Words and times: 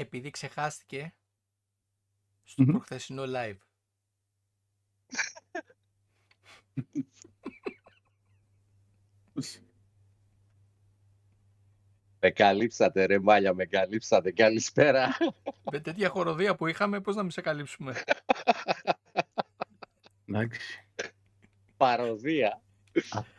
επειδή 0.00 0.30
ξεχάστηκε 0.30 1.14
στο 2.44 2.62
Μμμ. 2.62 2.70
προχθεσινό 2.70 3.22
live. 3.26 3.56
Με 12.20 12.30
καλύψατε 12.30 13.04
ρε 13.04 13.18
μάλια, 13.18 13.54
με 13.54 13.64
καλύψατε. 13.64 14.32
Καλησπέρα. 14.32 15.16
Με 15.70 15.80
τέτοια 15.80 16.08
χοροδία 16.08 16.54
που 16.56 16.66
είχαμε, 16.66 17.00
πώς 17.00 17.16
να 17.16 17.22
μην 17.22 17.30
σε 17.30 17.40
καλύψουμε; 17.40 17.94
Εντάξει. 20.26 20.88
Παροδία. 21.76 22.62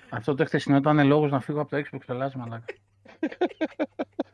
Αυτό 0.10 0.36
το 0.36 0.46
χθεσινό 0.46 0.78
ήταν 0.78 1.08
λόγος 1.08 1.32
να 1.32 1.40
φύγω 1.40 1.62
από 1.62 1.70
το 1.70 1.84
Xbox 1.92 2.00
Ελλάς, 2.08 2.36
μαλάκα. 2.36 2.74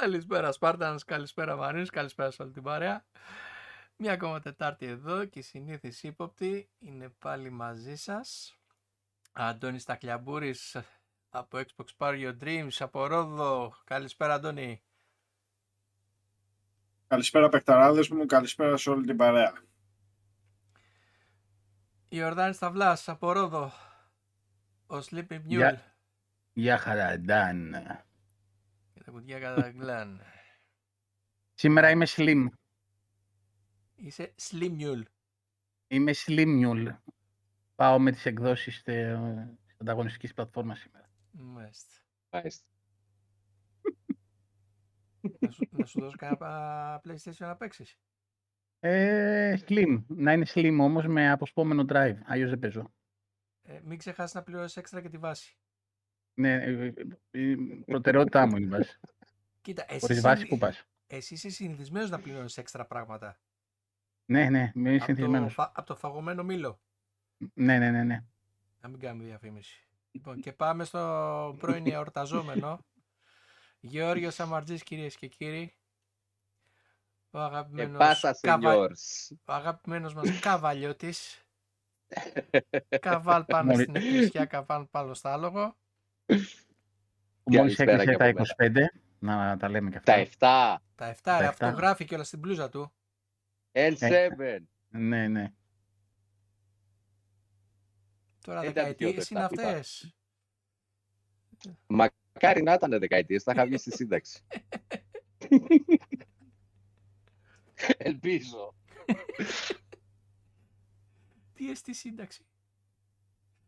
Καλησπέρα 0.00 0.52
Σπάρτανς, 0.52 1.04
καλησπέρα 1.04 1.56
Μαρίνος, 1.56 1.90
καλησπέρα 1.90 2.30
σε 2.30 2.42
όλη 2.42 2.52
την 2.52 2.62
παρέα. 2.62 3.04
Μια 3.96 4.12
ακόμα 4.12 4.40
Τετάρτη 4.40 4.86
εδώ 4.86 5.24
και 5.24 5.38
η 5.38 5.42
συνήθις 5.42 6.02
ύποπτη 6.02 6.70
είναι 6.78 7.08
πάλι 7.08 7.50
μαζί 7.50 7.96
σας. 7.96 8.58
Αντώνης 9.32 9.84
Τακλιαμπούρης 9.84 10.76
από 11.30 11.58
Xbox 11.58 11.84
Power 11.98 12.14
Your 12.22 12.36
Dreams, 12.42 12.76
από 12.78 13.06
Ρόδο. 13.06 13.74
Καλησπέρα 13.84 14.34
Αντώνη. 14.34 14.82
Καλησπέρα 17.06 17.48
παιχταράδες 17.48 18.08
μου, 18.08 18.26
καλησπέρα 18.26 18.76
σε 18.76 18.90
όλη 18.90 19.06
την 19.06 19.16
παρέα. 19.16 19.52
Ιορδάνης 22.08 22.56
Σταυλάς 22.56 23.08
από 23.08 23.32
Ρόδο. 23.32 23.72
Ο 24.86 24.96
Sleeping 24.96 25.40
Mule. 25.40 25.46
Γεια. 25.46 25.96
Γεια 26.52 26.78
χαρά, 26.78 27.18
Νταν. 27.18 27.74
Και 29.04 29.10
τα 29.10 29.16
κουτιά 29.16 29.38
κατά 29.38 29.70
γκλάν. 29.70 30.20
Σήμερα 31.54 31.90
είμαι 31.90 32.06
slim. 32.08 32.46
Είσαι 33.94 34.34
Slim 34.42 34.80
Mule. 34.80 35.02
Είμαι 35.86 36.12
slim 36.14 36.64
mule. 36.64 36.96
Πάω 37.74 37.98
με 37.98 38.10
τις 38.10 38.26
εκδόσεις 38.26 38.82
της 38.82 39.76
ανταγωνιστικής 39.80 40.34
πλατφόρμας 40.34 40.78
σήμερα. 40.78 41.10
Μάλιστα. 41.30 41.92
Μάλιστα. 42.30 42.66
να, 45.38 45.50
σου, 45.50 45.68
να 45.70 45.84
σου 45.86 46.00
δώσω 46.00 46.16
κανένα 46.16 47.00
PlayStation 47.04 47.36
να 47.38 47.56
παίξεις; 47.56 47.98
Ε, 48.80 49.56
slim. 49.66 50.04
Να 50.06 50.32
είναι 50.32 50.46
slim 50.48 50.76
όμως 50.80 51.06
με 51.06 51.30
αποσπόμενο 51.30 51.84
drive. 51.88 52.18
Αλλιώς 52.24 52.50
δεν 52.50 52.58
παίζω. 52.58 52.92
Ε, 53.62 53.80
μην 53.84 53.98
ξεχάσεις 53.98 54.34
να 54.34 54.42
πληρώσεις 54.42 54.76
έξτρα 54.76 55.00
και 55.00 55.08
τη 55.08 55.18
βάση. 55.18 55.58
Ναι, 56.34 56.52
ε, 56.54 56.92
ε, 57.30 57.40
η 57.40 57.56
προτεραιότητά 57.84 58.46
μου 58.46 58.56
είναι 58.56 58.66
η 58.66 58.68
βάση. 58.68 58.98
Κοίτα, 59.60 59.84
εσύ, 59.88 60.00
Χωρίς 60.00 60.20
βάση 60.20 60.36
συνηθι- 60.36 60.48
που 60.60 60.66
πας; 60.66 60.84
εσύ 61.06 61.34
είσαι 61.34 61.48
συνηθισμένος 61.48 62.10
να 62.10 62.18
πληρώνεις 62.20 62.56
έξτρα 62.58 62.86
πράγματα; 62.86 63.38
Ναι, 64.24 64.50
ναι, 64.50 64.72
είμαι 64.74 64.90
Από 64.90 64.98
το, 64.98 65.04
συνηθισμένος. 65.04 65.54
φα- 65.54 65.72
από 65.74 65.86
το 65.86 65.96
φαγωμένο 65.96 66.42
μήλο; 66.44 66.80
Ναι, 67.54 67.78
ναι, 67.78 67.90
ναι, 67.90 68.02
ναι. 68.02 68.24
Να 68.80 68.88
μην 68.88 68.98
κάνουμε 69.00 69.24
διαφήμιση. 69.24 69.88
Λοιπόν, 70.10 70.40
και 70.40 70.52
πάμε 70.52 70.84
στο 70.84 71.56
πρώην 71.58 71.86
εορταζόμενο. 71.86 72.78
Γεώργιος 73.80 74.40
Αμαρτζής, 74.40 74.82
κυρίες 74.82 75.16
και 75.16 75.26
κύριοι. 75.26 75.74
Ο 77.30 77.38
Και 77.38 77.44
αγαπημένος, 77.44 77.98
πάσα 77.98 78.38
καβα... 78.40 78.70
σενιόρς. 78.70 79.30
ο 79.44 79.52
αγαπημένος 79.52 80.14
μας 80.14 80.26
καβαλιώτης. 80.40 81.38
Καβάλ 83.00 83.44
πάνω 83.44 83.70
Μόλι- 83.70 83.82
στην 83.82 83.96
εκκλησιά, 83.96 84.44
καβάλ 84.44 84.84
πάνω 84.86 85.14
στο 85.14 85.28
άλογο. 85.28 85.76
Που 86.26 87.52
μόλις 87.52 87.76
Καλησπέρα 87.76 87.92
έκλεισε 87.92 88.10
και 88.10 88.16
τα 88.16 88.28
από 88.28 88.42
25, 88.58 88.72
να 89.18 89.56
τα 89.56 89.68
λέμε 89.68 89.90
και 89.90 89.96
αυτά. 89.96 90.12
Τα 90.38 90.80
7. 90.80 90.82
Τα 90.94 91.14
7, 91.14 91.18
Τα 91.22 91.38
ρε, 91.38 91.46
εφτά. 91.46 91.66
αυτό 91.66 91.78
γράφει 91.78 92.04
κιόλας 92.04 92.26
στην 92.26 92.38
μπλούζα 92.38 92.68
του. 92.68 92.92
L7. 93.72 94.28
Ναι, 94.88 95.28
ναι. 95.28 95.52
Τώρα 98.40 98.60
Ε, 98.62 98.64
τα 98.64 98.72
δεκαετίες 98.72 99.28
δυο 99.28 99.30
είναι 99.30 99.40
λεπτά 99.40 99.62
που 99.62 99.68
αυτές. 99.68 100.14
Μακάρι 101.86 102.62
να 102.62 102.72
ήταν 102.72 102.98
δεκαετίες, 102.98 103.42
θα 103.42 103.52
είχα 103.52 103.64
βγει 103.64 103.76
στη 103.76 103.90
σύνταξη. 103.90 104.44
Ελπίζω. 107.96 108.74
Τι 111.54 111.70
εστί 111.70 111.94
σύνταξη; 111.94 112.44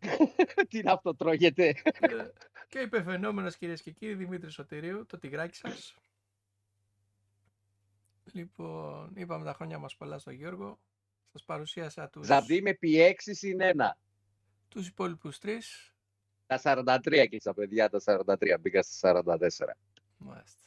Τι 0.68 0.78
είναι 0.78 0.92
αυτό, 0.92 1.14
τρώγεται; 1.14 1.68
Ε, 1.84 2.08
και 2.68 2.78
υπερφαινόμενος 2.78 3.56
κυρίες 3.56 3.82
και 3.82 3.90
κύριοι 3.90 4.14
Δημήτρης 4.14 4.52
Σωτηρίου, 4.52 5.06
το 5.06 5.18
τυγράκι 5.18 5.56
σας. 5.56 5.96
Λοιπόν, 8.32 9.12
είπαμε 9.14 9.44
τα 9.44 9.52
χρόνια 9.52 9.78
μας 9.78 9.96
πολλά 9.96 10.18
στον 10.18 10.32
Γιώργο. 10.32 10.78
Σας 11.32 11.44
παρουσίασα 11.44 12.08
τους, 12.08 12.26
Ζαμπτή 12.26 12.62
με 12.62 12.74
πι 12.74 13.00
6 13.00 13.34
συν 13.34 13.58
1. 13.60 13.98
τους 14.68 14.86
υπόλοιπους 14.86 15.38
τρεις. 15.38 15.94
Τα 16.46 16.58
43 16.58 17.26
και 17.26 17.40
στα 17.40 17.54
παιδιά 17.54 17.88
τα 17.88 18.00
43. 18.00 18.58
Μπήκα 18.60 18.82
στα 18.82 19.22
44. 19.24 19.76
Μάλιστα. 20.16 20.60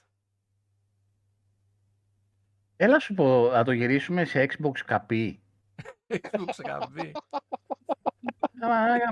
Έλα 2.75 2.99
σου 2.99 3.13
πω, 3.13 3.49
να 3.49 3.63
το 3.63 3.71
γυρίσουμε 3.71 4.25
σε 4.25 4.47
Xbox 4.49 4.77
καπί. 4.85 5.41
Xbox 6.31 6.61
καμπή. 6.63 7.11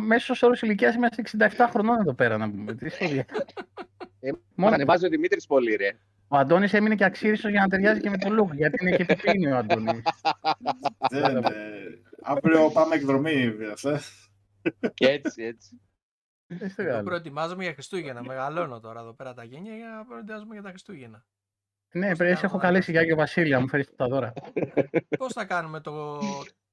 Μέσο 0.05 0.33
όρο 0.41 0.53
ηλικίας 0.61 0.95
είμαστε 0.95 1.21
67 1.21 1.49
χρονών 1.69 1.99
εδώ 1.99 2.13
πέρα 2.13 2.37
να 2.37 2.49
πούμε. 2.49 2.75
Τι 2.75 2.89
στο 2.89 3.07
δια- 3.07 3.25
Ε, 4.19 4.29
Μόνο- 4.31 4.39
Μας 4.55 4.73
ανεβάζει 4.73 5.05
ο 5.05 5.09
Δημήτρης 5.09 5.45
πολύ 5.47 5.75
ρε. 5.75 5.91
Ο 6.27 6.37
Αντώνης 6.37 6.73
έμεινε 6.73 6.95
και 6.95 7.03
αξίριστος 7.03 7.51
για 7.51 7.61
να 7.61 7.67
ταιριάζει 7.67 7.99
και 8.01 8.09
με 8.09 8.17
το 8.17 8.27
look, 8.43 8.55
γιατί 8.55 8.85
είναι 8.85 8.95
και 8.97 9.05
πιπίνι 9.05 9.51
ο 9.51 9.57
Αντώνης. 9.57 10.01
Δεν, 11.09 11.37
ε, 11.37 11.41
αύριο 12.23 12.69
πάμε 12.71 12.95
εκδρομή, 12.95 13.49
βέβαια. 13.51 13.99
Και 14.93 15.07
έτσι, 15.07 15.43
έτσι. 15.43 15.81
Δεν 16.47 16.69
στο 16.69 16.81
Εγώ 16.81 16.91
γάλα. 16.91 17.03
προετοιμάζομαι 17.03 17.63
για 17.63 17.73
Χριστούγεννα. 17.73 18.23
Μεγαλώνω 18.23 18.79
τώρα 18.79 18.99
εδώ 18.99 19.13
πέρα 19.13 19.33
τα 19.33 19.43
γένια 19.43 19.75
για 19.75 19.87
να 19.89 20.05
προετοιμάζομαι 20.05 20.53
για 20.53 20.63
τα 20.63 20.69
Χριστούγεννα. 20.69 21.25
Ναι, 21.91 22.07
Πώς 22.07 22.17
πρέπει 22.17 22.33
θα 22.33 22.39
σε 22.39 22.45
έχω 22.45 22.57
κάνω, 22.57 22.67
καλέσει 22.67 22.89
ε, 22.89 22.91
για 22.91 23.01
Άγιο 23.01 23.15
Βασίλεια, 23.15 23.59
μου 23.59 23.67
φέρεις 23.67 23.95
τα 23.95 24.07
δώρα. 24.07 24.33
Πώς 25.17 25.33
θα 25.33 25.45
κάνουμε 25.45 25.79
το, 25.79 26.19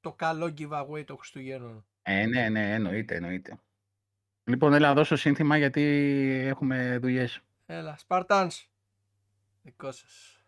το 0.01 0.13
καλό 0.13 0.55
giveaway 0.59 1.05
των 1.07 1.17
Χριστουγέννων; 1.17 1.87
Ε, 2.07 2.27
ναι, 2.27 2.49
ναι, 2.49 2.73
εννοείται, 2.75 3.15
εννοείται. 3.15 3.59
Λοιπόν, 4.45 4.73
έλα 4.75 4.89
να 4.89 4.95
δώσω 4.95 5.17
σύνθημα 5.17 5.57
γιατί 5.57 5.83
έχουμε 6.47 6.99
δουλειές. 7.01 7.41
Έλα, 7.67 7.99
Spartans. 8.07 8.49
Δικό 9.63 9.93
σας. 9.93 10.39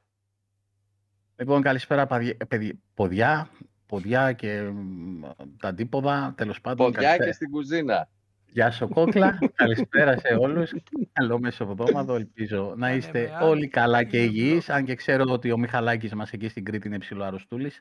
Λοιπόν, 1.37 1.62
καλησπέρα 1.62 2.06
παδι- 2.06 2.44
παιδί- 2.44 2.81
ποδιά, 2.94 3.50
ποδιά 3.87 4.32
και 4.32 4.61
μ, 4.62 5.20
τα 5.58 5.69
αντίποδα, 5.69 6.35
τέλος 6.37 6.61
πάντων. 6.61 6.87
Ποδιά 6.87 7.00
καλησπέρα. 7.00 7.25
και 7.29 7.32
στην 7.32 7.50
κουζίνα. 7.50 8.08
Γεια 8.47 8.70
σου 8.70 8.88
κόκλα, 8.88 9.38
καλησπέρα 9.55 10.19
σε 10.19 10.35
όλους. 10.35 10.73
Καλό 11.12 11.38
μεσοβδόμαδο, 11.38 12.14
ελπίζω 12.14 12.62
να 12.76 12.87
Πάνε 12.87 12.94
είστε 12.97 13.20
με 13.20 13.37
όλοι 13.44 13.44
άλλη 13.50 13.69
καλά 13.69 14.03
και 14.05 14.19
φίλο 14.19 14.23
υγιείς, 14.23 14.64
μπλοκ. 14.67 14.70
αν 14.79 14.85
και 14.85 14.94
ξέρω 14.94 15.25
ότι 15.29 15.50
ο 15.53 15.58
Μιχαλάκης 15.58 16.14
μας 16.14 16.32
εκεί 16.32 16.49
στην 16.49 16.64
Κρήτη 16.64 16.88
είναι 16.88 16.99
ψηλό 16.99 17.25
αρρωστούλης. 17.25 17.81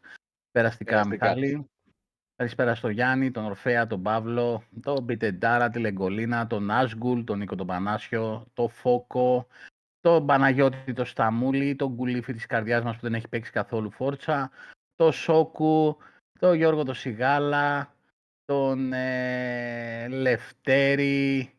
Περαστικά, 0.52 0.92
Περαστικά. 0.92 1.26
Μιχάλη. 1.36 1.70
Καλησπέρα 2.38 2.76
στο 2.76 2.90
Γιάννη, 2.90 3.32
τον 3.32 3.46
Ορφέα, 3.46 3.88
τον 3.88 4.02
Παύλο, 4.02 4.64
τον 4.82 5.04
Μπιτεντάρα, 5.04 5.70
τη 5.70 5.80
Λεγκολίνα, 5.80 6.48
τον 6.48 6.72
Άσγκουλ, 6.72 7.24
τον 7.24 7.38
Νίκο 7.38 7.56
τον 7.56 7.68
Πανάσιο, 7.68 8.46
τον 8.54 8.70
Φόκο, 8.70 9.48
τον 10.00 10.26
Παναγιώτη, 10.26 10.94
τον 10.94 11.06
Σταμούλη, 11.06 11.76
τον 11.76 11.96
Κουλίφη 11.96 12.34
της 12.34 12.46
καρδιάς 12.46 12.84
μας 12.84 12.96
που 12.96 13.02
δεν 13.02 13.14
έχει 13.14 13.28
παίξει 13.28 13.52
καθόλου 13.52 13.92
φόρτσα, 13.92 14.52
τον 14.96 15.12
Σόκου, 15.12 15.98
τον 16.40 16.56
Γιώργο 16.56 16.84
τον 16.84 16.96
Σιγάλα, 16.96 17.96
τον 18.46 18.94
ε, 18.94 20.08
Λευτέρη, 20.08 21.54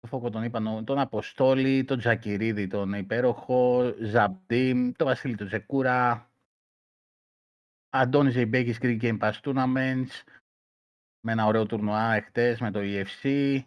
τον 0.00 0.10
Φόκο 0.10 0.30
τον 0.30 0.42
είπα, 0.42 0.60
νο- 0.60 0.84
τον 0.84 0.98
Αποστόλη, 0.98 1.84
τον 1.84 1.98
Τζακυρίδη, 1.98 2.66
τον 2.66 2.92
υπέροχο, 2.92 3.94
Ζαμπτίμ, 4.00 4.92
τον 4.92 5.06
Βασίλη 5.06 5.34
τον 5.34 5.46
Τζεκούρα, 5.46 6.27
Αντώνης 7.90 8.32
Ζεϊμπέκης 8.32 8.78
Greek 8.82 9.00
Game 9.02 9.18
Pass 9.18 9.32
Tournaments, 9.42 10.22
με 11.20 11.32
ένα 11.32 11.46
ωραίο 11.46 11.66
τουρνουά 11.66 12.14
εχθές 12.14 12.60
με 12.60 12.70
το 12.70 12.80
EFC, 12.82 13.58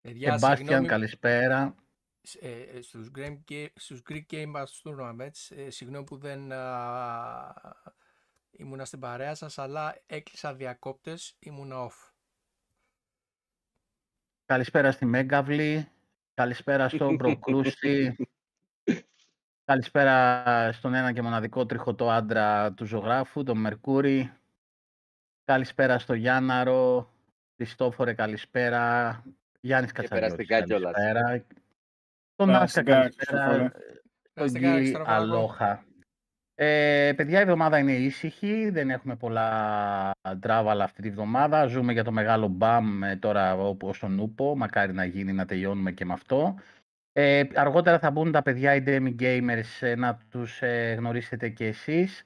Παιδιά, 0.00 0.26
Σεμπάστιαν, 0.30 0.56
συγγνώμη, 0.56 0.86
καλησπέρα. 0.86 1.74
σ- 2.22 2.42
ε, 2.42 2.60
ε, 2.60 2.80
στους, 2.80 3.10
Greek, 3.16 3.38
Ga- 3.50 3.72
στους 3.74 4.02
Greek 4.08 4.22
Game 4.30 4.52
Pass 4.54 4.64
Tournaments, 4.84 5.56
ε, 5.56 5.70
συγγνώμη 5.70 6.04
που 6.04 6.16
δεν 6.16 6.52
α, 6.52 7.54
ήμουνα 8.50 8.84
στην 8.84 9.00
παρέα 9.00 9.34
σας, 9.34 9.58
αλλά 9.58 10.02
έκλεισα 10.06 10.54
διακόπτες, 10.54 11.36
ήμουνα 11.38 11.86
off. 11.88 12.12
Καλησπέρα 14.44 14.90
στη 14.92 15.04
Μέγκαβλη, 15.04 15.88
καλησπέρα 16.34 16.88
στον 16.88 17.16
Προκρούστη, 17.16 18.16
καλησπέρα 19.70 20.72
στον 20.72 20.94
ένα 20.94 21.12
και 21.12 21.22
μοναδικό 21.22 21.66
τριχωτό 21.66 22.10
άντρα 22.10 22.72
του 22.72 22.84
ζωγράφου, 22.84 23.42
τον 23.42 23.58
Μερκούρη, 23.58 24.32
καλησπέρα 25.44 25.98
στο 25.98 26.14
Γιάνναρο, 26.14 27.10
Χριστόφορε 27.56 28.12
καλησπέρα, 28.14 29.22
Γιάννης 29.60 29.92
Και 29.92 30.00
Κατσαριώτης 30.00 30.46
περαστικά 30.46 30.64
κιόλας. 30.66 30.92
καλησπέρα, 30.94 31.44
τον 32.34 32.46
Περαστικά, 32.46 32.58
Νάσκα 32.58 32.82
καλησπέρα, 32.82 33.42
Χριστόφορε. 33.42 33.70
Περαστικά, 34.32 34.68
Γκί 34.68 34.74
αριστεροφάγο. 34.74 35.22
Αλόχα. 35.22 35.84
Ε, 36.54 37.12
παιδιά, 37.16 37.38
η 37.38 37.42
εβδομάδα 37.42 37.78
είναι 37.78 37.92
ήσυχη. 37.92 38.70
Δεν 38.70 38.90
έχουμε 38.90 39.16
πολλά 39.16 40.10
τράβαλα 40.40 40.84
αυτή 40.84 41.02
τη 41.02 41.10
βδομάδα. 41.10 41.66
Ζούμε 41.66 41.92
για 41.92 42.04
το 42.04 42.12
μεγάλο 42.12 42.48
μπαμ 42.48 43.02
ε, 43.02 43.16
τώρα 43.16 43.54
όπως 43.54 43.98
τον 43.98 44.18
Ούπο. 44.18 44.56
Μακάρι 44.56 44.92
να 44.92 45.04
γίνει 45.04 45.32
να 45.32 45.44
τελειώνουμε 45.44 45.92
και 45.92 46.04
με 46.04 46.12
αυτό. 46.12 46.54
Ε, 47.12 47.42
αργότερα 47.54 47.98
θα 47.98 48.10
μπουν 48.10 48.32
τα 48.32 48.42
παιδιά 48.42 48.74
οι 48.74 48.82
Demi 48.86 49.14
Gamers 49.20 49.80
ε, 49.80 49.94
να 49.94 50.18
τους 50.30 50.62
ε, 50.62 50.94
γνωρίσετε 50.98 51.48
και 51.48 51.66
εσείς. 51.66 52.22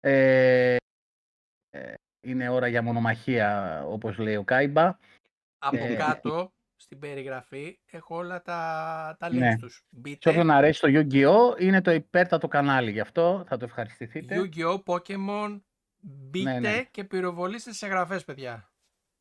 Ε, 0.00 0.76
ε, 1.70 1.94
είναι 2.20 2.48
ώρα 2.48 2.66
για 2.66 2.82
μονομαχία 2.82 3.82
όπως 3.86 4.18
λέει 4.18 4.36
ο 4.36 4.44
Κάιμπα. 4.44 4.98
Από 5.58 5.76
Ε, 5.76 5.94
κάτω, 5.94 6.52
στην 6.76 6.98
περιγραφή, 6.98 7.78
έχω 7.90 8.16
όλα 8.16 8.42
τα, 8.42 9.16
τα 9.18 9.28
links 9.28 9.32
Ναι. 9.32 9.56
τους. 9.58 9.74
Σε 9.74 9.82
Μπείτε, 9.90 10.30
όποιον 10.30 10.50
αρέσει 10.50 10.80
το 10.80 10.88
Yu-Gi-Oh! 10.90 11.60
είναι 11.60 11.80
το 11.80 11.90
υπέρτατο 11.90 12.48
κανάλι 12.48 12.90
γι' 12.90 13.00
αυτό. 13.00 13.44
Θα 13.46 13.56
το 13.56 13.64
ευχαριστηθείτε. 13.64 14.36
Yu-Gi-Oh! 14.40 14.82
Pokemon, 14.84 15.60
μπείτε 16.00 16.58
ναι. 16.58 16.82
και 16.90 17.04
πυροβολήστε 17.04 17.70
τις 17.70 17.82
εγγραφές, 17.82 18.24
παιδιά. 18.24 18.72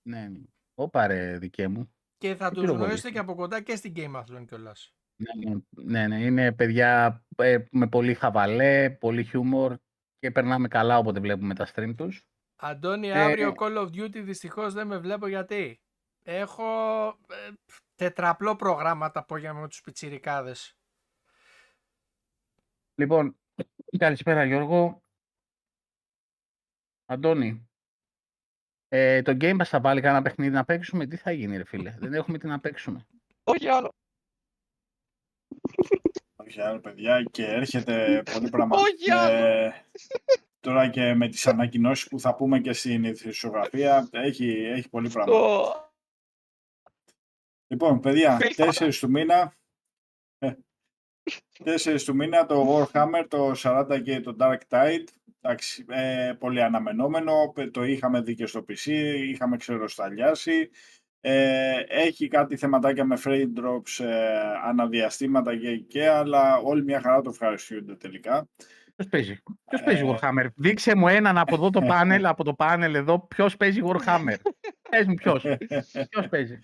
Ναι, 0.02 0.28
ναι. 0.28 0.40
Όπα 0.76 1.08
ρε 1.08 1.38
δικέ 1.38 1.68
μου. 1.68 1.92
Και 2.18 2.36
θα 2.36 2.50
Τι 2.50 2.54
τους 2.54 2.64
πυροβολήστε; 2.64 2.86
γνωρίσετε 2.86 3.10
και 3.12 3.20
από 3.20 3.36
κοντά 3.36 3.62
και 3.62 3.76
στην 3.76 3.94
Game 3.96 4.16
Athlon 4.16 4.46
κιόλας. 4.48 4.97
Ναι, 5.18 5.50
ναι, 5.50 5.60
ναι, 5.70 6.08
ναι. 6.08 6.26
Είναι 6.26 6.52
παιδιά 6.52 7.22
ε, 7.38 7.58
με 7.72 7.88
πολύ 7.88 8.14
χαβαλέ, 8.14 8.90
πολύ 8.90 9.24
χιούμορ 9.24 9.76
και 10.20 10.32
περνάμε 10.32 10.68
καλά 10.68 10.98
όποτε 10.98 11.20
βλέπουμε 11.20 11.54
τα 11.56 11.68
stream 11.74 11.94
τους. 11.98 12.28
Αντώνη, 12.56 13.08
Ε, 13.08 13.22
αύριο 13.22 13.54
Call 13.60 13.78
of 13.78 13.88
Duty 13.88 14.24
δυστυχώς 14.24 14.74
δεν 14.74 14.88
με 14.88 14.98
βλέπω 14.98 15.28
γιατί; 15.28 15.82
Έχω 16.24 16.66
ε, 17.08 17.52
τετραπλό 17.96 18.56
πρόγραμμα 18.56 19.12
τα 19.12 19.20
απόγευμα 19.20 19.60
με 19.60 19.68
τους 19.68 19.82
πιτσιρικάδες. 19.82 20.76
Λοιπόν, 22.96 23.38
καλησπέρα 23.98 24.44
Γιώργο. 24.46 25.02
Αντώνη, 27.06 27.70
ε, 28.88 29.22
το 29.22 29.38
Game 29.42 29.58
Pass 29.58 29.66
θα 29.66 29.80
βάλει 29.80 30.02
κανένα 30.02 30.22
παιχνίδι 30.22 30.52
να 30.52 30.64
παίξουμε; 30.66 31.06
Τι 31.08 31.16
θα 31.16 31.32
γίνει 31.32 31.58
ρε 31.58 31.64
φίλε, 31.66 31.96
δεν 32.00 32.14
έχουμε 32.14 32.38
τι 32.38 32.48
να 32.48 32.60
παίξουμε. 32.60 33.06
Όχι 33.44 33.68
άλλο. 33.68 33.97
Όχι 36.36 36.62
άλλο, 36.62 36.80
παιδιά, 36.80 37.24
και 37.32 37.46
έρχεται 37.46 38.24
πολύ 38.34 38.50
πράγμα. 38.50 38.78
Όχι 38.78 39.12
άλλο. 39.12 39.46
Ε, 39.46 39.86
τώρα 40.60 40.90
και 40.90 41.14
με 41.14 41.28
τις 41.28 41.48
ανακοινώσεις 41.48 42.08
που 42.08 42.20
θα 42.20 42.36
πούμε 42.36 42.60
και 42.60 42.74
στην 42.74 43.04
ηθισιογραφία, 43.04 44.08
έχει, 44.12 44.50
έχει 44.50 44.90
πολύ 44.90 45.10
πράγμα. 45.10 45.34
Το... 45.34 45.92
Λοιπόν, 47.68 48.00
παιδιά, 48.00 48.38
Φίλτρα. 48.38 48.68
4 48.74 48.94
του 49.00 49.10
μήνα. 49.10 49.56
4 51.64 52.02
του 52.06 52.16
μήνα 52.16 52.46
το 52.46 52.88
Warhammer, 52.94 53.26
το 53.28 53.52
40 53.64 54.02
και 54.04 54.20
το 54.20 54.36
Dark 54.40 54.58
Tide. 54.70 55.04
Εντάξει, 55.42 55.86
ε, 55.90 56.34
πολύ 56.40 56.64
αναμενόμενο. 56.64 57.52
πε- 57.54 57.72
Το 57.72 57.84
είχαμε 57.84 58.22
δει 58.22 58.36
και 58.36 58.46
στο 58.46 58.66
PC, 58.70 58.86
είχαμε 59.28 59.58
ξεροσταλιάσει. 59.58 60.70
Ε, 61.22 61.80
έχει 61.88 62.28
κάτι 62.28 62.58
θεματάκια 62.58 63.06
με 63.06 63.18
frame 63.24 63.60
drops, 63.60 64.06
ε, 64.06 64.40
αναδιαστήματα 64.64 65.58
και, 65.58 65.78
και, 65.78 66.08
αλλά 66.08 66.58
όλοι 66.58 66.84
μια 66.84 67.02
χαρά 67.02 67.22
το 67.22 67.30
ευχαριστούνται 67.30 67.96
τελικά. 67.96 68.48
Ποιος 68.96 69.10
παίζει, 69.10 69.42
ποιος 69.70 69.84
παίζει 69.84 70.04
Ε, 70.08 70.16
Warhammer; 70.16 70.46
Δείξε 70.56 70.96
μου 70.96 71.08
έναν 71.08 71.38
από 71.38 71.56
εδώ 71.56 71.70
το 71.70 71.82
πάνελ, 71.92 72.26
από 72.26 72.44
το 72.44 72.54
πάνελ 72.54 72.96
εδώ, 72.96 73.20
ποιος 73.28 73.58
παίζει 73.58 73.82
Warhammer. 73.84 74.36
Πες 74.90 75.06
μου 75.08 75.14
ποιος, 75.14 75.46
ποιος 76.10 76.28
παίζει. 76.30 76.60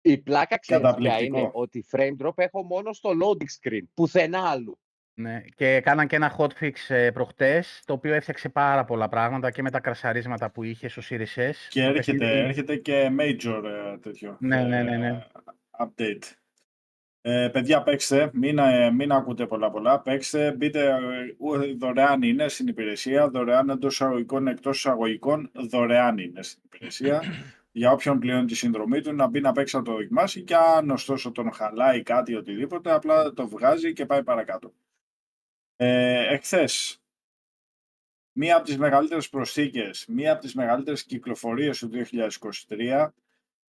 Η 0.00 0.18
πλάκα 0.18 0.58
ξέρεις 0.58 0.82
ποια 0.82 0.90
Καταπληκτικό. 0.90 1.38
είναι 1.38 1.50
ότι 1.52 1.84
frame 1.90 2.26
drop 2.26 2.32
έχω 2.36 2.62
μόνο 2.62 2.92
στο 2.92 3.10
loading 3.22 3.68
screen. 3.68 3.82
Πουθενά 3.94 4.50
άλλου. 4.50 4.78
Ναι, 5.20 5.42
και 5.54 5.74
έκαναν 5.74 6.06
και 6.06 6.16
ένα 6.16 6.36
hotfix 6.38 6.72
ε, 6.88 7.10
προχτές, 7.10 7.82
το 7.86 7.92
οποίο 7.92 8.14
έφτιαξε 8.14 8.48
πάρα 8.48 8.84
πολλά 8.84 9.08
πράγματα 9.08 9.50
και 9.50 9.62
με 9.62 9.70
τα 9.70 9.80
κρασαρίσματα 9.80 10.50
που 10.50 10.62
είχε 10.62 10.88
στο 10.88 11.02
Series 11.10 11.38
S. 11.40 11.52
Και 11.68 11.82
Το 11.82 11.88
έρχεται, 11.88 12.18
παιχνίδι- 12.18 12.44
έρχεται 12.48 12.76
και 12.76 13.10
major 13.20 13.62
ε, 13.64 13.98
τέτοιο 13.98 14.36
Ναι, 14.40 14.62
ναι, 14.62 14.82
ναι, 14.82 14.92
ε, 14.94 14.96
ναι. 14.96 15.24
update. 15.78 16.32
Ε, 17.20 17.48
παιδιά, 17.52 17.82
παίξτε, 17.82 18.30
μην, 18.32 18.58
ε, 18.58 18.90
μην 18.90 19.12
ακούτε 19.12 19.46
πολλά 19.46 19.70
πολλά, 19.70 20.00
παίξτε, 20.00 20.52
μπείτε, 20.56 20.84
ε, 20.86 20.94
ου- 21.38 21.78
δωρεάν 21.78 22.22
είναι 22.22 22.48
στην 22.48 22.66
υπηρεσία, 22.66 23.28
δωρεάν 23.28 23.68
εντός 23.68 23.92
εισαγωγικών, 23.92 24.46
εκτός 24.48 24.76
εισαγωγικών, 24.78 25.50
δωρεάν 25.54 26.18
είναι 26.18 26.42
στην 26.42 26.62
υπηρεσία. 26.64 27.22
Για 27.72 27.90
όποιον 27.92 28.18
πληρώνει 28.18 28.46
τη 28.46 28.54
συνδρομή 28.54 29.00
του, 29.00 29.12
να 29.14 29.26
μπει 29.28 29.40
να 29.40 29.52
παίξει 29.52 29.76
να 29.76 29.82
το 29.82 29.92
δοκιμάσει 29.92 30.42
και 30.42 30.56
αν 30.56 30.90
ωστόσο 30.90 31.32
τον 31.32 31.52
χαλάει 31.52 32.02
κάτι 32.02 32.34
οτιδήποτε, 32.34 32.92
απλά 32.92 33.32
το 33.32 33.48
βγάζει 33.48 33.92
και 33.92 34.06
πάει 34.06 34.22
παρακάτω. 34.22 34.72
Ε, 35.80 36.34
εχθές, 36.34 37.02
μία 38.32 38.56
από 38.56 38.64
τις 38.64 38.78
μεγαλύτερες 38.78 39.28
προσθήκες, 39.28 40.04
μία 40.08 40.32
από 40.32 40.40
τις 40.40 40.54
μεγαλύτερες 40.54 41.04
κυκλοφορίες 41.04 41.78
του 41.78 41.88
2023 41.88 43.12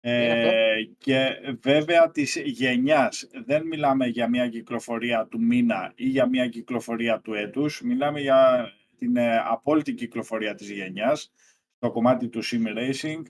είναι 0.01 0.48
ε, 0.48 0.84
και 0.98 1.29
βέβαια 1.62 2.12
της 2.12 2.36
γενιάς. 2.36 3.27
Δεν 3.46 3.65
μιλάμε 3.65 4.08
για 4.08 4.29
μια 4.29 4.50
κυκλοφορία 4.50 5.27
του 5.27 5.41
μήνα 5.41 5.91
ή 5.96 6.08
για 6.08 6.25
μια 6.25 6.48
κυκλοφορία 6.48 7.20
του 7.20 7.34
έτους. 7.34 7.81
Μιλάμε 7.81 8.20
για 8.20 8.72
την 8.98 9.15
ε, 9.15 9.38
απόλυτη 9.38 9.93
κυκλοφορία 9.93 10.55
της 10.55 10.72
γενιάς 10.72 11.31
στο 11.75 11.91
κομμάτι 11.91 12.29
του 12.29 12.43
Sim 12.43 12.77
Racing 12.77 13.22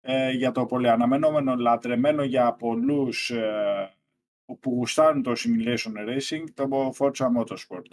ε, 0.00 0.30
για 0.30 0.50
το 0.50 0.66
πολύ 0.66 0.88
αναμενόμενο, 0.88 1.56
λατρεμένο 1.56 2.22
για 2.22 2.52
πολλούς 2.52 3.30
ε, 3.30 3.96
που 4.44 4.70
γουστάρουν 4.70 5.22
το 5.22 5.32
Simulation 5.36 6.08
Racing, 6.08 6.44
το 6.54 6.92
Forza 6.98 7.26
Motorsport. 7.36 7.88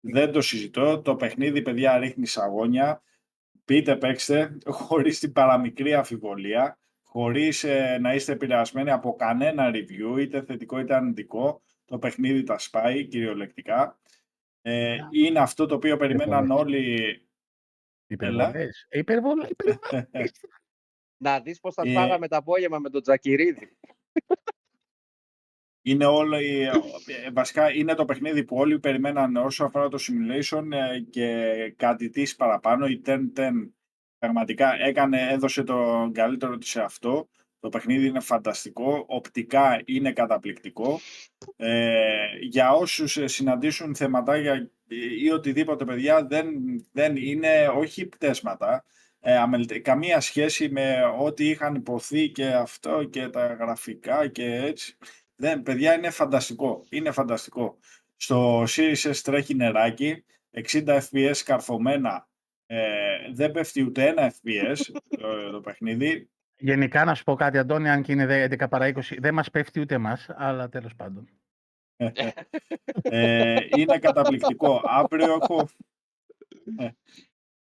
Δεν 0.00 0.32
το 0.32 0.40
συζητώ. 0.40 1.00
Το 1.00 1.16
παιχνίδι, 1.16 1.62
παιδιά, 1.62 1.98
ρίχνει 1.98 2.26
σαγόνια. 2.26 3.02
Πείτε, 3.64 3.96
παίξτε, 3.96 4.58
χωρίς 4.64 5.18
την 5.18 5.32
παραμικρή 5.32 5.94
αμφιβολία, 5.94 6.78
χωρίς 7.02 7.64
ε, 7.64 7.98
να 8.00 8.14
είστε 8.14 8.32
επηρεασμένοι 8.32 8.90
από 8.90 9.16
κανένα 9.16 9.70
review, 9.74 10.20
είτε 10.20 10.42
θετικό 10.42 10.78
είτε 10.78 10.94
αρνητικό. 10.94 11.62
Το 11.84 11.98
παιχνίδι 11.98 12.42
τα 12.42 12.58
σπάει 12.58 13.06
κυριολεκτικά. 13.06 13.98
Ε, 14.62 14.96
είναι 15.10 15.38
αυτό 15.38 15.66
το 15.66 15.74
οποίο 15.74 15.96
περιμέναν 15.96 16.50
όλοι. 16.50 17.16
Υπερβολές. 18.06 18.86
Ε, 18.88 18.98
Υπερβολές. 18.98 19.50
υπερβολές. 19.50 20.30
Να 21.22 21.40
δεις 21.40 21.60
πώς 21.60 21.74
θα 21.74 21.82
Ε, 21.86 21.90
σπάγαμε 21.90 22.28
τα 22.28 22.36
απόγευμα 22.36 22.78
με 22.78 22.90
τον 22.90 23.02
Τζακυρίδη. 23.02 23.76
Είναι 25.82 26.04
όλο, 26.04 26.38
η- 26.40 26.62
ε, 26.62 26.70
βασικά 27.32 27.72
είναι 27.74 27.94
το 27.94 28.04
παιχνίδι 28.04 28.44
που 28.44 28.56
όλοι 28.56 28.78
περιμέναν 28.78 29.36
όσο 29.36 29.64
αφορά 29.64 29.88
το 29.88 29.98
simulation 30.00 30.64
ε, 30.72 31.00
και 31.00 31.44
κάτι 31.76 32.08
της 32.10 32.36
παραπάνω. 32.36 32.86
Η 32.86 33.00
10-10 33.04 33.18
πραγματικά 34.18 34.74
έκανε, 34.80 35.28
έδωσε 35.30 35.62
το 35.62 36.10
καλύτερο 36.14 36.56
της 36.58 36.68
σε 36.68 36.80
αυτό. 36.82 37.28
Το 37.60 37.68
παιχνίδι 37.68 38.06
είναι 38.06 38.20
φανταστικό, 38.20 39.04
οπτικά 39.08 39.82
είναι 39.84 40.12
καταπληκτικό. 40.12 41.00
Ε, 41.56 42.26
για 42.40 42.72
όσους 42.72 43.16
ε, 43.16 43.26
συναντήσουν 43.26 43.94
θεματάκια 43.94 44.52
ε, 44.88 44.96
ή 45.20 45.30
οτιδήποτε 45.30 45.84
παιδιά 45.84 46.24
δεν, 46.26 46.48
δεν 46.92 47.16
είναι 47.16 47.68
όχι 47.76 48.06
πτέσματα. 48.06 48.84
Ε, 49.20 49.36
αμελ- 49.36 49.78
καμία 49.82 50.20
σχέση 50.20 50.68
με 50.70 50.96
ό,τι 51.18 51.48
είχαν 51.48 51.74
υποθεί 51.74 52.28
και 52.28 52.46
αυτό 52.46 53.04
και 53.04 53.28
τα 53.28 53.46
γραφικά 53.46 54.28
και 54.28 54.54
έτσι. 54.54 54.96
Δεν, 55.40 55.62
παιδιά, 55.62 55.94
είναι 55.94 56.10
φανταστικό. 56.10 56.84
Είναι 56.90 57.10
φανταστικό. 57.10 57.78
Στο 58.16 58.62
Series 58.62 59.10
S 59.12 59.16
τρέχει 59.22 59.54
νεράκι, 59.54 60.24
60 60.72 61.00
FPS 61.00 61.36
καρφωμένα. 61.44 62.28
Ε, 62.66 62.86
δεν 63.32 63.50
πέφτει 63.50 63.82
ούτε 63.82 64.06
ένα 64.06 64.32
FPS 64.32 64.76
το, 65.08 65.50
το 65.50 65.60
παιχνίδι. 65.60 66.30
Γενικά 66.56 67.04
να 67.04 67.14
σου 67.14 67.24
πω 67.24 67.34
κάτι, 67.34 67.58
Αντώνη, 67.58 67.88
αν 67.88 68.02
και 68.02 68.12
είναι 68.12 68.48
11 68.50 68.68
παρά 68.70 68.92
20, 68.94 69.00
δεν 69.18 69.34
μας 69.34 69.50
πέφτει 69.50 69.80
ούτε 69.80 69.98
μας, 69.98 70.26
αλλά 70.34 70.68
τέλος 70.68 70.94
πάντων. 70.94 71.28
Ε, 73.02 73.56
είναι 73.76 73.98
καταπληκτικό. 73.98 74.82
Αύριο 74.84 75.38
έχω, 75.42 75.68
ε, 76.78 76.88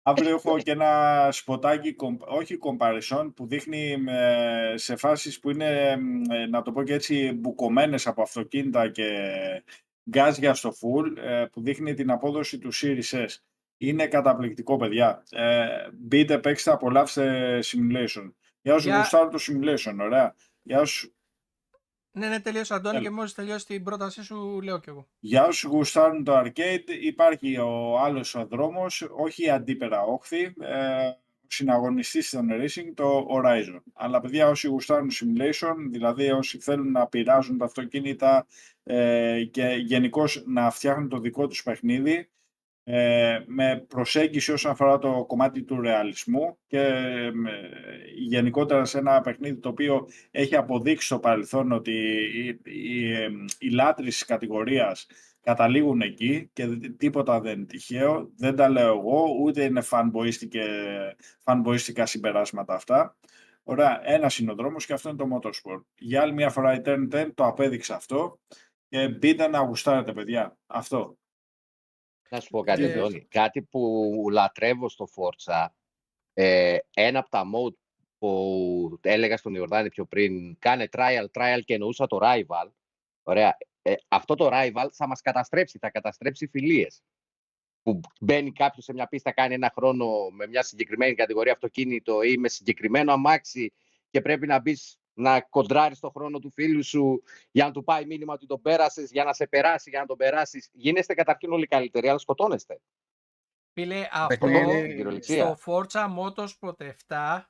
αύριο 0.10 0.30
έχω 0.36 0.58
και 0.60 0.72
ένα 0.72 1.28
σποτάκι, 1.32 1.94
κομ- 1.94 2.22
όχι 2.28 2.58
comparison, 2.62 3.32
που 3.36 3.48
δείχνει 3.48 4.04
ε, 4.08 4.74
σε 4.78 4.96
φάσεις 4.96 5.40
που 5.40 5.50
είναι, 5.50 6.00
ε, 6.30 6.46
να 6.46 6.62
το 6.62 6.72
πω 6.72 6.84
και 6.84 6.94
έτσι, 6.94 7.32
μπουκωμένες 7.32 8.08
από 8.08 8.22
αυτοκίνητα 8.22 8.90
και 8.90 9.10
γκάζια 10.10 10.54
στο 10.54 10.70
full, 10.70 11.18
ε, 11.18 11.46
που 11.52 11.62
δείχνει 11.62 11.94
την 11.94 12.12
απόδοση 12.12 12.58
του 12.60 12.74
Series 12.74 13.12
S. 13.26 13.28
Είναι 13.78 14.08
καταπληκτικό, 14.08 14.78
παιδιά. 14.78 15.24
Ε, 15.32 15.68
μπείτε, 15.94 16.40
παίξτε, 16.40 16.72
απολαύστε 16.72 17.60
simulation. 17.64 18.32
Για 18.62 18.74
όσους 18.74 18.86
Για- 18.86 18.98
γουστάρουν 18.98 19.30
το 19.32 19.38
simulation, 19.48 19.96
ωραία. 20.00 20.36
Για 20.62 20.80
όσους 20.80 21.12
Ναι, 22.18 22.28
ναι, 22.28 22.40
τελείωσε 22.40 22.74
Αντώνη 22.74 22.96
Έλα. 22.96 23.06
και 23.06 23.12
μόλις 23.12 23.34
τελειώσει 23.34 23.66
την 23.66 23.84
πρότασή 23.84 24.24
σου 24.24 24.62
λέω 24.62 24.80
κι 24.80 24.90
εγώ. 24.90 25.08
Για 25.20 25.46
όσους 25.46 25.70
γουστάρουν 25.70 26.24
το 26.24 26.40
arcade 26.40 26.90
υπάρχει 27.02 27.58
ο 27.58 28.00
άλλος 28.00 28.36
ο 28.36 28.46
δρόμος, 28.46 29.08
όχι 29.18 29.46
η 29.46 29.50
αντίπερα 29.50 30.02
όχθη, 30.02 30.42
ε, 30.44 31.12
συναγωνιστής 31.48 32.28
στον 32.28 32.48
Racing 32.52 32.92
το 32.96 33.28
Horizon. 33.32 33.82
Αλλά 33.94 34.20
παιδιά 34.20 34.48
όσοι 34.48 34.68
γουστάρουν 34.68 35.10
simulation, 35.12 35.76
δηλαδή 35.92 36.32
όσοι 36.32 36.60
θέλουν 36.60 36.92
να 36.92 37.08
πειράζουν 37.08 37.58
τα 37.58 37.66
αυτοκίνητα 37.66 38.48
ε, 38.84 39.44
και 39.52 39.66
γενικώς 39.86 40.44
να 40.46 40.70
φτιάχνουν 40.70 41.10
το 41.10 41.20
δικό 41.20 41.48
τους 41.48 41.64
παιχνίδι, 41.64 42.30
ε, 42.90 43.44
με 43.46 43.86
προσέγγιση 43.88 44.52
όσον 44.52 44.72
αφορά 44.72 44.98
το 44.98 45.26
κομμάτι 45.28 45.64
του 45.64 45.82
ρεαλισμού 45.82 46.58
και 46.68 46.80
ε, 46.80 47.32
γενικότερα 48.16 48.86
σε 48.86 48.98
ένα 48.98 49.22
παιχνίδι 49.22 49.58
το 49.60 49.70
οποίο 49.70 50.08
έχει 50.32 50.56
αποδείξει 50.56 51.06
στο 51.06 51.20
παρελθόν 51.20 51.72
ότι 51.72 51.92
οι, 51.92 52.60
οι, 52.64 53.14
ε, 53.14 53.30
οι 53.60 53.70
λάτρεις 53.70 54.14
της 54.14 54.26
κατηγορίας 54.26 55.08
καταλήγουν 55.42 56.02
εκεί 56.02 56.50
και 56.54 56.68
τίποτα 56.98 57.40
δεν 57.40 57.58
είναι 57.58 57.66
τυχαίο. 57.66 58.32
Δεν 58.38 58.56
τα 58.56 58.70
λέω 58.70 58.98
εγώ, 58.98 59.24
ούτε 59.42 59.64
είναι 59.64 59.82
φανμποίστικα 61.40 62.06
συμπεράσματα 62.06 62.74
αυτά. 62.74 63.18
Ωραία, 63.64 64.02
ένας 64.04 64.38
είναι 64.38 64.52
ο 64.52 64.56
δρόμος 64.56 64.86
και 64.86 64.94
αυτό 64.94 65.10
είναι 65.10 65.18
το 65.18 65.28
motorsport. 65.36 65.82
Για 65.98 66.22
άλλη 66.22 66.34
μια 66.34 66.50
φορά 66.50 66.74
η 66.74 66.82
Turn 66.86 67.08
10 67.12 67.28
το 67.34 67.46
απέδειξε 67.46 67.94
αυτό 67.94 68.40
και 68.90 69.08
μπείτε 69.08 69.48
να 69.48 69.60
γουστάρετε 69.60 70.14
παιδιά. 70.14 70.58
Αυτό. 70.68 71.18
Να 72.30 72.40
σου 72.40 72.50
πω 72.50 72.62
κάτι, 72.64 72.82
Και- 72.82 73.26
Κάτι 73.30 73.62
που 73.62 74.12
λατρεύω 74.32 74.90
στο 74.90 75.08
Forza, 75.16 75.68
ε, 76.34 76.78
ένα 76.94 77.20
από 77.20 77.30
τα 77.30 77.44
mode 77.56 77.76
που 78.18 79.00
έλεγα 79.02 79.38
στον 79.38 79.56
Ιορδάνη 79.56 79.90
πιο 79.90 80.06
πριν, 80.06 80.58
κάνε 80.60 80.88
trial, 80.92 81.26
trial 81.32 81.60
και 81.66 81.74
εννοούσα 81.74 82.08
το 82.08 82.20
rival. 82.22 82.72
Ωραία. 83.24 83.58
Ε, 83.82 83.94
αυτό 84.08 84.36
το 84.36 84.50
rival 84.52 84.88
θα 84.92 85.08
μας 85.08 85.22
καταστρέψει, 85.22 85.78
θα 85.78 85.90
καταστρέψει 85.90 86.48
φιλίες. 86.48 87.02
Που 87.82 88.00
μπαίνει 88.22 88.52
κάποιος 88.52 88.86
σε 88.86 88.94
μια 88.94 89.08
πίστα, 89.08 89.32
κάνει 89.32 89.54
ένα 89.54 89.72
χρόνο 89.76 90.30
με 90.30 90.48
μια 90.48 90.64
συγκεκριμένη 90.64 91.16
κατηγορία 91.16 91.52
αυτοκίνητο 91.54 92.22
ή 92.22 92.38
με 92.38 92.50
συγκεκριμένο 92.50 93.12
αμάξι 93.12 93.74
και 94.10 94.22
πρέπει 94.22 94.48
να 94.48 94.60
μπεις 94.60 94.98
να 95.18 95.42
κοντράρεις 95.42 96.00
το 96.00 96.10
χρόνο 96.10 96.40
του 96.40 96.52
φίλου 96.52 96.84
σου 96.84 97.24
για 97.52 97.66
να 97.66 97.72
του 97.72 97.84
πάει 97.84 98.06
μήνυμα 98.06 98.34
ότι 98.34 98.46
τον 98.46 98.62
πέρασες, 98.62 99.12
για 99.12 99.24
να 99.24 99.34
σε 99.34 99.48
περάσει, 99.48 99.90
για 99.90 100.00
να 100.00 100.06
τον 100.06 100.18
περάσεις. 100.18 100.70
Γίνεστε 100.74 101.14
καταρχήν 101.14 101.52
όλοι 101.52 101.68
καλύτεροι, 101.68 102.10
αλλά 102.10 102.18
σκοτώνεστε. 102.18 102.80
Φίλε, 103.74 104.08
αυτό 104.12 104.28
Παιχνίδι- 104.48 104.70
Στην 104.78 104.88
κυριολεξία. 104.90 105.56
στο 105.56 105.58
Forza 105.66 106.08
Motorsport 106.18 106.92
7 107.08 107.42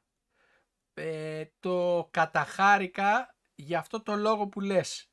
ε, 0.94 1.46
το 1.60 2.08
καταχάρηκα 2.12 3.36
για 3.56 3.80
αυτό 3.80 4.02
το 4.04 4.16
λόγο 4.16 4.48
που 4.48 4.60
λες. 4.62 5.12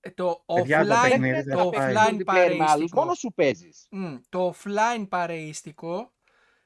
Ε, 0.00 0.10
το 0.10 0.44
Παιδιά, 0.54 0.84
το 0.86 0.94
offline, 0.94 1.08
παιχνίδι 1.10 1.42
δεν 1.42 1.56
το 1.56 1.64
θα 1.64 1.70
πάει. 1.70 1.94
offline 1.94 2.08
Multiplayer 2.14 2.24
με 2.24 2.34
άλλους, 2.34 2.56
παρεΐστικο. 2.66 3.00
μόνο 3.00 3.14
σου 3.14 3.32
παίζεις. 3.34 3.86
Μμ, 3.90 4.16
το 4.28 4.54
offline 4.54 5.06
παρεΐστικό 5.08 6.12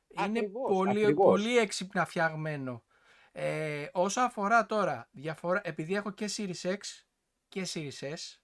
είναι 0.09 0.39
Ακριβώς, 0.39 0.73
πολύ, 0.77 0.91
ακριβώς. 1.03 1.25
πολύ 1.25 1.59
έξυπνα 1.59 2.05
φτιαγμένο. 2.05 2.83
Ε, 3.37 3.89
όσο 3.93 4.21
αφορά 4.21 4.67
τώρα, 4.67 5.09
διαφορά, 5.13 5.61
επειδή 5.65 5.95
έχω 5.95 6.11
και 6.11 6.31
Series 6.37 6.61
X 6.77 6.79
και 7.49 7.67
Series 7.75 8.13
S, 8.15 8.39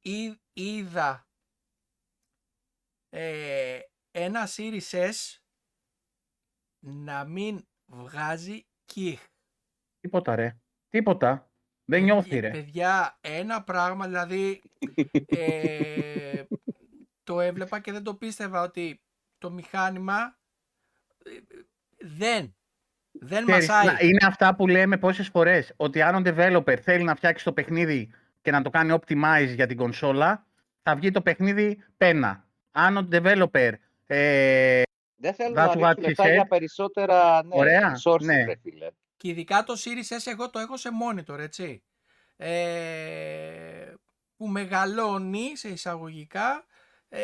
εί- 0.00 0.40
είδα 0.52 1.28
ε, 3.08 3.80
ένα 4.10 4.48
Series 4.56 4.90
S 4.90 5.12
να 6.84 7.24
μην 7.24 7.68
βγάζει 7.86 8.66
kick. 8.94 9.16
Τίποτα 10.00 10.34
ρε. 10.34 10.56
Τίποτα. 10.88 11.50
Δεν 11.84 12.00
Παιδι- 12.00 12.04
νιώθει 12.04 12.38
ρε. 12.40 12.50
Παιδιά, 12.50 13.18
ένα 13.20 13.64
πράγμα 13.64 14.06
δηλαδή 14.06 14.62
ε, 15.26 16.44
το 17.22 17.40
έβλεπα 17.40 17.80
και 17.80 17.92
δεν 17.92 18.02
το 18.02 18.14
πίστευα 18.16 18.62
ότι 18.62 19.02
το 19.38 19.50
μηχάνημα 19.50 20.38
ε, 21.24 21.40
δεν, 21.98 22.56
δεν 23.20 23.44
Ξέρεις, 23.46 23.68
μασάει. 23.68 23.86
να- 23.86 23.98
είναι 24.00 24.26
αυτά 24.26 24.54
που 24.54 24.66
λέμε 24.66 24.96
πόσες 24.98 25.28
φορές. 25.28 25.72
Ότι 25.76 26.02
αν 26.02 26.14
ο 26.14 26.22
developer 26.24 26.76
θέλει 26.82 27.04
να 27.04 27.14
φτιάξει 27.14 27.44
το 27.44 27.52
παιχνίδι 27.52 28.10
και 28.42 28.50
να 28.50 28.62
το 28.62 28.70
κάνει 28.70 28.98
optimize 29.00 29.52
για 29.54 29.66
την 29.66 29.76
κονσόλα, 29.76 30.46
θα 30.82 30.94
βγει 30.96 31.10
το 31.10 31.20
παιχνίδι 31.22 31.84
πένα. 31.96 32.46
Αν 32.70 32.96
ο 32.96 33.08
developer 33.12 33.72
ε, 34.06 34.82
Δεν 35.16 35.34
θέλω 35.34 35.54
That's 35.56 35.76
να 35.76 35.88
what 35.90 35.94
ρίξουν 35.96 36.02
she 36.02 36.06
λεφτά 36.06 36.24
said. 36.24 36.32
για 36.32 36.46
περισσότερα 36.46 37.42
ναι, 37.44 37.48
Ωραία, 37.58 37.96
resources, 38.04 38.20
ναι. 38.24 38.44
ρε 38.44 38.56
φίλε. 38.62 38.86
Και 39.16 39.28
ειδικά 39.28 39.64
το 39.64 39.74
Series 39.84 40.14
S 40.16 40.30
εγώ 40.32 40.50
το 40.50 40.58
έχω 40.58 40.76
σε 40.76 40.88
monitor, 41.02 41.38
έτσι. 41.38 41.82
Ε, 42.36 43.94
που 44.36 44.46
μεγαλώνει 44.48 45.56
σε 45.56 45.68
εισαγωγικά 45.68 46.64
ε, 47.08 47.20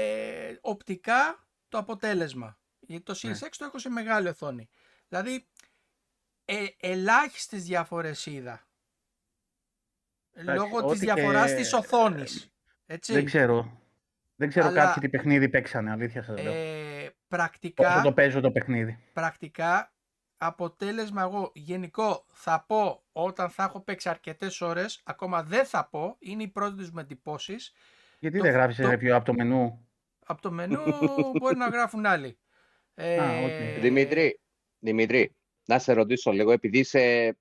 οπτικά 0.60 1.46
το 1.68 1.78
αποτέλεσμα. 1.78 2.58
Γιατί 2.80 3.02
το 3.02 3.12
Series 3.22 3.28
Ναι. 3.28 3.38
X 3.40 3.48
το 3.58 3.64
έχω 3.64 3.78
σε 3.78 3.88
μεγάλη 3.90 4.28
οθόνη. 4.28 4.68
Δηλαδή, 5.08 5.46
ε, 6.44 6.66
ελάχιστες 6.80 7.64
διαφορές 7.64 8.26
είδα. 8.26 8.62
Λόγω 10.32 10.82
της 10.82 10.90
ό,τι 10.90 10.98
και- 11.06 11.12
διαφοράς 11.14 11.54
της 11.54 11.72
οθόνης. 11.72 12.52
Έτσι. 12.86 13.12
δεν 13.12 13.24
ξέρω. 13.24 13.78
Δεν 14.36 14.48
ξέρω 14.48 14.66
Αλλά- 14.66 14.84
κάποιοι 14.84 15.02
τι 15.02 15.08
παιχνίδι 15.08 15.48
παίξανε, 15.48 15.90
αλήθεια 15.90 16.22
σας 16.22 16.40
λέω. 16.42 16.52
Ε, 16.52 17.02
Όσο 17.02 17.12
πρακτικά, 17.28 18.00
το 18.02 18.12
παίζω 18.12 18.40
το 18.40 18.50
παιχνίδι. 18.50 18.98
πρακτικά 19.12 19.92
αποτέλεσμα 20.36 21.22
εγώ 21.22 21.50
γενικό 21.54 22.24
θα 22.28 22.64
πω 22.68 23.02
όταν 23.12 23.50
θα 23.50 23.62
έχω 23.62 23.80
παίξει 23.80 24.08
αρκετές 24.08 24.60
ώρες, 24.60 25.00
ακόμα 25.04 25.42
δεν 25.42 25.64
θα 25.64 25.88
πω, 25.88 26.16
είναι 26.18 26.42
οι 26.42 26.48
πρώτες 26.48 26.90
μου 26.90 26.98
εντυπώσεις. 26.98 27.72
Γιατί 28.18 28.36
το- 28.36 28.42
δεν 28.44 28.52
γράφεις 28.52 28.76
το- 28.76 28.88
review 28.90 29.08
από 29.08 29.24
το 29.24 29.34
μενού; 29.34 29.88
Από 30.26 30.42
το 30.42 30.50
μενού 30.50 30.82
μπορεί 31.38 31.56
να 31.56 31.68
γράφουν 31.68 32.06
άλλοι. 32.06 32.38
Ε, 32.94 33.44
οκ. 33.44 33.80
Δημήτρη, 33.80 34.40
Δημήτρη, 34.78 35.36
να 35.64 35.78
σε 35.78 35.92
ρωτήσω 35.92 36.30
λίγο, 36.32 36.50
επειδή 36.52 36.78
είσαι... 36.78 37.36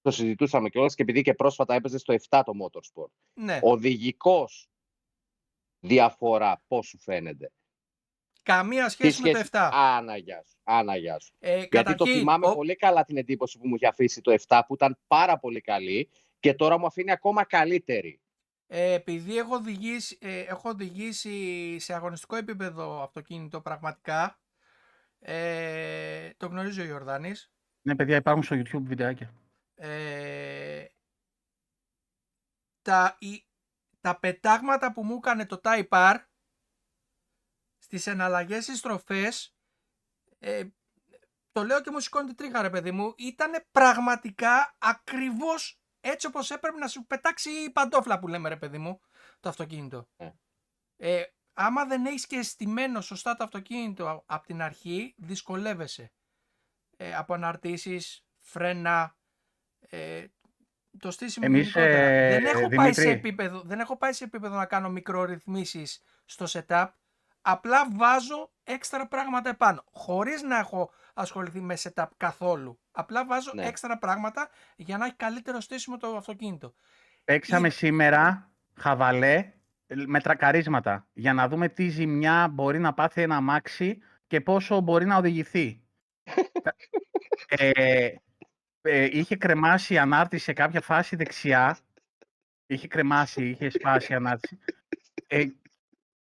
το 0.00 0.10
συζητούσαμε 0.10 0.68
κιόλας 0.68 0.94
και 0.94 1.02
επειδή 1.02 1.22
και 1.22 1.34
πρόσφατα 1.34 1.74
έπαιζες 1.74 2.00
στο 2.00 2.14
7 2.28 2.42
το 2.44 2.52
Motorsport. 2.62 3.10
Ναι, 3.34 3.58
Οδηγικός 3.62 4.68
διαφορά, 5.78 6.62
πώς 6.68 6.86
σου 6.86 6.98
φαίνεται; 6.98 7.52
καμία 8.42 8.84
Τι 8.84 8.90
σχέση 8.90 9.22
με 9.22 9.30
το 9.30 9.34
σχέση- 9.36 9.50
7. 9.52 9.70
Άνα, 9.72 10.16
γεια 10.16 10.42
σου. 10.46 10.56
Άνα, 10.62 10.96
γεια 10.96 11.18
σου. 11.18 11.34
Ε, 11.38 11.50
Γιατί 11.54 11.68
το 11.70 11.82
καταρχήν, 11.82 12.18
θυμάμαι 12.18 12.46
ο- 12.46 12.54
πολύ 12.54 12.76
καλά 12.76 13.04
την 13.04 13.16
εντύπωση 13.16 13.58
που 13.58 13.68
μου 13.68 13.74
είχε 13.74 13.86
αφήσει 13.86 14.20
το 14.20 14.30
7 14.48 14.60
που 14.66 14.74
ήταν 14.74 14.98
πάρα 15.06 15.38
πολύ 15.38 15.60
καλή 15.60 16.10
και 16.40 16.54
τώρα 16.54 16.78
μου 16.78 16.86
αφήνει 16.86 17.10
ακόμα 17.10 17.44
καλύτερη. 17.44 18.20
ε, 18.68 18.92
επειδή 18.92 19.38
έχω 19.38 19.54
οδηγήσει, 19.54 20.18
ε, 20.20 20.40
έχω 20.40 20.68
οδηγήσει 20.68 21.78
σε 21.78 21.94
αγωνιστικό 21.94 22.36
επίπεδο 22.36 23.02
αυτοκίνητο 23.02 23.60
πραγματικά, 23.60 24.38
ε, 25.18 26.30
το 26.36 26.46
γνωρίζει 26.46 26.80
ο 26.80 26.84
Ιορδάνης, 26.84 27.50
Ναι, 27.82 27.96
παιδιά, 27.96 28.16
υπάρχουν 28.16 28.42
στο 28.42 28.56
YouTube 28.56 28.82
βιντεάκια. 28.82 29.32
ε, 29.74 30.86
τα, 32.82 33.16
οι- 33.20 33.46
τα 34.00 34.18
πετάγματα 34.18 34.92
που 34.92 35.04
μου 35.04 35.14
έκανε 35.14 35.46
το 35.46 35.60
Type 35.62 35.88
R 35.88 36.16
στις 37.78 38.06
εναλλαγές 38.06 38.62
στις 38.64 38.78
στροφές 38.78 39.56
ε, 40.38 40.64
το 41.52 41.64
λέω 41.64 41.80
και 41.80 41.90
μου 41.90 42.00
σηκώνει 42.00 42.26
την 42.26 42.36
τρίχα 42.36 42.62
ρε 42.62 42.70
παιδί 42.70 42.90
μου 42.92 43.14
ήταν 43.16 43.64
πραγματικά 43.70 44.76
ακριβώς 44.78 45.80
έτσι 46.00 46.26
όπως 46.26 46.50
έπρεπε 46.50 46.78
να 46.78 46.88
σου 46.88 47.06
πετάξει 47.06 47.50
η 47.50 47.70
παντόφλα 47.70 48.18
που 48.18 48.28
λέμε 48.28 48.48
ρε 48.48 48.56
παιδί 48.56 48.78
μου 48.78 49.00
το 49.40 49.48
αυτοκίνητο 49.48 50.08
Ε. 50.96 51.22
ε, 51.56 51.64
άμα 51.64 51.84
δεν 51.84 52.06
έχεις 52.06 52.26
και 52.26 52.42
στημένο 52.42 53.00
σωστά 53.00 53.36
το 53.36 53.44
αυτοκίνητο 53.44 54.22
από 54.26 54.46
την 54.46 54.62
αρχή 54.62 55.14
δυσκολεύεσαι 55.18 56.12
ε, 56.96 57.14
από 57.14 57.34
αναρτήσεις, 57.34 58.26
φρένα, 58.40 59.16
ε, 59.88 60.24
το 60.98 61.10
στήσιμο 61.10 61.46
Εμείς, 61.48 61.60
γενικότερα. 61.70 62.06
ε, 62.06 62.40
δεν, 62.40 62.44
έχω 62.44 62.68
πάει 62.68 62.92
σε 62.92 63.00
Δημήτρη. 63.02 63.08
επίπεδο, 63.28 63.60
δεν 63.60 63.80
έχω 63.80 63.96
πάει 63.96 64.12
σε 64.12 64.24
επίπεδο 64.24 64.56
να 64.56 64.66
κάνω 64.66 64.90
μικρορυθμίσεις 64.90 66.02
στο 66.24 66.46
setup, 66.48 66.86
απλά 67.40 67.88
βάζω 67.90 68.52
έξτρα 68.64 69.08
πράγματα 69.08 69.48
επάνω, 69.48 69.84
χωρίς 69.92 70.42
να 70.42 70.58
έχω 70.58 70.90
ασχοληθεί 71.14 71.60
με 71.60 71.76
setup 71.82 72.06
καθόλου. 72.16 72.80
Απλά 72.90 73.26
βάζω 73.26 73.50
Ναι. 73.54 73.66
έξτρα 73.66 73.98
πράγματα 73.98 74.48
για 74.76 74.98
να 74.98 75.04
έχει 75.06 75.14
καλύτερο 75.14 75.60
στήσιμο 75.60 75.96
το 75.96 76.16
αυτοκίνητο. 76.16 76.74
Παίξαμε 77.24 77.68
σήμερα 77.68 78.50
χαβαλέ 78.74 79.52
με 79.94 80.20
τρακαρίσματα 80.20 81.08
για 81.12 81.32
να 81.32 81.48
δούμε 81.48 81.68
τι 81.68 81.88
ζημιά 81.88 82.48
μπορεί 82.48 82.78
να 82.78 82.94
πάθει 82.94 83.22
ένα 83.22 83.36
αμάξι 83.36 83.98
και 84.26 84.40
πόσο 84.40 84.80
μπορεί 84.80 85.06
να 85.06 85.16
οδηγηθεί. 85.16 85.82
ε, 87.48 88.10
ε, 88.80 89.08
είχε 89.12 89.36
κρεμάσει 89.36 89.94
η 89.94 89.98
ανάρτηση 89.98 90.44
σε 90.44 90.52
κάποια 90.52 90.80
φάση 90.80 91.16
δεξιά. 91.16 91.78
Είχε 92.66 92.88
κρεμάσει, 92.88 93.48
είχε 93.48 93.70
σπάσει 93.70 94.12
η 94.12 94.14
ανάρτηση. 94.14 94.58
Ε, 95.26 95.46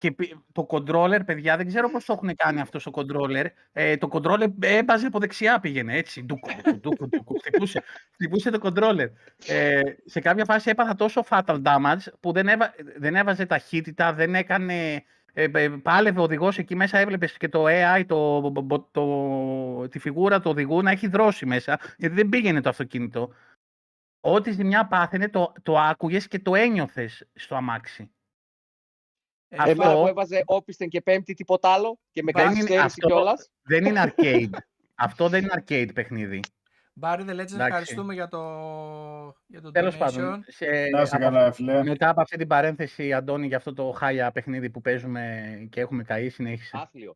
και 0.04 0.12
πι- 0.12 0.36
το 0.52 0.66
controller, 0.70 1.20
παιδιά, 1.26 1.58
δεν 1.58 1.68
ξέρω 1.68 1.90
πώς 1.90 2.06
το 2.06 2.14
έχουν 2.14 2.36
κάνει 2.36 2.60
αυτός 2.60 2.82
στο 2.82 2.92
controller. 2.96 3.46
Ε, 3.72 3.98
το 3.98 4.08
controller 4.12 4.48
έμπαζε 4.60 5.06
από 5.06 5.20
δεξιά 5.20 5.60
πήγαινε, 5.60 5.98
έτσι. 5.98 6.24
Ντούκου, 6.24 6.50
ντούκου, 6.56 6.80
ντούκου, 6.80 7.08
ντούκου, 7.10 7.38
χτυπούσε, 7.40 7.84
χτυπούσε 8.14 8.50
το 8.50 8.60
controller. 8.64 9.08
Ε, 9.48 9.82
σε 10.06 10.20
κάποια 10.20 10.46
φάση 10.46 10.70
έπαθα 10.70 10.96
τόσο 10.96 11.24
fatal 11.30 11.62
damage 11.64 12.14
που 12.20 12.32
δεν, 12.32 12.48
έβα- 12.48 12.74
δεν 12.98 13.16
έβαζε 13.16 13.46
ταχύτητα, 13.46 14.14
δεν 14.14 14.36
έκανε 14.36 15.04
Ε, 15.36 15.44
ε, 15.54 15.70
πάλευε 15.70 16.20
ο 16.20 16.24
οδηγός 16.24 16.58
εκεί 16.58 16.76
μέσα, 16.76 16.98
έβλεπες 16.98 17.38
και 17.38 17.50
το 17.50 17.64
AI, 17.68 18.04
το, 18.08 18.52
το, 18.52 18.90
το, 18.92 19.88
τη 19.88 20.00
φιγούρα 20.00 20.40
του 20.40 20.50
οδηγού 20.52 20.82
να 20.82 20.92
έχει 20.92 21.08
δρώσει 21.08 21.46
μέσα, 21.46 21.80
γιατί 21.98 22.16
δεν 22.16 22.30
πήγαινε 22.30 22.62
το 22.62 22.70
αυτοκίνητο. 22.70 23.34
Ό,τι 24.20 24.52
ζημιά 24.52 24.88
πάθαινε, 24.88 25.30
το, 25.30 25.54
το 25.62 25.80
άκουγες 25.80 26.28
και 26.28 26.40
το 26.40 26.56
ένιωθες 26.56 27.28
στο 27.34 27.56
αμάξι. 27.56 28.12
Ε, 29.54 29.56
Αυτό- 29.60 29.72
Εμένα 29.72 30.02
που 30.02 30.08
έβαζε 30.08 30.42
όπισθεν 30.46 30.90
και 30.90 31.02
πέμπτη 31.02 31.34
τίποτα 31.34 31.70
άλλο 31.70 32.00
και 32.12 32.24
με 32.24 32.32
Δεν 32.32 32.44
κάνει 32.44 32.56
είναι 32.56 32.66
στέρηση 32.66 32.86
αυτό. 32.86 33.08
κιόλας. 33.08 33.50
Δεν 33.62 33.86
είναι 33.86 34.04
arcade. 34.18 34.50
Αυτό 34.96 35.30
δεν 35.30 35.44
είναι 35.44 35.64
arcade 35.66 35.90
παιχνίδι. 35.94 36.40
Barry 37.02 37.20
the 37.20 37.22
Legend, 37.22 37.30
Εντάξει. 37.30 37.54
ευχαριστούμε 37.58 38.14
για 38.14 38.28
το, 38.28 38.40
για 39.48 39.62
το 39.62 39.72
Τέλος 39.72 39.96
donation. 39.96 40.00
πάντων, 40.00 40.44
σε, 40.48 40.66
Να 40.66 41.02
είστε 41.02 41.16
από- 41.16 41.26
καλά, 41.26 41.52
φίλε. 41.52 41.84
μετά 41.84 42.10
από 42.10 42.22
αυτή 42.22 42.38
την 42.38 42.48
παρένθεση, 42.48 43.14
Αντώνη, 43.14 43.48
για 43.48 43.58
αυτό 43.58 43.74
το 43.74 43.92
χάλια 43.92 44.32
παιχνίδι 44.32 44.70
που 44.70 44.82
παίζουμε 44.82 45.44
και 45.72 45.80
έχουμε 45.82 46.04
καεί, 46.04 46.30
συνέχισε. 46.30 46.78
Άθλιο. 46.82 47.16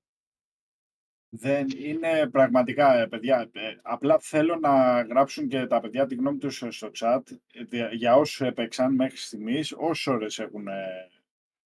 Δεν 1.30 1.68
είναι 1.78 2.30
πραγματικά, 2.32 3.00
ε, 3.00 3.06
παιδιά. 3.08 3.50
ε, 3.54 3.60
απλά 3.82 4.18
θέλω 4.20 4.56
να 4.56 5.02
γράψουν 5.02 5.48
και 5.48 5.66
τα 5.68 5.80
παιδιά 5.80 6.06
τη 6.06 6.16
γνώμη 6.16 6.38
τους 6.38 6.64
στο 6.70 6.92
chat 7.00 7.22
ε, 7.54 7.64
δια- 7.64 7.94
για 7.94 8.16
όσους 8.16 8.42
έπαιξαν 8.42 8.94
μέχρι 8.96 9.18
στιγμής, 9.18 9.74
όσες 9.78 10.08
ώρες 10.08 10.40
έχουν, 10.40 10.68
ε, 10.68 10.84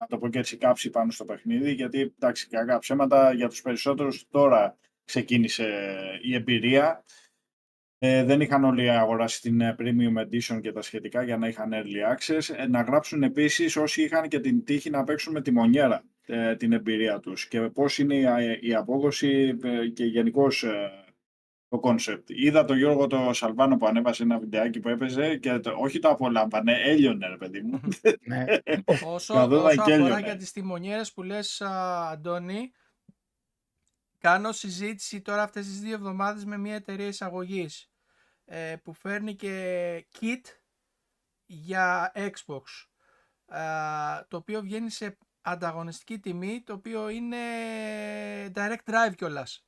να 0.01 0.07
το 0.07 0.19
πω 0.19 0.29
και 0.29 0.39
έτσι, 0.39 0.57
κάτσει 0.57 0.91
πάνω 0.91 1.11
στο 1.11 1.25
παιχνίδι, 1.25 1.73
γιατί, 1.73 2.01
εντάξει, 2.01 2.49
κακά 2.49 2.79
ψέματα, 2.79 3.33
για 3.33 3.49
τους 3.49 3.63
περισσότερους 3.63 4.27
τώρα 4.31 4.77
ξεκίνησε 5.05 5.69
η 6.23 6.35
εμπειρία. 6.35 7.05
Ε, 7.99 8.25
δεν 8.25 8.41
είχαν 8.41 8.65
όλοι 8.65 8.91
αγοράσει 8.91 9.41
την 9.41 9.61
ε, 9.61 9.77
Premium 9.79 10.21
Edition 10.21 10.61
και 10.61 10.73
τα 10.73 10.83
σχετικά 10.83 11.23
για 11.23 11.37
να 11.37 11.49
είχαν 11.49 11.71
Early 11.73 12.15
Access. 12.15 12.55
Ε, 12.57 12.67
να 12.67 12.83
γράψουν 12.83 13.23
επίσης 13.23 13.77
όσοι 13.77 14.03
είχαν 14.03 14.29
και 14.29 14.41
την 14.41 14.65
τύχη 14.65 14.91
να 14.91 15.05
παίξουν 15.05 15.33
με 15.33 15.43
τη 15.43 15.51
τιμονιέρα 15.51 16.05
ε, 16.27 16.57
την 16.57 16.73
εμπειρία 16.73 17.21
τους 17.21 17.49
και 17.49 17.61
πώς 17.61 17.99
είναι 17.99 18.15
η, 18.15 18.59
η 18.61 18.75
απόδοση 18.75 19.59
ε, 19.63 19.87
και 19.87 20.05
γενικώς 20.05 20.65
το 21.71 21.79
κόνσεπτ. 21.79 22.31
Είδα 22.31 22.65
τον 22.65 22.77
Γιώργο 22.77 23.07
το 23.07 23.33
Σαλβάνο 23.33 23.77
που 23.77 23.87
ανέβασε 23.87 24.23
ένα 24.23 24.39
βιντεάκι 24.39 24.81
που 24.81 24.89
έπαιζε 24.89 25.37
και 25.37 25.59
το, 25.59 25.73
όχι 25.79 25.99
το 25.99 26.09
απολάμβανε, 26.09 26.73
έλειωνε 26.85 27.29
ρε 27.29 27.37
παιδί 27.37 27.61
μου. 27.61 27.81
Ναι. 28.21 28.45
Όσο, 29.15 29.35
Να 29.35 29.47
δω 29.47 29.57
όσο 29.57 29.65
τα 29.77 29.83
αφορά 29.83 29.97
κέλιονα. 29.97 30.21
για 30.21 30.37
τις 30.37 30.53
τιμονιέρες 30.53 31.13
που 31.13 31.23
λες, 31.23 31.61
α, 31.61 32.09
Αντώνη, 32.11 32.73
κάνω 34.19 34.53
συζήτηση 34.53 35.21
τώρα 35.21 35.43
αυτές 35.43 35.67
τις 35.67 35.81
δύο 35.81 35.95
εβδομάδες 35.95 36.45
με 36.45 36.59
μια 36.59 36.75
εταιρεία 36.75 37.07
εισαγωγής 37.07 37.91
ε, 38.45 38.77
που 38.83 38.93
φέρνει 38.93 39.35
και 39.35 40.07
kit 40.21 40.41
για 41.47 42.13
Xbox 42.15 42.63
α, 43.57 43.61
το 44.29 44.37
οποίο 44.37 44.61
βγαίνει 44.61 44.91
σε 44.91 45.19
ανταγωνιστική 45.41 46.19
τιμή 46.19 46.63
το 46.67 46.73
οποίο 46.73 47.09
είναι 47.09 47.37
direct 48.55 48.85
drive 48.85 49.15
κιόλας. 49.17 49.65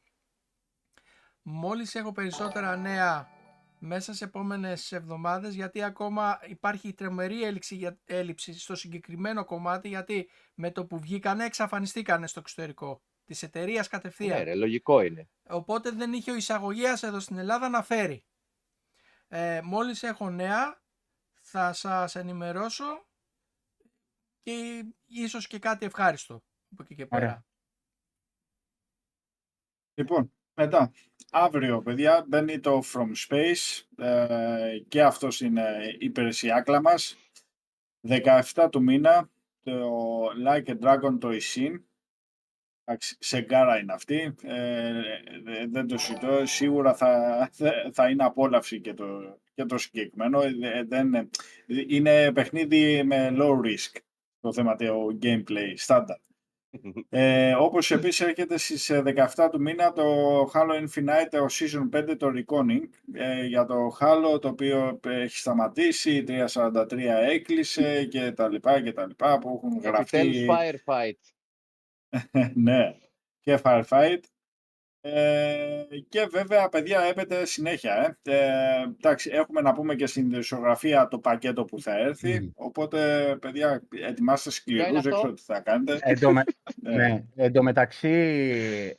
Μόλις 1.43 1.95
έχω 1.95 2.13
περισσότερα 2.13 2.77
νέα 2.77 3.29
μέσα 3.79 4.15
σε 4.15 4.25
επόμενες 4.25 4.93
εβδομάδες 4.93 5.55
γιατί 5.55 5.83
ακόμα 5.83 6.39
υπάρχει 6.47 6.95
τρομερή 6.95 7.45
έλλειψη, 7.45 7.75
για- 7.75 7.99
έλλειψη 8.05 8.59
στο 8.59 8.75
συγκεκριμένο 8.75 9.45
κομμάτι 9.45 9.89
γιατί 9.89 10.31
με 10.55 10.71
το 10.71 10.87
που 10.87 10.99
βγήκανε 10.99 11.45
εξαφανιστήκανε 11.45 12.27
στο 12.27 12.41
εξωτερικό 12.41 13.03
της 13.25 13.43
εταιρείας 13.43 13.89
κατευθείαν. 13.89 14.39
Ναι, 14.39 14.45
ρε, 14.45 14.55
λογικό 14.55 15.01
είναι. 15.01 15.29
Οπότε 15.49 15.91
δεν 15.91 16.13
είχε 16.13 16.31
ο 16.31 16.35
εισαγωγέας 16.35 17.03
εδώ 17.03 17.21
στην 17.21 17.39
Ελλάδα 17.39 17.69
να 17.69 17.83
φέρει. 17.83 18.25
Ε, 19.29 19.61
μόλις 19.65 20.03
έχω 20.03 20.31
νέα 20.31 20.83
θα 21.41 21.73
σας 21.73 22.17
ενημερώσω 22.17 23.07
και 24.43 24.85
ίσως 25.07 25.47
και 25.47 25.59
κάτι 25.59 25.85
ευχάριστο 25.87 26.45
από 26.73 26.83
εκεί 26.83 26.95
και 26.95 27.07
πέρα. 27.07 27.23
Ωραία. 27.25 27.45
Λοιπόν, 29.95 30.33
μετά, 30.55 30.93
αύριο, 31.31 31.83
παιδιά, 31.83 32.25
μπαίνει 32.29 32.61
το 32.61 32.83
From 32.93 33.29
Space 33.29 33.83
ε, 34.05 34.79
και 34.89 35.03
αυτός 35.03 35.41
είναι 35.41 35.97
υπηρεσιάκλα 35.99 36.81
μας. 36.81 37.17
17 38.55 38.69
του 38.71 38.83
μήνα, 38.83 39.31
το 39.63 40.25
Like 40.47 40.69
a 40.69 40.79
Dragon 40.81 41.19
το 41.21 41.29
Isin. 41.29 41.81
Εντάξει, 42.85 43.17
Σεγκάρα 43.21 43.79
είναι 43.79 43.93
αυτή. 43.93 44.35
Ε, 44.43 44.89
ε, 45.45 45.67
δεν 45.71 45.87
το 45.87 45.99
συζητώ. 45.99 46.47
Σίγουρα 46.47 46.95
θα, 46.95 47.51
θα 47.93 48.09
είναι 48.09 48.25
απόλαυση 48.25 48.81
και 48.81 48.95
το, 48.95 49.39
και 49.55 49.65
το 49.65 49.79
συγκεκριμένο. 49.79 50.43
Ε, 50.43 50.85
δεν, 50.85 51.31
είναι 51.89 52.33
παιχνίδι 52.33 53.03
με 53.05 53.35
low 53.39 53.61
risk 53.61 54.01
το 54.41 54.53
θέμα 54.53 54.77
το 54.77 55.19
gameplay, 55.23 55.77
standard. 55.87 56.32
Ε, 57.09 57.55
όπως 57.55 57.91
επίσης 57.91 58.21
έρχεται 58.21 58.59
στις 58.59 58.91
ε, 58.91 59.03
17 59.37 59.49
του 59.51 59.61
μήνα 59.61 59.93
το 59.93 60.05
Halo 60.55 60.87
Infinite, 60.87 61.29
το 61.31 61.47
Season 61.51 61.99
5, 61.99 62.17
το 62.19 62.33
Reconing, 62.35 62.89
ε, 63.13 63.45
για 63.45 63.65
το 63.65 63.97
Halo 64.01 64.41
το 64.41 64.49
οποίο 64.49 65.01
έχει 65.03 65.37
σταματήσει, 65.37 66.17
η 66.17 66.25
343 66.29 66.99
έκλεισε 67.29 68.05
και 68.05 68.33
τα 68.33 68.49
λοιπά 68.49 68.83
και 68.83 68.93
τα 68.93 69.07
λοιπά 69.07 69.39
που 69.39 69.49
έχουν 69.57 69.81
γραφτεί. 69.83 70.19
Επιτέλους 70.19 70.57
firefight. 70.59 71.19
ναι, 72.55 72.97
και 73.41 73.59
Firefight. 73.63 74.21
Ε, 75.05 75.85
και 76.09 76.27
βέβαια, 76.31 76.69
παιδιά, 76.69 77.01
έπεται 77.01 77.45
συνέχεια. 77.45 78.17
Ε. 78.23 78.33
Ε, 78.37 78.83
εντάξει, 78.83 79.31
έχουμε 79.33 79.61
να 79.61 79.73
πούμε 79.73 79.95
και 79.95 80.07
στην 80.07 80.33
ισογραφία 80.33 81.09
το 81.09 81.19
πακέτο 81.19 81.65
που 81.65 81.81
θα 81.81 81.99
έρθει. 81.99 82.41
Μμμ. 82.41 82.51
Οπότε, 82.55 83.37
παιδιά, 83.41 83.83
ετοιμάστε 83.91 84.51
σκληρούς, 84.51 84.89
είναι 84.89 85.01
δεν 85.01 85.13
αυτό; 85.13 85.17
ξέρω 85.23 85.33
τι 85.35 85.43
θα 85.43 85.61
κάνετε. 85.61 85.99
Εν 86.03 86.21
τω 86.21 86.33
με- 86.33 86.43
Ε, 86.85 86.95
ναι. 86.97 87.25
Εν 87.35 87.53
τω 87.53 87.63
μεταξύ, 87.63 88.09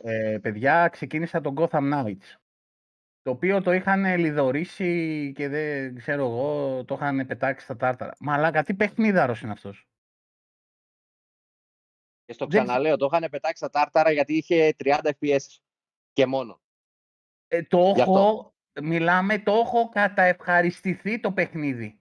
ε, 0.03 0.37
παιδιά, 0.41 0.87
ξεκίνησα 0.87 1.41
τον 1.41 1.55
Gotham 1.57 1.93
Knights. 1.93 2.35
Το 3.21 3.31
οποίο 3.31 3.61
το 3.61 3.71
είχαν 3.71 4.17
λιδωρήσει 4.17 5.31
και 5.35 5.47
δεν 5.47 5.95
ξέρω 5.95 6.25
εγώ, 6.25 6.83
το 6.85 6.93
είχαν 6.95 7.27
πετάξει 7.27 7.65
στα 7.65 7.75
τάρταρα. 7.75 8.13
Μαλάκα, 8.19 8.63
τι 8.63 8.73
παιχνίδαρος 8.73 9.41
είναι 9.41 9.51
αυτός; 9.51 9.87
Και 12.25 12.33
στο 12.33 12.45
Δεν- 12.47 12.63
ξαναλέω, 12.63 12.97
το 12.97 13.09
είχαν 13.13 13.29
πετάξει 13.29 13.57
στα 13.57 13.69
τάρταρα 13.69 14.11
γιατί 14.11 14.33
είχε 14.33 14.73
30 14.77 15.09
FPS 15.19 15.57
και 16.13 16.25
μόνο. 16.25 16.61
Ε, 17.47 17.63
το 17.63 17.91
Γι' 17.95 18.01
αυτό. 18.01 18.11
έχω, 18.13 18.55
μιλάμε, 18.81 19.39
το 19.39 19.51
έχω 19.53 19.89
καταευχαριστηθεί 19.89 21.19
το 21.19 21.31
παιχνίδι. 21.31 21.97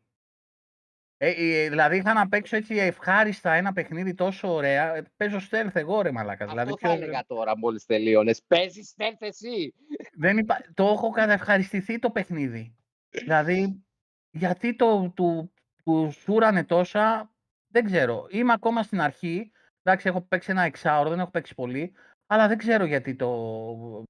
Ε, 1.17 1.31
ε, 1.31 1.69
δηλαδή 1.69 1.97
είχα 1.97 2.13
να 2.13 2.29
παίξω 2.29 2.57
έτσι 2.57 2.75
ευχάριστα 2.75 3.53
ένα 3.53 3.73
παιχνίδι 3.73 4.15
τόσο 4.15 4.53
ωραία. 4.55 4.95
Ε, 4.95 5.03
παίζω 5.17 5.39
stealth 5.51 5.71
εγώ 5.75 6.03
ρε 6.03 6.11
μαλάκα. 6.11 6.47
Δηλαδή, 6.47 6.71
Αυτό 6.73 6.75
πιο- 6.77 6.89
θα 6.89 6.95
έλεγα 6.95 7.25
τώρα 7.27 7.59
μόλις 7.59 7.85
τελείωνες. 7.85 8.43
Παίζεις 8.47 8.95
stealth 8.97 9.17
εσύ. 9.19 9.75
δεν 10.13 10.39
υπά... 10.39 10.61
Το 10.75 10.85
έχω 10.85 11.11
καταευχαριστηθεί 11.11 11.99
το 11.99 12.11
παιχνίδι. 12.11 12.77
δηλαδή, 13.09 13.85
γιατί 14.31 14.77
το, 14.77 15.13
του, 15.17 15.53
του 15.85 16.11
σούρανε 16.21 16.65
τόσα, 16.65 17.35
δεν 17.67 17.85
ξέρω. 17.85 18.27
Είμαι 18.31 18.53
ακόμα 18.53 18.83
στην 18.83 19.01
αρχή. 19.01 19.53
Εντάξει, 19.83 20.09
έχω 20.09 20.21
παίξει 20.21 20.51
ένα 20.51 20.63
εξάωρο, 20.63 21.09
δεν 21.11 21.19
έχω 21.21 21.31
παίξει 21.31 21.55
πολύ. 21.55 21.93
Αλλά 22.33 22.49
δεν 22.49 22.59
ξέρω 22.59 22.85
γιατί 22.85 23.15
το 23.15 24.05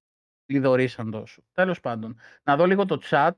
λιδωρήσαν 0.45 1.11
τόσο. 1.11 1.43
Τέλος 1.51 1.79
πάντων, 1.79 2.19
να 2.43 2.55
δω 2.55 2.65
λίγο 2.65 2.85
το 2.85 3.01
chat. 3.03 3.31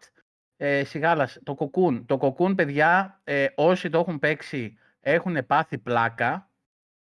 Ε, 0.58 0.84
σιγάλας, 0.84 1.39
το 1.43 1.56
κοκκούν. 1.56 2.06
Το 2.06 2.17
κοκκούν, 2.17 2.56
παιδιά, 2.56 3.21
ε, 3.24 3.48
όσοι 3.56 3.89
το 3.89 4.00
έχουν 4.00 4.19
παίξει, 4.19 4.78
έχουν 5.00 5.45
πάθει 5.45 5.78
πλάκα. 5.78 6.52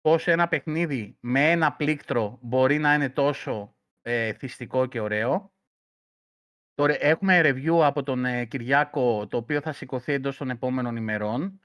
Πώς 0.01 0.27
ένα 0.27 0.49
παιχνίδι 0.49 1.17
με 1.21 1.51
ένα 1.51 1.73
πλήκτρο 1.73 2.39
μπορεί 2.43 2.79
να 2.79 2.95
είναι 2.95 3.11
τόσο 3.11 3.77
ε, 4.03 4.33
θυστικό 4.33 4.87
και 4.87 5.01
ωραίο. 5.01 5.53
Τώρα, 6.75 6.97
έχουμε 6.99 7.41
review 7.45 7.81
από 7.83 8.03
τον 8.03 8.25
ε, 8.25 8.45
Κυριάκο, 8.45 9.27
το 9.27 9.37
οποίο 9.37 9.61
θα 9.61 9.73
σηκωθεί 9.73 10.13
εντός 10.13 10.37
των 10.37 10.51
επόμενων 10.51 10.97
ημερών. 10.97 11.61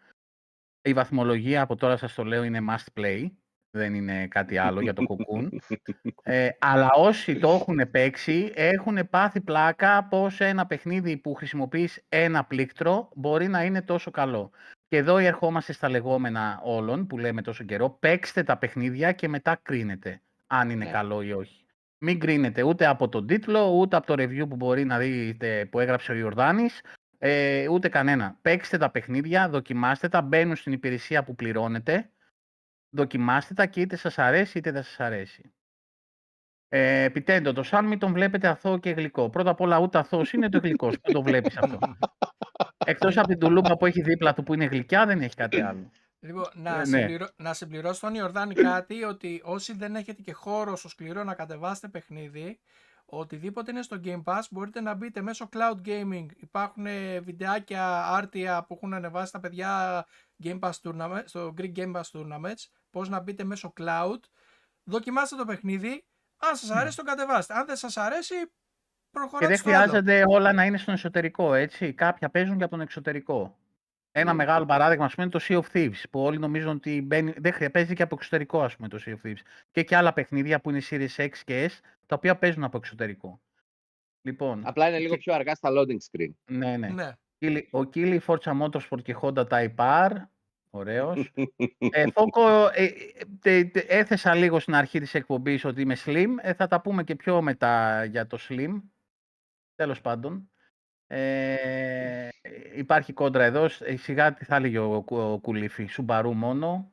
Η 0.82 0.94
βαθμολογία 0.94 1.62
από 1.62 1.76
τώρα 1.76 1.98
σας 1.98 2.14
το 2.14 2.24
λέω 2.24 2.44
είναι 2.44 2.60
must 2.70 3.00
play. 3.00 3.30
Δεν 3.72 3.94
είναι 3.94 4.28
κάτι 4.28 4.58
άλλο 4.58 4.82
για 4.82 4.94
το 4.94 5.04
κοκκούν. 5.04 5.62
Ε, 6.24 6.50
αλλά 6.60 6.90
όσοι 6.96 7.40
το 7.40 7.50
έχουν 7.50 7.92
παίξει 7.92 8.52
έχουν 8.56 9.10
πάθει 9.10 9.42
πλάκα 9.42 10.04
πως 10.04 10.40
ένα 10.40 10.66
παιχνίδι 10.66 11.18
που 11.18 11.34
χρησιμοποιείς 11.34 12.04
ένα 12.10 12.44
πλήκτρο 12.44 13.10
μπορεί 13.16 13.48
να 13.48 13.64
είναι 13.64 13.82
τόσο 13.82 14.12
καλό. 14.12 14.52
Και 14.88 14.98
εδώ 14.98 15.18
ερχόμαστε 15.18 15.74
στα 15.74 15.90
λεγόμενα 15.90 16.60
όλων 16.64 17.08
που 17.08 17.18
λέμε 17.18 17.42
τόσο 17.42 17.64
καιρό. 17.64 17.90
Παίξτε 17.90 18.44
τα 18.44 18.58
παιχνίδια 18.58 19.12
και 19.12 19.28
μετά 19.28 19.60
κρίνετε 19.62 20.22
αν 20.48 20.70
είναι 20.70 20.86
Ναι. 20.86 20.92
καλό 20.92 21.22
ή 21.22 21.32
όχι. 21.32 21.64
Μην 21.98 22.20
κρίνετε 22.20 22.62
ούτε 22.64 22.86
από 22.86 23.10
τον 23.10 23.28
τίτλο, 23.28 23.72
ούτε 23.72 23.96
από 23.96 24.06
το 24.06 24.14
review 24.14 24.50
που 24.50 24.56
μπορεί 24.56 24.86
να 24.86 24.98
δείτε 24.98 25.66
που 25.72 25.80
έγραψε 25.80 26.12
ο 26.12 26.16
Ιορδάνης, 26.16 26.82
ε, 27.18 27.68
ούτε 27.68 27.90
κανένα. 27.90 28.38
Παίξτε 28.42 28.78
τα 28.78 28.90
παιχνίδια, 28.90 29.50
δοκιμάστε 29.50 30.08
τα, 30.08 30.22
μπαίνουν 30.22 30.56
στην 30.56 30.74
υπηρεσία 30.74 31.24
που 31.24 31.36
πληρώνετε, 31.36 32.10
δοκιμάστε 32.90 33.54
τα 33.54 33.66
και 33.66 33.82
είτε 33.82 33.96
σας 33.96 34.18
αρέσει 34.20 34.58
είτε 34.58 34.72
δεν 34.72 34.84
σας 34.84 35.00
αρέσει. 35.00 35.54
Ε, 36.72 37.04
επιτέντω, 37.04 37.54
το 37.54 37.64
σαν 37.64 37.86
μην 37.86 38.00
τον 38.00 38.14
βλέπετε 38.14 38.48
αθώο 38.48 38.78
και 38.80 38.90
γλυκό. 38.90 39.30
Πρώτα 39.30 39.50
απ' 39.50 39.62
όλα 39.62 39.80
ούτε 39.80 39.98
αθώος 39.98 40.34
είναι 40.34 40.50
το 40.50 40.60
γλυκός. 40.60 41.00
Πού 41.00 41.12
το 41.12 41.22
βλέπεις 41.24 41.58
αυτό; 41.58 41.80
Εκτός 42.86 43.18
από 43.18 43.28
την 43.28 43.40
τουλούπα 43.40 43.78
που 43.78 43.86
έχει 43.86 44.02
δίπλα 44.02 44.34
του 44.34 44.44
που 44.44 44.54
είναι 44.54 44.66
γλυκιά 44.66 45.06
δεν 45.06 45.22
έχει 45.22 45.36
κάτι 45.36 45.62
άλλο. 45.62 45.92
Λοιπόν, 46.20 46.46
να, 46.54 46.82
Ε, 46.82 46.86
ναι. 46.86 46.98
συμπληρώ, 47.00 47.28
να 47.36 47.54
συμπληρώσω 47.54 48.00
τον 48.00 48.16
Ιορδάνη 48.16 48.54
κάτι 48.56 49.04
ότι 49.04 49.42
όσοι 49.44 49.74
δεν 49.74 49.96
έχετε 49.96 50.22
και 50.22 50.34
χώρο 50.34 50.76
στο 50.76 50.90
σκληρό 50.90 51.24
να 51.24 51.34
κατεβάσετε 51.34 51.88
παιχνίδι, 51.88 52.60
οτιδήποτε 53.06 53.72
είναι 53.72 53.82
στο 53.82 54.00
Game 54.04 54.24
Pass 54.24 54.42
μπορείτε 54.52 54.82
να 54.82 54.94
μπείτε 54.94 55.22
μέσω 55.22 55.50
Cloud 55.54 55.88
Gaming. 55.88 56.26
Υπάρχουν 56.36 56.86
ε, 56.86 57.20
βιντεάκια 57.20 58.06
άρτια 58.08 58.66
που 58.68 58.74
έχουν 58.74 58.94
ανεβάσει 58.94 59.32
τα 59.32 59.40
παιδιά 59.40 60.06
Game 60.44 60.60
Pass 60.60 60.72
Tournament, 60.84 61.22
στο 61.26 61.54
Greek 61.58 61.72
Game 61.76 61.92
Pass 61.96 62.02
Tournaments, 62.14 62.64
πώς 62.90 63.10
να 63.10 63.20
μπείτε 63.20 63.44
μέσω 63.44 63.74
Cloud. 63.80 64.20
Δοκιμάστε 64.84 65.36
το 65.36 65.46
παιχνίδι, 65.46 66.06
αν 66.38 66.56
σας 66.56 66.70
αρέσει 66.70 66.98
το 66.98 67.04
κατεβάστε. 67.04 67.54
Αν 67.54 67.66
δεν 67.66 67.76
σας 67.76 67.98
αρέσει, 67.98 68.36
Και 68.36 68.50
προχωράτε 69.12 69.48
δεν 69.48 69.58
στο 69.58 69.70
άλλο. 69.70 69.78
χρειάζεται 69.80 70.24
όλα 70.28 70.54
να 70.54 70.66
είναι 70.66 70.78
στον 70.78 70.94
εσωτερικό, 70.94 71.54
έτσι. 71.54 71.94
Κάποια 71.94 72.30
παίζουν 72.30 72.58
και 72.58 72.64
από 72.64 72.72
τον 72.72 72.82
εξωτερικό. 72.82 73.58
Ένα 74.12 74.32
Ναι. 74.32 74.38
μεγάλο 74.38 74.66
παράδειγμα, 74.66 75.06
ας 75.06 75.16
πούμε, 75.16 75.26
είναι 75.32 75.40
το 75.40 75.46
Sea 75.50 75.62
of 75.64 75.78
Thieves, 75.78 76.04
που 76.10 76.24
όλοι 76.24 76.38
νομίζουν 76.40 76.70
ότι 76.70 77.02
μπαίνει, 77.02 77.32
δεν 77.32 77.42
χρειάζεται, 77.54 77.70
παίζει 77.70 77.94
και 77.94 78.04
από 78.04 78.16
εξωτερικό, 78.16 78.62
ας 78.64 78.76
πούμε, 78.76 78.88
το 78.88 79.00
Sea 79.06 79.10
of 79.10 79.28
Thieves. 79.28 79.40
Και 79.72 79.84
και 79.84 79.96
άλλα 79.96 80.14
παιχνίδια 80.14 80.62
που 80.62 80.70
είναι 80.70 80.82
Series 80.90 81.16
X 81.16 81.30
και 81.46 81.70
S, 81.72 81.80
τα 82.06 82.16
οποία 82.16 82.38
παίζουν 82.38 82.64
από 82.64 82.78
εξωτερικό. 82.78 83.42
Λοιπόν, 84.22 84.62
Απλά 84.66 84.88
είναι 84.88 85.00
λίγο 85.00 85.14
και- 85.14 85.20
πιο 85.20 85.34
αργά 85.34 85.56
στα 85.56 85.70
loading 85.72 85.98
screen. 86.12 86.32
ναι, 86.46 86.78
ναι. 86.78 86.88
Ναι. 86.88 87.12
Κίλι- 87.40 87.68
Ο 87.72 87.84
Κίλι, 87.84 88.22
Forza 88.28 88.62
Motorsport 88.62 89.02
και 89.04 89.16
Honda 89.22 89.48
Type 89.48 89.76
R, 89.76 90.12
ωραίος. 90.70 91.32
Ε, 91.92 92.04
Φόκο, 92.16 92.68
ε, 92.74 92.84
ε, 92.84 92.92
τε- 93.42 93.72
τε- 93.72 93.86
έθεσα 93.92 94.36
λίγο 94.36 94.60
στην 94.60 94.76
αρχή 94.76 95.00
της 95.00 95.14
εκπομπής 95.14 95.66
ότι 95.66 95.82
είμαι 95.82 95.96
slim. 96.06 96.28
Ε, 96.42 96.54
θα 96.54 96.68
τα 96.68 96.82
πούμε 96.82 97.04
και 97.04 97.16
πιο 97.16 97.42
μετά 97.42 98.04
για 98.06 98.28
το 98.28 98.38
slim. 98.50 98.82
Τέλος 99.76 100.02
πάντων. 100.02 100.50
Ε, 101.08 102.28
υπάρχει 102.76 103.14
κόντρα 103.14 103.44
εδώ. 103.44 103.68
Σ- 103.68 103.82
ε, 103.82 103.96
Σιγά 103.98 104.34
τι 104.34 104.46
θα 104.46 104.56
έλεγε 104.56 104.78
ο, 104.80 105.02
Κου- 105.02 105.18
ο 105.18 105.40
Κουλήφη. 105.42 105.86
Σουμπαρού 105.86 106.34
μόνο. 106.34 106.92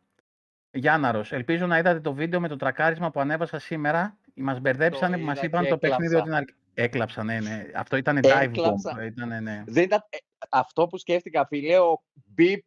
Γιάνναρος, 0.71 1.33
ελπίζω 1.33 1.67
να 1.67 1.79
είδατε 1.79 2.01
το 2.01 2.13
βίντεο 2.15 2.41
με 2.41 2.49
το 2.49 2.57
τρακάρισμα 2.57 3.11
που 3.11 3.21
ανέβασα 3.21 3.59
σήμερα. 3.59 4.17
Μας 4.35 4.61
μπερδέψανε 4.61 5.19
που 5.19 5.25
μας 5.25 5.37
είδα 5.37 5.47
είπαν 5.47 5.63
και 5.63 5.69
το 5.69 5.79
παιχνίδι 5.79 6.05
έκλαψα. 6.17 6.19
ότι 6.21 6.29
είναι 6.29 6.37
αρκ- 6.37 6.55
Έκλαψα, 6.75 7.25
ναι, 7.25 7.41
ναι. 7.41 7.67
Αυτό 7.75 7.97
ήταν 7.97 8.19
dive 8.23 8.29
bomb. 8.29 8.43
Έκλαψα. 8.43 9.05
Ήτανε, 9.05 9.41
ναι. 9.41 9.63
Δεν 9.67 9.83
ήταν 9.83 10.01
ε, 10.09 10.17
αυτό 10.51 10.87
που 10.87 10.99
σκέφτηκα, 10.99 11.47
φίλε, 11.47 11.79
ο 11.79 12.03
Μπιπ, 12.25 12.65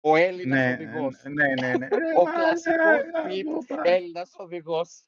ο 0.00 0.16
Έλληνας 0.16 0.58
Ναι, 0.58 0.72
οδηγός. 0.74 1.22
ναι, 1.24 1.46
ναι, 1.60 1.76
ναι. 1.76 1.88
Ο 2.20 2.24
κλασικός 2.24 3.24
Μπιπ, 3.26 3.46
Έλληνας 3.84 4.34
οδηγός. 4.36 5.04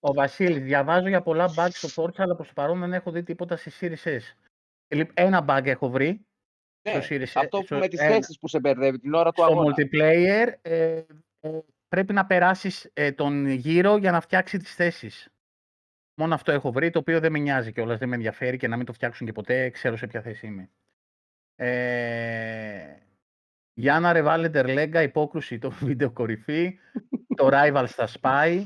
Ο 0.00 0.12
Βασίλης, 0.12 0.62
διαβάζω 0.62 1.08
για 1.08 1.22
πολλά 1.22 1.48
bugs 1.56 1.70
στο 1.72 2.02
Forza, 2.02 2.14
αλλά 2.16 2.34
προς 2.34 2.46
το 2.48 2.52
παρόν 2.54 2.80
δεν 2.80 2.92
έχω 2.92 3.10
δει 3.10 3.22
τίποτα 3.22 3.56
στη 3.56 3.70
Series 3.80 4.08
S. 4.08 4.20
Λοιπόν, 4.88 5.12
Ένα 5.16 5.44
bug 5.48 5.66
έχω 5.66 5.88
βρει 5.88 6.26
Ναι, 6.88 7.00
στο 7.00 7.14
Series 7.14 7.22
S. 7.22 7.30
αυτό 7.34 7.58
που 7.58 7.64
στο- 7.66 7.78
με 7.78 7.88
τις 7.88 8.00
ένα. 8.00 8.14
θέσεις 8.14 8.38
που 8.38 8.48
σε 8.48 8.60
μπερδεύει 8.60 8.98
την 8.98 9.14
ώρα 9.14 9.32
του 9.32 9.42
Στο 9.42 9.52
αγώνα. 9.52 9.74
multiplayer 9.76 10.52
ε, 10.62 11.02
ε, 11.40 11.58
πρέπει 11.88 12.12
να 12.12 12.26
περάσεις 12.26 12.90
ε, 12.92 13.12
τον 13.12 13.46
γύρο 13.46 13.96
για 13.96 14.10
να 14.10 14.20
φτιάξει 14.20 14.58
τις 14.58 14.74
θέσεις. 14.74 15.28
Μόνο 16.20 16.34
αυτό 16.34 16.52
έχω 16.52 16.72
βρει, 16.72 16.90
το 16.90 16.98
οποίο 16.98 17.20
δεν 17.20 17.32
με 17.32 17.38
νοιάζει 17.38 17.72
κιόλας, 17.72 17.98
δεν 17.98 18.08
με 18.08 18.14
ενδιαφέρει 18.14 18.56
και 18.56 18.68
να 18.68 18.76
μην 18.76 18.86
το 18.86 18.92
φτιάξουν 18.92 19.26
και 19.26 19.32
ποτέ, 19.32 19.70
ξέρω 19.70 19.96
σε 19.96 20.06
ποια 20.06 20.20
θέση 20.22 20.46
είμαι. 20.46 20.70
Ε, 21.60 22.96
Γιάννα 23.74 24.12
Ρεβάλεντερ 24.12 24.68
Λέγκα, 24.68 25.02
υπόκρουση 25.02 25.58
το 25.58 25.70
βίντεο 25.86 26.10
κορυφή, 26.10 26.78
το 27.34 27.48
Rival 27.52 27.84
στα 27.86 28.08
Spy. 28.20 28.64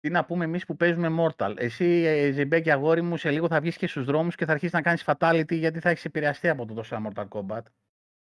Τι 0.00 0.10
να 0.10 0.24
πούμε 0.24 0.44
εμείς 0.44 0.64
που 0.64 0.76
παίζουμε 0.76 1.08
Mortal. 1.18 1.54
Εσύ, 1.56 1.84
ε, 1.84 2.30
Ζεμπέκη 2.30 2.70
αγόρι 2.70 3.02
μου, 3.02 3.16
σε 3.16 3.30
λίγο 3.30 3.48
θα 3.48 3.60
βγεις 3.60 3.76
και 3.76 3.86
στους 3.86 4.04
δρόμους 4.04 4.34
και 4.34 4.44
θα 4.44 4.52
αρχίσεις 4.52 4.74
να 4.74 4.82
κάνεις 4.82 5.04
fatality 5.06 5.54
γιατί 5.58 5.80
θα 5.80 5.90
έχεις 5.90 6.04
επηρεαστεί 6.04 6.48
από 6.48 6.66
το 6.66 6.74
τόσο 6.74 7.02
Mortal 7.06 7.28
Kombat. 7.28 7.62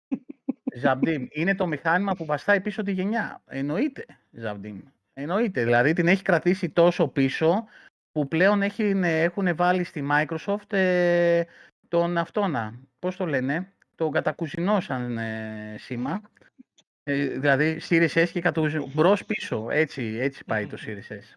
Ζαμπτίμ, 0.82 1.26
είναι 1.30 1.56
το 1.56 1.68
μηχάνημα 1.68 2.16
που 2.16 2.26
βαστάει 2.26 2.62
πίσω 2.62 2.84
τη 2.84 2.92
γενιά. 2.92 3.42
Εννοείται, 3.46 4.06
Ζαμπτίμ. 4.32 4.80
Εννοείται. 5.14 5.64
Δηλαδή 5.64 5.94
την 5.94 6.08
έχει 6.08 6.22
κρατήσει 6.22 6.70
τόσο 6.70 7.08
πίσω 7.08 7.66
που 8.12 8.28
πλέον 8.28 8.62
έχει, 8.62 8.84
έχουν 9.04 9.56
βάλει 9.56 9.84
στη 9.84 10.08
Microsoft 10.12 10.74
ε, 10.74 11.44
τον 11.88 12.18
αυτόνα. 12.18 12.80
Πώς 13.06 13.16
το 13.16 13.26
λένε, 13.26 13.74
τον 13.96 14.12
κατακουζινώσαν 14.12 15.18
ε, 15.18 15.76
σήμα. 15.80 16.22
Ε, 17.04 17.28
δηλαδή 17.28 17.80
Series 17.90 18.14
S 18.14 18.30
και 18.32 18.42
κατακουζινό. 18.42 18.92
Μπρος 18.94 19.26
πίσω. 19.26 19.70
Έτσι, 19.70 20.04
έτσι 20.04 20.44
πάει 20.46 20.68
το 20.68 20.78
Series 20.86 21.12
S. 21.12 21.36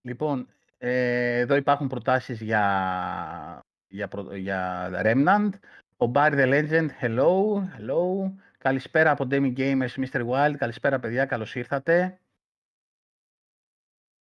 Λοιπόν, 0.00 0.48
ε, 0.78 1.38
εδώ 1.38 1.56
υπάρχουν 1.56 1.88
προτάσεις 1.88 2.40
για, 2.40 3.60
για, 3.88 4.08
προ- 4.08 4.34
για 4.34 4.90
Remnant. 5.04 5.50
Ο 5.96 6.10
Barry 6.14 6.34
the 6.34 6.48
Legend, 6.48 6.88
hello, 7.00 7.54
hello. 7.78 8.32
Καλησπέρα 8.58 9.10
από 9.10 9.26
Demi 9.30 9.56
Gamers, 9.56 9.94
Mr. 9.96 10.28
Wild. 10.28 10.54
Καλησπέρα 10.58 10.98
παιδιά, 10.98 11.24
καλώς 11.24 11.54
ήρθατε. 11.54 12.18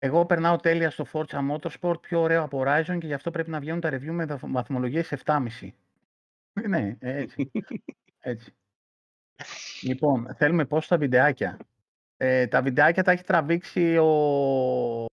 Εγώ 0.03 0.25
περνάω 0.25 0.55
τέλεια 0.57 0.89
στο 0.89 1.05
Forza 1.13 1.49
Motorsport, 1.51 2.01
πιο 2.01 2.21
ωραίο 2.21 2.43
από 2.43 2.63
Horizon 2.65 2.97
και 2.99 3.07
γι' 3.07 3.13
αυτό 3.13 3.31
πρέπει 3.31 3.49
να 3.49 3.59
βγαίνουν 3.59 3.79
τα 3.79 3.89
review 3.89 4.11
με 4.11 4.25
βαθ- 4.25 4.45
βαθμολογίες 4.47 5.11
7,5. 5.11 5.73
Ε, 6.53 6.67
Ναι, 6.67 6.97
ε, 6.99 7.15
έτσι. 7.17 7.51
έτσι. 8.19 8.53
Λοιπόν, 9.81 10.35
θέλουμε 10.35 10.65
πώς 10.65 10.87
τα 10.87 10.97
βιντεάκια. 10.97 11.57
Ε, 12.17 12.47
τα 12.47 12.61
βιντεάκια 12.61 13.03
τα 13.03 13.11
έχει 13.11 13.23
τραβήξει 13.23 13.97
ο, 13.97 14.05
Ο 14.05 15.05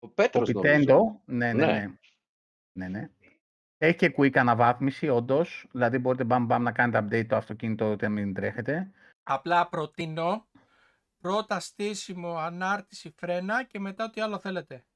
ο 0.00 0.08
Πέτρος 0.08 0.48
νομίζω. 0.52 0.74
Πιτέντο. 0.74 1.20
Ναι, 1.24 1.52
ναι, 1.52 1.66
Ναι. 1.66 1.72
ναι. 1.72 1.88
ναι, 2.72 2.88
ναι. 2.88 3.10
Έχει 3.78 3.96
και 3.96 4.14
quick 4.16 4.36
αναβάθμιση, 4.36 5.08
όντως. 5.08 5.66
Δηλαδή 5.72 5.98
μπορείτε 5.98 6.24
μπαμ 6.24 6.44
μπαμ 6.46 6.62
να 6.62 6.72
κάνετε 6.72 6.98
update 7.20 7.26
το 7.26 7.36
αυτοκίνητο 7.36 7.90
ούτε 7.90 8.06
να 8.08 8.12
μην 8.14 8.34
τρέχετε. 8.34 8.90
Απλά 9.22 9.68
προτείνω 9.68 10.46
πρώτα 11.22 11.60
στήσιμο, 11.60 12.36
ανάρτηση, 12.36 13.10
φρένα 13.16 13.64
και 13.64 13.78
μετά 13.78 14.04
ό,τι 14.04 14.20
άλλο 14.20 14.38
θέλετε. 14.38 14.86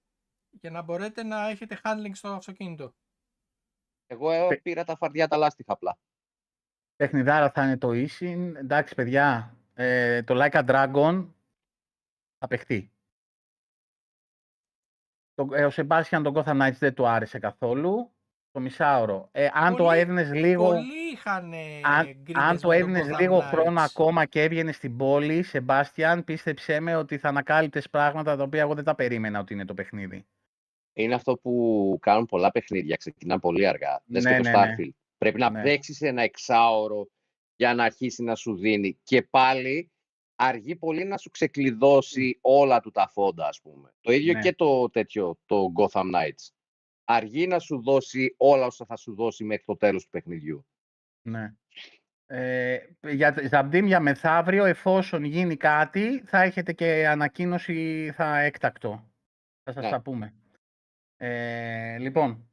Για 0.51 0.71
να 0.71 0.83
μπορείτε 0.83 1.23
να 1.23 1.49
έχετε 1.49 1.81
handling 1.85 2.11
στο 2.13 2.29
αυτοκίνητο. 2.29 2.95
Εγώ 4.07 4.31
ε, 4.31 4.47
Πε- 4.49 4.63
πήρα 4.63 4.85
τα 4.85 4.97
φαρδιά 4.97 5.29
τα 5.29 5.37
λάστιχα 5.37 5.73
απλά. 5.73 5.99
Παιχνιδάρα 6.97 7.51
θα 7.51 7.65
είναι 7.65 7.79
το 7.79 7.89
Easy. 7.89 8.55
Εντάξει, 8.57 8.95
παιδιά, 8.95 9.57
ε, 9.75 10.23
το 10.23 10.35
Like 10.39 10.53
a 10.53 10.69
Dragon 10.69 11.35
θα 12.39 12.47
παιχτεί. 12.47 12.93
Το, 15.35 15.49
ε, 15.53 15.65
ο 15.65 15.71
Sebastian 15.73 16.21
τον 16.23 16.35
Gotham 16.37 16.63
Knights 16.63 16.79
δεν 16.79 16.95
του 16.95 17.07
άρεσε 17.09 17.39
καθόλου. 17.39 18.16
Το 18.57 18.63
μισάωρο. 18.63 19.29
Ε, 19.33 19.49
αν 19.53 19.77
το 19.77 19.85
Πολλοί- 19.85 19.99
έδινες 19.99 20.33
λίγο... 20.33 20.65
Πολλοί 20.65 21.11
είχαν 21.13 21.53
Αν, 21.83 22.17
αν 22.33 22.61
το 22.61 22.73
έδινες 22.73 23.19
λίγο 23.21 23.41
χρόνο 23.41 23.81
ακόμα 23.81 24.25
και 24.25 24.43
έβγαινε 24.43 24.73
στην 24.73 24.97
πόλη, 24.97 25.43
Σεμπάστιαν, 25.43 26.25
πίστεψέ 26.25 26.81
με 26.81 26.97
ότι 26.97 27.19
θα 27.19 27.29
ανακάλυπτες 27.29 27.91
πράγματα 27.91 28.37
τα 28.37 28.43
οποία 28.43 28.61
εγώ 28.61 28.75
δεν 28.75 28.85
τα 28.85 28.95
περίμενα 28.95 29.39
ότι 29.41 29.55
είναι 29.55 29.65
το 29.65 29.75
παιχνίδι. 29.75 30.27
Είναι 30.93 31.15
αυτό 31.15 31.37
που 31.37 31.99
κάνουν 32.01 32.27
πολλά 32.27 32.51
παιχνίδια, 32.51 32.97
ξεκινάνε 32.97 33.41
πολύ 33.41 33.67
αργά. 33.67 34.03
Δες 34.07 34.25
Ναι, 34.25 34.37
και 34.37 34.43
το 34.43 34.49
ναι, 34.51 34.57
ναι. 34.57 34.75
Starfield. 34.79 34.91
Πρέπει 35.19 35.39
να 35.39 35.51
Ναι. 35.51 35.63
παίξεις 35.63 36.01
ένα 36.01 36.23
εξάωρο 36.23 37.09
για 37.57 37.75
να 37.75 37.85
αρχίσει 37.85 38.23
να 38.23 38.35
σου 38.35 38.57
δίνει. 38.57 38.99
Και 39.03 39.23
πάλι 39.23 39.91
αργεί 40.35 40.77
πολύ 40.77 41.05
να 41.05 41.17
σου 41.17 41.31
ξεκλειδώσει 41.31 42.39
όλα 42.41 42.81
του 42.81 42.91
τα 42.91 43.09
φόντα, 43.09 43.47
ας 43.49 43.61
πούμε. 43.61 43.95
Το 44.01 44.13
ίδιο 44.13 44.33
Ναι. 44.33 44.41
και 44.41 44.55
το 44.55 44.91
τέτοιο, 44.91 45.39
το 45.47 45.73
Gotham 45.79 46.03
Knights. 46.15 46.51
Αργεί 47.09 47.47
να 47.47 47.59
σου 47.59 47.83
δώσει 47.83 48.35
όλα 48.37 48.67
όσα 48.67 48.85
θα 48.85 48.97
σου 48.97 49.15
δώσει 49.15 49.45
μέχρι 49.45 49.65
το 49.65 49.77
τέλος 49.77 50.05
του 50.05 50.11
παιχνιδιού. 50.11 50.67
Ναι. 51.23 51.55
Ε, 52.27 52.79
για 53.09 53.49
Ζαμπτίμ 53.49 53.87
για 53.87 54.01
μεθαύριο, 54.01 54.65
εφόσον 54.65 55.25
γίνει 55.25 55.57
κάτι, 55.57 56.21
θα 56.27 56.43
έχετε 56.43 56.73
και 56.73 57.09
ανακοίνωση 57.09 58.11
θα 58.15 58.39
έκτακτο. 58.39 59.11
Θα 59.63 59.73
σας 59.73 59.85
Ναι. 59.85 59.91
τα 59.91 60.01
πούμε. 60.01 60.35
Ε, 61.17 61.99
λοιπόν, 61.99 62.51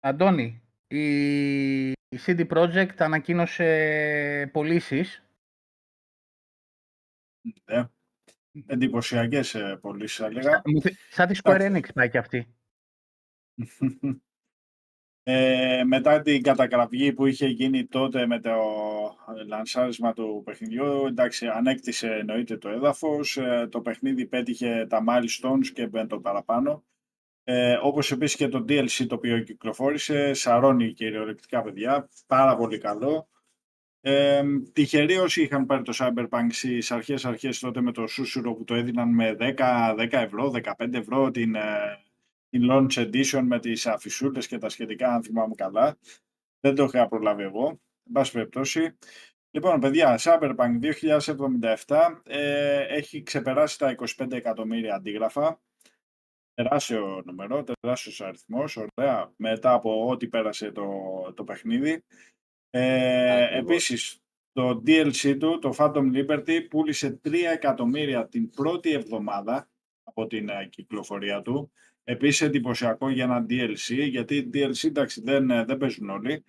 Αντώνη, 0.00 0.62
η, 0.86 1.90
η 1.90 2.18
CD 2.26 2.46
Projekt 2.48 2.96
ανακοίνωσε 2.98 4.50
πωλήσεις. 4.52 5.24
Ναι. 7.64 7.88
Εντυπωσιακές 8.66 9.56
πωλήσεις, 9.80 10.16
θα 10.16 10.26
έλεγα. 10.26 10.62
Σαν 11.10 11.28
τη 11.28 11.38
Square 11.42 11.60
Enix 11.72 11.92
πάει 11.94 12.10
και 12.10 12.18
αυτή. 12.18 12.54
Ε, 15.26 15.82
μετά 15.84 16.20
την 16.20 16.42
κατακραυγή 16.42 17.12
που 17.12 17.26
είχε 17.26 17.46
γίνει 17.46 17.86
τότε 17.86 18.26
με 18.26 18.40
το 18.40 18.50
λανσάρισμα 19.46 20.12
του 20.12 20.42
παιχνιδιού, 20.44 21.06
εντάξει, 21.06 21.46
ανέκτησε 21.46 22.08
εννοείται 22.08 22.56
το 22.56 22.68
έδαφος, 22.68 23.36
ε, 23.36 23.68
το 23.70 23.80
παιχνίδι 23.80 24.26
πέτυχε 24.26 24.86
τα 24.88 25.04
milestones 25.08 25.66
και 25.74 25.88
με 25.92 26.06
το 26.06 26.20
παραπάνω. 26.20 26.84
Ε, 27.44 27.78
όπως 27.82 28.12
επίσης 28.12 28.36
και 28.36 28.48
το 28.48 28.64
DLC 28.68 29.06
το 29.08 29.14
οποίο 29.14 29.40
κυκλοφόρησε, 29.40 30.32
σαρώνει 30.32 30.92
κυριολεκτικά 30.92 31.62
παιδιά, 31.62 32.08
πάρα 32.26 32.56
πολύ 32.56 32.78
καλό. 32.78 33.28
Ε, 34.00 34.42
τυχεροί 34.72 35.16
όσοι 35.16 35.42
είχαν 35.42 35.66
πάρει 35.66 35.82
το 35.82 35.92
Cyberpunk 35.98 36.46
στις 36.50 36.90
αρχές 36.90 37.24
αρχές 37.24 37.58
τότε 37.58 37.80
με 37.80 37.92
το 37.92 38.02
Susuro 38.02 38.56
που 38.56 38.64
το 38.64 38.74
έδιναν 38.74 39.14
με 39.14 39.36
10, 39.38 39.94
10 39.94 40.08
ευρώ, 40.12 40.50
15 40.50 40.98
ευρώ 40.98 41.30
την, 41.30 41.54
ε, 41.54 42.03
την 42.54 42.68
launch 42.70 42.96
edition 42.96 43.42
με 43.42 43.60
τις 43.60 43.86
αφισούλες 43.86 44.46
και 44.46 44.58
τα 44.58 44.68
σχετικά 44.68 45.14
αν 45.14 45.22
θυμάμαι 45.22 45.54
καλά. 45.54 45.98
Δεν 46.60 46.74
το 46.74 46.84
είχα 46.84 47.08
προλάβει 47.08 47.42
εγώ. 47.42 47.68
Εν 48.06 48.12
πάση 48.12 48.32
περιπτώσει, 48.32 48.96
Λοιπόν, 49.50 49.80
παιδιά, 49.80 50.18
Cyberpunk 50.20 50.92
2077 51.86 52.20
ε, 52.24 52.80
έχει 52.80 53.22
ξεπεράσει 53.22 53.78
τα 53.78 53.94
25 54.18 54.32
εκατομμύρια 54.32 54.94
αντίγραφα. 54.94 55.60
Τεράστιο 56.54 57.22
νούμερο, 57.24 57.64
τεράστιος 57.64 58.20
αριθμός, 58.20 58.76
ωραία, 58.76 59.32
μετά 59.36 59.72
από 59.72 60.08
ό,τι 60.08 60.28
πέρασε 60.28 60.72
το, 60.72 60.88
το 61.34 61.44
παιχνίδι. 61.44 62.04
Ε, 62.70 63.42
Ακριβώς. 63.42 63.62
επίσης, 63.62 64.18
το 64.52 64.82
DLC 64.86 65.36
του, 65.38 65.58
το 65.58 65.74
Phantom 65.78 66.12
Liberty, 66.14 66.68
πούλησε 66.70 67.20
3 67.24 67.34
εκατομμύρια 67.52 68.28
την 68.28 68.50
πρώτη 68.50 68.92
εβδομάδα 68.92 69.68
από 70.02 70.26
την 70.26 70.48
ε, 70.48 70.66
κυκλοφορία 70.70 71.42
του. 71.42 71.72
Επίσης 72.04 72.40
εντυπωσιακό 72.40 73.10
για 73.10 73.24
ένα 73.24 73.46
DLC, 73.48 74.08
γιατί 74.08 74.50
DLC 74.54 74.84
εντάξει 74.84 75.20
δεν, 75.20 75.50
ε, 75.50 75.64
δεν 75.64 75.76
παίζουν 75.76 76.10
όλοι, 76.10 76.44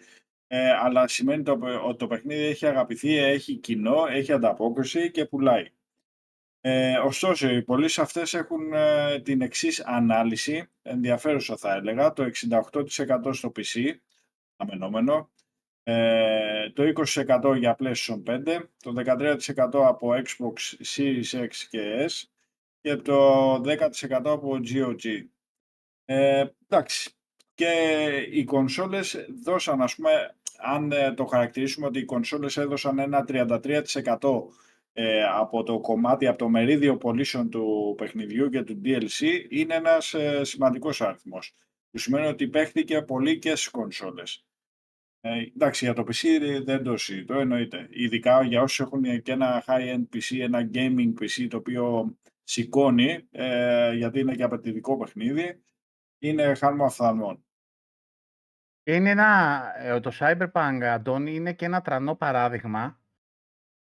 ε, 0.48 0.70
αλλά 0.72 1.08
σημαίνει 1.08 1.44
το, 1.44 1.60
ότι 1.86 1.98
το 1.98 2.08
παιχνίδι 2.08 2.44
έχει 2.44 2.66
αγαπηθεί, 2.66 3.18
έχει 3.18 3.56
κοινό, 3.56 4.06
έχει 4.10 4.32
ανταπόκριση 4.32 5.12
και 5.12 5.26
πουλάει. 5.26 5.70
Ε, 6.62 6.98
ωστόσο, 6.98 7.50
οι 7.50 7.64
πωλήσεις 7.64 8.00
αυτές 8.00 8.34
έχουν 8.34 8.74
ε, 8.74 9.20
την 9.20 9.42
εξής 9.42 9.84
ανάλυση, 9.86 10.70
ενδιαφέρουσα 10.82 11.58
θα 11.58 11.74
έλεγα, 11.74 12.14
το 12.14 12.24
68% 12.24 13.34
στο 13.34 13.52
PC, 13.56 13.92
αμενόμενο, 14.56 15.30
ε, 15.84 16.70
το 16.70 16.84
20% 16.84 17.56
για 17.58 17.76
PlayStation 17.80 18.24
5, 18.24 18.70
το 18.84 18.94
13% 18.96 19.86
από 19.86 20.10
Xbox 20.14 20.86
Series 20.96 21.44
X 21.44 21.50
και 21.70 22.06
S 22.10 22.24
και 22.82 22.96
το 22.96 23.62
10% 23.62 24.32
από 24.32 24.60
GOG. 24.64 25.26
Ε, 26.06 26.46
εντάξει, 26.68 27.12
και 27.54 27.72
οι 28.32 28.44
κονσόλες 28.44 29.26
δώσαν, 29.44 29.82
ας 29.82 29.96
πούμε, 29.96 30.36
αν 30.58 30.92
ε, 30.92 31.14
το 31.14 31.26
χαρακτηρίσουμε 31.26 31.88
ότι 31.88 32.00
οι 32.00 32.06
κονσόλες 32.06 32.58
έδωσαν 32.58 33.00
ένα 33.00 33.26
33% 33.28 34.44
ε, 34.94 35.24
από 35.24 35.64
το 35.64 35.80
κομμάτι, 35.80 36.28
από 36.28 36.38
το 36.38 36.50
μερίδιο 36.50 36.98
πωλήσεων 36.98 37.50
του 37.50 37.96
παιχνιδιού 37.98 38.50
και 38.50 38.64
του 38.64 38.82
DLC, 38.86 39.46
είναι 39.50 39.76
ένας 39.76 40.14
ε, 40.14 40.44
σημαντικός 40.44 41.02
αριθμός. 41.02 41.56
Που 41.92 41.98
σημαίνει 41.98 42.28
ότι 42.28 42.48
παίχτηκε 42.48 43.02
πολύ 43.02 43.40
και 43.40 43.50
στις 43.50 43.70
κονσόλες. 43.70 44.46
Ε, 45.22 45.40
εντάξει, 45.56 45.86
για 45.86 45.94
το 45.94 46.02
PC 46.02 46.28
δεν 46.64 46.84
το 46.84 46.98
συζητώ, 46.98 47.40
εννοείται. 47.40 47.88
Ειδικά 47.90 48.44
για 48.44 48.62
όσους 48.62 48.80
έχουν 48.80 49.22
και 49.22 49.32
ένα 49.32 49.64
high-end 49.68 50.04
PC, 50.14 50.40
ένα 50.40 50.70
gaming 50.74 51.14
PC 51.20 51.48
το 51.50 51.58
οποίο 51.58 52.16
σηκώνει, 52.44 53.28
ε, 53.32 53.94
γιατί 53.94 54.20
είναι 54.20 54.36
και 54.36 54.44
απαιτητικό 54.44 54.98
παιχνίδι, 54.98 55.64
είναι 56.28 56.56
χάρμα 56.56 56.90
φθαλμών. 56.90 57.46
Είναι 58.84 59.10
ένα, 59.10 59.62
ε, 59.78 60.00
το 60.00 60.12
Cyberpunk, 60.20 60.80
Αντώνη, 60.84 61.36
είναι 61.36 61.54
και 61.54 61.66
ένα 61.66 61.82
τρανό 61.82 62.16
παράδειγμα 62.16 63.00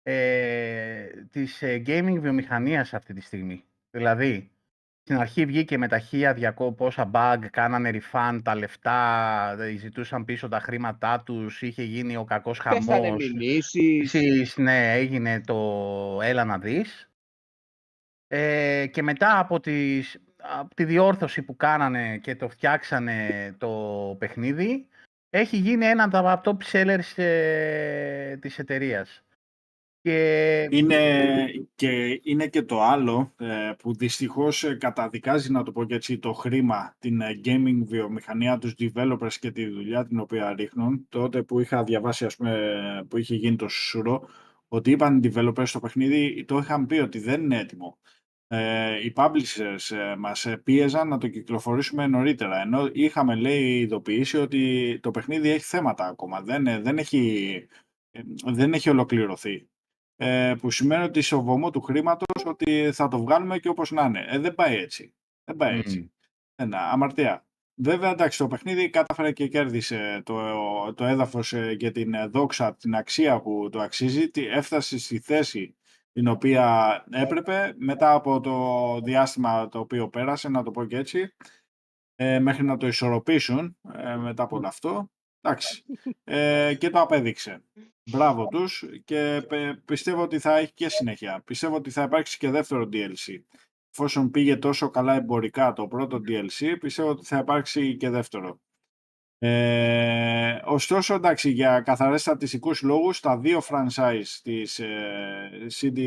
ε, 0.03 1.08
της 1.31 1.62
ε, 1.62 1.84
gaming 1.86 2.17
βιομηχανίας 2.19 2.93
αυτή 2.93 3.13
τη 3.13 3.21
στιγμή. 3.21 3.63
Δηλαδή, 3.89 4.55
στην 5.01 5.17
αρχή 5.17 5.45
βγήκε 5.45 5.77
με 5.77 5.88
τα 5.88 6.01
1200 6.12 6.75
πόσα 6.75 7.12
bug, 7.13 7.45
κάνανε 7.51 7.91
refund 7.93 8.39
τα 8.43 8.55
λεφτά, 8.55 9.58
ε, 9.60 9.75
ζητούσαν 9.75 10.25
πίσω 10.25 10.47
τα 10.47 10.60
χρήματά 10.60 11.21
τους, 11.21 11.62
είχε 11.62 11.84
γίνει 11.84 12.15
ο 12.15 12.23
κακός 12.23 12.62
Πέσανε 12.63 13.08
χαμός. 13.08 13.34
μηνύσεις. 13.34 14.13
Εσείς, 14.13 14.58
ναι, 14.58 14.93
έγινε 14.93 15.41
το 15.41 16.19
έλα 16.21 16.45
να 16.45 16.60
δεις. 16.60 17.10
Ε, 18.27 18.88
και 18.91 19.01
μετά 19.01 19.39
από, 19.39 19.60
τις, 19.60 20.21
από 20.60 20.75
τη 20.75 20.84
διόρθωση 20.84 21.41
που 21.41 21.55
κάνανε 21.55 22.17
και 22.17 22.36
το 22.36 22.49
φτιάξανε 22.49 23.55
το 23.58 23.69
παιχνίδι, 24.19 24.88
έχει 25.29 25.58
γίνει 25.58 25.86
ένα 25.86 26.03
από 26.03 26.12
τα 26.12 26.41
top 26.45 26.58
sellers 26.71 27.23
ε, 27.23 28.38
της 28.38 28.60
εταιρείας. 28.60 29.25
Και 30.01 30.67
Είναι 30.71 31.45
και, 31.75 32.19
είναι 32.23 32.47
και 32.47 32.62
το 32.62 32.81
άλλο 32.81 33.34
ε, 33.38 33.71
που 33.77 33.95
δυστυχώς 33.95 34.63
ε, 34.63 34.75
καταδικάζει, 34.75 35.51
να 35.51 35.63
το 35.63 35.71
πω 35.71 35.84
και 35.84 35.95
έτσι, 35.95 36.17
το 36.17 36.34
χρήμα, 36.34 36.95
την 36.99 37.21
ε, 37.21 37.39
gaming 37.45 37.79
βιομηχανία, 37.86 38.58
τους 38.58 38.73
developers 38.79 39.34
και 39.39 39.51
τη 39.51 39.67
δουλειά 39.67 40.05
την 40.05 40.19
οποία 40.19 40.53
ρίχνουν. 40.53 41.05
Τότε 41.10 41.43
που 41.43 41.60
είχα 41.60 41.84
διαβάσει, 41.84 42.25
ας 42.25 42.36
πούμε, 42.36 43.05
που 43.08 43.17
είχε 43.17 43.36
γίνει 43.36 43.55
το 43.55 43.67
σουρό, 43.67 44.27
ότι 44.67 44.91
είπαν 44.91 45.23
οι 45.23 45.31
developers 45.34 45.67
στο 45.67 45.79
παιχνίδι, 45.79 46.45
το 46.47 46.58
είχαν 46.58 46.86
πει 46.86 46.99
ότι 46.99 47.19
δεν 47.19 47.43
είναι 47.43 47.60
έτοιμο. 47.60 47.97
Ε, 48.47 49.05
οι 49.05 49.13
publishers 49.15 49.95
ε, 49.95 50.15
μας 50.15 50.45
ε, 50.45 50.58
πίεζαν 50.58 51.08
να 51.08 51.17
το 51.17 51.27
κυκλοφορήσουμε 51.27 52.08
νωρίτερα, 52.08 52.62
ενώ 52.62 52.89
είχαμε, 52.93 53.36
λέει, 53.36 53.79
ειδοποιήσει 53.79 54.38
ότι 54.38 54.99
το 55.01 55.12
παιχνίδι 55.12 55.49
έχει 55.49 55.63
θέματα 55.63 56.05
ακόμα, 56.08 56.41
δεν, 56.41 56.67
ε, 56.67 56.79
δεν, 56.79 56.97
έχει, 56.97 57.53
ε, 58.12 58.21
δεν 58.45 58.73
έχει 58.73 58.89
ολοκληρωθεί 58.89 59.67
ε, 60.15 60.53
που 60.60 60.71
σημαίνει 60.71 61.03
ότι 61.03 61.21
στο 61.21 61.41
βωμό 61.41 61.69
του 61.69 61.81
χρήματος 61.81 62.45
ότι 62.45 62.91
θα 62.93 63.08
το 63.08 63.19
βγάλουμε 63.19 63.58
και 63.60 63.69
όπως 63.69 63.91
να 63.91 64.03
είναι. 64.03 64.25
Ε, 64.29 64.38
δεν 64.39 64.55
πάει 64.55 64.75
έτσι. 64.75 65.13
Δεν 65.43 65.55
πάει 65.55 65.79
έτσι. 65.79 65.99
Μμμ. 65.99 66.08
Ένα, 66.55 66.89
αμαρτία. 66.91 67.45
Βέβαια, 67.77 68.12
εντάξει, 68.12 68.38
το 68.38 68.47
παιχνίδι 68.47 68.89
κατάφερε 68.89 69.31
και 69.31 69.47
κέρδισε 69.47 70.21
το, 70.25 70.36
το 70.93 71.05
έδαφος 71.05 71.53
ε, 71.53 71.75
και 71.75 71.91
την 71.91 72.13
ε, 72.13 72.27
δόξα, 72.27 72.75
την 72.75 72.95
αξία 72.95 73.41
που 73.41 73.69
το 73.71 73.79
αξίζει. 73.79 74.29
Τι- 74.29 74.45
Έφτασε 74.47 74.99
στη 74.99 75.19
θέση 75.19 75.75
την 76.15 76.28
οποία 76.28 77.04
έπρεπε 77.12 77.73
μετά 77.78 78.13
από 78.13 78.39
το 78.39 78.99
διάστημα 79.04 79.67
το 79.69 79.80
οποίο 79.80 80.10
πέρασε, 80.10 80.49
να 80.49 80.63
το 80.63 80.71
πω 80.71 80.86
και 80.86 80.97
έτσι, 80.97 81.34
ε, 82.15 82.39
μέχρι 82.39 82.63
να 82.63 82.78
το 82.78 82.88
ισορροπήσουν 82.88 83.78
ε, 83.93 84.15
μετά 84.15 84.43
από 84.43 84.56
όλο 84.56 84.67
αυτό. 84.67 85.10
Εντάξει. 85.41 85.84
Ε, 86.23 86.75
και 86.80 86.89
το 86.89 86.99
απέδειξε. 86.99 87.63
Μπράβο 88.12 88.47
τους 88.47 88.86
και 89.04 89.45
πε- 89.47 89.80
πιστεύω 89.86 90.21
ότι 90.21 90.39
θα 90.39 90.58
έχει 90.58 90.73
και 90.73 90.89
συνέχεια. 90.89 91.41
Πιστεύω 91.45 91.75
ότι 91.75 91.89
θα 91.89 92.04
υπάρξει 92.04 92.38
και 92.38 92.49
δεύτερο 92.49 92.89
DLC. 92.93 93.39
Εφόσον 93.91 94.32
πήγε 94.32 94.58
τόσο 94.58 94.89
καλά 94.89 95.15
εμπορικά 95.15 95.73
το 95.73 95.88
πρώτο 95.88 96.21
DLC, 96.28 96.75
πιστεύω 96.80 97.10
ότι 97.10 97.25
θα 97.25 97.38
υπάρξει 97.38 97.97
και 97.97 98.10
δεύτερο. 98.10 98.60
Ε, 99.39 100.61
ωστόσο, 100.65 101.13
εντάξει, 101.13 101.49
για 101.49 101.81
καθαρές 101.81 102.21
στατιστικούς 102.21 102.81
λόγους, 102.81 103.19
τα 103.19 103.37
δύο 103.37 103.61
franchise 103.69 104.39
της 104.43 104.79
ε, 104.79 105.67
CD 105.79 105.99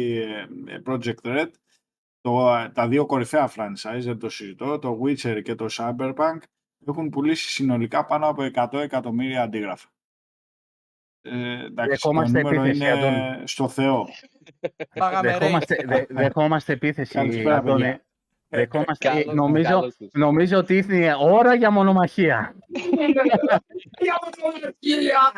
Projekt 0.86 1.22
Red, 1.22 1.48
το, 2.20 2.48
τα 2.74 2.88
δύο 2.88 3.06
κορυφαία 3.06 3.50
franchise, 3.56 4.00
δεν 4.00 4.18
το 4.18 4.28
συζητώ, 4.28 4.78
το 4.78 5.00
Witcher 5.02 5.40
και 5.42 5.54
το 5.54 5.66
Cyberpunk, 5.70 6.38
έχουν 6.86 7.08
πουλήσει 7.08 7.48
συνολικά 7.48 8.04
πάνω 8.04 8.28
από 8.28 8.50
100 8.54 8.72
εκατομμύρια 8.72 9.42
αντίγραφα. 9.42 9.88
Ε, 11.22 11.64
εντάξει, 11.64 11.74
το 11.74 12.10
Δεχόμαστε 12.10 12.40
νούμερο 12.42 12.62
επίθεση, 12.62 12.80
είναι 12.90 12.90
Αντώνη. 12.90 13.48
στο 13.48 13.68
Θεό. 13.68 14.08
Πάγαμε 14.94 15.30
ρε. 15.30 15.38
δεχόμαστε, 15.38 15.76
δε- 15.86 16.04
δεχόμαστε 16.08 16.72
επίθεση, 16.72 17.12
Καλησπέρα, 17.12 17.56
Αντώνη. 17.56 17.98
Παιδιά. 18.48 18.66
Δεχόμαστε, 18.72 19.08
Καλώς, 19.08 19.34
νομίζω, 19.34 19.68
καλώς 19.68 19.96
τους. 19.96 20.08
νομίζω 20.12 20.58
ότι 20.58 20.76
ήρθε 20.76 21.14
ώρα 21.20 21.54
για 21.54 21.70
μονομαχία. 21.70 22.54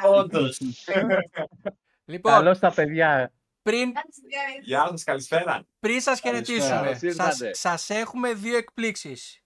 Όντως. 0.05 0.61
Λοιπόν, 2.05 2.33
Καλώς 2.33 2.59
τα 2.59 2.73
παιδιά. 2.73 3.33
πριν, 3.63 3.93
Γεια 4.63 4.87
σας, 4.91 5.05
καλησπέρα. 5.05 5.63
πριν 5.81 6.01
σας 6.01 6.21
Καλησπέρα. 6.21 6.45
χαιρετήσουμε, 6.55 6.85
Καλώς 6.87 7.03
ήρθατε. 7.03 7.35
σας, 7.55 7.59
σας 7.59 7.91
έχουμε 7.91 8.33
δύο 8.35 8.57
εκπλήξεις. 8.57 9.41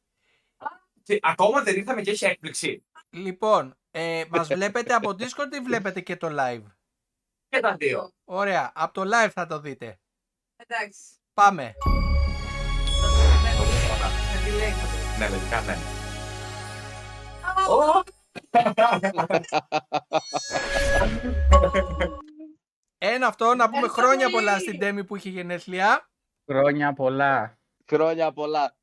Και 1.03 1.19
ακόμα 1.23 1.63
δεν 1.63 1.77
ήρθαμε 1.77 2.01
και 2.03 2.11
έχει 2.11 2.25
έκπληξη. 2.25 2.85
Λοιπόν, 3.11 3.75
ε, 3.91 4.25
μας 4.29 4.49
βλέπετε 4.49 4.95
από 4.95 5.11
Discord 5.11 5.55
ή 5.57 5.61
βλέπετε 5.65 6.01
και 6.01 6.17
το 6.17 6.29
live; 6.31 6.63
Και 7.49 7.61
τα 7.61 7.75
δύο. 7.77 8.13
Ωραία, 8.25 8.73
από 8.75 8.93
το 8.93 9.03
live 9.15 9.31
θα 9.33 9.47
το 9.47 9.61
δείτε. 9.61 9.99
Εντάξει. 10.57 11.01
Πάμε. 11.35 11.73
Ναι, 15.19 15.29
λογικά 15.29 15.61
ναι. 15.61 15.77
Ένα 22.99 23.27
αυτό, 23.27 23.55
να 23.55 23.69
πούμε 23.71 23.87
Ευχαριστώ 23.87 24.03
χρόνια 24.03 24.25
πολύ. 24.31 24.35
πολλά 24.37 24.59
στην 24.59 24.79
Τέμι 24.79 25.05
που 25.05 25.17
είχε 25.17 25.29
γενέθλια. 25.29 26.09
Χρόνια 26.51 26.93
πολλά. 26.93 27.59
Χρόνια 27.87 28.33
πολλά. 28.33 28.77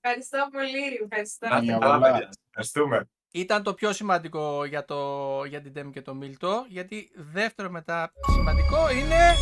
Ευχαριστώ 0.00 0.48
πολύ. 0.52 0.98
Ευχαριστώ. 1.02 1.48
Να 1.48 1.56
είστε 1.56 1.66
Μια 1.72 1.78
καλά, 1.78 1.94
πολλά. 1.94 2.12
παιδιά. 2.12 2.28
Ευχαριστούμε. 2.48 3.08
Ήταν 3.30 3.62
το 3.62 3.74
πιο 3.74 3.92
σημαντικό 3.92 4.64
για, 4.64 4.84
το, 4.84 5.44
για 5.44 5.60
την 5.60 5.72
Τέμι 5.72 5.90
και 5.92 6.02
το 6.02 6.14
Μίλτο, 6.14 6.64
γιατί 6.68 7.10
δεύτερο 7.14 7.70
μετά 7.70 8.12
σημαντικό 8.32 8.90
είναι... 8.90 9.34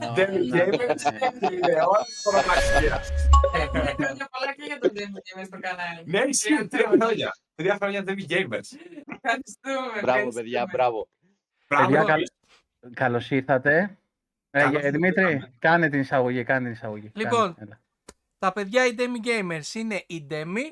David 0.00 0.46
ναι. 0.46 0.64
Gamers 0.64 1.02
και 1.40 1.72
όλη 1.72 2.06
η 2.08 2.22
προμαχία. 2.22 3.00
Χρόνια 3.96 4.28
πολλά 4.30 4.52
και 4.56 4.62
για 4.66 4.78
τον 4.78 4.90
David 4.90 5.20
και 5.22 5.32
μέσα 5.34 5.46
στο 5.46 5.58
κανάλι. 5.60 6.02
Ναι, 6.04 6.18
ισχύει. 6.28 6.66
Τρία 6.68 6.88
χρόνια. 7.00 7.36
Τρία 7.54 7.74
χρόνια 7.80 8.04
David 8.06 8.26
Gamers. 8.30 8.68
Ευχαριστούμε. 9.06 10.00
Μπράβο, 10.02 10.28
παιδιά, 10.32 10.66
μπράβο. 10.72 11.08
Μπράβο. 11.68 11.86
Παιδιά, 11.86 12.04
καλ- 12.04 12.26
καλώς 12.94 13.30
ήρθατε. 13.30 13.98
Ε, 14.50 14.60
Καλώς 14.60 14.82
ε, 14.82 14.90
Δημήτρη, 14.90 15.22
ήρθαμε. 15.22 15.52
κάνε 15.58 15.88
την 15.88 16.00
εισαγωγή, 16.00 16.44
κάνε 16.44 16.62
την 16.64 16.72
εισαγωγή. 16.72 17.10
Λοιπόν, 17.14 17.54
Κάνε, 17.54 17.54
έλα. 17.58 17.80
Τα 18.38 18.52
παιδιά 18.52 18.86
οι 18.86 18.94
Demi 18.98 19.26
Gamers 19.26 19.74
είναι 19.74 20.04
η 20.06 20.26
Demi, 20.30 20.70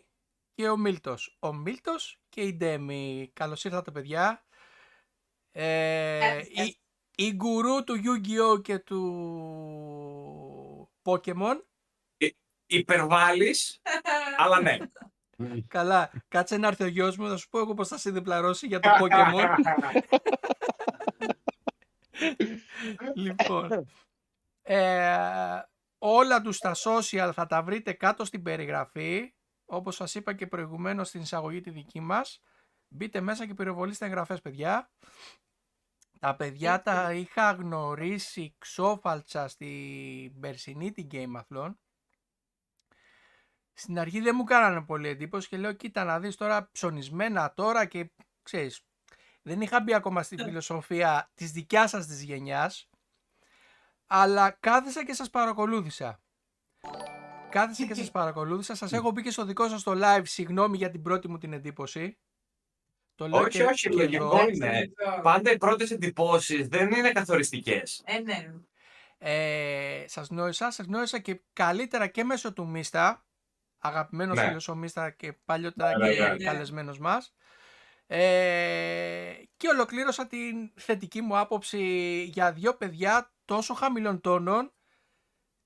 και 0.55 0.69
ο 0.69 0.77
Μίλτος. 0.77 1.37
Ο 1.41 1.53
Μίλτος 1.53 2.19
και 2.29 2.41
η 2.41 2.55
Ντέμι. 2.55 3.31
Καλώς 3.33 3.65
ήρθατε 3.65 3.91
παιδιά. 3.91 4.45
Ε, 5.53 6.19
Καλησπέρα. 6.21 6.67
η, 6.67 6.77
η 7.15 7.33
γκουρού 7.33 7.85
του 7.85 8.01
Yu-Gi-Oh! 8.05 8.63
και 8.63 8.79
του 8.79 9.01
Pokemon. 11.03 11.61
Υπερβάλλεις, 12.67 13.81
αλλά 14.43 14.61
ναι. 14.61 14.77
Καλά, 15.69 16.11
κάτσε 16.29 16.57
να 16.57 16.67
έρθει 16.67 16.83
ο 16.83 16.87
γιος 16.87 17.17
μου, 17.17 17.29
θα 17.29 17.37
σου 17.37 17.49
πω 17.49 17.59
εγώ 17.59 17.75
πώς 17.75 17.89
θα 17.89 17.99
σε 17.99 18.11
διπλαρώσει 18.11 18.67
για 18.67 18.81
το 18.81 18.89
Pokemon. 19.01 19.55
λοιπόν, 23.15 23.87
ε, 24.63 25.17
όλα 25.99 26.41
τους 26.41 26.59
τα 26.59 26.75
social 26.85 27.31
θα 27.35 27.47
τα 27.47 27.63
βρείτε 27.63 27.93
κάτω 27.93 28.25
στην 28.25 28.43
περιγραφή. 28.43 29.35
Όπως 29.65 29.95
σας 29.95 30.15
είπα 30.15 30.35
και 30.35 30.47
προηγουμένως 30.47 31.09
στην 31.09 31.21
εισαγωγή 31.21 31.61
τη 31.61 31.71
δική 31.71 32.01
μας. 32.01 32.41
Μπείτε 32.89 33.21
μέσα 33.21 33.47
και 33.47 33.55
πυροβολήστε 33.55 34.05
εγγραφές, 34.05 34.41
παιδιά. 34.41 34.91
Τα 36.25 36.37
παιδιά 36.37 36.83
τα 36.83 37.13
είχα 37.13 37.53
γνωρίσει 37.53 38.55
ξόφαλτσα 38.59 39.49
στην 39.49 40.41
περσινή 40.41 40.93
την 40.93 41.09
Gameathlon. 41.13 41.75
Στην 43.73 43.99
αρχή 43.99 44.21
δεν 44.21 44.35
μου 44.37 44.45
κάνανε 44.45 44.83
πολύ 44.83 45.09
εντύπωση 45.09 45.49
και 45.49 45.57
λέω 45.57 45.73
κοίτα 45.73 46.05
να 46.05 46.21
δεις 46.21 46.37
τώρα 46.37 46.71
ψωνισμένα 46.73 47.55
τώρα 47.55 47.85
και 47.85 48.11
ξέρεις 48.43 48.87
δεν 49.43 49.61
είχα 49.61 49.81
μπει 49.81 49.95
ακόμα 49.95 50.23
στη 50.23 50.37
φιλοσοφία 50.37 51.31
της 51.35 51.53
δικιάς 51.53 51.91
σας 51.91 52.07
της 52.07 52.23
γενιάς 52.23 52.91
αλλά 54.07 54.51
κάθισα 54.51 55.05
και 55.05 55.13
σας 55.13 55.31
παρακολούθησα. 55.31 56.23
Κάθισα 57.51 57.87
και 57.87 57.95
σας 57.95 58.11
παρακολούθησα. 58.19 58.75
Σας 58.75 58.93
έχω 58.93 59.13
πει 59.13 59.23
και 59.23 59.31
στο 59.31 59.45
δικό 59.45 59.69
σας 59.69 59.83
το 59.83 59.93
live 59.95 60.23
συγγνώμη 60.25 60.77
για 60.77 60.91
την 60.91 61.03
πρώτη 61.03 61.29
μου 61.29 61.39
την 61.39 61.53
εντύπωση. 61.53 62.19
Το 63.15 63.29
λέω 63.29 63.41
Όχι, 63.41 63.49
και- 63.51 63.65
όχι, 63.65 63.89
και 63.89 63.97
λογικό 63.97 64.25
εδώ. 64.39 64.49
είναι. 64.49 64.93
Πάντα 65.23 65.51
οι 65.53 65.59
πρώτες 65.59 65.91
εντυπώσεις 65.91 66.69
δεν 66.69 66.91
είναι 66.91 67.13
καθοριστικές. 67.13 68.03
Ε, 68.05 68.19
ναι. 68.19 68.53
Ε, 69.19 70.05
σας 70.09 70.29
γνώρισα, 70.29 70.71
σας 70.71 70.87
γνώρισα 70.87 71.19
και 71.19 71.41
καλύτερα 71.53 72.07
και 72.07 72.25
μέσω 72.25 72.53
του 72.53 72.67
Μίστα, 72.69 73.27
αγαπημένος 73.79 74.37
Ναι. 74.39 74.47
φίλος 74.47 74.69
ο 74.69 74.75
Μίστα 74.75 75.11
και 75.11 75.33
παλιότερα 75.33 75.97
Ναι, 75.99 76.15
και 76.15 76.21
ναι, 76.23 76.29
ναι. 76.29 76.45
καλεσμένος 76.45 76.99
μας. 76.99 77.35
Ε, 78.07 79.33
και 79.57 79.69
ολοκλήρωσα 79.69 80.27
την 80.27 80.73
θετική 80.75 81.21
μου 81.21 81.39
άποψη 81.39 81.83
για 82.33 82.53
δύο 82.53 82.75
παιδιά 82.77 83.33
τόσο 83.45 83.75
χαμηλών 83.75 84.21
τόνων, 84.21 84.73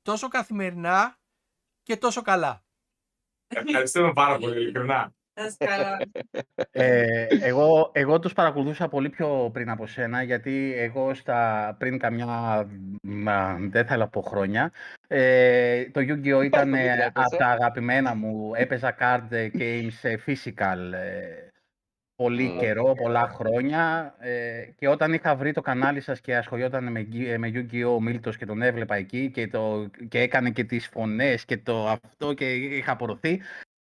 τόσο 0.03 0.28
καθημερινά 0.28 1.18
και 1.82 1.96
τόσο 1.96 2.22
καλά. 2.22 2.64
Ευχαριστούμε 3.49 4.12
πάρα 4.12 4.38
πολύ, 4.38 4.61
ειλικρινά. 4.61 5.12
Να 5.39 5.45
είσαι 5.45 5.57
καλά. 5.59 5.99
Ε, 6.70 7.26
εγώ, 7.41 7.91
εγώ 7.95 8.18
τους 8.18 8.32
παρακολουθούσα 8.32 8.89
πολύ 8.89 9.09
πιο 9.09 9.51
πριν 9.53 9.70
από 9.70 9.86
σένα, 9.86 10.22
γιατί 10.22 10.74
εγώ 10.76 11.14
στα, 11.14 11.74
πριν 11.78 11.99
καμιά, 11.99 12.66
μα, 13.03 13.57
δεν 13.61 13.86
θα 13.86 14.09
πω 14.09 14.20
χρόνια, 14.20 14.72
ε, 15.07 15.84
το 15.84 16.01
Yu-Gi-Oh! 16.01 16.45
ήταν 16.45 16.70
Πολύ 16.70 16.82
ε, 16.82 16.84
τρέπεσαι. 16.86 17.12
από 17.14 17.36
τα 17.36 17.47
αγαπημένα 17.47 18.14
μου. 18.14 18.55
Έπαιζα 18.55 18.97
card 19.01 19.32
games 19.59 19.99
ε, 20.03 20.16
physical 20.26 20.93
ε, 20.93 21.47
πολύ 22.14 22.45
Μμμ. 22.45 22.59
καιρό, 22.59 22.93
πολλά 23.03 23.28
χρόνια 23.28 24.14
ε, 24.18 24.64
και 24.76 24.89
όταν 24.89 25.12
είχα 25.12 25.36
βρει 25.36 25.53
το 25.53 25.61
κανάλι 25.61 26.01
σας 26.01 26.20
και 26.20 26.36
ασχολιόταν 26.36 26.91
με, 26.93 27.09
Gi- 27.12 27.26
ε, 27.28 27.39
με 27.39 27.51
Yu-Gi-Oh! 27.55 27.95
ο 27.95 28.01
Μίλτος 28.01 28.36
και 28.36 28.47
τον 28.47 28.62
έβλεπα 28.62 28.95
εκεί 28.95 29.30
και, 29.30 29.49
το, 29.49 29.91
και 30.09 30.20
έκανε 30.20 30.51
και 30.51 30.64
τις 30.64 30.86
φωνές 30.86 31.45
και 31.45 31.57
το 31.59 31.89
αυτό 31.89 32.32
και 32.32 32.55
είχα 32.55 32.93
απορροθεί 32.93 33.41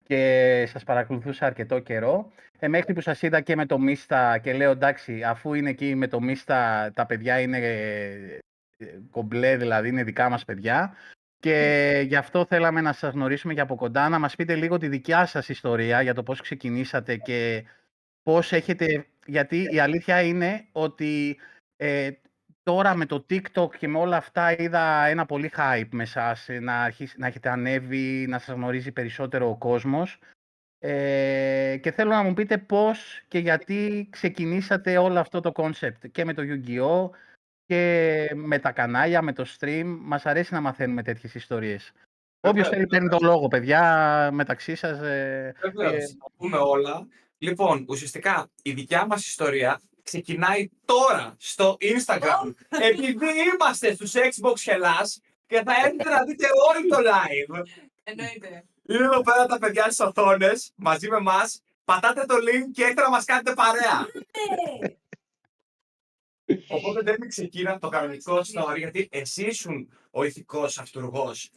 και 0.09 0.65
σας 0.67 0.83
παρακολουθούσα 0.83 1.45
αρκετό 1.45 1.79
καιρό. 1.79 2.31
Ε, 2.59 2.67
μέχρι 2.67 2.93
που 2.93 3.01
σας 3.01 3.21
είδα 3.21 3.41
και 3.41 3.55
με 3.55 3.65
το 3.65 3.79
Μίστα 3.79 4.37
και 4.37 4.53
λέω 4.53 4.71
εντάξει, 4.71 5.23
αφού 5.23 5.53
είναι 5.53 5.69
εκεί 5.69 5.95
με 5.95 6.07
το 6.07 6.21
Μίστα, 6.21 6.91
τα 6.93 7.05
παιδιά 7.05 7.39
είναι 7.39 7.57
ε, 7.57 8.37
ε, 8.77 8.99
κομπλέ, 9.11 9.57
δηλαδή 9.57 9.87
είναι 9.87 10.03
δικά 10.03 10.29
μας 10.29 10.45
παιδιά. 10.45 10.95
Και 11.39 12.01
γι' 12.05 12.15
αυτό 12.15 12.45
θέλαμε 12.45 12.81
να 12.81 12.93
σας 12.93 13.13
γνωρίσουμε 13.13 13.53
και 13.53 13.61
από 13.61 13.75
κοντά, 13.75 14.09
να 14.09 14.19
μας 14.19 14.35
πείτε 14.35 14.55
λίγο 14.55 14.77
τη 14.77 14.87
δικιά 14.87 15.25
σας 15.25 15.49
ιστορία 15.49 16.01
για 16.01 16.13
το 16.13 16.23
πώς 16.23 16.41
ξεκινήσατε 16.41 17.17
και 17.17 17.63
πώς 18.23 18.51
έχετε... 18.51 19.05
Γιατί 19.25 19.67
η 19.71 19.79
αλήθεια 19.79 20.21
είναι 20.21 20.67
ότι 20.71 21.39
ε, 21.77 22.09
τώρα 22.69 22.95
με 22.95 23.05
το 23.05 23.25
TikTok 23.29 23.75
και 23.77 23.87
με 23.87 23.97
όλα 23.97 24.17
αυτά 24.17 24.61
είδα 24.61 25.05
ένα 25.05 25.25
πολύ 25.25 25.51
hype 25.57 25.87
με 25.91 26.03
εσάς, 26.03 26.49
ε, 26.49 26.59
να, 26.59 26.83
αρχίσει, 26.83 27.15
να 27.19 27.27
έχετε 27.27 27.49
ανέβει, 27.49 28.25
να 28.27 28.39
σας 28.39 28.55
γνωρίζει 28.55 28.91
περισσότερο 28.91 29.49
ο 29.49 29.57
κόσμος. 29.57 30.19
Ε, 30.79 31.77
και 31.81 31.91
θέλω 31.91 32.09
να 32.09 32.23
μου 32.23 32.33
πείτε 32.33 32.57
πώς 32.57 33.21
και 33.27 33.39
γιατί 33.39 34.07
ξεκινήσατε 34.09 34.97
όλο 34.97 35.19
αυτό 35.19 35.39
το 35.39 35.51
concept 35.55 36.09
και 36.11 36.25
με 36.25 36.33
το 36.33 36.41
Yu-Gi-Oh! 36.45 37.09
και 37.65 38.31
με 38.35 38.59
τα 38.59 38.71
κανάλια, 38.71 39.21
με 39.21 39.33
το 39.33 39.45
stream. 39.59 39.97
Μας 39.99 40.25
αρέσει 40.25 40.53
να 40.53 40.61
μαθαίνουμε 40.61 41.03
τέτοιες 41.03 41.35
ιστορίες. 41.35 41.91
Όποιος 42.39 42.53
Βεβαίως, 42.53 42.69
θέλει 42.69 42.87
παίρνει 42.87 43.09
το 43.09 43.17
λόγο, 43.21 43.47
παιδιά, 43.47 44.29
μεταξύ 44.33 44.75
σας. 44.75 44.99
Ε, 44.99 45.53
Βεβαίως, 45.61 45.93
ε, 45.93 46.07
θα 46.19 46.31
πούμε 46.37 46.57
όλα. 46.57 47.07
Λοιπόν, 47.37 47.85
ουσιαστικά 47.87 48.49
η 48.61 48.71
δικιά 48.71 49.05
μας 49.05 49.27
ιστορία 49.27 49.81
ξεκινάει 50.09 50.69
τώρα 50.85 51.35
στο 51.39 51.77
Instagram. 51.79 52.53
Επειδή 52.69 53.27
είμαστε 53.53 53.93
στους 53.93 54.11
Xbox 54.13 54.53
Hellas 54.65 55.07
και 55.47 55.61
θα 55.65 55.73
έρθετε 55.83 56.09
να 56.09 56.23
δείτε 56.23 56.47
όλο 56.69 56.87
το 56.87 57.09
live. 57.09 57.63
Εννοείται. 58.03 58.65
Είναι 58.87 59.03
εδώ 59.03 59.21
πέρα 59.21 59.45
τα 59.45 59.57
παιδιά 59.57 59.83
στις 59.83 59.99
οθόνες 59.99 60.71
μαζί 60.75 61.09
με 61.09 61.17
εμάς. 61.17 61.61
Πατάτε 61.85 62.25
το 62.25 62.35
link 62.35 62.71
και 62.73 62.81
έρθετε 62.81 63.01
να 63.01 63.09
μας 63.09 63.25
κάνετε 63.25 63.53
παρέα. 63.53 64.07
Ε, 66.45 66.55
Οπότε 66.67 67.01
δεν 67.01 67.27
ξεκίνα 67.27 67.79
το 67.79 67.89
κανονικό 67.89 68.37
story, 68.37 68.77
γιατί 68.77 69.07
εσύ 69.11 69.45
ήσουν 69.45 69.89
ο 70.11 70.23
ηθικός 70.23 70.77
αυτούργος 70.77 71.51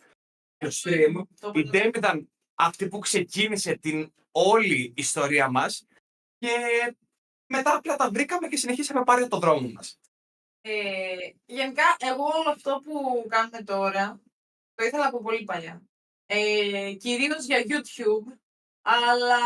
του 0.59 0.73
stream. 0.73 1.13
το 1.41 1.53
Η 1.55 1.71
Demi 1.73 1.97
ήταν 1.97 2.29
αυτή 2.55 2.89
που 2.89 2.99
ξεκίνησε 2.99 3.77
την 3.77 4.13
όλη 4.31 4.93
ιστορία 4.97 5.51
μας 5.51 5.87
και 6.39 6.49
μετά 7.53 7.75
απλά 7.75 7.97
τα 7.97 8.11
βρήκαμε 8.11 8.49
και 8.49 8.57
συνεχίσαμε 8.57 9.05
πάλι 9.05 9.29
το 9.29 9.39
δρόμο 9.39 9.71
μας. 9.71 9.99
Ε, 10.61 11.31
γενικά, 11.45 11.97
εγώ 11.99 12.25
όλο 12.25 12.51
αυτό 12.51 12.81
που 12.85 13.27
κάνουμε 13.29 13.63
τώρα, 13.63 14.21
το 14.75 14.85
ήθελα 14.85 15.07
από 15.07 15.23
πολύ 15.23 15.45
παλιά. 15.45 15.83
Ε, 16.27 16.93
κυρίως 16.93 17.45
για 17.45 17.65
YouTube, 17.69 18.39
αλλά 18.83 19.39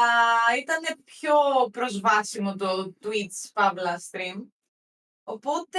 ήταν 0.59 1.02
πιο 1.04 1.34
προσβάσιμο 1.72 2.57
το 2.57 2.94
Twitch 3.02 3.50
Παύλα 3.52 4.00
Stream. 4.11 4.46
Οπότε, 5.24 5.78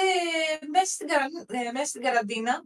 μέσα 0.70 0.86
στην, 0.86 1.08
καρα- 1.08 1.46
ε, 1.48 1.72
μέσα 1.72 1.86
στην 1.86 2.02
καραντίνα, 2.02 2.64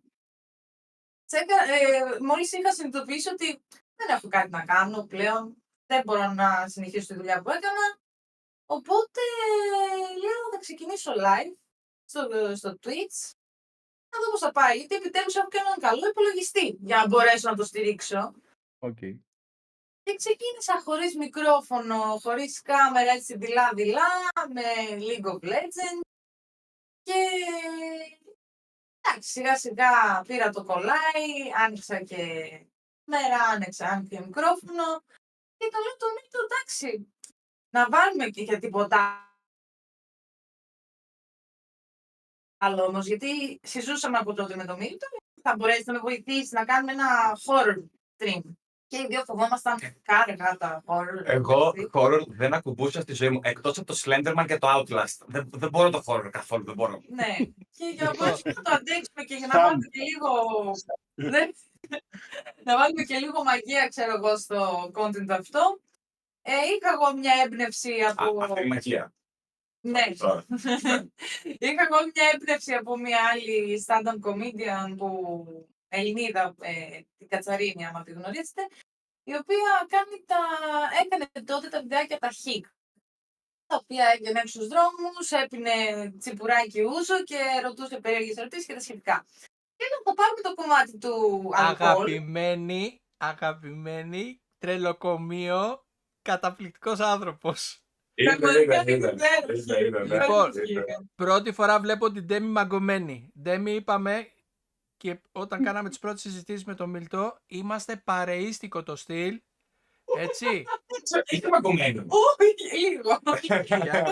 τσέκα, 1.26 1.56
ε, 1.64 2.20
μόλις 2.22 2.52
είχα 2.52 2.74
συνειδητοποιήσει 2.74 3.30
ότι 3.30 3.64
δεν 3.96 4.16
έχω 4.16 4.28
κάτι 4.28 4.50
να 4.50 4.66
κάνω 4.66 5.06
πλέον, 5.06 5.64
δεν 5.86 6.02
μπορώ 6.06 6.34
να 6.34 6.68
συνεχίσω 6.68 7.08
τη 7.08 7.14
δουλειά 7.14 7.42
που 7.42 7.50
έκανα, 7.50 8.01
οπότε 8.76 9.22
λέω 10.24 10.50
θα 10.52 10.60
ξεκινήσω 10.60 11.12
live 11.26 11.56
στο, 12.06 12.56
στο 12.56 12.80
Twitch. 12.84 13.20
Να 14.12 14.20
δω 14.20 14.32
πώς 14.32 14.40
θα 14.40 14.52
πάει, 14.52 14.78
γιατί 14.78 14.96
επιτέλους 14.96 15.36
έχω 15.36 15.48
και 15.48 15.58
έναν 15.58 15.80
καλό 15.80 16.08
υπολογιστή 16.08 16.78
για 16.82 16.98
να 16.98 17.08
μπορέσω 17.08 17.50
να 17.50 17.56
το 17.56 17.64
στηρίξω. 17.64 18.34
οκ. 18.80 19.00
Και 20.04 20.16
ξεκίνησα 20.16 20.82
χωρίς 20.82 21.16
μικρόφωνο, 21.16 22.18
χωρίς 22.22 22.62
κάμερα, 22.62 23.12
έτσι 23.12 23.38
δειλά-δειλά, 23.38 24.10
με 24.54 24.64
League 25.08 25.28
of 25.34 25.40
Legends. 25.52 26.02
Και 27.04 27.20
εντάξει, 29.02 29.30
σιγά 29.30 29.58
σιγά 29.58 30.22
πήρα 30.28 30.50
το 30.50 30.64
κολάι, 30.64 31.52
άνοιξα 31.66 32.04
κάμερα, 32.04 33.44
άνοιξα 33.44 34.06
και 34.10 34.20
μικρόφωνο. 34.20 35.04
Και 35.58 35.70
το 35.72 35.78
λέω 35.84 35.96
του 35.98 36.08
Μίλτο, 36.16 36.40
εντάξει, 36.46 37.14
να 37.72 37.88
βάλουμε 37.90 38.30
και 38.30 38.42
για 38.42 38.60
τίποτα 38.60 39.26
άλλο 42.58 42.84
όμως, 42.84 43.06
γιατί 43.06 43.60
συζητούσαμε 43.64 44.18
από 44.18 44.34
τότε 44.34 44.56
με 44.56 44.66
τον 44.66 44.78
Μίλτο, 44.78 45.08
θα 45.42 45.56
μπορέσει 45.56 45.84
να 45.86 45.94
με 45.94 46.00
βοηθήσει 46.00 46.54
να 46.54 46.66
κάνουμε 46.66 46.92
ένα 46.92 47.38
horror 47.46 47.84
stream. 48.18 48.42
Και 48.88 48.98
οι 48.98 49.06
δύο 49.10 49.24
φοβόμασταν 49.26 49.78
κάργα 50.02 50.58
τα 50.58 50.84
horror. 50.86 51.24
Εγώ 51.24 51.72
έτσι. 51.76 51.90
horror 51.94 52.22
δεν 52.28 52.54
ακουμπούσα 52.54 53.02
στη 53.02 53.14
ζωή 53.14 53.30
μου, 53.30 53.40
εκτός 53.44 53.78
από 53.78 53.88
το 53.88 54.02
Slenderman 54.04 54.46
και 54.48 54.58
το 54.58 54.68
Outlast. 54.78 55.26
Δεν, 55.26 55.50
δεν 55.52 55.70
μπορώ 55.70 55.90
το 55.90 56.02
horror 56.06 56.30
καθόλου, 56.32 56.64
δεν 56.64 56.76
μπορώ. 56.76 57.02
Ναι, 57.10 57.36
και 57.78 57.86
για 57.96 58.04
να 58.04 58.16
μπορέσουμε 58.16 58.54
να 58.56 58.62
το 58.62 58.72
αντέξουμε 58.72 59.24
και 59.26 59.36
για 59.36 59.48
να 59.48 59.54
Σαν. 59.54 59.64
βάλουμε 59.64 59.88
και 59.88 60.00
λίγο... 60.02 60.30
Ναι. 61.14 61.48
να 62.64 62.78
βάλουμε 62.78 63.04
και 63.04 63.18
λίγο 63.18 63.44
μαγεία, 63.44 63.88
ξέρω 63.88 64.14
εγώ, 64.16 64.38
στο 64.38 64.92
content 64.94 65.30
αυτό. 65.30 65.80
Ε, 66.42 66.52
είχα 66.52 66.92
εγώ 66.94 67.18
μια 67.18 67.34
έμπνευση 67.44 68.02
Α, 68.02 68.14
από... 68.18 68.44
αυτή 68.44 68.62
η 68.62 68.68
μαγεία. 68.68 69.14
Ναι, 69.84 70.04
Τώρα. 70.18 70.46
Είχα 71.60 71.84
εγώ 71.90 72.00
μια 72.14 72.30
έμπνευση 72.34 72.74
από 72.74 72.98
μια 72.98 73.20
άλλη 73.32 73.86
stand-up 73.88 74.30
comedian 74.30 74.96
που 74.98 75.46
Ελληνίδα, 75.88 76.56
ε, 76.62 77.00
την 77.18 77.28
Κατσαρίνη, 77.28 77.86
άμα 77.86 78.04
τη 78.04 78.12
γνωρίζετε, 78.12 78.68
η 79.24 79.34
οποία 79.36 79.88
κάνει 79.88 80.24
τα... 80.26 80.40
έκανε 81.04 81.46
τότε 81.46 81.68
τα 81.68 81.82
βιντεάκια 81.82 82.18
τα 82.18 82.30
χικ, 82.30 82.66
τα 83.68 83.76
οποία 83.82 84.06
έβγαινε 84.14 84.40
έξω 84.40 84.60
στους 84.60 84.68
δρόμους, 84.68 85.32
έπινε 85.32 85.72
τσιπουράκι 86.20 86.82
ούζο 86.82 87.24
και 87.24 87.40
ρωτούσε 87.64 88.00
περίεργες 88.00 88.38
ερωτήσεις 88.38 88.66
και 88.66 88.74
τα 88.74 88.80
σχετικά. 88.80 89.26
Και 89.76 89.86
λέω, 89.90 90.02
θα 90.04 90.14
πάρουμε 90.14 90.42
το 90.42 90.54
κομμάτι 90.54 90.98
του 90.98 91.50
αλκοόλ. 91.54 91.90
Αγαπημένη, 91.90 93.02
αγαπημένη, 93.18 94.42
τρελοκομείο, 94.58 95.86
καταπληκτικός 96.22 97.00
άνθρωπος. 97.00 97.84
Ήταν, 98.14 98.40
Πραγματικά 98.40 98.82
ήταν, 98.82 98.88
ήταν. 98.88 99.16
υπέροχη. 99.16 99.62
Ήταν, 99.62 99.86
ήταν, 99.86 100.08
ναι. 100.08 100.20
Λοιπόν, 100.20 100.50
Υπέροχη. 100.50 101.08
Πρώτη 101.16 101.52
φορά 101.52 101.80
βλέπω 101.80 102.12
την 102.12 102.26
Ντέμι 102.26 102.48
μαγκωμένη. 102.48 103.32
Ντέμι 103.42 103.72
είπαμε 103.72 104.32
και 104.98 105.22
όταν 105.32 105.64
κάναμε 105.64 105.90
τις 105.90 106.00
πρώτες 106.00 106.22
συζητήσεις 106.22 106.66
με 106.66 106.76
τον 106.76 106.90
Μιλτό, 106.90 107.38
είμαστε 107.46 107.96
παρεΐστικο 107.96 108.84
το 108.84 108.96
στυλ. 108.96 109.42
Έτσι. 110.18 110.64
Είχε 111.30 111.48
μαγκωμένο. 111.48 112.06
Όχι, 112.08 112.78
λίγο. 112.78 113.20
Για, 113.42 113.66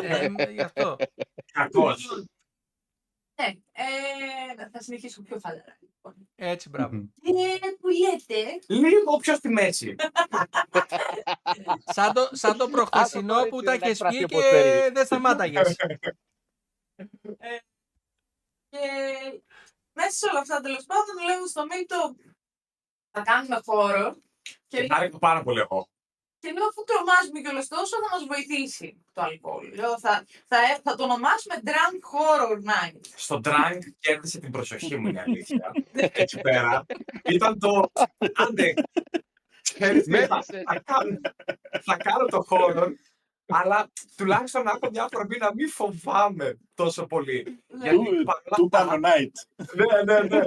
ε, 0.03 0.51
γι' 0.51 0.61
αυτό. 0.61 0.95
Κακός. 1.51 2.27
Ναι, 3.41 3.53
ε, 3.71 4.69
θα 4.71 4.81
συνεχίσω 4.81 5.21
πιο 5.21 5.39
χαλαρά. 5.41 5.77
Λοιπόν. 6.03 6.29
Έτσι, 6.35 6.69
μπράβο. 6.69 6.95
Ε, 6.95 7.71
που 7.79 7.87
λέτε, 7.87 8.59
Λίγο 8.67 9.17
πιο 9.17 9.35
στη 9.35 9.49
μέση. 9.49 9.95
Σαν 11.95 12.13
το, 12.13 12.29
σαν 12.31 12.57
το 12.57 12.69
προχθεσινό 12.69 13.35
Άκου 13.35 13.49
που 13.49 13.63
τώρα, 13.63 13.79
τα 13.79 13.87
έτσι, 13.87 13.87
έχεις 13.87 13.99
να 13.99 14.09
πει 14.09 14.17
εκφραστεί 14.17 14.25
και 14.25 14.35
όπως 14.35 14.49
θέλει. 14.49 14.93
δεν 14.93 15.05
σταμάταγες. 15.05 15.75
και 18.69 18.79
μέσα 19.93 20.11
σε 20.11 20.29
όλα 20.29 20.39
αυτά 20.39 20.61
τέλος 20.61 20.85
πάντων 20.85 21.25
λέω 21.25 21.47
στο 21.47 21.65
Μίλτο 21.65 22.15
θα 23.11 23.21
κάνουμε 23.21 23.59
χώρο 23.65 24.15
και, 24.67 24.81
Και 24.81 24.87
χάρηκα 24.93 25.17
πάρα 25.17 25.43
πολύ 25.43 25.59
εγώ. 25.59 25.87
Και 26.39 26.51
λέω 26.51 26.67
αφού 26.67 26.83
τρομάζουμε 26.83 27.39
κιόλας 27.41 27.67
τόσο 27.67 27.95
θα 28.03 28.09
μας 28.15 28.25
βοηθήσει 28.27 29.03
το 29.13 29.21
αλκοόλ. 29.21 29.73
Λέω 29.75 29.99
θα, 29.99 30.25
θα, 30.47 30.57
ε- 30.57 30.79
θα 30.83 30.95
το 30.95 31.03
ονομάσουμε 31.03 31.55
Drunk 31.65 31.99
Horror 32.13 32.57
Night. 32.71 32.99
Στο 33.15 33.39
drunk 33.43 33.79
κέρδισε 33.99 34.39
την 34.39 34.51
προσοχή 34.51 34.95
μου, 34.97 35.07
είναι 35.07 35.21
αλήθεια. 35.27 35.71
Εκεί 35.93 36.39
πέρα. 36.41 36.85
Ήταν 37.23 37.59
το. 37.59 37.91
Άντε. 38.33 38.73
Ξέρεις 39.61 40.03
τι, 40.03 40.11
θα, 40.11 40.17
Μέτρησες. 40.35 40.63
θα 40.65 40.79
κάνω, 40.85 41.19
θα 41.81 41.97
κάνω 41.97 42.25
το 42.25 42.41
χώρο, 42.41 42.87
αλλά 43.47 43.91
τουλάχιστον 44.15 44.63
να 44.63 44.71
έχω 44.71 44.89
μια 44.91 45.03
αφορμή 45.03 45.37
να 45.37 45.53
μην 45.53 45.69
φοβάμαι 45.69 46.57
τόσο 46.73 47.05
πολύ. 47.05 47.63
Γιατί 47.81 47.95
Του- 47.95 48.23
παρόλα 48.23 48.55
Του 48.55 48.69
αυτά- 48.71 48.87
Pano 48.89 49.05
Night. 49.05 49.31
ναι, 49.75 50.13
ναι, 50.13 50.37
ναι. 50.37 50.45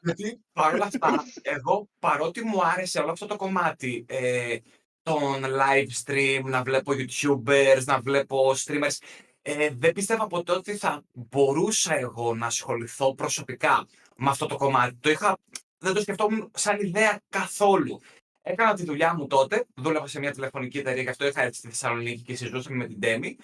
Γιατί 0.00 0.40
παρόλα 0.52 0.84
αυτά, 0.84 1.24
εγώ 1.42 1.88
παρότι 1.98 2.44
μου 2.44 2.64
άρεσε 2.64 2.98
όλο 2.98 3.10
αυτό 3.10 3.26
το 3.26 3.36
κομμάτι 3.36 4.04
ε, 4.08 4.56
των 5.04 5.44
live 5.44 5.88
stream, 6.04 6.40
να 6.44 6.62
βλέπω 6.62 6.92
youtubers, 6.92 7.82
να 7.84 8.00
βλέπω 8.00 8.54
streamers, 8.56 8.96
ε, 9.42 9.70
δεν 9.78 9.92
πίστευα 9.92 10.26
ποτέ 10.26 10.52
ότι 10.52 10.76
θα 10.76 11.04
μπορούσα 11.12 11.98
εγώ 11.98 12.34
να 12.34 12.46
ασχοληθώ 12.46 13.14
προσωπικά 13.14 13.86
με 14.16 14.30
αυτό 14.30 14.46
το 14.46 14.56
κομμάτι. 14.56 14.96
Το 15.00 15.10
είχα, 15.10 15.38
δεν 15.78 15.94
το 15.94 16.00
σκεφτόμουν 16.00 16.50
σαν 16.54 16.80
ιδέα 16.80 17.20
καθόλου. 17.28 18.00
Έκανα 18.42 18.74
τη 18.74 18.84
δουλειά 18.84 19.14
μου 19.14 19.26
τότε, 19.26 19.66
δούλευα 19.74 20.06
σε 20.06 20.18
μια 20.18 20.32
τηλεφωνική 20.32 20.78
εταιρεία 20.78 21.02
και 21.02 21.10
αυτό 21.10 21.26
είχα 21.26 21.42
έρθει 21.42 21.56
στη 21.56 21.68
Θεσσαλονίκη 21.68 22.22
και 22.22 22.36
συζητούσαμε 22.36 22.76
με 22.76 22.86
την 22.86 23.00
Τέμι 23.00 23.36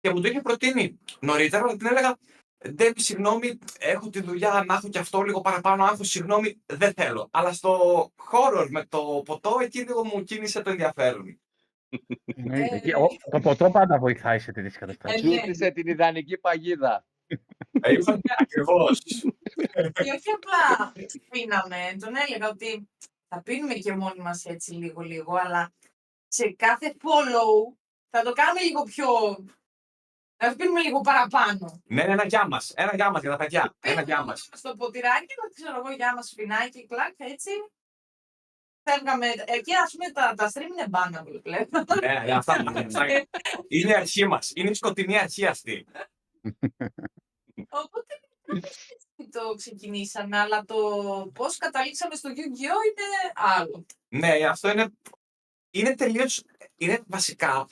και 0.00 0.10
μου 0.10 0.20
το 0.20 0.28
είχε 0.28 0.40
προτείνει 0.40 0.98
νωρίτερα, 1.20 1.62
αλλά 1.62 1.76
την 1.76 1.86
έλεγα 1.86 2.16
Ντέμι, 2.68 3.00
συγγνώμη, 3.00 3.58
έχω 3.78 4.10
τη 4.10 4.20
δουλειά 4.22 4.64
να 4.66 4.74
έχω 4.74 4.88
και 4.88 4.98
αυτό 4.98 5.22
λίγο 5.22 5.40
παραπάνω 5.40 5.84
άγχος, 5.84 6.08
συγγνώμη, 6.08 6.62
δεν 6.66 6.92
θέλω. 6.92 7.28
Αλλά 7.30 7.52
στο 7.52 8.02
horror 8.32 8.66
με 8.70 8.84
το 8.84 9.22
ποτό, 9.24 9.56
εκεί 9.62 9.78
λίγο 9.78 10.04
μου 10.04 10.22
κίνησε 10.24 10.62
το 10.62 10.70
ενδιαφέρον. 10.70 11.40
Εννοείται. 12.24 12.78
Και 12.78 12.94
ο- 12.94 13.08
Το 13.30 13.40
ποτό 13.40 13.70
πάντα 13.70 13.98
βοηθάει 13.98 14.38
σε 14.38 14.52
τέτοιες 14.52 14.76
καταστάσεις. 14.76 15.22
Ε, 15.22 15.26
ναι. 15.26 15.34
Ζούτησε 15.34 15.70
την 15.70 15.86
ιδανική 15.86 16.38
παγίδα. 16.38 17.04
Ε, 17.80 17.92
Είπα 17.92 18.20
ακριβώς. 18.38 18.98
Και 19.74 20.10
όχι 20.16 20.30
απλά 20.34 20.92
πίναμε, 21.30 21.76
τον 21.98 22.12
έλεγα 22.26 22.48
ότι 22.48 22.88
θα 23.28 23.42
πίνουμε 23.42 23.74
και 23.74 23.92
μόνοι 23.92 24.20
μας 24.22 24.44
έτσι 24.44 24.72
λίγο-λίγο, 24.72 25.34
αλλά 25.44 25.72
σε 26.28 26.50
κάθε 26.58 26.94
follow 27.02 27.76
θα 28.10 28.22
το 28.22 28.32
κάνουμε 28.32 28.60
λίγο 28.60 28.82
πιο... 28.82 29.06
Θα 30.42 30.56
πίνουμε 30.56 30.80
λίγο 30.80 31.00
παραπάνω. 31.00 31.82
ναι, 31.84 32.02
ένα 32.02 32.26
γεια 32.26 32.48
μας, 32.48 32.72
ένα 32.76 32.94
γεια 32.94 33.10
μας 33.10 33.20
για 33.20 33.30
τα 33.30 33.36
παιδιά, 33.36 33.74
ένα 33.80 34.02
γεια 34.02 34.24
μας. 34.24 34.48
Στο 34.52 34.76
ποτηράκι, 34.76 35.34
να 35.42 35.48
ξέρω 35.54 35.78
εγώ, 35.78 35.94
για 35.94 36.14
μας 36.14 36.32
φινάκι, 36.36 36.86
κλακ, 36.86 37.14
έτσι. 37.16 37.50
Φεύγαμε, 38.82 39.26
εκεί 39.46 39.74
ας 39.74 39.92
πούμε 39.92 40.10
τα, 40.10 40.34
τα 40.36 40.50
stream 40.54 40.68
είναι 40.70 40.86
bannable 40.90 41.40
πλέον. 41.42 41.68
Ναι, 42.00 42.20
ναι, 42.24 42.32
αυτά, 42.32 42.64
αυτά. 42.76 43.06
Είναι 43.68 43.90
η 43.90 43.94
αρχή 43.94 44.26
μας, 44.26 44.52
είναι 44.54 44.70
η 44.70 44.74
σκοτεινή 44.74 45.18
αρχή 45.18 45.46
αυτή. 45.46 45.86
Οπότε 47.68 48.20
έτσι 48.46 49.28
το 49.30 49.54
ξεκινήσαμε, 49.56 50.38
αλλά 50.38 50.64
το 50.64 50.76
πώς 51.34 51.56
καταλήξαμε 51.56 52.14
στο 52.14 52.30
Yu-Gi-Oh! 52.30 52.82
είναι 52.88 53.32
άλλο. 53.34 53.86
Ναι, 54.08 54.46
αυτό 54.46 54.70
είναι, 54.70 54.92
είναι 55.70 55.94
τελείως, 55.94 56.44
είναι 56.76 57.00
βασικά 57.06 57.66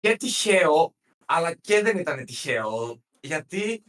και 0.00 0.16
τυχαίο, 0.16 0.94
αλλά 1.34 1.54
και 1.54 1.82
δεν 1.82 1.98
ήταν 1.98 2.24
τυχαίο, 2.24 3.02
γιατί 3.20 3.84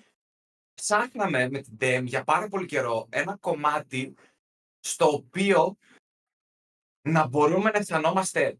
ψάχναμε 0.73 1.49
με 1.49 1.61
την 1.61 1.77
DEM 1.79 2.03
για 2.05 2.23
πάρα 2.23 2.47
πολύ 2.47 2.65
καιρό 2.65 3.07
ένα 3.11 3.37
κομμάτι 3.37 4.15
στο 4.79 5.07
οποίο 5.07 5.77
να 7.09 7.27
μπορούμε 7.27 7.71
να 7.71 7.77
αισθανόμαστε 7.77 8.59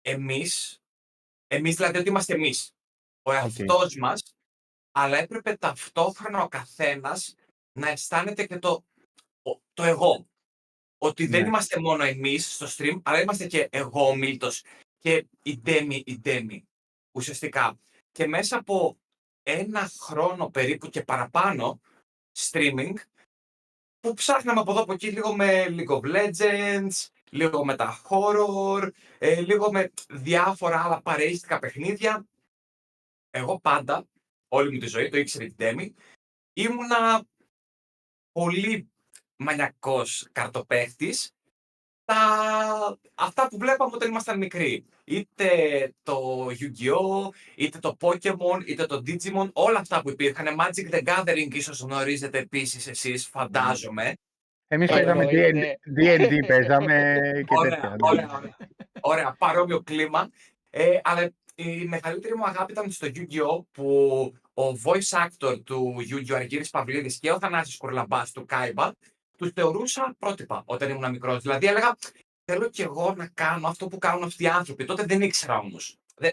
εμείς, 0.00 0.82
εμείς 1.46 1.74
δηλαδή 1.76 1.98
ότι 1.98 2.08
είμαστε 2.08 2.34
εμείς, 2.34 2.74
ο 3.22 3.32
εαυτός 3.32 3.96
μας, 3.96 4.36
αλλά 4.92 5.18
έπρεπε 5.18 5.56
ταυτόχρονα 5.56 6.42
ο 6.42 6.48
καθένας 6.48 7.34
να 7.72 7.88
αισθάνεται 7.88 8.46
και 8.46 8.58
το, 8.58 8.84
ο- 9.42 9.60
το 9.72 9.82
εγώ. 9.82 10.28
Ότι 10.98 11.26
δεν 11.26 11.40
Ναι. 11.40 11.46
είμαστε 11.46 11.80
μόνο 11.80 12.04
εμείς 12.04 12.54
στο 12.54 12.66
stream, 12.68 13.00
αλλά 13.04 13.20
είμαστε 13.20 13.46
και 13.46 13.68
εγώ 13.72 14.08
ο 14.08 14.16
Μίλτος 14.16 14.64
και 14.98 15.26
η 15.42 15.58
Ντέμι 15.58 16.02
η 16.06 16.18
Ντέμι, 16.18 16.68
ουσιαστικά. 17.14 17.78
Και 18.12 18.26
μέσα 18.26 18.56
από 18.58 18.98
ένα 19.42 19.90
χρόνο 20.00 20.50
περίπου 20.50 20.88
και 20.88 21.02
παραπάνω 21.02 21.80
streaming, 22.36 22.94
που 24.00 24.14
ψάχναμε 24.14 24.60
από 24.60 24.70
εδώ 24.70 24.82
από 24.82 24.92
εκεί 24.92 25.08
λίγο 25.10 25.36
με 25.36 25.66
League 25.68 26.00
of 26.00 26.02
Legends, 26.14 27.08
λίγο 27.30 27.64
με 27.64 27.76
τα 27.76 28.00
horror, 28.08 28.90
ε, 29.18 29.40
λίγο 29.40 29.72
με 29.72 29.92
διάφορα 30.08 30.84
άλλα 30.84 31.02
παρεΐστικα 31.02 31.58
παιχνίδια. 31.58 32.26
Εγώ 33.30 33.60
πάντα, 33.60 34.06
όλη 34.48 34.72
μου 34.72 34.78
τη 34.78 34.86
ζωή, 34.86 35.08
το 35.08 35.16
ήξερε 35.16 35.46
την 35.46 35.56
Τέμι, 35.56 35.94
ήμουνα 36.52 37.24
πολύ 38.32 38.90
μανιακός 39.36 40.28
καρτοπαίχτης 40.32 41.34
τα... 42.04 42.16
αυτά 43.14 43.48
που 43.48 43.58
βλέπαμε 43.58 43.90
όταν 43.94 44.08
ήμασταν 44.08 44.38
μικροί. 44.38 44.84
Είτε 45.04 45.48
το 46.02 46.46
Yu-Gi-Oh, 46.50 47.28
είτε 47.54 47.78
το 47.78 47.96
Pokemon, 48.00 48.62
είτε 48.66 48.86
το 48.86 49.02
Digimon, 49.06 49.48
όλα 49.52 49.78
αυτά 49.78 50.02
που 50.02 50.10
υπήρχαν. 50.10 50.46
Magic 50.60 50.94
the 50.94 51.02
Gathering 51.04 51.54
ίσως 51.54 51.80
γνωρίζετε 51.80 52.38
επίσης 52.38 52.86
εσείς, 52.86 53.26
φαντάζομαι. 53.26 54.14
Εμείς 54.68 54.90
Ε, 54.90 54.92
παίζαμε 54.94 55.24
εννοείται. 55.24 55.78
D&D, 55.96 56.20
D&D 56.20 56.46
παίζαμε 56.46 57.20
και 57.46 57.54
Ωραία, 57.58 57.70
τέτοια. 57.74 57.88
ναι. 57.90 57.96
ωραία, 58.00 58.30
ωραία. 58.36 58.56
Ωραία, 59.00 59.34
παρόμοιο 59.38 59.82
κλίμα. 59.82 60.28
Ε, 60.70 60.98
αλλά 61.02 61.30
η 61.54 61.84
μεγαλύτερη 61.84 62.36
μου 62.36 62.44
αγάπη 62.44 62.72
ήταν 62.72 62.90
στο 62.90 63.06
Yu-Gi-Oh! 63.14 63.64
που 63.72 63.86
ο 64.54 64.62
voice 64.84 65.26
actor 65.26 65.60
του 65.64 65.94
Yu-Gi-Oh! 66.10 66.34
Αργύρης 66.34 66.70
Παυλίδης 66.70 67.18
και 67.18 67.30
ο 67.30 67.38
Θανάσης 67.38 67.76
Κουρλαμπάς 67.76 68.32
του 68.32 68.44
Κάιμπα 68.44 68.90
τους 69.36 69.50
θεωρούσα 69.54 70.14
πρότυπα 70.18 70.62
όταν 70.66 70.90
ήμουν 70.90 71.10
μικρός. 71.10 71.42
Δηλαδή 71.42 71.66
έλεγα, 71.66 71.96
θέλω 72.44 72.68
κι 72.68 72.82
εγώ 72.82 73.14
να 73.14 73.26
κάνω 73.26 73.68
αυτό 73.68 73.88
που 73.88 73.98
κάνουν 73.98 74.22
αυτοί 74.22 74.42
οι 74.42 74.48
άνθρωποι. 74.48 74.84
Τότε 74.84 75.04
δεν 75.04 75.22
ήξερα 75.22 75.58
όμως. 75.58 75.96
Δεν, 76.14 76.32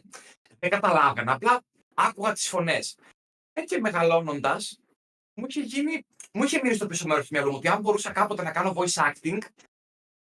δεν 0.60 0.70
καταλάβαινα. 0.70 1.34
Απλά 1.34 1.64
άκουγα 1.94 2.34
τις 2.34 2.48
φωνές. 2.48 2.98
Ε, 3.54 3.62
και 3.62 3.80
μεγαλώνοντας, 3.80 4.80
μου 5.34 5.46
είχε 5.48 5.62
γίνει, 5.62 6.06
μου 6.34 6.44
είχε 6.44 6.60
μείνει 6.64 6.76
στο 6.76 6.88
πίσω 6.88 7.08
μέρος 7.08 7.28
του 7.28 7.34
μυαλού 7.34 7.52
μου 7.52 7.58
ότι 7.58 7.68
αν 7.68 7.82
μπορούσα 7.82 8.12
κάποτε 8.12 8.44
να 8.44 8.52
κάνω 8.52 8.74
voice 8.76 9.12
acting, 9.12 9.38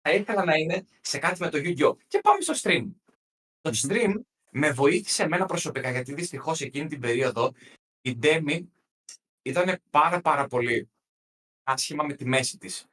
θα 0.00 0.12
ήθελα 0.12 0.44
να 0.44 0.54
είναι 0.54 0.86
σε 1.00 1.18
κάτι 1.18 1.40
με 1.40 1.50
το 1.50 1.58
Yu-Gi-Oh! 1.58 1.96
Και 2.08 2.20
πάμε 2.20 2.40
στο 2.40 2.54
stream. 2.62 2.84
Το 3.60 3.70
Μμμ. 3.70 3.90
stream 3.90 4.12
με 4.50 4.70
βοήθησε 4.70 5.22
εμένα 5.22 5.46
προσωπικά, 5.46 5.90
γιατί 5.90 6.14
δυστυχώς 6.14 6.60
εκείνη 6.60 6.88
την 6.88 7.00
περίοδο 7.00 7.52
η 8.00 8.18
Demi 8.22 8.64
ήταν 9.42 9.80
πάρα 9.90 10.20
πάρα 10.20 10.46
πολύ 10.46 10.88
άσχημα 11.64 12.04
με 12.04 12.14
τη 12.14 12.24
μέση 12.24 12.58
της. 12.58 12.86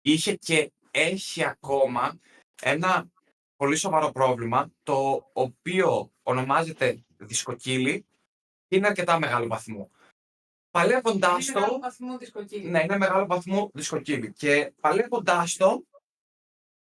Είχε 0.00 0.34
και 0.34 0.72
έχει 0.90 1.44
ακόμα 1.44 2.20
ένα 2.62 3.10
πολύ 3.56 3.76
σοβαρό 3.76 4.10
πρόβλημα, 4.12 4.72
το 4.82 5.30
οποίο 5.32 6.12
ονομάζεται 6.22 7.04
δισκοκύλι 7.16 8.06
και 8.66 8.76
είναι 8.76 8.86
αρκετά 8.86 9.18
μεγάλο 9.18 9.46
βαθμό. 9.46 9.90
Παλεύοντάς 10.70 11.48
Είναι 11.48 11.54
μεγάλο 11.60 11.72
το, 11.72 11.80
βαθμό 11.80 12.18
δισκοκύλι. 12.18 12.68
ναι, 12.68 12.82
είναι 12.82 12.98
μεγάλο 12.98 13.26
βαθμό 13.26 13.70
δισκοκύλι. 13.74 14.32
Και 14.32 14.72
παλεύοντάς 14.80 15.56
το, 15.56 15.84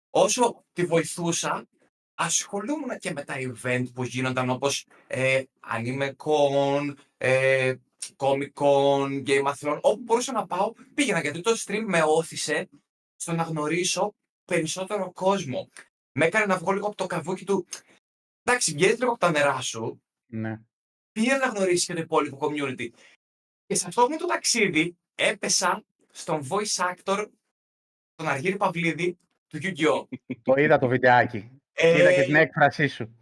όσο 0.10 0.64
τη 0.74 0.86
βοηθούσα, 0.86 1.68
ασχολούμουν 2.14 2.98
και 3.00 3.12
με 3.12 3.24
τα 3.24 3.36
event 3.38 3.86
που 3.94 4.04
γίνονταν 4.04 4.50
όπως 4.50 4.86
ε, 5.08 5.44
Anime 5.74 6.12
Con, 6.16 6.94
ε, 7.18 7.76
Comic 8.16 8.54
Con, 8.54 9.24
Game 9.28 9.44
of 9.46 9.54
Thrones, 9.60 9.80
όπου 9.82 10.02
μπορούσα 10.04 10.32
να 10.32 10.46
πάω, 10.48 10.74
πήγαινα 10.94 11.20
γιατί 11.22 11.42
το 11.42 11.52
stream 11.66 11.84
με 11.88 12.02
όθησε 12.06 12.70
στο 13.16 13.34
να 13.34 13.44
γνωρίσω 13.44 14.16
περισσότερο 14.46 15.12
κόσμο. 15.12 15.70
Με 16.12 16.26
έκανε 16.26 16.46
να 16.46 16.58
βγω 16.58 16.72
λίγο 16.72 16.88
από 16.88 16.96
το 16.96 17.06
καβούκι 17.06 17.46
του. 17.46 17.68
Εντάξει, 18.44 18.72
βγαίνεις 18.74 19.00
λίγο 19.00 19.12
από 19.12 19.20
τα 19.20 19.32
νερά 19.32 19.62
σου, 19.62 20.04
Ναι. 20.32 20.60
πήγαινε 21.12 21.38
να 21.38 21.48
γνωρίσεις 21.48 21.86
και 21.86 21.94
το 21.94 22.00
υπόλοιπο 22.02 22.38
community. 22.42 22.90
Και 23.66 23.76
σε 23.76 23.88
αυτό 23.88 24.10
μου 24.10 24.18
το 24.18 24.26
ταξίδι 24.26 24.98
έπεσα 25.16 25.84
στον 26.12 26.48
voice 26.50 26.94
actor, 26.94 27.28
τον 28.16 28.28
Αργύρι 28.28 28.58
Παυλίδη, 28.58 29.18
του 29.48 29.60
Yu-Gi-Oh! 29.62 30.08
Το 30.42 30.54
είδα 30.58 30.80
το 30.80 30.88
βιντεάκι. 30.88 31.38
Είδα 31.74 32.14
και 32.14 32.24
την 32.24 32.36
Ε, 32.36 32.40
έκφρασή 32.40 32.88
σου. 32.88 33.18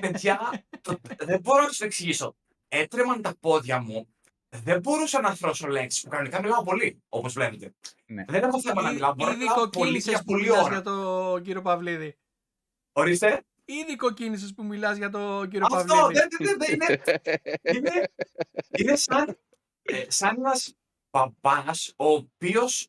παιδιά, 0.00 0.64
το- 0.80 1.00
δεν 1.18 1.40
μπορώ 1.40 1.62
να 1.62 1.68
σου 1.68 1.78
το 1.78 1.84
εξηγήσω. 1.84 2.36
Έτρεμαν 2.74 3.22
τα 3.22 3.34
πόδια 3.40 3.80
μου. 3.80 4.14
Δεν 4.48 4.80
μπορούσα 4.80 5.20
να 5.20 5.34
θρώσω 5.34 5.66
λέξεις 5.68 6.02
που 6.02 6.08
κανονικά 6.08 6.42
μιλάω 6.42 6.62
πολύ, 6.62 7.02
όπως 7.08 7.32
βλέπετε. 7.32 7.74
Ναι. 8.06 8.24
Δεν 8.28 8.42
έχω 8.42 8.60
θέμα 8.60 8.82
να 8.82 8.92
μιλάω. 8.92 9.14
Μπορώ 9.14 9.30
να 9.30 9.36
Ήδη 9.36 9.44
μιλάω 9.44 9.56
πολύ 9.56 9.70
κοκκίνησες 9.74 10.08
για 10.08 10.18
που 10.18 10.24
πολλή 10.24 10.42
μιλάς 10.42 10.60
ώρα. 10.64 10.72
για 10.72 10.82
τον 10.82 11.42
κύριο 11.42 11.62
Παυλίδη. 11.62 12.18
Ορίστε. 12.92 13.44
Ήδη 13.64 13.96
κοκκίνησες 13.96 14.54
που 14.54 14.64
μιλάς 14.64 14.96
για 14.96 15.10
τον 15.10 15.48
κύριο 15.48 15.66
Αυτό 15.70 15.94
Παυλίδη. 15.94 16.26
δεν, 16.38 16.56
δεν, 16.58 16.58
δεν, 16.58 16.72
είναι, 16.74 17.02
είναι, 17.62 18.12
είναι 18.78 18.96
σαν, 18.96 19.38
ε, 19.82 20.04
σαν 20.08 20.36
ένας 20.38 20.74
μπαμπάς 21.10 21.92
ο 21.96 22.06
οποίος 22.06 22.88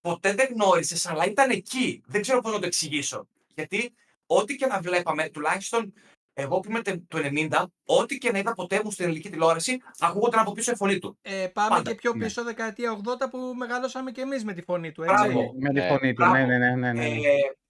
ποτέ 0.00 0.34
δεν 0.34 0.48
γνώρισες 0.52 1.06
αλλά 1.06 1.24
ήταν 1.24 1.50
εκεί. 1.50 2.02
Δεν 2.06 2.22
ξέρω 2.22 2.40
πώς 2.40 2.52
να 2.52 2.58
το 2.58 2.66
εξηγήσω. 2.66 3.28
Γιατί 3.54 3.94
ό,τι 4.26 4.56
και 4.56 4.66
να 4.66 4.80
βλέπαμε, 4.80 5.28
τουλάχιστον 5.28 5.92
εγώ 6.38 6.60
που 6.60 6.70
είμαι 6.70 6.82
τε- 6.82 7.00
του 7.08 7.18
90, 7.50 7.64
ό,τι 7.84 8.18
και 8.18 8.30
να 8.32 8.38
είδα 8.38 8.54
ποτέ 8.54 8.80
μου 8.84 8.90
στην 8.90 9.04
ελληνική 9.04 9.30
τηλεόραση, 9.30 9.80
ακούγονταν 9.98 10.40
από 10.40 10.52
πίσω 10.52 10.72
η 10.72 10.76
φωνή 10.76 10.98
του. 10.98 11.18
Ε, 11.22 11.46
πάμε 11.52 11.68
Πάντα. 11.68 11.90
και 11.90 11.96
πιο 11.96 12.14
Ναι. 12.14 12.24
πίσω 12.24 12.44
δεκαετία 12.44 12.92
80 13.04 13.28
που 13.30 13.38
μεγαλώσαμε 13.56 14.10
και 14.10 14.20
εμείς 14.20 14.44
με 14.44 14.52
τη 14.52 14.62
φωνή 14.62 14.92
του, 14.92 15.02
έτσι. 15.02 15.14
Μπράβο. 15.14 15.54
Με 15.58 15.68
τη 15.68 15.74
Ναι, 15.74 15.88
φωνή 15.88 16.08
του. 16.08 16.22
μπράβο. 16.22 16.34
Ναι, 16.36 16.44
ναι, 16.46 16.58
ναι, 16.58 16.74
ναι, 16.74 16.92
ναι. 16.92 17.06
Ε, 17.06 17.20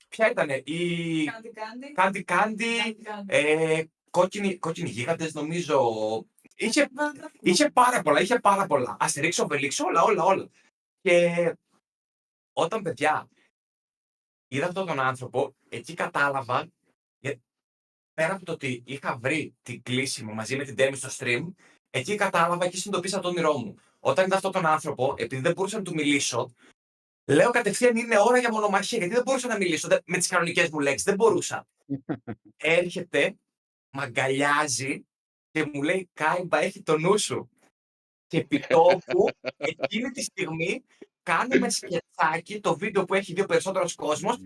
ποια 0.09 0.31
ήταν 0.31 0.49
η 0.65 1.25
Κάντι, 1.25 1.51
κάντι. 1.53 1.93
Κάντι 1.93 2.23
Κάντι, 2.23 2.25
Κάντι, 2.25 2.95
κάντι. 3.03 3.27
ε, 3.37 3.85
κόκκινοι, 4.11 4.57
κόκκινοι 4.59 4.89
γίγαντες 4.89 5.35
νομίζω. 5.35 5.81
Είχε, 6.57 6.89
είχε 7.41 7.71
πάρα 7.71 8.03
πολλά, 8.03 8.21
είχε 8.21 8.39
πάρα 8.39 8.67
πολλά. 8.67 8.97
Αστερίξ, 9.01 9.39
Οβελίξ, 9.39 9.81
όλα, 9.81 10.03
όλα, 10.03 10.25
όλα. 10.25 10.49
Και 11.01 11.53
όταν 12.53 12.83
παιδιά 12.83 13.29
είδα 14.49 14.67
αυτόν 14.67 14.87
τον 14.87 15.01
άνθρωπο, 15.01 15.55
εκεί 15.69 15.95
κατάλαβα, 15.95 16.61
ε, 16.61 16.67
πέρα 18.17 18.35
από 18.35 18.45
το 18.45 18.53
ότι 18.53 18.83
είχα 18.87 19.17
βρει 19.19 19.55
την 19.63 19.83
κλίση 19.83 20.25
μου 20.25 20.35
μαζί 20.35 20.57
με 20.57 20.65
την 20.65 20.77
Τέμι 20.77 20.97
στο 20.97 21.09
stream, 21.19 21.47
εκεί 21.91 22.15
κατάλαβα 22.15 22.69
και 22.69 22.77
συνειδητοποίησα 22.77 23.21
το 23.21 23.29
όνειρό 23.29 23.59
μου. 23.59 23.75
Όταν 24.01 24.25
είδα 24.27 24.35
αυτόν 24.37 24.53
τον 24.53 24.67
άνθρωπο, 24.67 25.15
επειδή 25.19 25.43
δεν 25.43 25.53
μπορούσα 25.53 25.77
να 25.77 25.83
του 25.83 25.95
μιλήσω, 25.95 26.55
λέω 27.25 27.51
κατευθείαν 27.51 27.97
είναι 27.97 28.19
ώρα 28.19 28.39
για 28.39 28.51
μονομαχία, 28.51 28.99
γιατί 28.99 29.15
δεν 29.15 29.23
μπορούσα 29.23 29.49
να 29.49 29.57
μιλήσω 29.57 29.89
δεν- 29.89 30.03
με 30.05 30.19
τις 30.19 30.27
κανονικές 30.27 30.71
μου 30.71 30.79
λέξεις, 30.79 31.03
δεν 31.03 31.15
μπορούσα. 31.15 31.67
Έρχεται, 32.57 33.37
μ' 33.91 34.01
αγκαλιάζει 34.01 35.07
και 35.51 35.65
μου 35.73 35.83
λέει 35.83 36.11
Κάιμπα 36.13 36.59
έχει 36.59 36.83
το 36.83 36.99
νου 36.99 37.19
σου. 37.19 37.51
Και 38.27 38.39
επί 38.39 38.59
τόπου, 38.69 39.29
εκείνη 39.73 40.11
τη 40.11 40.23
στιγμή, 40.23 40.85
κάνουμε 41.23 41.71
σκετσάκι 41.71 42.61
το 42.61 42.77
βίντεο 42.77 43.05
που 43.05 43.15
έχει 43.15 43.33
δει 43.33 43.41
ο 43.41 43.47
περισσότερος 43.47 43.95
κόσμος 43.95 44.37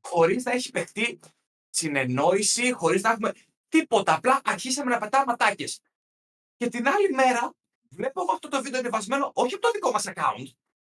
χωρίς 0.00 0.44
να 0.44 0.52
έχει 0.52 0.70
παιχτεί 0.70 1.18
συνεννόηση, 1.74 2.72
χωρίς 2.72 3.02
να 3.02 3.10
έχουμε 3.10 3.32
τίποτα. 3.68 4.14
Απλά 4.14 4.40
αρχίσαμε 4.44 4.90
να 4.90 4.98
πετάμε 4.98 5.32
ατάκες. 5.32 5.80
Και 6.56 6.68
την 6.68 6.88
άλλη 6.88 7.10
μέρα 7.14 7.54
βλέπω 7.88 8.22
εγώ 8.22 8.32
αυτό 8.32 8.48
το 8.48 8.62
βίντεο 8.62 8.78
ανεβασμένο 8.80 9.30
όχι 9.34 9.54
από 9.54 9.62
το 9.62 9.70
δικό 9.70 9.90
μας 9.90 10.04
account, 10.06 10.46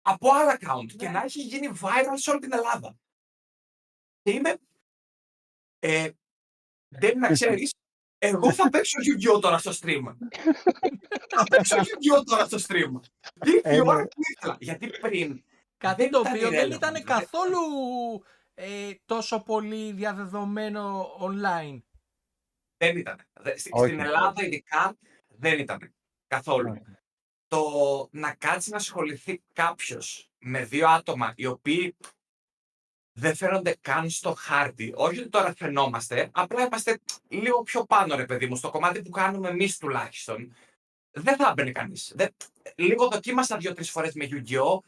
από 0.01 0.33
άλλο 0.33 0.57
account 0.59 0.91
και 0.97 1.05
Ναι. 1.05 1.11
να 1.11 1.21
έχει 1.23 1.41
γίνει 1.41 1.71
viral 1.81 2.13
σε 2.15 2.29
όλη 2.29 2.39
την 2.39 2.53
Ελλάδα. 2.53 2.95
Και 4.21 4.31
είμαι... 4.31 4.57
Ε, 5.79 6.09
δεν 6.87 7.19
να 7.19 7.31
ξέρεις, 7.31 7.73
εγώ 8.17 8.51
θα 8.53 8.69
παίξω 8.69 8.97
Yu-Gi-Oh 8.99 9.41
τώρα 9.41 9.57
στο 9.57 9.71
stream. 9.71 10.15
θα 11.29 11.43
παίξω 11.49 11.75
Yu-Gi-Oh 11.77 12.23
τώρα 12.25 12.45
στο 12.45 12.57
stream. 12.67 12.99
Ήρθε 13.45 13.73
η 13.73 13.75
Ε, 13.75 13.81
ώρα 13.81 13.95
ναι. 13.95 14.05
που 14.07 14.21
ήθελα. 14.31 14.57
Γιατί 14.59 14.87
πριν 14.87 15.43
Κάτι 15.77 16.01
δεν 16.01 16.11
το 16.11 16.19
ήταν 16.19 16.33
οποίο 16.35 16.49
δεν 16.49 16.67
irrelevant, 16.71 16.75
ήταν 16.75 16.93
δεν- 16.93 17.03
καθόλου 17.03 17.59
ε, 18.55 18.91
τόσο 19.05 19.43
πολύ 19.43 19.91
διαδεδομένο 19.91 21.15
online. 21.19 21.81
Δεν 22.77 22.97
ήταν. 22.97 23.19
Δε- 23.33 23.57
στη- 23.57 23.69
Όχι. 23.73 23.85
Στην 23.85 23.99
Ελλάδα 23.99 24.45
ειδικά 24.45 24.97
δεν 25.27 25.59
ήταν 25.59 25.93
καθόλου. 26.27 26.71
Όχι. 26.71 26.81
Το 27.47 27.63
να 28.11 28.35
κάτσεις 28.35 28.71
να 28.71 28.77
ασχοληθεί 28.77 29.41
κάποιος 29.53 30.29
με 30.39 30.63
δύο 30.65 30.87
άτομα 30.89 31.33
οι 31.37 31.45
οποίοι 31.45 31.95
δεν 33.17 33.35
φαίνονται 33.35 33.75
καν 33.81 34.09
στο 34.09 34.33
χάρτη. 34.33 34.93
Όχι 34.95 35.19
ότι 35.19 35.29
τώρα 35.29 35.55
φαινόμαστε, 35.55 36.29
απλά 36.33 36.65
είμαστε 36.65 36.99
λίγο 37.27 37.61
πιο 37.63 37.83
πάνω, 37.85 38.15
ρε 38.15 38.25
παιδί 38.25 38.47
μου, 38.47 38.55
στο 38.55 38.69
κομμάτι 38.69 39.01
που 39.01 39.09
κάνουμε 39.09 39.49
εμείς 39.49 39.77
τουλάχιστον. 39.77 40.55
Δεν 41.11 41.35
θα 41.35 41.49
έμπαινε 41.49 41.71
κανείς. 41.71 42.15
Λίγο 42.75 43.07
δοκίμασα 43.07 43.57
δύο-τρεις 43.57 43.91
φορές 43.91 44.13
με 44.13 44.27
Yu-Gi-Oh! 44.31 44.79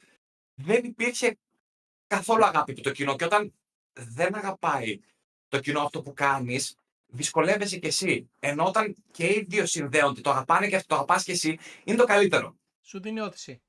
Δεν 0.53 0.83
υπήρχε 0.83 1.37
καθόλου 2.07 2.45
αγάπη 2.45 2.71
από 2.71 2.81
το 2.81 2.91
κοινό. 2.91 3.15
Και 3.15 3.25
όταν 3.25 3.53
δεν 3.93 4.35
αγαπάει 4.35 4.99
το 5.47 5.59
κοινό 5.59 5.81
αυτό 5.81 6.01
που 6.01 6.13
κάνεις, 6.13 6.75
δυσκολεύεσαι 7.07 7.77
κι 7.77 7.87
εσύ. 7.87 8.29
Ενώ 8.39 8.65
όταν 8.65 8.95
και 9.11 9.25
οι 9.25 9.45
δύο 9.49 9.65
συνδέονται, 9.65 10.21
το 10.21 10.29
αγαπάνε 10.29 10.67
και 10.67 10.75
αυτό, 10.75 10.87
το 10.87 10.95
αγαπάς 10.95 11.23
κι 11.23 11.31
εσύ, 11.31 11.57
είναι 11.83 11.97
το 11.97 12.05
καλύτερο. 12.05 12.55
Σου 12.81 13.01
δίνει 13.01 13.19
όθηση. 13.19 13.61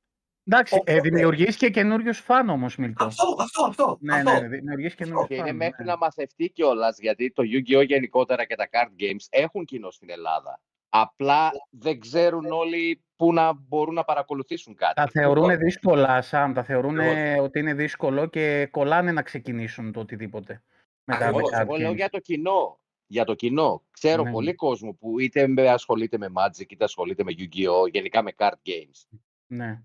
Εντάξει, 0.44 0.74
ε, 0.74 0.78
Οπότε- 0.78 1.00
δημιουργείς 1.00 1.56
και 1.56 1.70
καινούριος 1.70 2.18
φαν 2.18 2.48
όμως, 2.48 2.76
Μιλτό. 2.76 3.04
Αυτό, 3.04 3.36
αυτό, 3.40 3.64
αυτό. 3.64 3.98
Ναι, 4.00 4.14
αυτό. 4.14 4.30
ναι, 4.40 4.48
δημιουργείς 4.48 4.94
καινούριος 4.94 5.26
Και 5.28 5.34
είναι 5.34 5.46
φαν. 5.46 5.56
μέχρι 5.56 5.84
ναι. 5.84 5.90
να 5.90 5.96
μαθευτεί 5.96 6.50
κιόλας, 6.50 6.98
γιατί 6.98 7.32
το 7.32 7.42
Yu-Gi-Oh! 7.46 7.86
γενικότερα 7.86 8.44
και 8.44 8.54
τα 8.54 8.68
card 8.72 9.02
games 9.02 9.26
έχουν 9.28 9.64
κοινό 9.64 9.90
στην 9.90 10.10
Ελλάδα. 10.10 10.60
Απλά 10.88 11.50
δεν 11.70 12.00
ξέρουν 12.00 12.52
όλοι 12.52 13.02
πού 13.16 13.32
να 13.32 13.52
μπορούν 13.52 13.94
να 13.94 14.04
παρακολουθήσουν 14.04 14.74
κάτι. 14.74 14.94
Τα 14.94 15.06
θεωρούν 15.08 15.58
δύσκολα, 15.58 16.22
Σαμ. 16.22 16.52
Τα 16.52 16.62
θεωρούν 16.62 16.98
Ακριβώς. 17.00 17.44
ότι 17.44 17.58
είναι 17.58 17.74
δύσκολο 17.74 18.26
και 18.26 18.66
κολλάνε 18.70 19.12
να 19.12 19.22
ξεκινήσουν 19.22 19.92
το 19.92 20.00
οτιδήποτε. 20.00 20.62
Με 21.04 21.16
τα 21.16 21.26
Ακριβώς. 21.26 21.50
card 21.54 21.60
Εγώ 21.60 21.76
λέω 21.76 21.90
games. 21.90 21.96
για 21.96 22.08
το 22.08 22.18
κοινό. 22.18 22.80
Για 23.06 23.24
το 23.24 23.34
κοινό. 23.34 23.84
Ξέρω 23.90 24.22
Ναι. 24.22 24.30
πολύ 24.30 24.54
κόσμο 24.54 24.92
που 24.92 25.18
είτε 25.20 25.46
με 25.46 25.68
ασχολείται 25.68 26.18
με 26.18 26.28
Magic, 26.34 26.70
είτε 26.72 26.84
ασχολείται 26.84 27.22
με 27.24 27.32
Yu-Gi-Oh! 27.38 27.90
γενικά 27.92 28.22
με 28.22 28.32
card 28.36 28.52
games. 28.66 29.18
Ναι. 29.46 29.82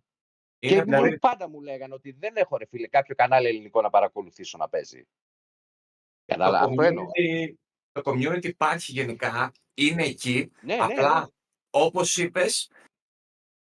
Είναι 0.60 0.76
και 0.76 0.82
δηλαδή- 0.84 1.12
μου- 1.12 1.18
πάντα 1.20 1.49
μου 1.49 1.62
λέγανε 1.62 1.93
ότι 1.93 2.12
δεν 2.20 2.36
έχω 2.36 2.58
ρε 2.58 2.66
φίλε 2.66 2.88
κάποιο 2.88 3.16
κανάλι 3.16 3.47
ελληνικό 3.47 3.82
να 3.82 3.89
παρακολουθήσω 3.89 4.58
να 4.58 4.70
παίζει. 4.70 5.08
Κατάλαβα, 6.26 6.60
το, 6.66 6.70
αυτό 6.70 6.82
εννοώ. 6.82 7.06
community, 7.06 7.54
το 7.93 8.01
community 8.05 8.45
υπάρχει 8.45 8.91
γενικά, 8.91 9.51
είναι 9.73 10.03
εκεί. 10.03 10.51
Ναι, 10.61 10.75
ναι, 10.75 10.83
Απλά, 10.83 11.19
ναι. 11.19 11.25
όπως 11.69 12.17
είπες, 12.17 12.69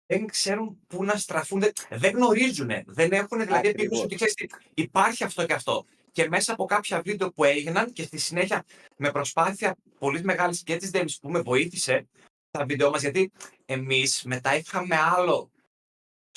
δεν 0.05 0.26
ξέρουν 0.28 0.80
πού 0.88 1.03
να 1.03 1.15
στραφούν, 1.15 1.59
δεν, 1.59 1.72
δεν 1.89 2.15
γνωρίζουν. 2.15 2.70
Δεν 2.86 3.11
έχουν 3.11 3.39
δηλαδή 3.39 3.67
Ακριβώς. 3.67 3.74
επίγνωση 3.74 4.03
ότι 4.03 4.15
ξέρεις 4.15 4.34
τι, 4.34 4.47
υπάρχει 4.74 5.24
αυτό 5.24 5.45
και 5.45 5.53
αυτό. 5.53 5.86
Και 6.11 6.28
μέσα 6.28 6.53
από 6.53 6.65
κάποια 6.65 7.01
βίντεο 7.01 7.32
που 7.32 7.43
έγιναν 7.43 7.91
και 7.91 8.03
στη 8.03 8.17
συνέχεια 8.17 8.65
με 8.97 9.11
προσπάθεια 9.11 9.76
πολύ 9.99 10.24
μεγάλης 10.24 10.63
και 10.63 10.78
της 10.78 10.89
Δέμης 10.89 11.20
που 11.20 11.30
με 11.30 11.41
βοήθησε 11.41 12.07
τα 12.51 12.65
βίντεο 12.65 12.89
μας, 12.89 13.01
γιατί 13.01 13.32
εμείς 13.65 14.24
μετά 14.24 14.55
είχαμε 14.55 14.95
άλλο 14.95 15.51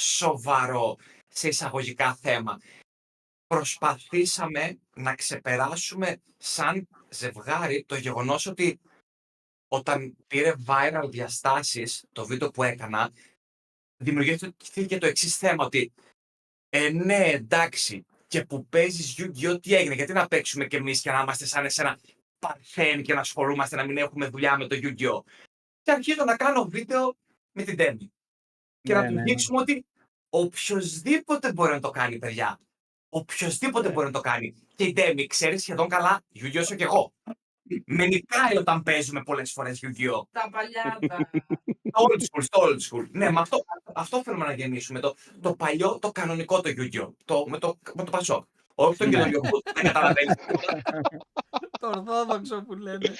σοβαρό 0.01 0.97
σε 1.29 1.49
εισαγωγικά 1.49 2.15
θέμα. 2.15 2.61
Προσπαθήσαμε 3.53 4.79
να 4.95 5.15
ξεπεράσουμε 5.15 6.23
σαν 6.37 6.89
ζευγάρι 7.09 7.85
το 7.85 7.97
γεγονός 7.97 8.47
ότι 8.47 8.81
όταν 9.69 10.17
πήρε 10.27 10.55
viral 10.67 11.09
διαστάσεις 11.11 12.05
το 12.13 12.27
βίντεο 12.27 12.51
που 12.51 12.63
έκανα, 12.63 13.13
δημιουργήθηκε 13.97 14.99
το 14.99 15.07
εξής 15.07 15.37
θέμα 15.37 15.65
ότι 15.65 15.93
ε, 16.69 16.91
ναι, 16.91 17.25
εντάξει, 17.25 18.07
και 18.27 18.45
που 18.45 18.67
παίζεις 18.67 19.15
Yu-Gi-Oh! 19.19 19.63
τι 19.63 19.75
έγινε, 19.75 19.95
γιατί 19.95 20.13
να 20.13 20.29
παίξουμε 20.29 20.67
κι 20.67 20.77
εμείς 20.77 21.01
και 21.01 21.11
να 21.11 21.21
είμαστε 21.21 21.45
σαν 21.45 21.65
εσένα 21.65 21.99
παρθένοι 22.39 23.03
και 23.03 23.15
να 23.15 23.21
ασχολούμαστε 23.21 23.77
να 23.77 23.85
μην 23.85 23.97
έχουμε 23.97 24.29
δουλειά 24.29 24.59
με 24.59 24.67
το 24.67 24.77
Yu-Gi-Oh! 24.83 25.21
Και 25.83 25.91
αρχίζω 25.91 26.25
να 26.25 26.37
κάνω 26.37 26.65
βίντεο 26.65 27.17
με 27.53 27.63
την 27.63 27.77
Demi. 27.79 28.07
Και 28.81 28.95
Ναι, 28.95 29.01
να 29.01 29.07
του 29.07 29.13
ναι, 29.13 29.21
ναι. 29.21 29.23
δείξουμε 29.23 29.61
ότι 29.61 29.87
οποιοδήποτε 30.29 31.53
μπορεί 31.53 31.73
να 31.73 31.81
το 31.81 31.91
κάνει, 31.91 32.19
παιδιά. 32.19 32.61
Οποιοδήποτε 33.15 33.89
μπορεί 33.91 34.07
να 34.07 34.13
το 34.13 34.21
κάνει. 34.21 34.55
Και 34.75 34.85
η 34.85 34.95
Demi 34.97 35.25
ξέρει 35.29 35.59
σχεδόν 35.59 35.89
καλά 35.89 36.21
Yu-Gi-Oh! 36.35 36.61
όσο 36.61 36.75
και 36.75 36.85
εγώ. 36.85 37.13
Με 37.87 38.07
νικάει 38.07 38.57
όταν 38.57 38.83
παίζουμε 38.83 39.23
πολλές 39.23 39.53
φορές 39.53 39.81
Yu-Gi-Oh! 39.83 40.23
Τα 40.33 40.49
παλιά 40.53 40.99
τα. 41.07 41.31
Το 41.91 42.05
old 42.09 42.21
school, 42.21 42.45
το 42.51 42.61
old 42.63 42.99
school. 43.01 43.07
Ναι, 43.11 43.31
με 43.31 43.41
αυτό, 43.41 43.59
αυτό 43.95 44.23
θέλουμε 44.23 44.47
να 44.47 44.53
γεννήσουμε. 44.53 45.01
Το, 45.01 45.15
το 45.41 45.55
παλιό, 45.55 45.99
το 46.01 46.11
κανονικό 46.13 46.61
το 46.61 46.71
Yu-Gi-Oh! 46.77 47.09
Το, 47.25 47.45
με, 47.49 47.59
το, 47.59 47.79
με 47.95 48.05
το 48.05 48.11
Πασόκ. 48.11 48.45
Όχι 48.75 48.97
τον 48.99 49.09
Ναι. 49.09 49.17
καινούριο 49.17 49.41
που 49.41 49.61
δεν 49.75 49.85
καταλαβαίνει. 49.85 50.33
Το 51.81 51.87
ορθόδοξο 51.87 52.63
που 52.63 52.75
λένε. 52.75 53.11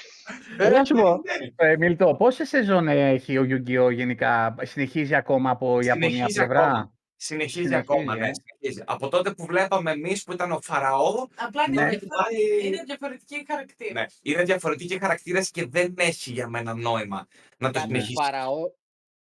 Ε, 0.57 0.69
να 0.69 0.85
σου 0.85 0.95
πω, 0.95 1.21
ε, 1.55 1.77
Μιλτό, 1.77 2.15
πόσες 2.17 2.49
σεζόν 2.49 2.87
έχει 2.87 3.37
ο 3.37 3.45
Yu-Gi-Oh! 3.49 3.91
γενικά, 3.93 4.55
συνεχίζει 4.61 5.15
ακόμα 5.15 5.49
από 5.49 5.79
Ιαπωνία 5.81 6.09
Συνεχίζει 6.09 6.37
πλευρά; 6.37 6.91
Ακόμα. 7.23 7.47
Συνεχίζει, 7.47 7.67
Συνεχίζει, 7.67 7.75
ακόμα, 7.75 8.13
ε. 8.15 8.19
ναι, 8.19 8.31
συνεχίζει. 8.33 8.83
Από 8.85 9.07
τότε 9.09 9.31
που 9.33 9.45
βλέπαμε 9.45 9.91
εμείς 9.91 10.23
που 10.23 10.31
ήταν 10.33 10.51
ο 10.51 10.59
Φαραώ, 10.61 11.27
Απλά 11.35 11.63
είναι, 11.67 11.81
Ναι. 11.83 11.89
διαφορετική- 11.89 12.65
είναι 12.65 12.83
διαφορετική 12.85 13.45
χαρακτήρα. 13.47 13.93
ναι, 13.93 14.05
είναι 14.21 14.43
διαφορετικοί 14.43 14.97
χαρακτήρες 14.99 15.41
και 15.51 15.65
δεν 15.65 15.93
έχει 15.97 16.31
για 16.31 16.47
μένα 16.47 16.73
νόημα 16.73 17.27
να 17.57 17.71
το 17.71 17.79
Όταν 17.79 17.81
συνεχίσει. 17.81 18.13
Φαραώ, 18.13 18.57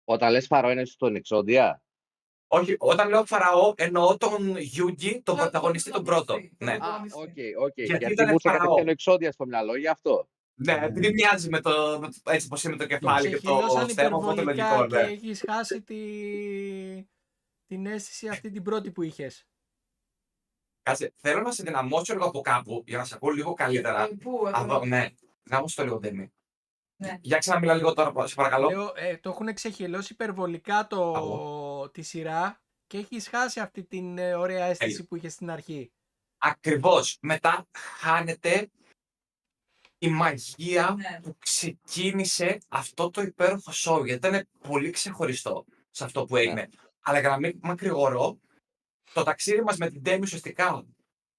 όταν 0.04 0.32
λες 0.32 0.45
Φαραώ 0.47 0.72
είναι 0.72 0.86
στον 0.86 1.16
Εξόντια; 1.16 1.82
Όχι, 2.47 2.76
όταν 2.80 3.10
λέω 3.10 3.26
Φαραώ, 3.26 3.74
εννοώ 3.78 4.18
τον 4.18 4.58
Γιούγκη, 4.58 5.22
τον 5.24 5.36
Το- 5.36 5.41
πρωταγωνιστή 5.41 5.91
τον 5.91 6.04
πρώτο. 6.04 6.24
πρωταγωνιστή. 6.24 6.58
Ναι, 6.66 6.72
Α, 6.74 6.78
Πρωταγωνιστή. 6.78 7.54
οκ, 7.56 7.64
οκ. 7.64 7.72
Γιατί 7.76 7.97
Γιατί 7.97 8.14
ήταν 8.14 8.26
μου 8.28 8.34
ήρθε 8.34 8.49
Φαραώ. 8.49 8.60
κατευθείαν 8.60 8.88
ο 8.88 8.91
Εξόντιας 8.91 9.34
στο 9.34 9.45
μυαλό, 9.45 9.76
γι' 9.76 9.88
αυτό. 9.88 10.28
ναι, 10.54 10.80
επειδή 10.82 11.14
μοιάζει 11.14 11.49
με 11.49 11.62
το, 11.62 11.97
με 12.02 12.08
το- 12.08 12.32
έτσι 12.32 12.47
πως 12.47 12.64
είναι 12.64 12.76
το 12.76 12.80
Το 12.84 12.88
κεφάλι 12.88 13.30
και 13.30 13.38
το 13.39 13.41
ξεχυλώσαν 13.56 13.89
στέμμα, 13.89 14.18
οπότε 14.18 14.41
υπερβολικά 14.41 14.78
λογικό, 14.78 14.88
και 14.97 15.04
ναι. 15.06 15.12
έχεις 15.12 15.43
χάσει 15.49 15.82
τη... 15.82 15.95
την 17.72 17.86
αίσθηση 17.86 18.28
αυτή 18.28 18.51
την 18.51 18.63
πρώτη 18.63 18.91
που 18.91 19.01
είχες; 19.01 19.47
Κάτσε, 20.84 21.13
θέλω 21.15 21.41
να 21.41 21.51
σε 21.51 21.63
δυναμώσω 21.63 22.13
λίγο 22.13 22.26
από 22.26 22.41
κάπου 22.41 22.84
για 22.88 22.97
να 22.97 23.05
σε 23.05 23.15
ακούω 23.15 23.30
λίγο 23.30 23.53
καλύτερα. 23.53 24.03
Ε, 24.03 24.07
Πού, 24.07 24.47
Α, 24.47 24.61
εδώ; 24.61 24.80
δω, 24.80 24.86
ναι, 24.86 25.09
δυνάμωσε 25.43 25.76
το 25.76 25.84
λίγο, 25.84 25.99
Ντέμι. 25.99 26.34
Ναι. 26.95 27.17
Για 27.22 27.38
ξαναμιλά 27.38 27.76
λίγο 27.76 27.93
τώρα, 27.93 28.28
σε 28.28 28.36
παρακαλώ. 28.36 28.69
Λέω, 28.69 28.93
ε, 28.95 29.17
το 29.17 29.30
έχουν 29.30 29.53
ξεχυλώσει 29.53 30.13
υπερβολικά 30.13 30.88
το... 30.88 31.89
τη 31.89 32.01
σειρά 32.01 32.61
και 32.88 32.97
έχεις 32.97 33.28
χάσει 33.28 33.59
αυτή 33.59 33.84
την 33.84 34.17
ε, 34.17 34.34
ωραία 34.34 34.65
αίσθηση 34.65 35.03
που 35.03 35.15
είχες 35.15 35.34
στην 35.34 35.49
αρχή. 35.49 35.91
Ακριβώς. 36.38 37.17
Μετά 37.22 37.67
χάνεται 37.78 38.69
η 39.97 40.09
μαγεία 40.09 40.95
Ναι. 40.97 41.19
που 41.22 41.36
ξεκίνησε 41.39 42.57
αυτό 42.67 43.09
το 43.09 43.22
υπέροχο 43.22 43.72
show, 43.74 44.05
γιατί 44.05 44.28
ήταν 44.28 44.47
πολύ 44.59 44.89
ξεχωριστό 44.89 45.65
σε 45.89 46.03
αυτό 46.03 46.26
που 46.26 46.36
έγινε. 46.36 46.69
Αλλά 47.02 47.20
για 47.20 47.30
να 47.30 47.38
μην 47.38 47.60
μακρηγορώ, 47.62 48.39
το 49.14 49.24
ταξίδι 49.24 49.62
μας 49.62 49.78
με 49.78 49.89
την 49.89 50.04
Τέμι 50.04 50.22
ουσιαστικά 50.22 50.86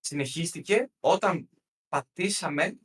συνεχίστηκε 0.00 0.90
όταν 1.00 1.48
πατήσαμε 1.88 2.78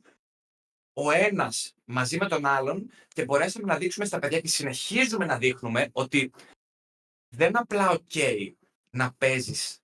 ο 0.92 1.10
ένας 1.10 1.74
μαζί 1.84 2.16
με 2.16 2.28
τον 2.28 2.46
άλλον 2.46 2.90
και 3.08 3.24
μπορέσαμε 3.24 3.66
να 3.66 3.78
δείξουμε 3.78 4.06
στα 4.06 4.18
παιδιά 4.18 4.40
και 4.40 4.48
συνεχίζουμε 4.48 5.24
να 5.24 5.38
δείχνουμε 5.38 5.88
ότι 5.92 6.32
δεν 7.28 7.58
απλά 7.58 7.90
οκ 7.90 8.14
να 8.90 9.12
παίζεις 9.12 9.78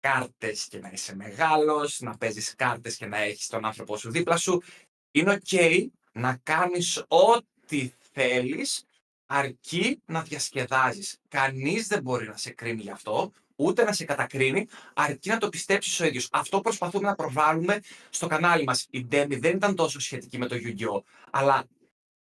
κάρτες 0.00 0.66
και 0.68 0.78
να 0.78 0.90
είσαι 0.90 1.14
μεγάλος, 1.14 2.00
να 2.00 2.16
παίζεις 2.16 2.54
κάρτες 2.54 2.96
και 2.96 3.06
να 3.06 3.16
έχεις 3.18 3.46
τον 3.46 3.64
άνθρωπό 3.64 3.96
σου 3.96 4.10
δίπλα 4.10 4.36
σου. 4.36 4.62
Είναι 5.10 5.32
οκ 5.32 5.82
να 6.12 6.36
κάνεις 6.42 7.04
ό,τι 7.08 7.92
θέλεις 8.12 8.84
αρκεί 9.32 10.02
να 10.06 10.22
διασκεδάζεις. 10.22 11.18
Κανείς 11.28 11.86
δεν 11.86 12.02
μπορεί 12.02 12.26
να 12.26 12.36
σε 12.36 12.50
κρίνει 12.50 12.80
γι' 12.82 12.90
αυτό, 12.90 13.32
ούτε 13.56 13.84
να 13.84 13.92
σε 13.92 14.04
κατακρίνει, 14.04 14.66
αρκεί 14.94 15.28
να 15.28 15.38
το 15.38 15.48
πιστέψεις 15.48 16.00
ο 16.00 16.04
ίδιος. 16.04 16.28
Αυτό 16.32 16.60
προσπαθούμε 16.60 17.08
να 17.08 17.14
προβάλλουμε 17.14 17.80
στο 18.10 18.26
κανάλι 18.26 18.64
μας. 18.64 18.86
Η 18.90 19.06
Demi 19.10 19.38
δεν 19.40 19.56
ήταν 19.56 19.74
τόσο 19.74 20.00
σχετική 20.00 20.38
με 20.38 20.46
το 20.46 20.56
Yu-Gi-Oh! 20.58 21.02
Αλλά 21.30 21.64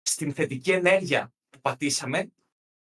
στην 0.02 0.34
θετική 0.34 0.72
ενέργεια 0.72 1.32
που 1.50 1.60
πατήσαμε, 1.62 2.32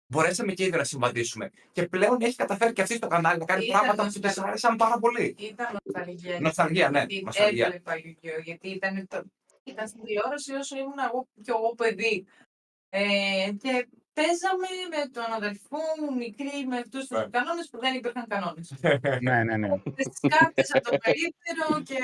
μπορέσαμε 0.07 0.53
και 0.53 0.63
ήδη 0.63 0.77
να 0.77 0.83
συμβαδίσουμε. 0.83 1.49
Και 1.71 1.83
πλέον 1.87 2.21
έχει 2.21 2.35
καταφέρει 2.35 2.73
και 2.73 2.81
αυτή 2.81 2.95
στο 2.95 3.07
κανάλι 3.07 3.39
να 3.39 3.45
κάνει 3.45 3.65
Ήταν 3.65 3.79
πράγματα 3.79 4.03
που 4.03 4.09
της 4.09 4.21
νοσταλγία. 4.21 4.49
άρεσαν 4.51 4.75
πάρα 4.75 4.99
πολύ. 4.99 5.35
Ήταν 5.39 5.77
νοσταλγία. 5.83 6.39
Νοσταλγία, 6.39 6.89
ναι, 6.89 6.99
Γιατί 7.07 7.23
νοσταλγία. 7.23 7.65
έβλεπα 7.65 7.93
Yu-Gi-Oh! 7.95 8.43
Γιατί 8.43 8.69
ήταν, 8.69 9.07
το... 9.07 9.23
ήταν 9.63 9.87
στην 9.87 10.03
τηλεόραση 10.03 10.53
όσο 10.53 10.77
ήμουν 10.77 10.99
εγώ 11.09 11.27
και 11.43 11.51
εγώ 11.51 11.75
παιδί. 11.75 12.25
Ε, 12.89 13.51
και 13.61 13.87
παίζαμε 14.13 14.67
με 14.93 15.09
τον 15.15 15.33
αδελφό 15.33 15.81
μου 15.99 16.15
μικρή 16.15 16.65
με 16.67 16.77
αυτούς 16.77 17.07
τους 17.07 17.17
Ναι. 17.19 17.27
κανόνες 17.29 17.69
που 17.71 17.79
δεν 17.79 17.93
υπήρχαν 17.95 18.25
κανόνες. 18.27 18.73
Ναι, 19.27 19.43
ναι, 19.43 19.57
ναι. 19.57 19.69
Τις 19.95 20.19
κάρτες 20.37 20.73
από 20.73 20.89
το 20.91 20.97
περίπτερο 20.97 21.81
και 21.89 21.99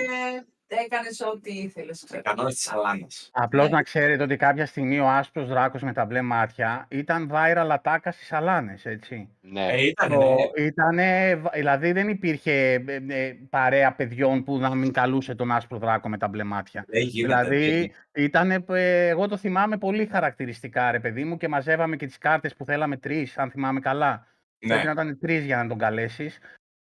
έκανες 0.85 1.19
ό,τι 1.21 1.51
ήθελες. 1.53 2.03
ξέρω. 2.05 2.21
Κανόνες 2.21 2.55
της 2.55 2.71
Αλάνας. 2.71 3.29
Απλώς 3.33 3.69
Ναι. 3.69 3.75
να 3.75 3.81
ξέρετε 3.83 4.23
ότι 4.23 4.35
κάποια 4.37 4.65
στιγμή 4.65 4.99
ο 4.99 5.07
άσπρος 5.09 5.47
δράκος 5.47 5.81
με 5.81 5.93
τα 5.93 6.05
μπλε 6.05 6.21
μάτια 6.21 6.85
ήταν 6.89 7.31
viral 7.33 7.67
ατάκα 7.71 8.11
στις 8.11 8.31
αλάνες, 8.31 8.85
έτσι. 8.85 9.29
Ναι. 9.41 9.67
Ε, 9.71 9.85
ήταν, 9.85 10.09
Το, 10.09 10.19
ναι. 10.57 10.63
ήτανε, 10.65 11.35
β- 11.35 11.53
δηλαδή 11.53 11.91
δεν 11.91 12.09
υπήρχε 12.09 12.83
ε, 12.87 12.99
ε, 13.07 13.33
παρέα 13.49 13.93
παιδιών 13.93 14.43
που 14.43 14.57
να 14.57 14.75
μην 14.75 14.91
καλούσε 14.93 15.35
τον 15.35 15.51
άσπρο 15.51 15.77
δράκο 15.77 16.09
με 16.09 16.17
τα 16.17 16.27
μπλε 16.27 16.43
μάτια. 16.43 16.85
Δεν 16.87 17.01
γίνεται. 17.01 17.43
Δηλαδή, 17.43 17.91
ήτανε, 18.13 18.65
ε, 18.69 19.07
εγώ 19.07 19.27
το 19.27 19.37
θυμάμαι 19.37 19.77
πολύ 19.77 20.05
χαρακτηριστικά, 20.05 20.91
ρε 20.91 20.99
παιδί 20.99 21.23
μου, 21.23 21.37
και 21.37 21.47
μαζεύαμε 21.47 21.95
και 21.95 22.05
τις 22.05 22.17
κάρτες 22.17 22.55
που 22.55 22.65
θέλαμε 22.65 22.97
τρεις, 22.97 23.37
αν 23.37 23.51
θυμάμαι 23.51 23.79
καλά. 23.79 24.27
ναι. 24.59 24.67
Πρέπει 24.69 24.85
να 24.85 24.91
ήταν 24.91 25.19
τρεις 25.19 25.45
για 25.45 25.57
να 25.57 25.67
τον 25.67 25.77
καλέσεις. 25.77 26.39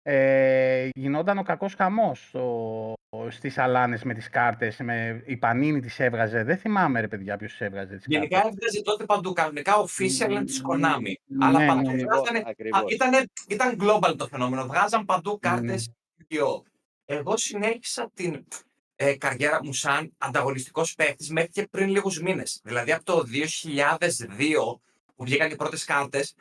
Ε, 0.10 0.89
γινόταν 0.95 1.38
ο 1.38 1.43
κακός 1.43 1.74
χαμός 1.76 2.28
στο, 2.28 2.93
στις 3.30 3.58
αλάνες 3.58 4.03
με 4.03 4.14
τις 4.14 4.30
κάρτες. 4.30 4.78
Με, 4.80 5.24
η 5.26 5.38
Πανίνη 5.38 5.80
τις 5.80 5.99
έβγαζε. 5.99 6.43
Δεν 6.43 6.58
θυμάμαι, 6.58 6.99
ρε 7.01 7.08
παιδιά, 7.08 7.38
ποιος 7.38 7.51
τις 7.51 7.62
έβγαζε 7.62 7.95
τις 7.95 8.05
Γενικά 8.08 8.36
κάρτες. 8.41 8.53
έβγαζε 8.53 8.82
τότε 8.82 9.05
παντού. 9.05 9.34
Κανονικά 9.34 9.74
official 9.76 10.30
είναι 10.30 10.43
της 10.43 10.62
Konami. 10.70 11.14
Ναι, 11.26 11.45
Αλλά 11.45 11.60
ναι, 11.60 11.66
παντού 11.68 11.91
ναι. 11.91 12.03
βγάζανε. 12.03 12.43
Ακριβώς. 12.45 12.80
Α, 12.82 12.84
ήτανε- 12.88 13.30
ήταν 13.47 13.78
global 13.82 14.16
το 14.18 14.28
φαινόμενο. 14.28 14.66
Βγάζαν 14.66 15.05
παντού 15.05 15.39
Ναι. 15.43 15.49
κάρτες 15.49 15.89
Yu-Gi-Oh! 16.20 16.62
Εγώ 17.05 17.38
συνέχισα 17.38 18.12
την 18.14 18.45
ε, 18.95 19.16
καριέρα 19.18 19.60
μου 19.64 19.74
σαν 19.74 20.14
ανταγωνιστικός 20.18 20.93
παίκτης 20.95 21.30
μέχρι 21.30 21.49
και 21.49 21.68
πριν 21.72 21.89
λίγους 21.89 22.22
μήνες. 22.22 22.62
Δηλαδή 22.64 22.91
από 22.91 23.03
το 23.03 23.24
2002 23.24 24.80
που 25.16 25.24
βγήκαν 25.24 25.51
οι 25.51 25.55
πρώτες 25.55 25.84
κάρτες, 25.86 26.36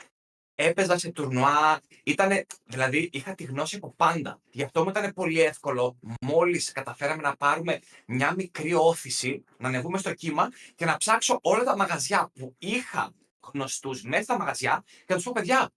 έπαιζα 0.56 0.98
σε 0.98 1.10
τουρνουά, 1.10 1.80
ήτανε, 2.02 2.46
δηλαδή 2.64 3.10
είχα 3.12 3.34
τη 3.34 3.44
γνώση 3.44 3.76
από 3.76 3.94
πάντα. 3.96 4.40
Γι' 4.50 4.62
αυτό 4.62 4.82
μου 4.82 4.88
ήταν 4.88 5.12
πολύ 5.12 5.40
εύκολο 5.40 5.96
μόλις 6.20 6.72
καταφέραμε 6.72 7.22
να 7.22 7.36
πάρουμε 7.36 7.78
μια 8.06 8.34
μικρή 8.36 8.74
όθηση, 8.74 9.44
να 9.58 9.68
ανεβούμε 9.68 9.98
στο 9.98 10.14
κύμα 10.14 10.48
και 10.74 10.84
να 10.84 10.96
ψάξω 10.96 11.38
όλα 11.42 11.64
τα 11.64 11.76
μαγαζιά 11.76 12.30
που 12.34 12.54
είχα 12.58 13.12
γνωστούς 13.52 14.02
μέσα 14.02 14.22
στα 14.22 14.38
μαγαζιά 14.38 14.84
και 14.86 15.04
να 15.08 15.14
τους 15.14 15.24
πω 15.24 15.32
παιδιά, 15.32 15.70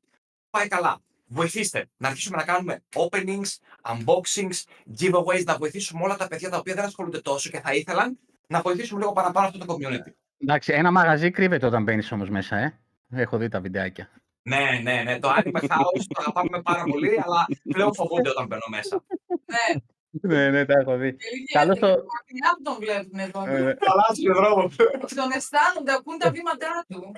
πάει 0.50 0.68
καλά. 0.68 1.02
Βοηθήστε 1.32 1.90
να 1.98 2.08
αρχίσουμε 2.08 2.38
να 2.38 2.44
κάνουμε 2.44 2.84
openings, 2.94 3.48
unboxings, 3.84 4.64
giveaways, 5.00 5.44
να 5.44 5.58
βοηθήσουμε 5.58 6.04
όλα 6.04 6.16
τα 6.16 6.28
παιδιά 6.28 6.50
τα 6.50 6.58
οποία 6.58 6.74
δεν 6.74 6.86
ασχολούνται 6.86 7.22
τόσο 7.22 7.50
και 7.50 7.60
θα 7.60 7.74
ήθελαν 7.74 8.20
να 8.48 8.62
βοηθήσουμε 8.62 9.00
λίγο 9.00 9.12
παραπάνω 9.12 9.48
αυτό 9.48 9.66
το 9.66 9.74
community. 9.74 10.12
Εντάξει, 10.38 10.74
ένα 10.74 10.92
μαγαζί 10.92 11.32
κρύβεται 11.32 11.66
όταν 11.66 11.84
μπαίνεις 11.84 12.12
όμως 12.12 12.30
μέσα, 12.30 12.58
ε. 12.58 12.80
Έχω 13.12 13.38
δει 13.38 13.48
τα 13.48 13.62
βιντεάκια. 13.62 14.10
Ναι, 14.42 14.80
ναι, 14.84 15.02
ναι. 15.04 15.20
Το 15.20 15.30
Anime 15.30 15.62
House 15.62 16.04
το 16.08 16.22
αγαπάμε 16.22 16.62
πάρα 16.62 16.84
πολύ, 16.84 17.22
αλλά 17.26 17.46
πλέον 17.64 17.94
φοβούνται 17.94 18.30
όταν 18.30 18.48
μπαίνω 18.48 18.66
μέσα. 18.70 19.04
Ναι, 19.46 20.36
ναι, 20.36 20.50
ναι, 20.50 20.66
τα 20.66 20.74
έχω 20.80 20.98
δει. 20.98 21.16
και 21.16 21.26
λίγοι 21.34 21.46
Καλώς 21.46 21.76
έτοιμοι 21.78 21.92
το- 21.92 22.00
από 22.00 22.06
μακριά 22.18 22.50
που 22.58 22.64
τον 22.64 22.76
βλέπουν 22.80 23.20
εδώ. 23.20 23.68
Ε, 23.68 23.74
Καλά, 23.74 24.06
στον 24.14 24.34
δρόμος. 24.34 24.76
Τον 25.16 25.32
αισθάνονται, 25.36 25.94
ακούν 25.94 26.18
τα 26.18 26.32
βήματά 26.32 26.86
του. 26.88 27.12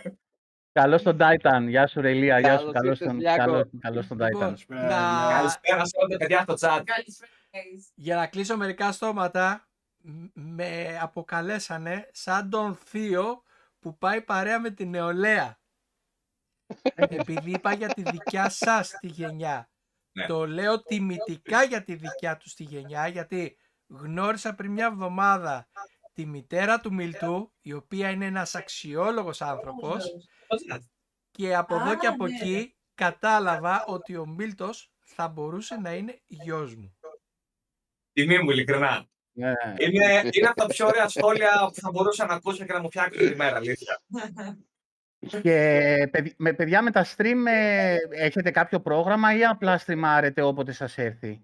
καλώς 0.71 1.01
τον 1.01 1.17
Titan. 1.19 1.65
Γεια 1.67 1.87
σου, 1.87 2.01
Ρελία. 2.01 2.39
Γεια 2.39 2.57
σου. 2.57 2.71
Καλώς 2.71 2.73
Καλώς 2.73 2.99
ήρθες, 2.99 3.07
τον, 3.07 3.17
Λιάκο. 3.19 3.37
καλώς, 3.37 3.67
καλώς 3.79 4.07
τον 4.07 4.17
Titan. 4.17 4.55
Λοιπόν, 4.59 4.77
Ε, 4.77 4.81
να... 4.81 5.27
Καλησπέρα 5.31 5.85
σε 5.85 5.95
όλα 5.99 6.07
τα 6.09 6.17
παιδιά 6.17 6.41
στο 6.41 6.53
chat. 6.53 6.81
Καλησπέρα. 6.85 7.31
guys. 7.53 7.91
Για 7.95 8.15
να 8.15 8.27
κλείσω 8.27 8.57
μερικά 8.57 8.91
στόματα, 8.91 9.67
μ- 10.01 10.25
με 10.33 10.99
αποκαλέσανε 11.01 12.09
σαν 12.11 12.49
τον 12.49 12.75
θείο 12.75 13.43
που 13.79 13.97
πάει 13.97 14.21
παρέα 14.21 14.59
με 14.59 14.69
την 14.69 14.89
νεολαία. 14.89 15.59
Επειδή 16.95 17.51
είπα 17.51 17.73
για 17.73 17.87
τη 17.87 18.01
δικιά 18.01 18.49
σας 18.49 18.89
τη 18.99 19.07
γενιά. 19.07 19.69
Ναι. 20.11 20.25
Το 20.25 20.47
λέω 20.47 20.81
τιμητικά 20.81 21.63
για 21.63 21.83
τη 21.83 21.95
δικιά 21.95 22.37
τους 22.37 22.53
τη 22.53 22.63
γενιά, 22.63 23.07
γιατί 23.07 23.57
γνώρισα 23.87 24.55
πριν 24.55 24.71
μια 24.71 24.85
εβδομάδα 24.85 25.67
τη 26.13 26.25
μητέρα 26.25 26.79
του 26.79 26.93
Μιλτού, 26.93 27.53
η 27.61 27.73
οποία 27.73 28.09
είναι 28.09 28.25
ένας 28.25 28.55
αξιόλογος 28.55 29.41
άνθρωπος 29.41 30.05
και 31.31 31.55
από 31.55 31.75
εδώ 31.75 31.89
Α, 31.89 31.95
και 31.97 32.07
από 32.07 32.27
ναι. 32.27 32.35
εκεί 32.35 32.75
κατάλαβα 32.93 33.85
ότι 33.85 34.17
ο 34.17 34.25
Μίλτος 34.25 34.91
θα 34.99 35.27
μπορούσε 35.27 35.75
να 35.75 35.93
είναι 35.93 36.21
γιος 36.25 36.75
μου. 36.75 36.95
Τιμή 38.13 38.39
μου, 38.39 38.49
ειλικρινά. 38.49 39.05
Ναι. 39.31 39.53
Είναι, 39.77 40.29
είναι 40.31 40.47
από 40.47 40.61
τα 40.61 40.67
πιο 40.67 40.87
ωραία 40.87 41.07
σχόλια 41.07 41.69
που 41.73 41.81
θα 41.81 41.91
μπορούσα 41.91 42.25
να 42.25 42.33
ακούσω 42.33 42.65
και 42.65 42.73
να 42.73 42.81
μου 42.81 42.87
φτιάξουν 42.89 43.29
τη 43.29 43.35
μέρα, 43.35 43.55
αλήθεια. 43.55 44.01
Και 45.41 46.07
παιδι- 46.11 46.33
με, 46.37 46.53
παιδιά 46.53 46.81
με 46.81 46.91
τα 46.91 47.05
stream 47.15 47.45
ε, 47.47 47.95
έχετε 48.11 48.51
κάποιο 48.51 48.79
πρόγραμμα 48.79 49.37
ή 49.37 49.45
απλά 49.45 49.77
στριμάρετε 49.77 50.41
όποτε 50.41 50.71
σας 50.71 50.97
έρθει; 50.97 51.41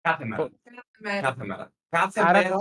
Κάθε 0.00 0.24
μέρα. 0.24 0.50
Μέρα. 0.98 1.20
Κάθε 1.20 1.44
μέρα. 1.44 1.72
Κάθε 1.88 2.20
Άρα- 2.20 2.42
μέρα 2.42 2.56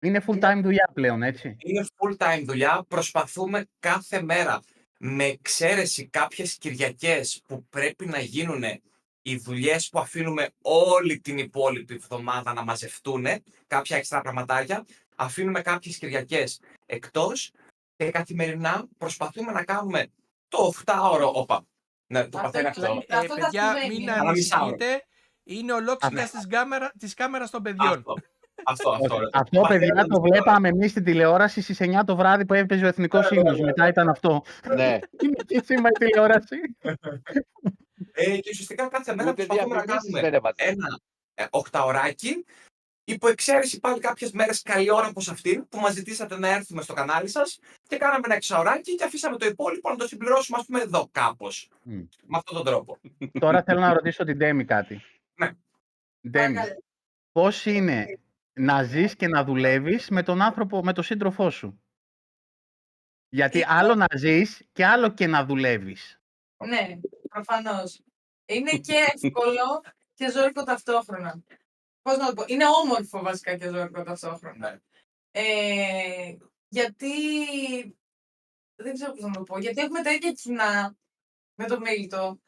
Είναι 0.00 0.22
full 0.26 0.38
time 0.40 0.60
δουλειά 0.62 0.90
πλέον, 0.94 1.22
έτσι; 1.22 1.56
είναι 1.58 1.84
full 1.96 2.16
time 2.16 2.42
δουλειά. 2.44 2.84
Προσπαθούμε 2.88 3.64
κάθε 3.78 4.22
μέρα 4.22 4.60
με 4.98 5.24
εξαίρεση 5.24 6.06
κάποιες 6.08 6.56
Κυριακές 6.58 7.42
που 7.48 7.66
πρέπει 7.68 8.06
να 8.06 8.18
γίνουν 8.18 8.62
οι 9.22 9.36
δουλειές 9.36 9.88
που 9.88 9.98
αφήνουμε 9.98 10.48
όλη 10.62 11.20
την 11.20 11.38
υπόλοιπη 11.38 11.94
εβδομάδα 11.94 12.52
να 12.52 12.62
μαζευτούν, 12.64 13.26
κάποια 13.66 13.96
έξτρα 13.96 14.20
πραγματάκια, 14.20 14.84
αφήνουμε 15.16 15.60
κάποιες 15.60 15.96
Κυριακές 15.98 16.60
εκτός 16.86 17.52
και 18.04 18.10
καθημερινά 18.10 18.84
προσπαθούμε 18.98 19.52
να 19.52 19.64
κάνουμε 19.64 20.06
το 20.48 20.72
8ωρο. 20.84 21.30
Όπα, 21.32 21.64
ναι, 22.06 22.18
το 22.28 22.38
Αυτό 22.38 22.40
παθαίνει 22.40 22.60
είναι 22.60 22.68
αυτό. 22.68 22.80
το- 22.86 23.02
Ε, 23.14 23.16
Αυτό 23.18 23.34
θα 23.34 23.40
παιδιά, 23.44 23.62
συμβαίνει. 23.74 23.98
μην 23.98 24.10
Ανά 24.10 24.30
μισάωρο. 24.30 24.64
ανησυχείτε. 24.64 25.04
Είναι 25.44 25.72
ολόκληρα 25.72 26.22
της, 26.28 26.46
κάμερα, 26.48 26.92
της 26.98 27.14
κάμερας 27.14 27.50
των 27.50 27.62
παιδιών. 27.62 27.92
Αυτό, 27.92 28.14
αυτό, 28.64 28.90
αυτό. 28.90 29.18
ρε. 29.18 29.26
Αυτό, 29.32 29.60
Παθαίνει 29.60 29.78
παιδιά, 29.78 29.92
ένα 29.96 30.02
το 30.02 30.08
μισάωρο. 30.20 30.30
βλέπαμε 30.30 30.68
εμείς 30.68 30.90
στην 30.90 31.04
τηλεόραση 31.04 31.60
στις 31.60 31.80
9 31.80 32.04
το 32.04 32.16
βράδυ 32.16 32.44
που 32.46 32.54
έπαιζε 32.54 32.84
ο 32.84 32.88
Εθνικός 32.88 33.30
Ε, 33.30 33.34
Ύμνος. 33.34 33.50
βέβαια. 33.50 33.66
Μετά 33.66 33.88
ήταν 33.88 34.08
αυτό. 34.08 34.42
ναι. 34.76 34.98
Είναι 35.22 35.42
και 35.46 35.62
σήμερα 35.64 35.88
η 36.00 36.04
τηλεόραση. 36.04 36.56
Ε, 38.12 38.36
και 38.38 38.50
ουσιαστικά 38.52 38.88
κάθε 38.88 39.14
μέρα 39.14 39.30
Ούτε 39.30 39.44
προσπαθούμε 39.44 39.74
να 39.74 39.82
διαφημίσεις 39.82 40.10
κάνουμε 40.12 40.20
δεν 40.30 40.34
έβαζε. 40.34 40.54
ένα 40.56 41.00
ε, 41.34 41.44
οχταωράκι. 41.50 42.44
Υπό 43.04 43.28
εξαίρεση 43.28 43.80
πάλι 43.80 44.00
κάποιες 44.00 44.32
μέρες 44.32 44.62
καλή 44.62 44.90
ώρα 44.90 45.06
όπως 45.06 45.28
αυτήν 45.28 45.68
που 45.68 45.78
μας 45.78 45.92
ζητήσατε 45.92 46.38
να 46.38 46.48
έρθουμε 46.48 46.82
στο 46.82 46.94
κανάλι 46.94 47.28
σας 47.28 47.58
και 47.88 47.96
κάναμε 47.96 48.20
ένα 48.24 48.34
εξαωράκι 48.34 48.94
και 48.94 49.04
αφήσαμε 49.04 49.36
το 49.36 49.46
υπόλοιπο 49.46 49.90
να 49.90 49.96
το 49.96 50.06
συμπληρώσουμε, 50.06 50.58
ας 50.58 50.66
πούμε, 50.66 50.80
εδώ 50.80 51.08
κάπως. 51.12 51.68
Μμ. 51.82 51.94
Με 52.26 52.36
αυτόν 52.36 52.54
τον 52.56 52.64
τρόπο. 52.64 52.98
Τώρα 53.38 53.62
θέλω 53.62 53.80
να 53.80 53.92
ρωτήσω 53.92 54.24
την 54.24 54.36
Ντέμι 54.36 54.64
κάτι. 54.64 55.02
Ναι. 55.34 55.50
Ντέμι, 56.28 56.54
Παρακαλώ. 56.54 56.82
πώς 57.32 57.66
είναι 57.66 58.18
να 58.52 58.82
ζεις 58.82 59.16
και 59.16 59.28
να 59.28 59.44
δουλεύεις 59.44 60.08
με 60.10 60.22
τον 60.22 60.42
άνθρωπο, 60.42 60.84
με 60.84 60.92
τον 60.92 61.04
σύντροφό 61.04 61.50
σου; 61.50 61.82
Γιατί 63.28 63.60
Ε, 63.60 63.64
άλλο 63.68 63.94
να 63.94 64.06
ζεις 64.16 64.62
και 64.72 64.86
άλλο 64.86 65.08
και 65.08 65.26
να 65.26 65.44
δουλεύεις. 65.44 66.20
Ναι, 66.66 66.98
προφανώς. 67.28 68.00
Είναι 68.46 68.70
και 68.70 68.94
εύκολο 69.14 69.82
και 70.14 70.30
ζώρικο 70.30 70.62
ταυτόχρονα. 70.62 71.42
Πώς 72.02 72.16
να 72.16 72.26
το 72.26 72.32
πω. 72.34 72.44
Είναι 72.46 72.64
όμορφο 72.82 73.22
βασικά 73.22 73.56
και 73.56 73.68
ζώρικο 73.68 74.02
ταυτόχρονα. 74.02 74.70
Ναι. 74.70 74.80
Ε, 75.30 76.36
γιατί. 76.68 77.14
Δεν 78.74 78.94
ξέρω 78.94 79.12
πώς 79.12 79.22
να 79.22 79.30
το 79.30 79.42
πω. 79.42 79.58
Γιατί 79.58 79.80
έχουμε 79.80 80.02
τα 80.02 80.12
ίδια 80.12 80.32
κοινά 80.32 80.96
με 81.54 81.66
το 81.66 81.80
Μίλτο. 81.80 82.40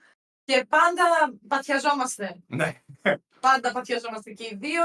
Και 0.44 0.66
πάντα 0.68 1.04
πατιαζόμαστε. 1.48 2.42
Ναι. 2.46 2.82
Πάντα 3.40 3.72
πατιαζόμαστε 3.72 4.30
και 4.30 4.44
οι 4.44 4.56
δύο. 4.60 4.82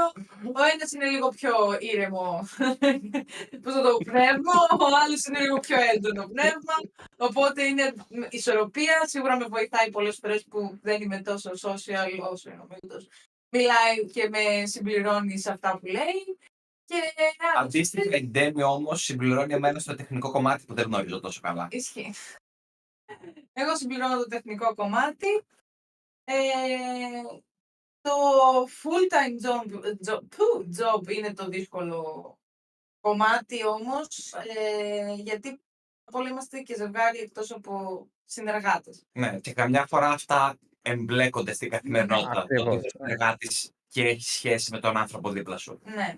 Ο 0.54 0.62
ένας 0.74 0.92
είναι 0.92 1.06
λίγο 1.06 1.28
πιο 1.28 1.52
ήρεμο. 1.78 2.48
Πώς 3.62 3.74
να 3.74 3.82
το 3.82 3.90
πω, 3.90 3.98
πνεύμα. 4.04 4.52
Ο 4.80 4.86
άλλος 5.04 5.24
είναι 5.24 5.40
λίγο 5.40 5.58
πιο 5.58 5.76
έντονο 5.94 6.26
πνεύμα. 6.26 6.74
Οπότε 7.16 7.64
είναι 7.64 7.94
ισορροπία. 8.30 9.06
Σίγουρα 9.06 9.36
με 9.36 9.44
βοηθάει 9.44 9.90
πολλές 9.90 10.18
φορές 10.20 10.44
που 10.44 10.78
δεν 10.82 11.02
είμαι 11.02 11.20
τόσο 11.20 11.50
social 11.50 12.30
όσο 12.30 12.50
είναι 12.50 12.60
ο 12.60 12.66
Μίλτος. 12.70 13.08
Μιλάει 13.50 14.06
και 14.12 14.28
με 14.28 14.66
συμπληρώνει 14.66 15.38
σε 15.38 15.52
αυτά 15.52 15.78
που 15.78 15.86
λέει. 15.86 16.38
Και 16.84 16.96
Αντίστοιχα, 17.56 18.16
η 18.16 18.26
Ντέμι 18.26 18.62
όμως 18.62 19.02
συμπληρώνει 19.02 19.54
εμένα 19.54 19.78
στο 19.78 19.94
τεχνικό 19.94 20.30
κομμάτι 20.30 20.64
που 20.64 20.74
δεν 20.74 20.84
γνωρίζω 20.84 21.20
τόσο 21.20 21.40
καλά. 21.40 21.68
Ισχύει. 21.70 22.14
Εγώ 23.52 23.76
συμπληρώνω 23.76 24.16
το 24.16 24.26
τεχνικό 24.26 24.74
κομμάτι. 24.74 25.26
Ε, 26.24 26.36
το 28.00 28.12
full-time 28.82 29.46
job, 29.46 29.84
job, 30.06 30.20
που, 30.28 30.68
job 30.78 31.08
είναι 31.08 31.34
το 31.34 31.48
δύσκολο 31.48 32.38
κομμάτι 33.00 33.66
όμως, 33.66 34.32
ε, 34.32 35.14
γιατί 35.16 35.60
όλοι 36.12 36.28
είμαστε 36.28 36.60
και 36.60 36.74
ζευγάρι 36.74 37.18
εκτός 37.18 37.50
από 37.50 38.06
συνεργάτες. 38.24 39.06
Ναι, 39.12 39.40
και 39.40 39.52
καμιά 39.52 39.86
φορά 39.86 40.08
αυτά 40.08 40.58
εμπλέκονται 40.82 41.52
στην 41.52 41.70
καθημερινότητα. 41.70 42.32
Το 42.32 42.38
Ακριβώς. 42.40 42.76
ότι 42.76 42.86
ο 42.86 42.88
συνεργάτης 42.90 43.70
και 43.88 44.02
έχει 44.02 44.22
σχέση 44.22 44.70
με 44.72 44.78
τον 44.80 44.96
άνθρωπο 44.96 45.30
δίπλα 45.30 45.56
σου. 45.56 45.80
Ναι. 45.84 46.16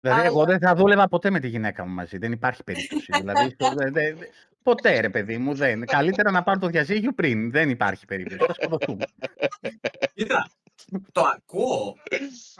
Δηλαδή, 0.00 0.20
Αλλά- 0.20 0.24
εγώ 0.24 0.44
δεν 0.44 0.58
θα 0.58 0.74
δούλευα 0.74 1.08
ποτέ 1.08 1.30
με 1.30 1.40
τη 1.40 1.48
γυναίκα 1.48 1.84
μου 1.86 1.94
μαζί. 1.94 2.18
Δεν 2.18 2.32
υπάρχει 2.32 2.64
περίπτωση. 2.64 3.06
δηλαδή, 3.20 3.50
στο- 3.50 3.74
δε- 3.74 3.90
δε- 3.90 4.14
δε- 4.14 4.26
ποτέ, 4.62 5.00
ρε 5.00 5.08
παιδί 5.10 5.38
μου, 5.38 5.54
δεν. 5.54 5.84
Καλύτερα 5.86 6.30
να 6.30 6.42
πάρω 6.42 6.58
το 6.58 6.66
διαζύγιο 6.66 7.12
πριν. 7.12 7.50
Δεν 7.50 7.70
υπάρχει 7.70 8.04
περίπτωση. 8.06 8.44
Θα 8.46 8.52
σκοτωθούμε. 8.54 9.04
Κοίτα, 10.14 10.50
το 11.12 11.20
ακούω. 11.22 11.96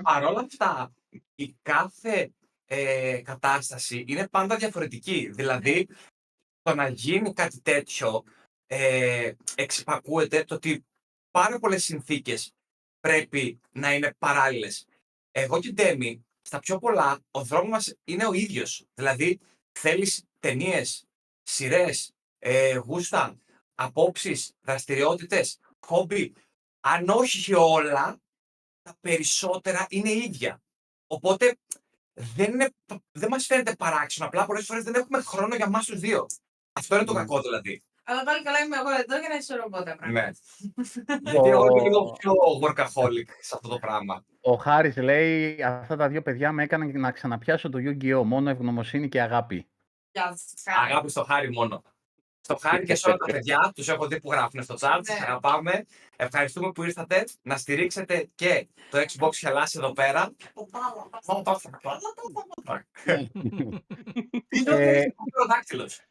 Παρ' 0.03 0.25
όλα 0.25 0.41
αυτά, 0.41 0.93
η 1.35 1.57
κάθε 1.62 2.33
ε, 2.66 3.20
κατάσταση 3.25 4.05
είναι 4.09 4.29
πάντα 4.29 4.57
διαφορετική. 4.57 5.31
Δηλαδή, 5.33 5.89
το 6.62 6.75
να 6.75 6.89
γίνει 6.89 7.33
κάτι 7.33 7.61
τέτοιο 7.61 8.25
ε, 8.66 9.33
εξυπακούεται 9.55 10.45
το 10.45 10.55
ότι 10.55 10.85
πάρα 11.33 11.59
πολλές 11.59 11.85
συνθήκες 11.85 12.55
πρέπει 13.01 13.61
να 13.72 13.95
είναι 13.95 14.14
παράλληλες. 14.18 14.87
Εγώ 15.30 15.61
και 15.61 15.68
η 15.68 15.72
Ντέμι, 15.72 16.26
στα 16.43 16.59
πιο 16.59 16.78
πολλά, 16.78 17.20
ο 17.30 17.43
δρόμος 17.45 17.70
μας 17.70 17.95
είναι 18.05 18.26
ο 18.26 18.33
ίδιος. 18.33 18.85
Δηλαδή, 18.95 19.41
θέλεις 19.72 20.24
ταινίες, 20.39 21.05
σειρές, 21.43 22.12
ε, 22.39 22.76
γούστα, 22.76 23.39
απόψεις, 23.74 24.53
δραστηριότητες, 24.61 25.59
χόμπι. 25.87 26.35
Αν 26.80 27.09
όχι 27.09 27.55
όλα, 27.55 28.20
τα 28.83 28.97
περισσότερα 29.01 29.87
είναι 29.89 30.11
ίδια. 30.11 30.62
Οπότε 31.07 31.57
δεν, 32.12 32.53
είναι, 32.53 32.70
δεν 33.12 33.28
μας 33.28 33.47
φαίνεται 33.47 33.74
παράξενο. 33.76 34.26
Απλά 34.26 34.47
πολλές 34.47 34.64
φορές 34.66 34.85
δεν 34.85 34.95
έχουμε 34.95 35.22
χρόνο 35.22 35.55
για 35.55 35.68
μας 35.68 35.87
τους 35.87 35.99
δύο. 35.99 36.26
Αυτό 36.72 36.95
είναι 36.95 37.05
το 37.05 37.12
Ναι. 37.12 37.18
κακό 37.18 37.41
δηλαδή. 37.41 37.83
Αλλά 38.05 38.22
πάλι 38.24 38.42
καλά 38.42 38.59
είμαι 38.59 38.76
εγώ 38.76 38.88
εδώ 38.90 39.18
για 39.18 39.28
να 39.28 39.34
ισορροπώ 39.34 39.82
τα 39.82 39.96
πράγματα. 39.96 40.11
Ναι. 40.11 40.30
Γιατί 41.30 41.48
εγώ 41.48 41.66
είμαι 41.66 41.80
λίγο 41.80 41.98
Ο, 41.98 42.12
πιο 42.12 42.32
workaholic 42.62 43.28
σε 43.40 43.55
αυτό 43.55 43.68
το 43.68 43.78
πράγμα. 43.78 44.24
ο 44.40 44.53
Χάρης 44.55 44.96
λέει, 44.96 45.62
αυτά 45.62 45.96
τα 45.96 46.09
δύο 46.09 46.22
παιδιά 46.22 46.53
με 46.53 46.62
έκαναν 46.62 47.00
να 47.00 47.11
ξαναπιάσω 47.11 47.68
το 47.68 47.78
Yu-Gi-Oh! 47.80 48.22
Μόνο 48.24 48.50
ευγνωμοσύνη 48.50 49.09
και 49.09 49.20
αγάπη. 49.22 49.68
Γεια 50.12 50.26
σας. 50.36 50.55
Αγάπη 50.88 51.11
στο 51.11 51.24
χάρι 51.24 51.53
μόνο. 51.53 51.82
Στο 52.40 52.57
χάρι 52.57 52.84
και 52.84 52.94
σε 52.94 53.09
όλα 53.09 53.16
τα 53.16 53.32
παιδιά, 53.32 53.72
τους 53.74 53.88
έχω 53.88 54.07
δει 54.07 54.20
που 54.20 54.30
γράφουν 54.32 54.62
στο 54.62 54.74
chat, 54.74 55.00
σας 55.03 55.18
Ναι. 55.18 55.24
αγαπάμε. 55.26 55.86
Ευχαριστούμε 56.16 56.72
που 56.72 56.82
ήρθατε 56.82 57.24
να 57.42 57.57
στηρίξετε 57.57 58.30
και 58.34 58.66
το 58.90 58.98
Xbox 58.98 59.34
Χελάς 59.34 59.74
εδώ 59.74 59.92
πέρα. 59.92 60.32
Τι 64.48 64.62
Ε, 64.66 65.05
ζώδια 65.36 65.62
είσαι 65.64 66.03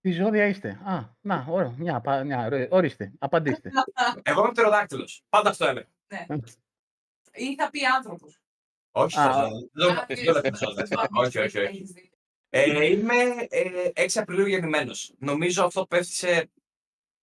πτεροδάκτυλος. 0.00 0.02
Τι 0.02 0.10
ζώδια 0.10 0.46
είστε. 0.46 0.68
Α, 0.84 1.00
να, 1.20 1.46
ωραία, 1.48 1.74
μια, 1.78 1.96
απα- 1.96 2.24
μια, 2.24 2.44
ωραία, 2.44 2.66
ορίστε, 2.70 3.12
απαντήστε. 3.18 3.70
Εγώ 4.22 4.40
είμαι 4.40 4.50
πτεροδάκτυλος. 4.52 5.22
Πάντα 5.28 5.50
αυτό 5.50 5.66
έλεγα. 5.66 5.86
Ή 7.32 7.54
θα 7.54 7.70
πει 7.70 7.84
άνθρωπος. 7.84 8.40
Όχι, 8.92 9.18
Α, 9.18 9.32
στο 9.32 9.40
ζώδιο. 9.42 9.68
Δεν 9.72 9.90
Α, 9.96 10.04
δεν 10.08 10.24
λέω 10.24 10.40
τέτοια 10.40 10.68
ζώδια. 10.68 11.08
Όχι, 11.10 11.38
όχι, 11.38 11.58
όχι. 11.58 11.58
έχεις 11.58 11.90
δίκιο. 11.90 12.08
Ε, 12.52 12.86
είμαι 12.86 13.14
ε, 13.48 14.04
6 14.04 14.18
Απριλίου 14.20 14.46
γεννημένος. 14.46 15.14
Νομίζω 15.18 15.64
αυτό 15.64 15.86
πέφτει 15.86 16.12
σε. 16.12 16.50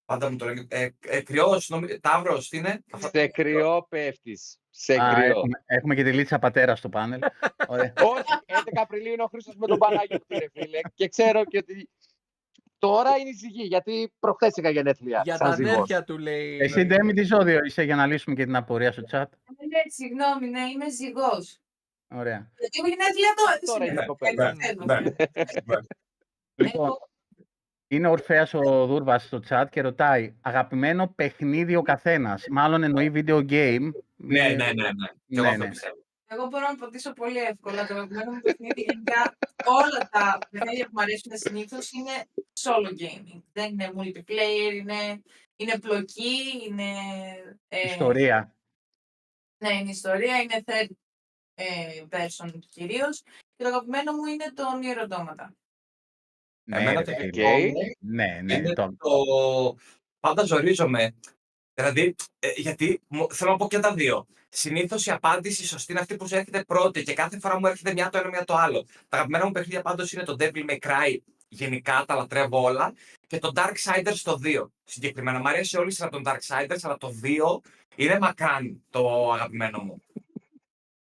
Πάντα 0.06 0.30
μου 0.32 0.38
το 0.38 0.46
λένε. 0.46 0.66
Ε, 0.70 0.90
ε, 1.00 1.22
κρυός, 1.22 1.70
νομι... 1.70 2.00
Ταύρος, 2.00 2.50
τι 2.50 2.58
είναι; 2.58 2.84
Αυτό- 2.92 3.10
Σε 3.20 3.28
κρυό 3.28 3.86
πέφτεις. 3.90 4.58
Σε 4.70 4.94
Α, 5.02 5.14
κρυό. 5.14 5.26
έχουμε, 5.30 5.64
έχουμε 5.66 5.96
και 5.96 6.04
τη 6.04 6.14
Λίτσα 6.14 6.40
Πατέρα 6.40 6.76
στο 6.76 6.90
πάνελ. 6.90 7.20
Ωραία. 7.68 7.94
Όχι, 8.02 8.24
11 8.46 8.54
Απριλίου 8.74 9.14
είναι 9.14 9.24
ο 9.24 9.28
Χρήστος 9.28 9.56
με 9.56 9.68
τον 9.68 9.78
Παναγιώτη, 9.78 10.38
ρε 10.38 10.46
φίλε. 10.54 10.80
Και 10.94 11.08
ξέρω 11.08 11.46
και 11.46 11.58
ότι 11.58 11.90
τώρα 12.80 13.18
είναι 13.18 13.30
η 13.30 13.34
ζυγή, 13.34 13.64
γιατί 13.64 14.14
προχθές 14.20 14.56
είχα 14.56 14.70
γενέθλια. 14.70 15.22
Για 15.24 15.36
σαν 15.38 15.50
τα 15.50 15.56
ζυγός. 15.56 15.72
αδέρφια 15.72 16.04
του 16.04 16.18
λέει. 16.18 16.58
Εσύ, 16.62 16.84
Ντέμι, 16.86 17.14
τι 17.14 17.24
ζώδιο 17.24 17.60
είσαι 17.66 17.84
για 17.84 17.96
να 17.96 18.06
λύσουμε 18.06 18.36
και 18.36 18.44
την 18.44 18.56
απορία 18.56 18.92
στο 18.92 19.02
chat; 19.12 19.22
Ε, 19.22 19.66
Ναι, 19.68 19.82
συγγνώμη, 19.94 20.48
ναι, 20.48 20.60
είμαι 20.60 20.90
ζυγός. 20.90 21.60
Ωραία. 22.16 22.52
Γιατί 22.60 22.80
έχω 22.80 22.88
γενέθλια 22.88 23.34
τώρα. 23.36 23.58
τι 23.60 23.66
Τώρα 23.66 23.86
σημαίνει; 23.86 23.92
είναι 23.98 24.06
κοπέλα. 24.06 24.50
Έτσι 24.50 24.68
θέλω. 24.68 24.86
Ναι. 24.86 25.12
Λοιπόν, 26.56 26.90
είναι 27.88 28.08
ο 28.08 28.12
Ορφέας 28.12 28.54
ο 28.54 28.86
Δούρβας 28.86 29.24
στο 29.24 29.40
chat 29.50 29.66
και 29.72 29.82
ρωτάει 29.82 30.36
αγαπημένο 30.42 31.08
παιχνίδι 31.16 31.76
ο 31.76 31.82
καθένας. 31.82 32.46
Μάλλον 32.50 32.84
εννοεί 32.84 33.12
video 33.16 33.46
game. 33.50 33.90
Ναι, 34.16 34.40
Ε, 34.40 34.56
ναι, 34.56 34.66
ναι. 34.66 34.72
ναι. 34.74 35.08
Και 35.28 35.38
εγώ 35.38 35.42
ναι, 35.44 35.50
αυτό 35.50 35.64
ναι. 35.66 35.70
Πιστεύω. 36.28 36.42
Εγώ 36.42 36.46
μπορώ 36.48 36.68
να 36.68 36.76
πατήσω 36.76 37.14
πολύ 37.14 37.38
εύκολα. 37.38 37.88
Το 37.88 37.94
αγαπημένο 37.94 38.32
μου 38.32 38.40
παιχνίδι 38.42 38.82
γενικά 38.82 39.38
όλα 39.66 40.10
τα 40.12 40.38
παιχνίδια 40.50 40.86
που 40.86 40.92
μου 40.94 41.02
αρέσουν 41.02 41.38
συνήθως 41.38 41.92
είναι 41.92 42.26
solo 42.60 42.90
gaming. 43.02 43.42
Δεν 43.52 43.72
είναι 43.72 43.92
multiplayer, 43.96 44.74
είναι, 44.74 45.22
είναι 45.56 45.80
πλοκή, 45.80 46.64
είναι. 46.68 46.92
ε, 47.68 47.88
Ιστορία. 47.90 48.56
Ναι, 49.58 49.74
είναι 49.74 49.90
ιστορία, 49.90 50.42
είναι 50.42 50.64
third 50.66 50.88
ε, 51.54 52.04
person 52.10 52.50
κυρίως. 52.70 53.22
Και 53.56 53.64
το 53.64 53.68
αγαπημένο 53.68 54.14
μου 54.14 54.26
είναι 54.26 54.52
το 54.54 54.64
Nier 54.82 55.08
Automata. 55.08 55.48
Ναι, 56.70 56.78
Εμένα 56.78 57.00
ρε 57.00 57.06
το 57.06 57.12
φίλε. 57.12 57.26
δικό 57.30 57.50
Οκ. 57.50 57.60
μου 57.60 57.74
ναι, 58.00 58.42
ναι. 58.44 58.54
είναι 58.54 58.74
το- 58.74 58.96
το... 58.98 59.10
Πάντα 60.20 60.44
ζορίζομαι. 60.44 61.16
Δηλαδή, 61.80 62.16
ε, 62.40 62.52
γιατί 62.56 63.02
μου- 63.08 63.34
θέλω 63.34 63.52
να 63.52 63.58
πω 63.58 63.68
και 63.68 63.80
τα 63.80 63.94
δύο. 63.94 64.28
Συνήθως 64.50 65.06
η 65.06 65.12
απάντηση 65.12 65.66
σωστή 65.68 65.92
είναι 65.92 66.02
αυτή 66.02 66.16
που 66.16 66.28
σου 66.28 66.36
έρχεται 66.36 66.64
πρώτη 66.64 67.04
και 67.04 67.14
κάθε 67.14 67.40
φορά 67.40 67.60
μου 67.60 67.68
έρχεται 67.68 67.94
μια 67.94 68.10
το 68.10 68.18
ένα, 68.18 68.28
μια 68.30 68.44
το 68.44 68.56
άλλο. 68.56 68.86
Τα 69.10 69.18
αγαπημένα 69.18 69.46
μου 69.46 69.52
παιχνίδια 69.52 69.82
πάντως 69.82 70.12
είναι 70.12 70.24
το 70.24 70.36
Devil 70.40 70.70
May 70.70 70.78
Cry 70.80 71.18
γενικά 71.48 72.04
τα 72.08 72.16
λατρεύω 72.16 72.62
όλα. 72.62 72.94
Και 73.28 73.40
το 73.40 73.52
Darksiders 73.56 74.20
το 74.24 74.38
2. 74.38 74.72
Συγκεκριμένα, 74.84 75.40
μου 75.40 75.48
αρέσει 75.48 75.78
όλη 75.78 75.88
η 75.88 75.92
σειρά 75.92 76.10
των 76.10 76.24
Darksiders, 76.26 76.78
αλλά 76.82 76.98
το 76.98 77.12
2 77.22 77.62
είναι 77.96 78.20
μακράν 78.20 78.84
το 78.90 79.32
αγαπημένο 79.34 79.80
μου. 79.80 80.02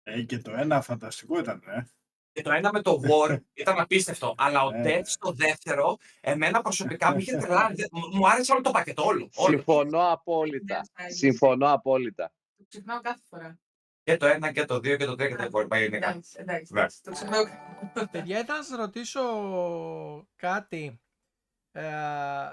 Ε, 0.03 0.21
και 0.21 0.37
το 0.37 0.51
ένα 0.51 0.81
φανταστικό 0.81 1.39
ήταν, 1.39 1.61
ε. 1.65 1.87
Και 2.33 2.41
το 2.41 2.51
ένα 2.51 2.69
με 2.73 2.81
το 2.81 2.99
War 3.03 3.39
ήταν 3.53 3.79
απίστευτο. 3.79 4.35
Αλλά 4.37 4.63
ο 4.63 4.69
Ε. 4.73 4.81
Death 4.85 5.05
στο 5.05 5.31
δεύτερο, 5.31 5.97
εμένα 6.21 6.61
προσωπικά 6.61 7.11
μου 7.11 7.17
είχε 7.19 7.37
τρελάνει. 7.37 7.75
Δεν- 7.75 7.89
μου- 7.91 8.15
Μου 8.15 8.27
άρεσε 8.29 8.51
όλο 8.51 8.61
το 8.61 8.71
πακέτο, 8.71 9.03
όλο. 9.05 9.29
όλο. 9.35 9.55
Συμφωνώ 9.55 10.11
απόλυτα. 10.11 10.81
Ναι, 11.01 11.09
Συμφωνώ 11.09 11.71
απόλυτα. 11.73 12.31
Το 12.57 12.63
ξεχνάω 12.69 13.01
κάθε 13.01 13.19
φορά. 13.29 13.59
Και 14.03 14.17
το 14.17 14.25
ένα 14.25 14.51
και 14.51 14.65
το 14.65 14.79
δύο 14.79 14.95
και 14.97 15.05
το 15.05 15.15
τρία 15.15 15.27
και 15.29 15.35
τα 15.35 15.43
υπόλοιπα 15.43 15.77
γενικά. 15.79 16.09
Εντάξει, 16.09 16.35
εντάξει. 16.39 16.73
Ναι. 16.73 16.79
εντάξει, 16.79 17.01
Το 17.03 17.11
ξεχνάω. 17.11 17.43
Παιδιά, 18.11 18.39
ήθελα 18.39 18.57
να 18.57 18.63
σας 18.63 18.77
ρωτήσω 18.77 19.21
κάτι. 20.35 21.01
Ε, 21.71 21.83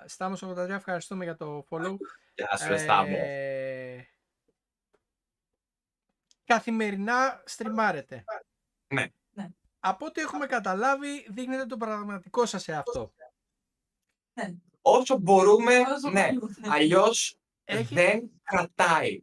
Στάμος 0.05 0.43
83, 0.43 0.68
ευχαριστούμε 0.74 1.24
για 1.24 1.37
το 1.37 1.66
follow. 1.70 1.97
Γεια 2.35 2.57
σου, 2.57 2.78
Στάμο. 2.78 3.16
Ε, 3.18 4.09
καθημερινά 6.45 7.43
στριμάρετε. 7.47 8.24
Ναι. 8.95 9.07
Ναι. 9.83 9.91
Από 9.93 10.07
ό,τι 10.07 10.20
έχουμε 10.20 10.47
καταλάβει, 10.47 11.26
δείχνετε 11.31 11.66
το 11.66 11.76
πραγματικό 11.76 12.47
σας 12.47 12.68
εαυτό. 12.68 13.12
Όσο 14.83 15.18
μπορούμε, 15.18 15.78
Όσο 15.78 16.11
ναι. 16.11 16.33
μπορούμε. 16.33 16.55
Αλλιώς 16.68 17.39
Έχει- 17.64 17.95
δεν 17.95 18.31
κρατάει. 18.43 19.20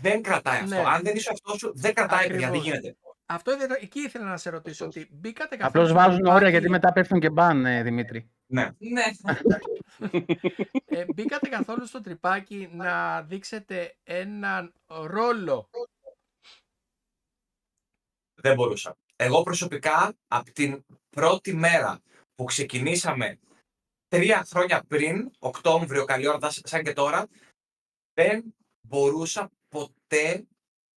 Δεν 0.00 0.22
κρατάει 0.22 0.60
αυτό. 0.60 0.74
Ναι. 0.74 0.82
Αν 0.86 1.02
δεν 1.02 1.16
είσαι 1.16 1.30
αυτός 1.32 1.58
σου, 1.58 1.72
δεν 1.74 1.94
κρατάει, 1.94 2.26
παιδιά. 2.26 2.50
Δεν 2.50 2.58
Ακριβώς. 2.58 2.66
γίνεται. 2.80 2.96
Αυτό 3.26 3.52
ήθελα, 3.52 3.76
εκεί 3.80 4.00
ήθελα 4.00 4.24
να 4.24 4.36
σε 4.36 4.50
ρωτήσω, 4.50 4.84
Σωστός. 4.84 5.02
ότι 5.02 5.14
μπήκατε 5.14 5.56
καθόλου 5.56 5.68
Απλώς 5.84 5.88
στο 5.88 5.94
βάζουν 5.96 6.20
όρια 6.20 6.30
τρυπάκι- 6.34 6.50
γιατί 6.50 6.68
μετά 6.68 6.92
πέφτουν 6.92 7.20
και 7.20 7.30
μπαν, 7.30 7.66
ε, 7.66 7.82
Δημήτρη. 7.82 8.30
Ναι. 8.46 8.70
Ναι. 8.78 9.04
ε, 10.86 11.04
μπήκατε 11.14 11.48
καθόλου 11.48 11.86
στο 11.86 12.00
τρυπάκι 12.00 12.68
να 12.72 13.22
δείξετε 13.22 13.96
έναν 14.02 14.72
ρόλο; 14.86 15.70
Δεν 18.34 18.54
μπορούσα. 18.54 18.96
Εγώ 19.22 19.42
προσωπικά, 19.42 20.12
από 20.28 20.52
την 20.52 20.84
πρώτη 21.10 21.54
μέρα 21.54 22.00
που 22.34 22.44
ξεκινήσαμε 22.44 23.38
τρία 24.08 24.46
χρόνια 24.50 24.82
πριν, 24.88 25.30
Οκτώβριο, 25.38 26.04
καλή 26.04 26.26
ώρα, 26.26 26.38
δα- 26.38 26.50
σαν 26.50 26.82
και 26.82 26.92
τώρα, 26.92 27.26
δεν 28.14 28.54
μπορούσα 28.88 29.50
ποτέ 29.68 30.46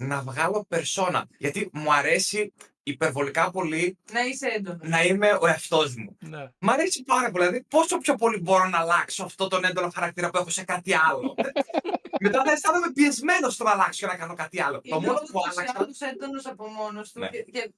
να 0.03 0.21
βγάλω 0.21 0.65
περσόνα. 0.67 1.27
Γιατί 1.37 1.69
μου 1.73 1.93
αρέσει 1.93 2.53
υπερβολικά 2.83 3.51
πολύ 3.51 3.97
Να 4.11 4.21
είσαι 4.25 4.47
έντονος. 4.47 4.89
να 4.89 5.03
είμαι 5.03 5.37
ο 5.41 5.47
εαυτός 5.47 5.95
μου. 5.95 6.17
Ναι. 6.19 6.51
Μ' 6.59 6.69
αρέσει 6.69 7.03
πάρα 7.03 7.31
πολύ. 7.31 7.45
Δηλαδή, 7.45 7.63
πόσο 7.63 7.97
πιο 7.97 8.15
πολύ 8.15 8.39
μπορώ 8.39 8.67
να 8.67 8.77
αλλάξω 8.79 9.23
αυτό 9.23 9.47
τον 9.47 9.63
έντονο 9.65 9.89
χαρακτήρα 9.89 10.29
που 10.29 10.37
έχω 10.37 10.49
σε 10.49 10.63
κάτι 10.63 10.93
άλλο. 10.93 11.35
Μετά 12.25 12.43
θα 12.43 12.51
αισθάνομαι 12.51 12.91
πιεσμένος 12.91 13.53
στο 13.53 13.63
να 13.63 13.71
αλλάξω 13.71 13.99
και 13.99 14.11
να 14.11 14.17
κάνω 14.17 14.33
κάτι 14.33 14.61
άλλο. 14.61 14.81
το 14.81 15.01
μόνο 15.01 15.19
που 15.31 15.41
άλλαξα. 15.51 15.73
άλλους 15.77 15.99
έντονος 15.99 16.45
από 16.45 16.67
μόνος 16.67 17.11
του 17.11 17.19
Ναι. 17.19 17.27
και, 17.29 17.41
και, 17.41 17.73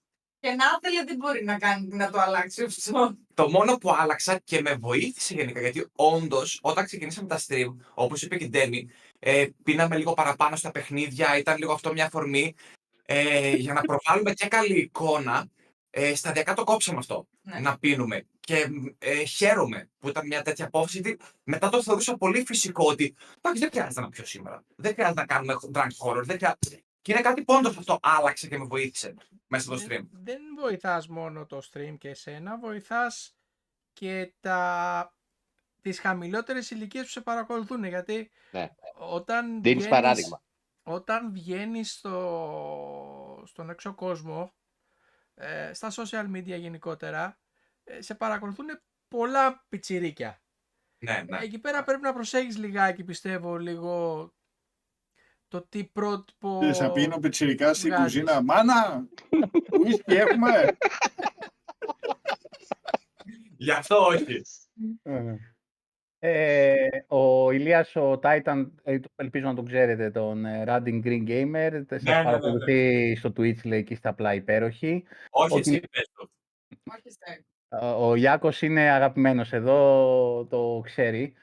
και 0.45 0.51
να 0.51 0.65
ήθελε 0.81 1.03
δεν 1.03 1.15
μπορεί 1.15 1.43
να 1.43 1.57
κάνει 1.57 1.87
να 1.87 2.09
το 2.09 2.19
αλλάξει 2.19 2.63
αυτό. 2.63 3.17
Το 3.33 3.49
μόνο 3.49 3.77
που 3.77 3.95
άλλαξα 3.95 4.39
και 4.43 4.61
με 4.61 4.75
βοήθησε 4.75 5.33
γενικά, 5.33 5.59
γιατί 5.59 5.87
όντως 5.95 6.59
όταν 6.61 6.85
ξεκινήσαμε 6.85 7.27
τα 7.27 7.39
stream, 7.47 7.75
όπως 7.93 8.21
είπε 8.21 8.37
και 8.37 8.43
η 8.43 8.49
Ντέμι, 8.49 8.89
ε, 9.19 9.47
πίναμε 9.63 9.97
λίγο 9.97 10.13
παραπάνω 10.13 10.55
στα 10.55 10.71
παιχνίδια, 10.71 11.37
ήταν 11.37 11.57
λίγο 11.57 11.73
αυτό 11.73 11.91
μια 11.91 12.05
αφορμή. 12.05 12.55
Ε, 13.05 13.55
για 13.55 13.73
να 13.73 13.81
προβάλλουμε 13.81 14.33
και 14.33 14.47
καλή 14.47 14.79
εικόνα, 14.79 15.47
ε, 15.89 16.15
σταδιακά 16.15 16.53
το 16.53 16.63
κόψαμε 16.63 16.97
αυτό. 16.97 17.27
Ναι. 17.41 17.59
Να 17.59 17.77
πίνουμε. 17.77 18.25
Και 18.39 18.67
ε, 18.97 19.23
χαίρομαι 19.23 19.89
που 19.99 20.09
ήταν 20.09 20.27
μια 20.27 20.41
τέτοια 20.41 20.65
απόφαση, 20.65 20.99
γιατί 20.99 21.19
μετά 21.43 21.69
το 21.69 21.83
θεωρούσα 21.83 22.17
πολύ 22.17 22.43
φυσικό 22.45 22.87
ότι 22.87 23.15
εντάξει, 23.37 23.61
δεν 23.61 23.69
χρειάζεται 23.71 24.01
να 24.01 24.09
πιω 24.09 24.25
σήμερα. 24.25 24.63
Δεν 24.75 24.93
χρειάζεται 24.93 25.19
να 25.19 25.25
κάνουμε 25.25 25.53
drunk 25.73 26.07
horror. 26.07 26.23
Δεν 26.23 26.37
χρειάζεται. 26.37 26.84
Και 27.05 27.11
είναι 27.11 27.21
κάτι 27.21 27.43
που 27.43 27.53
όντως 27.53 27.77
αυτό 27.77 27.99
άλλαξε 28.01 28.47
και 28.47 28.57
με 28.57 28.65
βοήθησε 28.65 29.13
μέσα 29.47 29.63
στο 29.63 29.75
stream. 29.85 29.87
Δεν, 29.87 30.09
δεν 30.11 30.41
βοηθάς 30.59 31.07
μόνο 31.07 31.45
το 31.45 31.61
stream 31.71 31.95
και 31.97 32.09
εσένα, 32.09 32.57
βοηθάς 32.57 33.35
και 33.93 34.33
τα, 34.39 35.13
τις 35.81 35.99
χαμηλότερες 35.99 36.71
ηλικίες 36.71 37.03
που 37.03 37.09
σε 37.09 37.21
παρακολουθούν, 37.21 37.83
γιατί 37.83 38.31
Ναι. 38.51 38.69
όταν 38.97 39.45
Δίνεις 39.45 39.63
βγαίνεις, 39.63 39.87
παράδειγμα. 39.87 40.43
όταν 40.83 41.31
βγαίνεις 41.31 41.93
στο, 41.93 43.43
στον 43.45 43.69
έξω 43.69 43.93
κόσμο, 43.93 44.53
ε, 45.33 45.73
στα 45.73 45.91
social 45.95 46.31
media 46.31 46.59
γενικότερα, 46.59 47.39
ε, 47.83 48.01
σε 48.01 48.15
παρακολουθούν 48.15 48.65
πολλά 49.07 49.65
πιτσιρίκια. 49.69 50.41
Ναι, 50.97 51.23
ναι. 51.27 51.37
Εκεί 51.37 51.59
πέρα 51.59 51.83
πρέπει 51.83 52.01
να 52.01 52.13
προσέχεις 52.13 52.57
λιγάκι, 52.57 53.03
πιστεύω, 53.03 53.57
λίγο 53.57 54.33
το 55.55 55.65
τι 55.69 55.83
πρότυπο... 55.83 56.59
Και 56.61 56.73
θα 56.73 56.91
πίνει 56.91 57.13
ο 57.13 57.19
Πιτσιρικάς 57.19 57.77
στην 57.77 57.89
βγάζεις. 57.93 58.21
κουζίνα. 58.21 58.41
Μάνα, 58.43 59.07
ουίσκι 59.81 60.13
έχουμε. 60.13 60.49
Γι' 63.57 63.71
αυτό 63.71 64.05
όχι. 64.05 64.41
Ε, 66.19 66.75
ο 67.07 67.51
Ηλίας 67.51 67.95
ο 67.95 68.19
Titan, 68.23 68.69
ε, 68.83 68.99
το- 68.99 69.09
ελπίζω 69.15 69.45
να 69.47 69.55
τον 69.55 69.65
ξέρετε, 69.65 70.11
τον 70.11 70.45
ε, 70.45 70.63
Running 70.67 71.03
Green 71.05 71.27
Gamer, 71.27 71.81
σας 71.89 72.03
ναι, 72.03 72.17
ναι, 72.17 72.23
παρακολουθεί 72.23 73.15
στο 73.15 73.29
Twitch, 73.29 73.65
λέει, 73.65 73.79
εκεί 73.79 73.95
στα 73.95 74.09
απλά 74.09 74.33
υπέροχη. 74.33 75.03
Όχι, 75.29 75.53
Ότι- 75.53 75.69
εσύ 75.75 75.79
πες 75.91 76.09
το. 76.15 76.29
Όχι 76.95 77.09
στέκ. 77.09 77.39
Ο- 77.81 78.07
Ο 78.09 78.15
Ιάκος 78.15 78.61
είναι 78.61 78.81
αγαπημένος 78.89 79.53
εδώ, 79.53 80.45
το 80.49 80.81
ξέρει. 80.83 81.33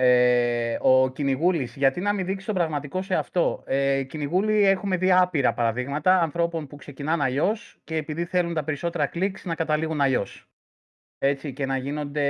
Ε, 0.00 0.78
ο 0.80 1.10
Κυνηγούλης, 1.10 1.76
γιατί 1.76 2.00
να 2.00 2.12
μην 2.12 2.26
δείξει 2.26 2.46
τον 2.46 2.54
πραγματικό 2.54 3.02
σε 3.02 3.14
αυτό. 3.14 3.62
Ε, 3.66 4.02
Κυνηγούλη, 4.02 4.64
έχουμε 4.64 4.96
δει 4.96 5.12
άπειρα 5.12 5.54
παραδείγματα 5.54 6.20
ανθρώπων 6.20 6.66
που 6.66 6.76
ξεκινάνε 6.76 7.22
αλλιώς 7.22 7.80
και 7.84 7.96
επειδή 7.96 8.24
θέλουν 8.24 8.54
τα 8.54 8.64
περισσότερα 8.64 9.06
κλικς 9.06 9.44
να 9.44 9.54
καταλήγουν 9.54 10.00
αλλιώς. 10.00 10.48
Έτσι 11.18 11.52
και 11.52 11.66
να 11.66 11.76
γίνονται, 11.76 12.24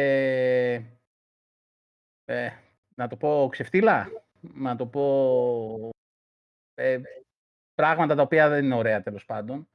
ε, 2.24 2.50
να 2.94 3.08
το 3.08 3.16
πω 3.16 3.48
ξεφτίλα, 3.50 4.08
να 4.40 4.76
το 4.76 4.86
πω 4.86 5.90
ε, 6.74 7.00
πράγματα 7.74 8.14
τα 8.14 8.22
οποία 8.22 8.48
δεν 8.48 8.64
είναι 8.64 8.74
ωραία 8.74 9.02
τέλος 9.02 9.24
πάντων 9.24 9.68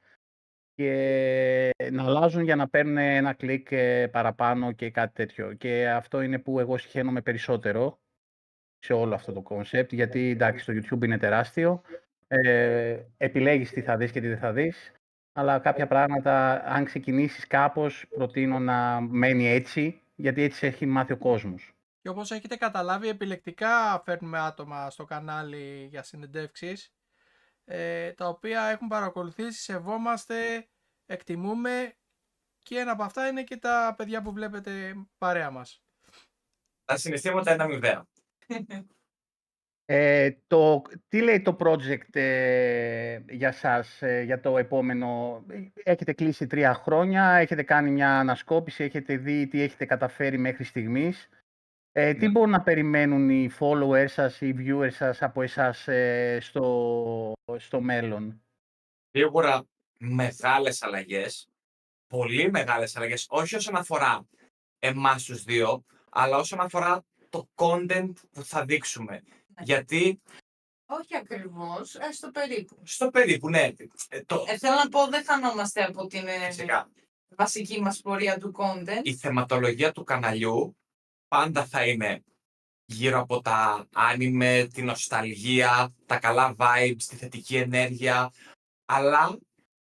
και 0.76 1.70
να 1.92 2.04
αλλάζουν 2.04 2.44
για 2.44 2.56
να 2.56 2.70
παίρνουν 2.70 2.98
ένα 2.98 3.34
κλικ 3.34 3.72
ε, 3.72 4.08
παραπάνω 4.08 4.72
και 4.72 4.90
κάτι 4.90 5.14
τέτοιο. 5.14 5.54
Και 5.54 5.90
αυτό 5.90 6.22
είναι 6.22 6.40
που 6.40 6.60
εγώ 6.60 6.78
συχαίνομαι 6.78 7.22
περισσότερο 7.22 8.00
σε 8.80 8.94
όλο 8.94 9.16
αυτό 9.16 9.34
το 9.34 9.42
κόνσεπτ, 9.42 9.94
γιατί 9.94 10.30
εντάξει, 10.30 10.66
το 10.66 10.74
YouTube 10.74 11.04
είναι 11.04 11.18
τεράστιο, 11.18 11.82
ε, 12.28 13.00
επιλέγεις 13.18 13.72
τι 13.72 13.82
θα 13.82 13.98
δεις 13.98 14.12
και 14.12 14.22
τι 14.22 14.28
δεν 14.28 14.38
θα 14.38 14.54
δεις, 14.54 14.92
αλλά 15.34 15.60
κάποια 15.60 15.88
πράγματα, 15.88 16.64
αν 16.66 16.86
ξεκινήσεις 16.86 17.48
κάπως, 17.48 18.06
προτείνω 18.10 18.60
να 18.60 19.02
μένει 19.02 19.48
έτσι, 19.48 20.02
γιατί 20.16 20.42
έτσι 20.42 20.68
έχει 20.68 20.86
μάθει 20.86 21.14
ο 21.14 21.18
κόσμος. 21.18 21.74
Και 22.02 22.10
όπως 22.10 22.32
έχετε 22.32 22.56
καταλάβει, 22.56 23.08
επιλεκτικά 23.08 24.02
φέρνουμε 24.06 24.40
άτομα 24.40 24.90
στο 24.90 25.04
κανάλι 25.06 25.88
για 25.90 26.04
συνεντεύξεις, 26.04 26.94
ε, 27.66 28.12
τα 28.12 28.28
οποία 28.28 28.64
έχουν 28.64 28.88
παρακολουθήσει, 28.88 29.62
σεβόμαστε, 29.62 30.68
εκτιμούμε 31.06 31.94
και 32.62 32.78
ένα 32.80 32.92
από 32.92 33.04
αυτά 33.04 33.28
είναι 33.28 33.44
και 33.44 33.58
τα 33.58 33.94
παιδιά 33.98 34.22
που 34.22 34.32
βλέπετε 34.32 34.94
παρέα 35.18 35.52
μας. 35.52 35.84
Τα 36.86 36.98
συναισθήματα 36.98 37.54
είναι 37.54 37.64
αμοιβαία. 37.64 38.08
Ε, 39.86 40.32
το, 40.48 40.82
τι 41.08 41.22
λέει 41.22 41.42
το 41.42 41.58
project 41.60 42.16
ε, 42.16 43.20
για 43.30 43.52
σας, 43.52 44.02
ε, 44.02 44.22
για 44.22 44.40
το 44.40 44.58
επόμενο. 44.58 45.44
Έχετε 45.74 46.14
κλείσει 46.14 46.48
τρία 46.48 46.74
χρόνια, 46.74 47.34
έχετε 47.34 47.64
κάνει 47.64 47.92
μια 47.92 48.20
ανασκόπηση, 48.20 48.84
έχετε 48.84 49.18
δει 49.18 49.48
τι 49.48 49.62
έχετε 49.62 49.86
καταφέρει 49.86 50.38
μέχρι 50.38 50.64
στιγμής; 50.64 51.30
Ε, 51.96 52.14
τι 52.14 52.26
Ναι. 52.26 52.32
μπορούν 52.32 52.50
να 52.50 52.62
περιμένουν 52.62 53.30
οι 53.30 53.50
followers 53.60 54.08
σας, 54.10 54.42
οι 54.42 54.56
viewers 54.58 54.92
σας 54.92 55.22
από 55.22 55.42
εσάς 55.42 55.88
ε, 55.88 56.38
στο, 56.42 57.34
στο 57.58 57.82
μέλλον; 57.82 58.44
Σίγουρα 59.12 59.64
μεγάλες 60.00 60.82
αλλαγές, 60.84 61.50
πολύ 62.08 62.52
μεγάλες 62.52 62.96
αλλαγές, 62.96 63.26
όχι 63.30 63.56
όσον 63.56 63.76
αφορά 63.76 64.28
εμάς 64.80 65.24
τους 65.24 65.44
δύο, 65.44 65.86
αλλά 66.10 66.38
όσον 66.38 66.60
αφορά 66.60 67.04
το 67.30 67.50
content 67.56 68.12
που 68.32 68.44
θα 68.44 68.66
δείξουμε. 68.66 69.22
Γιατί 69.62 70.22
Όχι 70.86 71.16
ακριβώς, 71.16 71.96
ε, 71.96 72.12
στο 72.12 72.32
περίπου. 72.32 72.80
στο 72.84 73.10
περίπου, 73.10 73.50
ναι, 73.50 73.70
ε, 74.10 74.22
το, 74.26 74.46
Ε, 74.48 74.58
θέλω 74.58 74.76
να 74.76 74.90
πω, 74.90 75.08
δεν 75.08 75.24
χανόμαστε 75.26 75.84
από 75.84 76.06
την 76.08 76.28
ε, 76.28 76.46
φυσικά, 76.46 76.90
βασική 77.36 77.82
μας 77.82 78.02
πορεία 78.02 78.38
του 78.38 78.52
content. 78.58 79.00
η 79.04 79.16
θεματολογία 79.16 79.92
του 79.92 80.04
καναλιού 80.04 80.78
πάντα 81.34 81.66
θα 81.66 81.86
είναι 81.86 82.24
γύρω 82.86 83.20
από 83.20 83.42
τα 83.42 83.88
άνιμε, 83.94 84.68
την 84.74 84.86
νοσταλγία, 84.86 85.94
τα 86.06 86.20
καλά 86.20 86.56
vibes, 86.58 87.04
τη 87.08 87.16
θετική 87.16 87.56
ενέργεια, 87.56 88.32
αλλά 88.86 89.40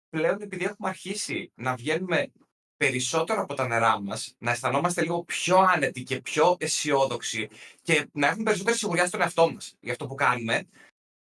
πλέον 0.08 0.42
επειδή 0.42 0.64
έχουμε 0.64 0.88
αρχίσει 0.88 1.52
να 1.54 1.76
βγαίνουμε 1.76 2.32
περισσότερο 2.76 3.42
από 3.42 3.54
τα 3.54 3.66
νερά 3.66 4.00
μας, 4.00 4.34
να 4.38 4.50
αισθανόμαστε 4.50 5.02
λίγο 5.02 5.24
πιο 5.24 5.58
άνετοι 5.58 6.02
και 6.02 6.20
πιο 6.20 6.56
αισιόδοξοι 6.58 7.48
και 7.82 8.08
να 8.12 8.26
έχουμε 8.26 8.42
περισσότερη 8.42 8.76
σιγουριά 8.76 9.06
στον 9.06 9.20
εαυτό 9.20 9.52
μας 9.52 9.76
για 9.80 9.92
αυτό 9.92 10.06
που 10.06 10.14
κάνουμε, 10.14 10.68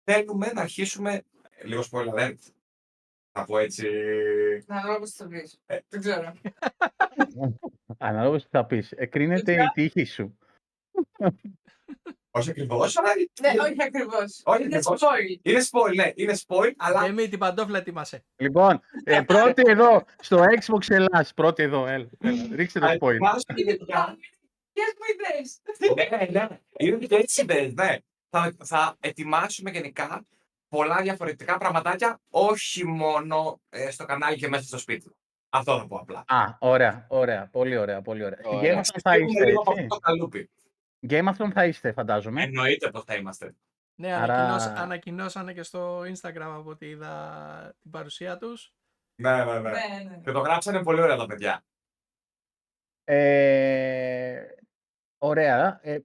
θέλουμε 0.04 0.52
να 0.54 0.62
αρχίσουμε, 0.62 1.24
λίγο 1.64 1.84
spoiler 1.92 2.14
alert, 2.14 2.53
θα 3.34 3.46
πω 3.46 3.58
έτσι, 3.58 3.88
Να 4.66 4.82
δω 4.82 5.00
τι 5.00 5.12
θα 5.12 5.28
πεις. 5.28 5.60
Ε. 5.66 5.78
Δεν 5.90 6.00
ξέρω. 6.00 6.34
Αναλόγως 7.98 8.44
τι 8.44 8.50
θα 8.52 8.66
πεις. 8.66 8.92
Εκρίνεται 8.92 9.54
η 9.54 9.70
τύχη 9.74 10.04
σου. 10.04 10.38
όχι 12.32 12.50
ακριβώς, 12.50 12.98
αλλά 12.98 13.10
Ναι, 13.42 13.50
όχι 13.62 13.84
ακριβώς. 13.84 14.42
Όχι 14.44 14.64
Είναι 14.64 14.76
ακριβώς. 14.76 15.02
spoil. 15.02 15.40
είναι 15.42 15.60
spoil, 15.72 15.96
ναι, 15.96 16.12
είναι 16.16 16.34
spoil, 16.48 16.72
αλλά 16.78 17.02
Δέμη, 17.02 17.28
την 17.30 17.40
παντόφλα 17.40 17.78
ετοίμασε. 17.78 18.24
Λοιπόν, 18.36 18.82
ε, 19.04 19.22
πρώτη 19.22 19.62
εδώ, 19.66 20.04
στο 20.22 20.38
Xbox 20.62 20.90
Ελλάς. 20.90 21.34
Πρώτη 21.34 21.64
εδώ, 21.64 21.88
έλα, 21.88 22.10
έλα, 22.20 22.48
ρίξτε 22.56 22.80
το 22.80 22.86
αλλά 22.86 22.96
spoil. 23.00 23.10
ετοιμάζομαι 23.10 23.54
γενικά. 23.56 24.18
Ποιες 24.74 24.94
μου 24.98 25.06
ιδέες. 25.14 25.62
ναι, 26.32 26.40
ναι, 26.40 26.60
είναι 26.78 27.06
και 27.06 27.16
έτσι 27.16 27.42
ιδέες, 27.42 27.74
ναι. 27.74 27.98
Θα, 28.30 28.54
θα 28.64 28.96
ετοιμάσουμε 29.00 29.70
γενικά 29.70 30.26
πολλά 30.74 31.02
διαφορετικά 31.02 31.58
πραγματάκια, 31.58 32.20
όχι 32.30 32.86
μόνο 32.86 33.62
ε, 33.70 33.92
στο 33.92 34.06
κανάλι 34.06 34.38
και 34.38 34.48
μέσα 34.48 34.64
στο 34.64 34.78
σπίτι. 34.78 35.16
Αυτό 35.50 35.78
θα 35.80 35.88
πω 35.88 35.98
απλά. 35.98 36.24
Α, 36.28 36.56
ωραία, 36.60 37.06
ωραία, 37.10 37.48
πολύ 37.52 37.78
ωραία, 37.78 38.02
πολύ 38.02 38.24
ωραία. 38.24 38.40
Στην 38.44 38.58
Ωραία. 38.58 38.74
Game 38.74 38.78
of 38.78 38.82
Thrones 38.82 39.00
θα 39.02 39.12
Φύγουμε 39.12 39.32
είστε, 39.32 39.46
λίγο 39.46 39.62
από 39.62 39.72
έτσι; 39.72 39.84
αυτό 39.84 39.96
το 39.96 40.00
καλούπι. 40.02 40.50
Game 41.10 41.28
of 41.28 41.34
Thrones 41.38 41.52
θα 41.54 41.66
είστε, 41.66 41.92
φαντάζομαι. 41.92 42.44
Εννοείται 42.44 42.90
πως 42.92 43.04
θα 43.04 43.16
είμαστε. 43.16 43.56
Ναι, 43.96 44.14
Άρα- 44.14 44.34
ανακοινώσ- 44.34 44.78
ανακοινώσανε 44.80 45.54
και 45.54 45.64
στο 45.64 46.00
Instagram 46.00 46.40
από 46.58 46.70
ό,τι 46.70 46.86
είδα 46.90 47.76
την 47.82 47.92
παρουσία 47.92 48.38
τους. 48.38 48.74
Ναι, 49.16 49.44
ναι, 49.44 49.60
ναι. 49.60 49.60
Ναι, 49.60 50.10
ναι. 50.10 50.20
Και 50.24 50.32
το 50.32 50.40
γράψανε 50.40 50.84
πολύ 50.84 51.02
ωραία 51.02 51.16
τα 51.16 51.26
παιδιά. 51.26 51.64
Ε, 53.04 54.46
ωραία. 55.18 55.80
Ε, 55.82 55.98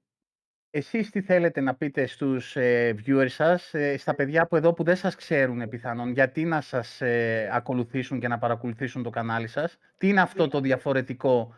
εσείς 0.78 1.10
τι 1.10 1.22
θέλετε 1.22 1.60
να 1.60 1.74
πείτε 1.74 2.06
στους 2.06 2.56
ε, 2.56 2.94
viewers 3.06 3.28
σας, 3.28 3.74
ε, 3.74 3.96
στα 3.96 4.14
παιδιά 4.14 4.46
που 4.46 4.56
εδώ 4.56 4.72
που 4.72 4.82
δεν 4.84 4.96
σας 4.96 5.14
ξέρουν 5.14 5.68
πιθανόν, 5.68 6.12
γιατί 6.12 6.44
να 6.44 6.60
σας 6.60 7.00
ε, 7.00 7.48
ακολουθήσουν 7.52 8.20
και 8.20 8.28
να 8.28 8.38
παρακολουθήσουν 8.38 9.02
το 9.02 9.10
κανάλι 9.10 9.48
σας; 9.48 9.78
Τι 9.96 10.08
είναι 10.08 10.20
αυτό 10.20 10.48
το 10.48 10.60
διαφορετικό 10.60 11.54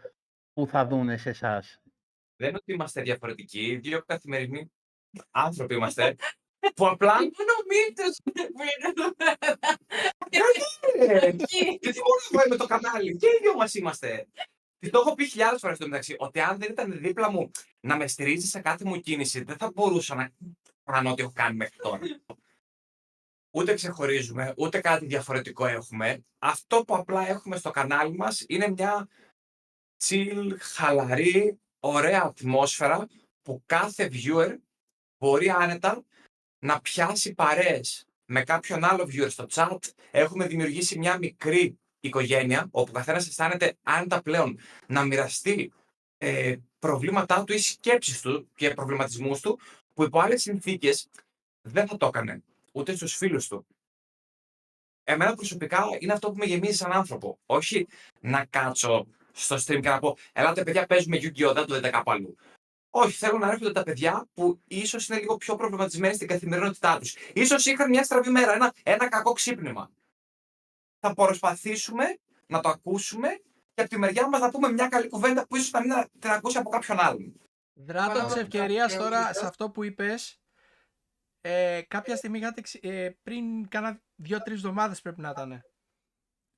που 0.53 0.67
θα 0.67 0.87
δούνε 0.87 1.17
σε 1.17 1.29
εσάς; 1.29 1.81
Δεν 2.37 2.49
είναι 2.49 2.59
ότι 2.61 2.73
είμαστε 2.73 3.03
διαφορετικοί, 3.03 3.77
δύο 3.83 4.03
καθημερινοί 4.07 4.73
άνθρωποι 5.31 5.75
είμαστε, 5.75 6.17
που 6.75 6.87
απλά... 6.87 7.17
Είναι 7.23 7.53
ο 7.59 7.63
μύτος 7.71 8.21
που 8.25 8.33
είναι 8.35 8.89
εδώ 8.89 9.15
πέρα. 9.15 9.77
Ε, 10.99 11.27
Εκεί. 11.27 11.79
Γιατί 11.81 11.99
μόνο 11.99 12.21
εγώ 12.33 12.43
είμαι 12.47 12.57
το 12.57 12.67
κανάλι. 12.67 13.17
Και 13.17 13.27
οι 13.27 13.39
δύο 13.43 13.55
μας 13.55 13.75
είμαστε. 13.75 14.27
Τη 14.81 14.91
το 14.91 14.99
έχω 14.99 15.15
πει 15.15 15.29
χιλιάδες 15.29 15.61
φορές 15.61 15.77
στο 15.77 15.87
μεταξύ. 15.87 16.15
Ότι 16.19 16.41
αν 16.41 16.59
δεν 16.59 16.71
ήταν 16.71 16.99
δίπλα 17.01 17.31
μου 17.31 17.51
να 17.81 17.97
με 17.97 18.07
στηρίζει 18.07 18.47
σε 18.47 18.61
κάθε 18.61 18.85
μου 18.85 19.01
κίνηση, 19.01 19.45
δεν 19.45 19.57
θα 19.57 19.71
μπορούσα 19.75 20.15
να 20.15 20.31
κάνω 20.85 21.11
ό,τι 21.11 21.23
έχω 21.23 21.33
κάνει 21.35 21.57
μέχρι 21.57 21.77
τώρα. 21.77 22.01
Ούτε 23.51 23.75
ξεχωρίζουμε, 23.75 24.55
ούτε 24.57 24.81
κάτι 24.81 25.07
διαφορετικό 25.07 25.67
έχουμε. 25.67 26.25
Αυτό 26.39 26.85
που 26.85 26.97
απλά 26.97 27.29
έχουμε 27.29 27.57
στο 27.57 27.71
κανάλι 27.71 28.17
μας 28.17 28.45
είναι 28.49 28.69
μια 28.69 29.09
chill, 30.05 30.57
χαλαρή, 30.59 31.61
ωραία 31.81 32.23
ατμόσφαιρα 32.23 33.07
που 33.43 33.63
κάθε 33.67 34.11
viewer 34.13 34.57
μπορεί 35.19 35.51
άνετα 35.51 36.05
να 36.59 36.81
πιάσει 36.81 37.35
παρέες 37.35 38.07
με 38.25 38.43
κάποιον 38.43 38.85
άλλο 38.85 39.09
viewer 39.13 39.31
στο 39.31 39.47
chat. 39.51 39.79
Έχουμε 40.11 40.47
δημιουργήσει 40.47 40.99
μια 40.99 41.19
μικρή 41.19 41.79
οικογένεια 42.01 42.69
όπου 42.71 42.91
ο 42.91 42.95
καθένας 42.95 43.27
αισθάνεται 43.27 43.77
άνετα 43.83 44.23
πλέον 44.23 44.59
να 44.87 45.05
μοιραστεί 45.05 45.73
ε, 46.19 46.57
προβλήματά 46.79 47.45
του 47.45 47.53
ή 47.53 47.59
σκέψεις 47.59 48.21
του 48.21 48.49
και 48.55 48.71
προβληματισμούς 48.71 49.41
του 49.41 49.61
που 49.95 50.03
υπό 50.03 50.21
άλλες 50.21 50.43
συνθήκες 50.43 51.09
δεν 51.63 51.87
θα 51.87 51.97
το 51.97 52.07
έκανε 52.07 52.43
ούτε 52.73 52.95
στους 52.95 53.17
φίλους 53.17 53.49
του. 53.49 53.67
Εμένα 55.05 55.35
προσωπικά 55.35 55.85
είναι 55.99 56.13
αυτό 56.13 56.31
που 56.31 56.37
με 56.37 56.45
γεμίζει 56.45 56.77
σαν 56.77 56.93
άνθρωπο. 56.93 57.39
Όχι 57.47 57.87
να 58.21 58.45
κάτσω 58.45 59.07
στο 59.33 59.57
stream 59.57 59.81
και 59.83 59.89
να 59.89 59.99
πω 59.99 60.17
Ελάτε 60.33 60.63
παιδιά 60.63 60.87
παίζουμε 60.87 61.17
Yu-Gi-Oh! 61.17 61.53
Δεν 61.55 61.67
το 61.67 61.75
δείτε 61.75 61.91
κάπου 61.91 62.11
αλλού. 62.11 62.37
Όχι, 62.91 63.13
θέλω 63.13 63.39
να 63.39 63.51
έρχονται 63.51 63.73
τα 63.73 63.83
παιδιά 63.83 64.29
που 64.35 64.61
ίσως 64.69 65.09
είναι 65.09 65.19
λίγο 65.19 65.37
πιο 65.37 65.57
προβληματισμένοι 65.57 66.15
στην 66.15 66.29
καθημερινότητά 66.29 66.99
τους. 66.99 67.17
σω 67.47 67.71
είχαν 67.71 67.89
μια 67.89 68.05
στραβή 68.05 68.31
μέρα, 68.31 68.53
ένα, 68.53 68.75
ένα 68.83 69.09
κακό 69.09 69.33
ξύπνημα. 69.33 69.91
Θα 71.01 71.15
προσπαθήσουμε 71.15 72.19
να 72.47 72.61
το 72.61 72.69
ακούσουμε 72.69 73.29
και 73.75 73.81
από 73.81 73.89
τη 73.89 73.99
μεριά 73.99 74.29
μας 74.29 74.41
να 74.41 74.51
πούμε 74.51 74.73
μια 74.73 74.89
καλή 74.89 75.09
κουβέντα 75.09 75.47
που 75.47 75.57
ίσως 75.57 75.71
να 75.71 75.81
μην 75.81 75.93
την 76.19 76.31
ακούσει 76.31 76.59
από 76.59 76.71
κάποιον 76.71 76.99
άλλον. 77.01 77.41
Δράτω 77.75 78.09
Πάρα 78.09 78.21
της 78.25 78.29
πολύ 78.33 78.41
ευκαιρίας 78.45 78.93
καλό, 78.93 79.05
τώρα 79.05 79.21
Νίκο. 79.21 79.33
σε 79.39 79.47
αυτό 79.47 79.71
που 79.71 79.85
είπες. 79.85 80.41
Ε, 81.41 81.83
κάποια 81.89 82.17
στιγμή 82.17 82.39
είχατε, 82.39 82.61
ξε- 82.61 82.85
ε, 82.85 83.17
πριν 83.23 83.69
κάνα 83.69 84.01
δύο-τρεις 84.15 84.57
εβδομάδες 84.57 85.01
πρέπει 85.01 85.21
να 85.21 85.31
ήταν. 85.31 85.65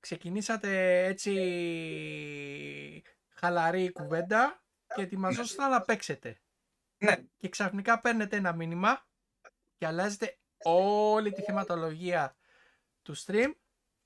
Ξεκινήσατε 0.01 1.03
έτσι 1.05 1.33
χαλαρή 3.29 3.93
κουβέντα 3.93 4.63
και 4.95 5.03
ετοιμαζόσασταν 5.03 5.71
να 5.71 5.81
παίξετε. 5.81 6.41
Ναι, 6.99 7.17
Και 7.37 7.49
ξαφνικά 7.49 8.01
παίρνετε 8.01 8.37
ένα 8.37 8.53
μήνυμα 8.53 9.07
και 9.79 9.87
αλλάζετε 9.87 10.39
όλη 10.63 11.33
τη 11.33 11.43
θεματολογία 11.43 12.37
του 13.03 13.17
stream. 13.25 13.53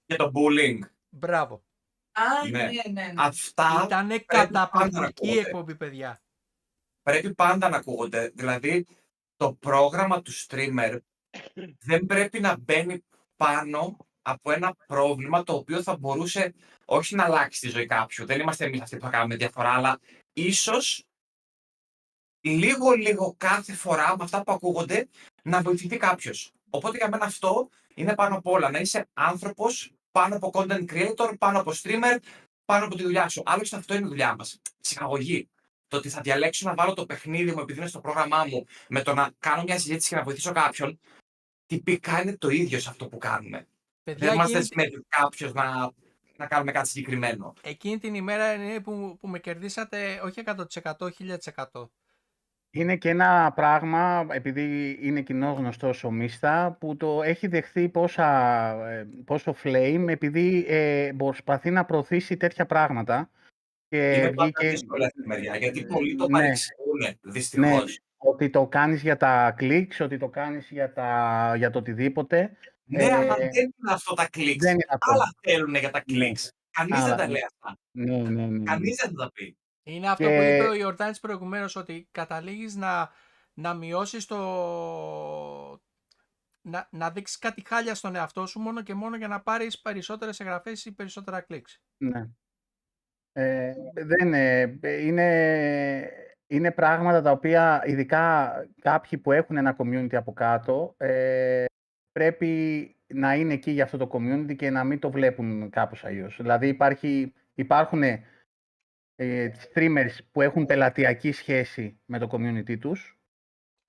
Για 0.07 0.17
το 0.17 0.33
bullying. 0.35 0.79
Μπράβο. 1.09 1.65
Α, 2.13 2.49
Ναι. 2.51 2.59
ναι, 2.63 2.71
ναι. 2.93 3.03
ναι. 3.07 3.13
Αυτά 3.17 3.83
Ήτανε 3.85 4.19
πάντα 4.21 4.51
να 4.51 4.67
καταπληκτική 4.67 5.05
ακούγονται. 5.29 5.41
εκπομπή, 5.41 5.75
παιδιά. 5.77 6.23
πρέπει 7.03 7.35
πάντα 7.35 7.69
να 7.69 7.77
ακούγονται. 7.77 8.29
Δηλαδή, 8.35 8.87
το 9.37 9.53
πρόγραμμα 9.55 10.23
του 10.23 10.33
streamer 10.35 10.99
δεν 11.81 12.07
πρέπει 12.07 12.41
να 12.41 12.57
μπαίνει 12.59 13.05
πάνω 13.37 13.97
από 14.23 14.51
ένα 14.53 14.75
πρόβλημα 14.87 15.43
το 15.43 15.53
οποίο 15.55 15.83
θα 15.83 15.97
μπορούσε 15.97 16.55
όχι 16.85 17.15
να 17.15 17.25
αλλάξει 17.25 17.61
τη 17.61 17.69
ζωή 17.69 17.87
κάποιου. 17.87 18.27
Δεν 18.27 18.41
είμαστε 18.41 18.65
εμείς 18.65 18.81
αυτοί 18.81 18.97
που 18.97 19.05
θα 19.05 19.11
κάνουμε 19.11 19.37
διαφορά, 19.37 19.71
αλλά 19.75 20.01
ίσως 20.33 21.05
λίγο 22.41 22.91
λίγο 22.91 23.35
κάθε 23.39 23.73
φορά 23.73 24.17
με 24.17 24.25
αυτά 24.25 24.43
που 24.43 24.53
ακούγονται 24.53 25.09
να 25.43 25.63
βοηθηθεί 25.63 25.97
κάποιος. 25.97 26.53
Οπότε 26.71 26.97
για 26.97 27.09
μένα 27.09 27.25
αυτό 27.25 27.69
είναι 27.95 28.15
πάνω 28.15 28.37
απ' 28.37 28.47
όλα. 28.47 28.71
Να 28.71 28.79
είσαι 28.79 29.09
άνθρωπος, 29.13 29.93
πάνω 30.19 30.37
από 30.37 30.51
content 30.53 30.85
creator, 30.93 31.35
πάνω 31.39 31.61
από 31.61 31.73
streamer, 31.75 32.17
πάνω 32.65 32.85
από 32.85 32.97
τη 32.97 33.03
δουλειά 33.03 33.29
σου. 33.29 33.43
Άλλωστε 33.47 33.77
αυτό 33.77 33.95
είναι 33.95 34.07
η 34.07 34.09
δουλειά 34.09 34.35
μας. 34.35 34.61
Ψυχαγωγή. 34.81 35.49
Το 35.89 35.97
ότι 35.97 36.09
θα 36.09 36.21
διαλέξω 36.21 36.69
να 36.69 36.75
βάλω 36.75 36.95
το 36.95 37.07
παιχνίδι 37.07 37.53
μου 37.53 37.61
επειδή 37.61 37.79
είναι 37.79 37.89
στο 37.89 38.01
πρόγραμμά 38.01 38.45
μου 38.45 38.65
με 38.89 39.03
το 39.03 39.15
να 39.15 39.31
κάνω 39.39 39.63
μια 39.63 39.79
συζήτηση 39.79 40.09
και 40.09 40.17
να 40.17 40.23
βοηθήσω 40.23 40.53
κάποιον. 40.53 41.01
Τυπικά 41.67 42.23
είναι 42.23 42.37
το 42.37 42.49
ίδιο 42.49 42.81
σε 42.81 42.89
αυτό 42.89 43.09
που 43.09 43.19
κάνουμε. 43.19 43.67
Παιδιά, 44.03 44.27
Δεν 44.27 44.37
μα 44.37 44.43
εκείνη, 44.43 44.59
δεσμεύει 44.59 45.05
κάποιο 45.09 45.53
να, 45.55 45.93
να 46.37 46.47
κάνουμε 46.47 46.73
κάτι 46.73 46.89
συγκεκριμένο. 46.89 47.53
εκείνη 47.63 47.99
την 47.99 48.15
ημέρα 48.15 48.53
είναι 48.53 48.81
που, 48.81 49.17
που 49.21 49.29
με 49.29 49.39
κερδίσατε 49.39 50.21
όχι 50.25 50.43
100% 50.45 50.93
1000%. 51.73 51.89
Είναι 52.77 52.97
και 52.97 53.09
ένα 53.09 53.53
πράγμα, 53.55 54.27
επειδή 54.31 54.99
είναι 55.03 55.21
κοινό 55.21 55.53
γνωστό 55.53 55.93
ο 56.05 56.11
Μίστα, 56.11 56.77
που 56.81 56.97
το 56.97 57.23
έχει 57.23 57.47
δεχθεί 57.47 57.89
πόσα, 57.89 58.29
ε, 58.91 59.07
πόσο 59.25 59.55
flame, 59.63 60.05
επειδή 60.09 60.65
ε, 60.69 61.11
προσπαθεί 61.17 61.71
να 61.71 61.85
προωθήσει 61.85 62.37
τέτοια 62.37 62.67
πράγματα. 62.67 63.31
Και 63.89 64.13
είναι 64.13 64.33
πάντα 64.33 64.43
βγήκε 64.45 64.69
δύσκολη 64.69 65.05
αυτή 65.05 65.23
η 65.23 65.27
μεριά 65.27 65.57
γιατί 65.57 65.85
πολλοί 65.85 66.15
το 66.15 66.27
Ναι. 66.27 66.33
παρεξηγούν. 66.33 67.19
Δυστυχώς. 67.21 68.01
ότι 68.17 68.51
το 68.51 68.67
κάνεις 68.67 69.03
για 69.03 69.17
τα 69.17 69.55
clicks, 69.59 69.97
ότι 70.01 70.17
το 70.19 70.29
κάνεις 70.29 70.69
για, 70.71 70.93
τα, 70.93 71.53
για 71.57 71.71
το 71.71 71.79
οτιδήποτε. 71.79 72.57
Ναι, 72.85 73.03
Ε, 73.03 73.13
αλλά 73.13 73.35
δεν 73.37 73.49
είναι 73.55 73.93
αυτό 73.93 74.15
τα 74.15 74.29
κλικ. 74.31 74.61
Δεν 74.61 74.73
είναι 74.73 74.85
αυτό. 74.89 75.13
Άλλα 75.13 75.35
θέλουν 75.43 75.75
για 75.75 75.91
τα 75.91 76.03
Ναι. 76.07 76.15
κλικ. 76.15 76.39
Κανείς 76.71 76.95
δεν 76.97 77.05
Άλλα. 77.05 77.15
τα 77.17 77.29
λέει 77.29 77.43
αυτά. 77.53 77.79
Ναι, 77.91 78.17
ναι, 78.17 78.29
ναι, 78.31 78.47
ναι. 78.47 78.63
Κανείς 78.65 78.97
δεν 78.97 79.11
θα 79.11 79.15
τα 79.25 79.31
πει. 79.35 79.57
Είναι 79.87 80.09
αυτό 80.09 80.25
Και- 80.25 80.37
που 80.37 80.43
είπε 80.43 80.69
ο 80.69 80.75
Ιορτάνης 80.75 81.21
προηγουμένως 81.21 81.77
ότι 81.77 82.09
καταλήγεις 82.11 82.75
να, 82.77 83.11
να 83.55 83.75
μειώσεις 83.75 84.27
το... 84.27 84.39
Να, 86.61 86.89
να 86.91 87.11
δείξεις 87.11 87.39
κάτι 87.39 87.63
χάλια 87.67 87.95
στον 87.95 88.15
εαυτό 88.15 88.47
σου 88.47 88.61
μόνο 88.61 88.83
και 88.83 88.95
μόνο 88.95 89.17
για 89.17 89.29
να 89.29 89.41
πάρεις 89.41 89.81
περισσότερες 89.81 90.41
εγγραφές 90.41 90.85
ή 90.85 90.95
περισσότερα 90.95 91.41
κλικς. 91.41 91.83
Ναι. 91.97 92.29
Ε, 93.33 93.73
δεν 93.95 94.27
είναι, 94.27 94.79
είναι, 94.83 96.11
είναι 96.47 96.71
πράγματα 96.71 97.23
τα 97.23 97.31
οποία 97.31 97.83
ειδικά 97.87 98.53
κάποιοι 98.81 99.19
που 99.19 99.33
έχουν 99.33 99.57
ένα 99.57 99.77
community 99.79 100.15
από 100.15 100.33
κάτω 100.33 100.95
ε, 100.97 101.65
πρέπει 102.13 102.91
να 103.07 103.35
είναι 103.35 103.53
εκεί 103.53 103.71
για 103.71 103.85
αυτό 103.85 103.97
το 103.97 104.11
community 104.13 104.57
και 104.57 104.71
να 104.71 104.85
μην 104.85 104.99
το 104.99 105.11
βλέπουν 105.11 105.71
κάπως 105.71 106.05
αλλιώς. 106.05 106.37
Δηλαδή 106.37 106.69
υπάρχει, 106.69 107.33
υπάρχουν 107.55 108.03
ε, 109.17 109.51
streamers 109.63 110.17
που 110.33 110.41
έχουν 110.41 110.67
πελατειακή 110.67 111.33
σχέση 111.33 111.99
με 112.07 112.19
το 112.19 112.29
community 112.33 112.79
τους. 112.79 113.19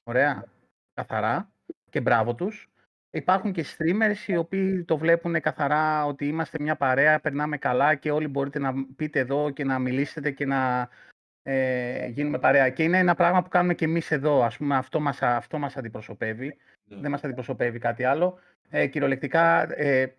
Ωραία, 0.04 0.46
καθαρά 0.94 1.52
και 1.90 2.02
μπράβο 2.02 2.36
τους. 2.36 2.70
υπάρχουν 3.10 3.52
και 3.52 3.66
streamers 3.78 4.28
οι 4.28 4.38
οποίοι 4.38 4.84
το 4.84 4.98
βλέπουν 4.98 5.42
καθαρά 5.42 6.06
ότι 6.06 6.28
είμαστε 6.28 6.58
μια 6.62 6.76
παρέα, 6.76 7.20
περνάμε 7.20 7.58
καλά 7.58 7.96
και 7.96 8.12
όλοι 8.12 8.28
μπορείτε 8.28 8.60
να 8.60 8.74
πείτε 8.96 9.20
εδώ 9.20 9.50
και 9.50 9.64
να 9.64 9.80
μιλήσετε 9.80 10.32
και 10.32 10.46
να 10.46 10.90
ε, 11.44 12.08
γίνουμε 12.08 12.40
παρέα. 12.40 12.70
Και 12.70 12.84
είναι 12.84 12.98
ένα 12.98 13.16
πράγμα 13.16 13.42
που 13.42 13.50
κάνουμε 13.50 13.74
και 13.74 13.86
εμείς 13.86 14.12
εδώ, 14.12 14.44
ας 14.44 14.58
πούμε, 14.58 14.76
αυτό 14.76 15.00
μας, 15.00 15.22
αυτό 15.22 15.58
μας 15.58 15.78
αντιπροσωπεύει. 15.78 16.58
Ναι. 16.84 16.98
Δεν 17.00 17.12
μας 17.12 17.24
αντιπροσωπεύει 17.24 17.80
κάτι 17.80 18.04
άλλο. 18.04 18.40
Ε, 18.70 18.88
κυριολεκτικά, 18.88 19.78
ε, 19.80 20.16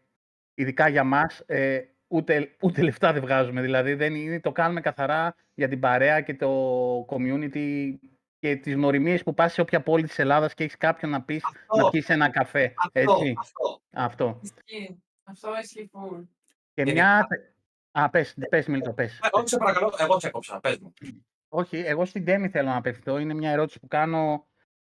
ειδικά 0.54 0.88
για 0.88 1.04
μας, 1.04 1.42
ε, 1.46 1.80
ούτε, 2.08 2.56
ούτε 2.62 2.82
λεφτά 2.82 3.12
δεν 3.12 3.22
βγάζουμε. 3.22 3.60
Δηλαδή, 3.60 3.94
δεν 3.94 4.14
είναι, 4.14 4.40
το 4.40 4.52
κάνουμε 4.52 4.80
καθαρά 4.80 5.34
για 5.54 5.68
την 5.68 5.80
παρέα 5.80 6.20
και 6.20 6.34
το 6.34 6.50
community 7.08 7.94
και 8.38 8.56
τις 8.56 8.74
γνωριμίες 8.74 9.22
που 9.22 9.34
πας 9.34 9.52
σε 9.52 9.60
όποια 9.60 9.80
πόλη 9.82 10.06
της 10.06 10.18
Ελλάδας 10.18 10.54
και 10.54 10.62
έχεις 10.64 10.76
κάποιον 10.76 11.10
να 11.10 11.22
πεις 11.22 11.42
να 11.42 11.50
Αυτό, 11.76 11.88
πιεις 11.90 12.08
ένα 12.08 12.28
καφέ. 12.30 12.74
αυτό, 12.76 13.00
Έτσι, 13.00 13.34
αυτό. 13.38 13.80
αυτό. 13.90 14.40
Ισχύει. 14.42 15.02
Αυτό 15.24 15.48
ισχύει 15.62 15.90
full. 15.92 16.24
Και 16.74 16.82
Γενικά- 16.82 17.04
μια... 17.04 17.26
Α, 17.90 18.10
πες, 18.10 18.34
πες 18.48 18.66
Μίλτο, 18.66 18.92
πες. 18.92 19.18
Ε, 19.22 19.28
Όχι, 19.30 19.48
σε 19.48 19.56
παρακαλώ, 19.56 19.94
εγώ 19.98 20.16
τσέκοψα. 20.16 20.60
Πες 20.60 20.78
μου. 20.78 20.92
Όχι, 21.48 21.76
εγώ 21.78 22.04
στην 22.04 22.24
Τέμι 22.24 22.48
θέλω 22.48 22.68
να 22.68 22.76
απευθυνθώ. 22.76 23.18
Είναι 23.18 23.34
μια 23.34 23.50
ερώτηση 23.50 23.80
που 23.80 23.86
κάνω 23.88 24.46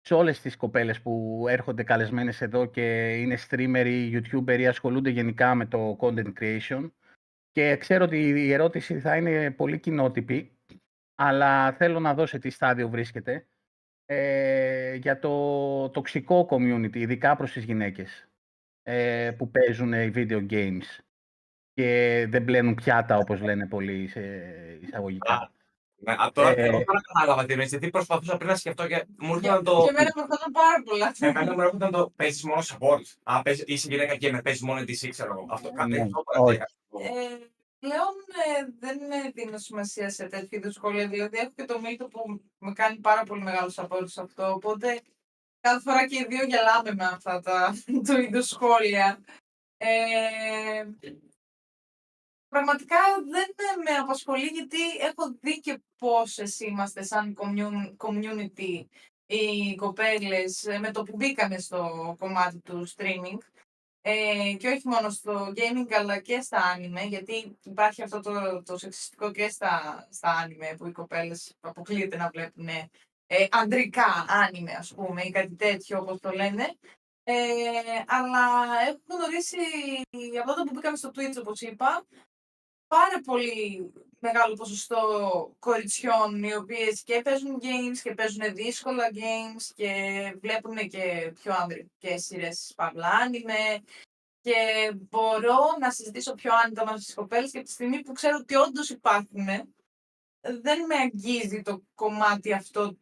σε 0.00 0.14
όλες 0.14 0.40
τις 0.40 0.56
κοπέλες 0.56 1.00
που 1.00 1.44
έρχονται 1.48 1.82
καλεσμένες 1.82 2.40
εδώ 2.40 2.64
και 2.66 3.12
είναι 3.16 3.38
streamer 3.50 3.84
ή 3.86 4.10
youtuber 4.22 4.58
ή 4.58 4.66
ασχολούνται 4.66 5.10
γενικά 5.10 5.54
με 5.54 5.66
το 5.66 5.96
content 6.00 6.32
creation. 6.40 6.90
Και 7.52 7.76
ξέρω 7.76 8.04
ότι 8.04 8.28
η 8.28 8.52
ερώτηση 8.52 9.00
θα 9.00 9.16
είναι 9.16 9.50
πολύ 9.50 9.78
κοινότυπη, 9.78 10.58
αλλά 11.14 11.72
θέλω 11.72 12.00
να 12.00 12.14
δω 12.14 12.26
σε 12.26 12.38
τι 12.38 12.50
στάδιο 12.50 12.88
βρίσκεται. 12.88 13.46
Ε, 14.04 14.94
για 14.94 15.18
το 15.18 15.90
τοξικό 15.90 16.48
community, 16.50 16.96
ειδικά 16.96 17.36
προς 17.36 17.52
τις 17.52 17.64
γυναίκες 17.64 18.28
ε, 18.82 19.30
που 19.38 19.50
παίζουν 19.50 19.92
οι 19.92 20.12
video 20.14 20.46
games 20.50 21.02
και 21.72 22.26
δεν 22.28 22.42
μπλένουν 22.42 22.74
πιάτα 22.74 23.16
όπως 23.16 23.40
λένε 23.40 23.66
πολλοί 23.66 24.08
σε 24.08 24.20
εισαγωγικά. 24.80 25.34
Α, 25.34 25.50
Ναι, 25.96 26.12
α, 26.12 26.30
τώρα 26.32 26.48
Ε, 26.48 26.62
εγώ 26.62 26.84
τώρα 26.84 27.00
κατάλαβα 27.12 27.44
τι 27.44 27.52
εννοείς, 27.52 27.70
γιατί 27.70 27.90
προσπαθούσα 27.90 28.36
πριν 28.36 28.48
να 28.48 28.56
σκεφτώ 28.56 28.86
και 28.86 29.04
μου 29.18 29.40
Και, 29.40 29.46
έρχονταν 29.46 29.56
Ναι, 29.56 29.62
το... 29.62 29.82
και 29.84 29.88
εμένα 29.88 30.10
με 30.14 30.22
έρχονταν 30.22 30.52
πάρα 30.52 30.82
πολλά. 30.84 31.14
Εμένα 31.28 31.54
μου 31.54 31.60
έρχονταν 31.60 31.90
το 31.90 32.12
παίζεις 32.16 32.44
μόνο 32.44 32.60
support. 32.60 33.02
Α, 33.22 33.42
παίζεις, 33.42 33.64
είσαι 33.66 33.88
γυναίκα 33.90 34.16
και 34.16 34.32
με 34.32 34.42
παίζεις 34.42 34.62
μόνο 34.62 34.80
DC, 34.80 35.08
ξέρω 35.08 35.32
εγώ. 35.32 35.46
Αυτό 35.50 35.70
κάτι 35.70 35.90
Ναι, 35.90 36.00
αυτό 36.00 36.22
όχι. 36.34 36.58
Παρατήρησα. 37.88 38.58
Ε, 38.58 38.58
πλέον 38.58 38.58
ε, 38.58 38.72
δεν 38.78 39.10
ε, 39.10 39.30
δίνω 39.30 39.58
σημασία 39.58 40.10
σε 40.10 40.26
τέτοιου 40.26 40.58
είδους 40.58 40.74
σχόλια. 40.74 41.08
Δηλαδή, 41.08 41.38
έχω 41.38 41.52
και 41.54 41.64
το 41.64 41.80
Μίλτο 41.80 42.08
που 42.08 42.42
με 42.58 42.72
κάνει 42.72 42.98
πάρα 42.98 43.22
πολύ 43.22 43.42
μεγάλο 43.42 43.72
support 43.74 44.04
σε 44.04 44.20
αυτό. 44.20 44.52
Οπότε, 44.52 45.00
κάθε 45.60 45.80
φορά 45.80 46.06
και 46.06 46.16
οι 46.16 46.26
δύο 46.28 46.44
γελάμε 46.44 46.94
με 46.94 47.04
αυτά 47.04 47.40
τα 47.40 47.74
του 48.06 48.20
είδου 48.20 48.42
σχόλια. 48.42 49.24
Ε, 49.76 50.84
πραγματικά 52.48 52.98
δεν 53.30 53.54
ε, 53.56 53.90
με 53.90 53.96
απασχολεί 53.96 54.46
γιατί 54.46 54.96
έχω 55.00 55.36
δει 55.40 55.60
και 55.60 55.82
πόσες 55.98 56.60
είμαστε 56.60 57.02
σαν 57.02 57.36
commun- 57.38 57.96
community 57.96 58.84
οι 59.26 59.74
κοπέλες 59.74 60.64
ε, 60.64 60.78
με 60.78 60.90
το 60.90 61.02
που 61.02 61.16
μπήκαμε 61.16 61.58
στο 61.58 62.14
κομμάτι 62.18 62.58
του 62.58 62.88
streaming 62.96 63.38
ε, 64.04 64.54
και 64.58 64.68
όχι 64.68 64.88
μόνο 64.88 65.10
στο 65.10 65.52
gaming 65.56 65.92
αλλά 65.98 66.18
και 66.18 66.40
στα 66.40 66.76
anime 66.76 67.08
γιατί 67.08 67.58
υπάρχει 67.62 68.02
αυτό 68.02 68.20
το, 68.20 68.62
το 68.62 68.78
σεξιστικό 68.78 69.30
και 69.30 69.48
στα, 69.48 70.06
στα 70.10 70.46
anime 70.46 70.76
που 70.76 70.86
οι 70.86 70.92
κοπέλες 70.92 71.56
αποκλείεται 71.60 72.16
να 72.16 72.28
βλέπουν 72.28 72.68
ε, 73.26 73.46
ανδρικά 73.50 74.26
anime 74.28 74.74
ας 74.78 74.94
πούμε 74.94 75.22
ή 75.22 75.30
κάτι 75.30 75.54
τέτοιο 75.54 75.98
όπως 75.98 76.20
το 76.20 76.30
λένε. 76.30 76.76
Ε, 77.24 77.34
αλλά 78.06 78.46
έχω 78.88 78.98
γνωρίσει 79.06 79.56
από 80.40 80.46
τότε 80.46 80.62
που 80.62 80.70
μπήκαμε 80.74 80.96
στο 80.96 81.10
Twitch 81.14 81.36
όπως 81.40 81.60
είπα 81.60 82.06
πάρα 82.86 83.20
πολύ 83.24 83.92
μεγάλο 84.22 84.54
ποσοστό 84.54 85.00
κοριτσιών 85.58 86.42
οι 86.42 86.54
οποίες 86.54 87.02
και 87.02 87.20
παίζουν 87.24 87.60
games 87.60 87.98
και 88.02 88.14
παίζουν 88.14 88.54
δύσκολα 88.54 89.04
games 89.12 89.70
και 89.74 89.92
βλέπουν 90.40 90.76
και 90.76 91.32
πιο 91.42 91.54
ανδρικές 91.58 92.24
σειρές 92.24 92.72
παύλα 92.76 93.08
άνιμε 93.08 93.82
και 94.40 94.92
μπορώ 95.10 95.58
να 95.80 95.90
συζητήσω 95.90 96.34
πιο 96.34 96.50
άνετα 96.64 96.84
μαζί 96.84 97.02
στις 97.02 97.14
κοπέλες 97.14 97.50
και 97.50 97.58
από 97.58 97.66
τη 97.66 97.72
στιγμή 97.72 98.02
που 98.02 98.12
ξέρω 98.12 98.36
ότι 98.40 98.54
όντως 98.54 98.90
υπάρχουν 98.90 99.46
δεν 100.40 100.84
με 100.86 100.94
αγγίζει 100.94 101.62
το 101.62 101.82
κομμάτι 101.94 102.52
αυτό 102.52 102.96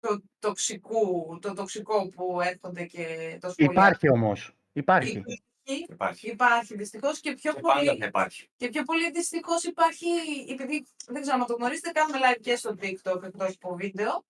το 0.00 0.22
τοξικού, 0.38 1.38
το 1.40 1.54
τοξικό 1.54 2.08
που 2.08 2.40
έρχονται 2.40 2.84
και 2.84 3.38
το 3.40 3.50
σχολιάζουν. 3.50 3.76
Υπάρχει 3.76 4.10
όμως. 4.10 4.56
Υπάρχει. 4.72 5.22
Υπάρχει, 5.66 5.92
Υπάρχει. 5.92 6.28
υπάρχει 6.30 6.76
δυστυχώς 6.76 7.20
και 7.20 7.34
πιο 7.34 7.52
Και 7.54 7.60
πολύ 7.60 7.74
πάντα 7.86 7.96
θα 7.98 8.06
υπάρχει. 8.06 8.48
και 8.56 8.68
πιο 8.68 8.82
πολύ 8.82 9.10
δυστυχώς 9.10 9.64
υπάρχει, 9.64 10.06
επειδή 10.48 10.86
δεν 11.06 11.22
ξέρω 11.22 11.36
αν 11.40 11.46
το 11.46 11.54
γνωρίζετε, 11.54 11.90
κάνουμε 11.90 12.18
live 12.22 12.40
και 12.40 12.56
στο 12.56 12.76
TikTok 12.80 13.22
εκτός 13.22 13.54
από 13.60 13.74
βίντεο. 13.74 14.24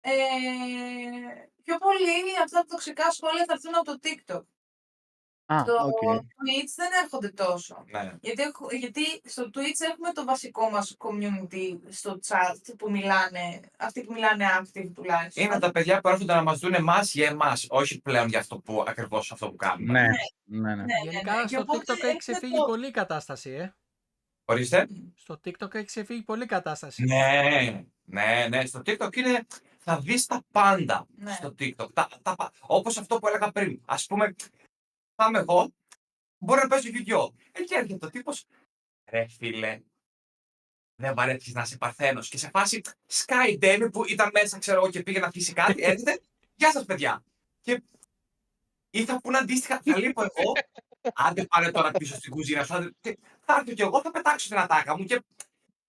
Ε, 0.00 0.12
πιο 1.62 1.78
πολύ 1.78 2.38
αυτά 2.44 2.60
τα 2.60 2.64
τοξικά 2.64 3.10
σχόλια 3.10 3.44
θα 3.44 3.52
έρθουν 3.52 3.74
από 3.74 3.84
το 3.84 3.98
TikTok. 4.02 4.42
Α, 5.52 5.58
Στο 5.58 5.72
οκ. 5.84 6.14
Twitch 6.14 6.72
δεν 6.76 6.88
έρχονται 7.02 7.28
τόσο. 7.28 7.84
Ναι. 7.90 8.12
Γιατί, 8.20 8.42
έχω- 8.42 8.68
γιατί 8.74 9.02
στο 9.24 9.44
Twitch 9.54 9.80
έχουμε 9.92 10.12
το 10.12 10.24
βασικό 10.24 10.70
μας 10.70 10.96
community 10.98 11.78
στο 11.88 12.18
chat 12.26 12.74
που 12.78 12.90
μιλάνε, 12.90 13.60
αυτοί 13.78 14.04
που 14.04 14.12
μιλάνε 14.12 14.44
active 14.60 14.90
τουλάχιστον. 14.94 15.44
Είναι 15.44 15.58
τα 15.58 15.70
παιδιά 15.70 16.00
που 16.00 16.08
έρχονται 16.08 16.34
να 16.34 16.42
μας 16.42 16.58
δουν 16.58 16.74
εμάς 16.74 17.14
για 17.14 17.26
εμάς, 17.28 17.66
όχι 17.68 18.00
πλέον 18.00 18.28
για 18.28 18.38
αυτό 18.38 18.58
που 18.58 18.84
ακριβώς 18.86 19.32
αυτό 19.32 19.50
που 19.50 19.56
κάνουμε. 19.56 19.92
Ναι, 19.92 20.08
ναι, 20.44 20.74
ναι. 20.74 20.74
Ναι, 20.74 20.84
ναι, 20.84 21.10
Γενικά 21.10 21.34
ναι. 21.36 21.40
Και 21.42 21.48
στο 21.48 21.60
οπότε 21.60 21.82
TikTok 21.86 21.90
έχει 21.96 22.00
έχουμε 22.02 22.16
ξεφύγει 22.18 22.56
το- 22.56 22.64
πολύ 22.64 22.86
η 22.86 22.90
κατάσταση, 22.90 23.50
ε. 23.50 23.72
Ορίστε. 24.44 24.86
Στο 25.14 25.40
TikTok 25.44 25.74
έχει 25.74 25.84
ξεφύγει 25.84 26.22
πολύ 26.22 26.42
η 26.42 26.46
κατάσταση. 26.46 27.04
Ναι, 27.04 27.84
ναι, 28.04 28.46
ναι. 28.50 28.66
Στο 28.66 28.78
TikTok 28.86 29.16
είναι. 29.16 29.46
Θα 29.78 29.98
δεις 29.98 30.26
τα 30.26 30.42
πάντα 30.52 31.06
Ναι. 31.16 31.32
στο 31.32 31.54
TikTok. 31.58 31.92
Τα, 31.92 32.08
τα, 32.22 32.34
πα- 32.36 32.52
όπως 32.60 32.96
αυτό 32.98 33.18
που 33.18 33.28
έλεγα 33.28 33.50
πριν. 33.50 33.80
Ας 33.86 34.06
πούμε, 34.06 34.34
πάμε 35.18 35.38
εγώ, 35.38 35.74
μπορώ 36.38 36.60
να 36.62 36.68
παίζω 36.68 36.88
Yu-Gi-Oh! 36.92 37.28
Ε, 37.52 37.62
και 37.62 37.74
έρχεται 37.74 38.06
ο 38.06 38.10
τύπος, 38.10 38.46
ρε 39.10 39.26
φίλε, 39.28 39.80
δεν 40.94 41.14
βαρέθηκες 41.14 41.52
να 41.54 41.62
είσαι 41.62 41.76
παρθένος. 41.76 42.28
Και 42.28 42.38
σε 42.38 42.48
φάση 42.48 42.80
Sky 43.12 43.58
Demi 43.62 43.88
που 43.92 44.04
ήταν 44.08 44.30
μέσα, 44.32 44.58
ξέρω 44.58 44.78
εγώ, 44.80 44.90
και 44.90 45.02
πήγε 45.02 45.18
να 45.18 45.26
αφήσει 45.26 45.52
κάτι, 45.52 45.82
έρχεται, 45.82 46.20
γεια 46.54 46.70
σας 46.72 46.84
παιδιά. 46.84 47.24
Και 47.60 47.82
ή 48.90 49.04
θα 49.04 49.20
πούνε 49.20 49.38
αντίστοιχα, 49.38 49.80
θα 49.84 49.98
λείπω 49.98 50.22
εγώ, 50.22 50.52
άντε 51.14 51.44
πάρε 51.44 51.70
τώρα 51.70 51.90
πίσω 51.90 52.14
στην 52.14 52.30
κουζίνα 52.30 52.64
σου, 52.64 52.74
άντε, 52.74 52.90
και 53.00 53.18
θα 53.40 53.54
έρθω 53.58 53.72
κι 53.72 53.82
εγώ, 53.82 54.00
θα 54.00 54.10
πετάξω 54.10 54.48
την 54.48 54.58
ατάκα 54.58 54.96
μου 54.98 55.04
και 55.04 55.22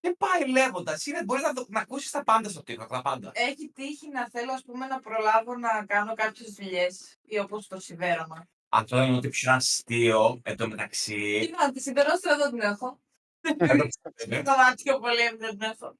και 0.00 0.14
πάει 0.18 0.48
λέγοντας. 0.50 1.06
Είναι 1.06 1.24
μπορείς 1.24 1.42
να, 1.42 1.52
το- 1.52 1.66
να 1.68 1.80
ακούσεις 1.80 2.10
τα 2.10 2.22
πάντα 2.24 2.48
στο 2.48 2.60
TikTok. 2.60 2.86
Τα 2.88 3.02
πάντα. 3.02 3.30
Έχει 3.34 3.68
τύχει 3.68 4.08
να 4.08 4.28
θέλω 4.28 4.52
ας 4.52 4.62
πούμε, 4.64 4.86
να 4.86 5.00
προλάβω 5.00 5.56
να 5.56 5.84
κάνω 5.86 6.14
κάποιες 6.14 6.52
δουλειές 6.52 7.18
ή 7.22 7.38
όπως 7.38 7.66
το 7.66 7.80
σιδέρωμα. 7.80 8.48
Αυτό 8.72 9.02
είναι 9.02 9.16
ότι 9.16 9.28
πιο 9.28 9.52
αστείο 9.52 10.40
εν 10.44 10.56
τω 10.56 10.68
μεταξύ. 10.68 11.38
Κοίτα, 11.40 11.70
τη 11.72 11.80
σιδερόστρα 11.80 12.36
δεν 12.36 12.50
την 12.50 12.60
έχω. 12.60 13.00
Ναι. 14.26 14.42
Το 14.42 14.50
μάτιο 14.56 14.98
πολύ 14.98 15.36
δεν 15.38 15.50
την 15.50 15.62
έχω. 15.62 15.96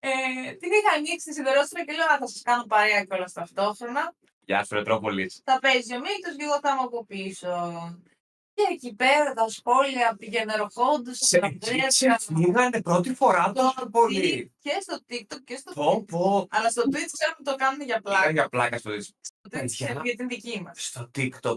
Ε, 0.00 0.10
την 0.52 0.70
είχα 0.72 0.94
ανοίξει 0.96 1.26
τη 1.28 1.32
σιδερόστρα 1.34 1.84
και 1.84 1.92
λέω 1.92 2.06
«Α, 2.06 2.18
θα 2.18 2.26
σας 2.26 2.42
κάνω 2.42 2.64
παρέα 2.64 3.04
κιόλας 3.04 3.32
ταυτόχρονα. 3.32 4.14
Γεια 4.44 4.64
σου, 4.64 4.74
Ρετρόπολη. 4.74 5.32
Θα 5.44 5.58
παίζει 5.58 5.94
ο 5.94 5.98
Μίλτος 6.00 6.36
και 6.36 6.44
εγώ 6.44 6.58
θα 6.62 6.70
είμαι 6.70 6.80
από 6.82 7.04
πίσω. 7.06 7.54
Και 8.54 8.62
εκεί 8.72 8.94
πέρα 8.94 9.32
τα 9.32 9.48
σχόλια 9.48 10.16
πήγαινε 10.18 10.52
ερχόντουσαν, 10.52 11.28
Σε, 11.28 11.38
τα 11.38 11.48
σε, 11.60 11.70
σε 11.88 12.06
βρέθηκαν. 12.06 12.18
φύγανε 12.44 12.82
πρώτη 12.82 13.14
φορά 13.14 13.52
τόσο 13.54 13.70
Στο 13.70 13.88
πολύ. 13.88 14.52
Και 14.58 14.70
στο 14.80 14.98
TikTok 15.08 15.40
και 15.44 15.56
στο 15.56 15.72
Πω, 15.72 16.04
πω. 16.08 16.46
Αλλά 16.50 16.70
στο 16.70 16.82
Twitch 16.82 17.10
ξέρουμε 17.12 17.36
ότι 17.38 17.44
το 17.44 17.54
κάνουν 17.54 17.80
για 17.80 17.96
Ήταν 18.00 18.02
πλάκα. 18.02 18.30
για 18.30 18.48
πλάκα 18.48 18.78
στο 18.78 18.90
Twitch. 18.90 19.00
Στο 19.20 19.34
Twitch 19.42 19.50
παιδιά. 19.50 19.64
ξέρουμε 19.86 20.00
για 20.04 20.14
την 20.16 20.28
δική 20.28 20.60
μας. 20.62 20.84
Στο 20.86 21.10
TikTok 21.18 21.56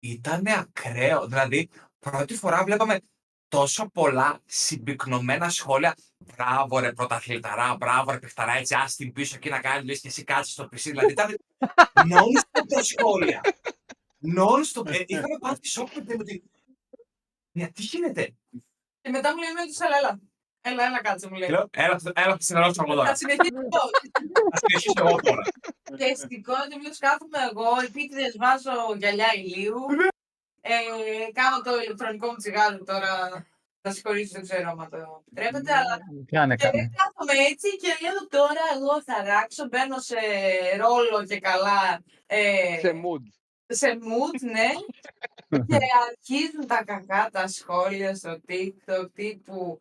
ήταν 0.00 0.46
ακραίο. 0.46 1.26
Δηλαδή, 1.26 1.68
πρώτη 1.98 2.34
φορά 2.34 2.64
βλέπαμε 2.64 3.00
τόσο 3.48 3.90
πολλά 3.90 4.40
συμπυκνωμένα 4.44 5.48
σχόλια. 5.48 5.94
Μπράβο 6.18 6.78
ρε 6.78 6.92
πρωταθληταρά, 6.92 7.76
μπράβο 7.76 8.10
ρε 8.10 8.18
παιχταρά, 8.18 8.52
έτσι 8.52 8.74
ας 8.74 8.94
την 8.96 9.12
πίσω 9.12 9.36
και 9.36 9.50
να 9.50 9.60
κάνεις 9.60 9.84
λες 9.84 10.00
και 10.00 10.08
εσύ 10.08 10.24
κάτσε 10.24 10.50
στο 10.52 10.64
PC. 10.64 10.80
Δηλαδή 10.80 11.12
ήταν 11.12 11.38
non-stop 11.94 12.66
τα 12.68 12.82
σχόλια. 12.82 13.40
Non-stop. 14.36 14.86
Ε, 14.86 15.02
είχαμε 15.06 15.38
πάθει 15.40 15.66
σοκ 15.66 15.94
με 15.94 16.04
την 16.04 16.20
ότι... 16.20 16.42
Γιατί 17.52 17.82
γίνεται; 17.82 18.34
Και 19.00 19.10
μετά 19.10 19.34
μου 19.34 19.40
λέει 19.40 19.50
ο 19.50 19.54
Μίλτος, 19.54 19.78
έλα, 20.70 20.72
έλα. 20.72 20.82
Έλα, 20.82 20.86
έλα, 20.86 21.00
κάτσε 21.00 21.28
μου 21.30 21.36
λέει. 21.36 21.48
Και 21.48 21.54
λέω, 21.54 21.68
έλα, 21.70 22.00
έλα, 22.14 22.32
θα 22.32 22.40
συνεργάσω 22.40 22.80
από 22.82 22.94
τώρα. 22.94 23.08
Θα 23.08 23.14
συνεχίσω 23.14 23.58
εγώ. 23.58 23.84
Θα 24.52 24.58
συνεχίσω 24.62 24.92
εγώ 25.06 25.16
τώρα. 25.22 25.42
Πιεστικό 25.96 26.52
είναι 26.52 26.62
ότι 26.64 26.76
μήπως 26.78 26.98
κάθομαι 26.98 27.38
εγώ, 27.50 27.66
επίτηδες 27.86 28.36
βάζω 28.38 28.72
γυαλιά 28.96 29.30
ηλίου. 29.36 29.80
Ε, 30.60 30.72
κάνω 31.32 31.60
το 31.60 31.70
ηλεκτρονικό 31.82 32.26
μου 32.30 32.36
τσιγάρο 32.36 32.78
τώρα. 32.84 33.10
Θα 33.88 33.94
συγχωρήσω, 33.94 34.32
δεν 34.32 34.42
ξέρω 34.42 34.68
αν 34.70 34.88
το 34.90 35.22
επιτρέπετε, 35.26 35.72
αλλά 35.72 35.98
Κάνε, 36.32 36.54
και 36.56 36.64
κάνε. 36.64 36.90
κάθομαι 36.96 37.32
έτσι 37.50 37.76
και 37.76 37.88
λέω 38.02 38.26
τώρα 38.28 38.62
εγώ 38.76 39.02
θα 39.02 39.24
ράξω, 39.24 39.64
μπαίνω 39.68 39.98
σε 39.98 40.16
ρόλο 40.76 41.24
και 41.28 41.38
καλά. 41.40 42.02
Ε, 42.26 42.78
Σε 42.80 42.92
mood. 43.02 43.24
σε 43.66 43.98
mood, 44.08 44.40
ναι. 44.40 44.68
και 45.68 45.78
αρχίζουν 46.08 46.66
τα 46.66 46.84
κακά 46.84 47.28
τα 47.32 47.46
σχόλια 47.46 48.14
στο 48.14 48.40
TikTok 48.48 49.06
τύπου 49.14 49.80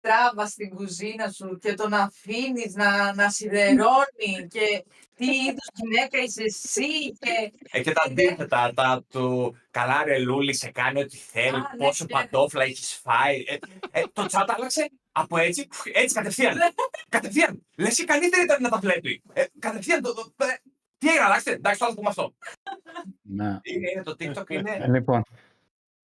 τράβα 0.00 0.46
στην 0.46 0.68
κουζίνα 0.74 1.30
σου 1.30 1.58
και 1.60 1.74
τον 1.74 1.94
αφήνεις 1.94 2.74
να, 2.74 3.14
να 3.14 3.30
σιδερώνει 3.30 4.46
και 4.48 4.84
τι 5.14 5.26
είδους 5.26 5.66
γυναίκα 5.74 6.18
είσαι 6.22 6.42
εσύ 6.42 7.12
και 7.12 7.52
Ε, 7.70 7.80
και 7.82 7.92
τα 7.92 8.02
αντίθετα, 8.06 8.72
τα 8.74 9.04
του 9.10 9.56
καλά 9.70 10.04
ρε 10.04 10.18
Λούλη, 10.18 10.54
σε 10.54 10.70
κάνει 10.70 11.00
ό,τι 11.00 11.16
θέλει, 11.16 11.48
Α, 11.56 11.58
ναι, 11.58 11.84
πόσο 11.84 12.04
και- 12.06 12.12
παντόφλα 12.12 12.62
έχεις 12.64 12.94
φάει. 13.02 13.44
Ε, 13.46 13.56
ε, 13.90 14.02
το 14.12 14.26
chat 14.30 14.44
άλλαξε 14.56 14.90
από 15.12 15.38
έτσι, 15.38 15.68
φου, 15.70 15.90
έτσι 15.94 16.14
κατευθείαν. 16.14 16.56
κατευθείαν. 17.08 17.66
Λες 17.76 17.98
η 17.98 18.04
καλύτερη 18.04 18.42
ήταν 18.44 18.62
να 18.62 18.68
τα 18.68 18.78
βλέπει. 18.78 19.22
Ε, 19.32 19.44
κατευθείαν. 19.58 20.00
Το, 20.02 20.14
το- 20.14 20.32
ε, 20.44 20.46
τι 20.98 21.08
έγινε, 21.08 21.24
αλλάξτε. 21.24 21.50
Εντάξει, 21.52 21.78
τώρα 21.78 21.90
θα 21.92 21.96
πούμε 21.98 22.08
αυτό. 22.08 22.34
Να. 23.22 23.60
Είναι, 23.62 23.90
είναι 23.90 24.02
το 24.02 24.16
TikTok, 24.18 24.50
είναι, 24.50 24.86
Λοιπόν, 24.88 25.22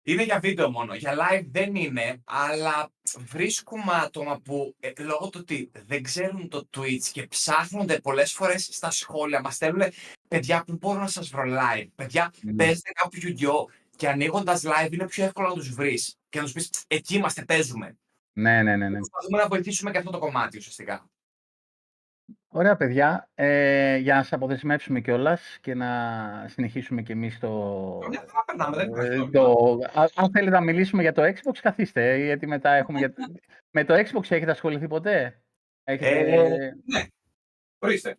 είναι 0.04 0.22
για 0.22 0.38
βίντεο 0.38 0.70
μόνο. 0.70 0.94
Για 0.94 1.14
live 1.14 1.44
δεν 1.50 1.74
είναι, 1.74 2.20
αλλά 2.24 2.90
βρίσκουμε 3.18 3.92
άτομα 4.04 4.40
που 4.40 4.76
ε, 4.80 4.92
λόγω 4.98 5.28
του 5.28 5.38
ότι 5.40 5.70
δεν 5.86 6.02
ξέρουν 6.02 6.48
το 6.48 6.68
Twitch 6.76 7.02
και 7.12 7.26
ψάχνονται 7.26 8.00
πολλές 8.00 8.32
φορές 8.32 8.68
στα 8.72 8.90
σχόλια, 8.90 9.40
μας 9.40 9.54
στέλνουν 9.54 9.82
παιδιά 10.28 10.64
που 10.64 10.76
μπορώ 10.80 11.00
να 11.00 11.06
σας 11.06 11.28
βρω 11.28 11.42
live; 11.46 11.86
Παιδιά, 11.94 12.32
ναι. 12.42 12.52
παίζετε 12.54 12.90
κάποιο 12.94 13.20
Yu-Gi-Oh! 13.38 13.72
και 13.96 14.08
ανοίγοντας 14.08 14.62
live 14.64 14.92
είναι 14.92 15.06
πιο 15.06 15.24
εύκολο 15.24 15.48
να 15.48 15.54
τους 15.54 15.70
βρεις 15.74 16.16
και 16.28 16.38
να 16.38 16.44
τους 16.44 16.52
πεις: 16.52 16.70
Εκεί 16.86 17.14
είμαστε, 17.16 17.44
παίζουμε. 17.44 17.96
ναι, 18.32 18.62
ναι, 18.62 18.76
ναι, 18.76 18.88
ναι. 18.88 18.96
Προσπαθούμε 18.98 19.38
να 19.38 19.48
βοηθήσουμε 19.48 19.90
και 19.90 19.98
αυτό 19.98 20.10
το 20.10 20.18
κομμάτι 20.18 20.58
ουσιαστικά. 20.58 21.08
Ωραία, 22.56 22.76
παιδιά. 22.76 23.28
Ε, 23.34 23.96
για 23.96 24.14
να 24.14 24.22
σας 24.22 24.32
αποδεσμεύσουμε 24.32 25.00
κιόλας 25.00 25.58
και 25.60 25.74
να 25.74 26.44
συνεχίσουμε 26.48 27.02
κι 27.02 27.12
εμείς 27.12 27.38
το... 27.38 27.48
Μια 28.08 28.24
χαρά 28.28 28.44
περνάμε, 28.46 28.76
δεν 28.76 28.94
ε, 29.12 29.14
υπάρχει 29.14 29.30
το... 29.30 29.78
Α- 29.94 30.08
Αν 30.14 30.30
θέλετε 30.30 30.50
να 30.50 30.60
μιλήσουμε 30.60 31.02
για 31.02 31.12
το 31.12 31.22
Xbox, 31.22 31.58
καθίστε, 31.62 32.12
ε, 32.12 32.24
γιατί 32.24 32.46
μετά 32.46 32.70
έχουμε... 32.72 32.98
για- 32.98 33.12
Με 33.70 33.84
το 33.84 33.94
Xbox 33.94 34.30
έχετε 34.30 34.50
ασχοληθεί 34.50 34.88
ποτέ; 34.88 35.42
Έχετε... 35.84 36.18
Ε, 36.18 36.72
Ναι. 36.84 37.02
Ορίστε. 37.78 38.16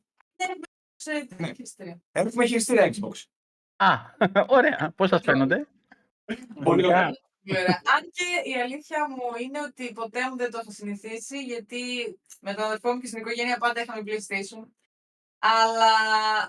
ξέρετε, 0.96 1.36
Ναι. 1.40 1.48
χειριστήρια. 1.54 2.02
Έχουμε 2.12 2.46
χειριστήρια 2.46 2.90
Xbox. 2.94 3.24
Α, 3.76 3.96
ωραία. 4.58 4.94
Πώς 4.96 5.10
σας 5.10 5.22
φαίνονται; 5.24 5.68
Πολύ 6.64 6.86
ωραία. 6.86 7.12
Πολύ 7.46 7.60
ωραία. 7.60 7.82
Αν 7.96 8.12
και 8.12 8.50
η 8.50 8.54
αλήθεια 8.62 9.08
μου 9.10 9.44
είναι 9.44 9.60
ότι 9.62 9.92
ποτέ 9.94 10.30
μου 10.30 10.38
δεν 10.38 10.52
το 10.52 10.58
έχω 10.62 10.72
συνηθίσει, 10.72 11.44
γιατί 11.44 11.82
με 12.42 12.54
τον 12.54 12.64
αδερφό 12.64 12.94
μου 12.94 13.00
και 13.00 13.08
στην 13.08 13.20
οικογένεια 13.20 13.58
πάντα 13.58 13.82
είχαμε 13.82 14.02
PlayStation. 14.06 14.68
Αλλά, 15.40 15.92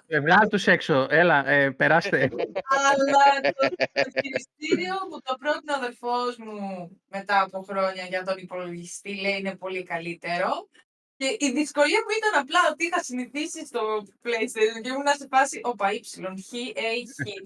Ε, 0.06 0.20
Βγάλ' 0.20 0.48
τους 0.48 0.66
έξω. 0.66 1.06
Έλα, 1.10 1.46
ε, 1.48 1.70
περάστε. 1.70 2.30
αλλά 2.68 3.40
το, 3.40 3.68
το 3.92 4.20
χειριστήριο 4.22 4.94
που 5.10 5.20
το 5.22 5.36
πρότεινε 5.38 5.72
ο 5.72 5.74
αδερφός 5.74 6.36
μου 6.36 6.90
μετά 7.06 7.40
από 7.40 7.62
χρόνια 7.62 8.04
για 8.04 8.24
τον 8.24 8.38
υπολογιστή 8.38 9.20
λέει 9.20 9.38
είναι 9.38 9.56
πολύ 9.56 9.82
καλύτερο. 9.82 10.68
Και 11.16 11.36
η 11.38 11.50
δυσκολία 11.50 11.98
μου 11.98 12.16
ήταν 12.18 12.40
απλά 12.42 12.60
ότι 12.70 12.84
είχα 12.86 13.02
συνηθίσει 13.02 13.66
στο 13.66 13.80
PlayStation 14.22 14.80
και 14.82 14.88
ήμουν 14.88 15.06
σε 15.18 15.26
φάση 15.30 15.60
«Όπα, 15.62 15.88
Y, 15.90 15.94
H, 15.94 16.28
A, 16.76 16.88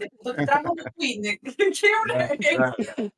H, 0.02 0.06
το 0.22 0.35
τετράγωνο 0.35 0.82
που 0.82 1.02
είναι». 1.14 1.39
Και 2.39 2.48
ήμουν 2.55 3.12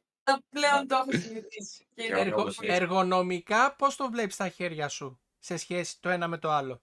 πλέον 0.48 0.86
το 0.86 0.94
έχω 0.96 1.10
συνηθίσει. 1.10 1.86
Και 1.94 2.02
είναι 2.02 2.14
Και 2.14 2.20
Εργο- 2.20 2.40
όπως 2.40 2.56
είναι. 2.56 2.74
εργονομικά, 2.74 3.74
πώς 3.76 3.96
το 3.96 4.10
βλέπεις 4.10 4.34
στα 4.34 4.48
χέρια 4.48 4.88
σου 4.88 5.20
σε 5.38 5.56
σχέση 5.56 6.00
το 6.00 6.08
ένα 6.08 6.28
με 6.28 6.38
το 6.38 6.50
άλλο; 6.50 6.82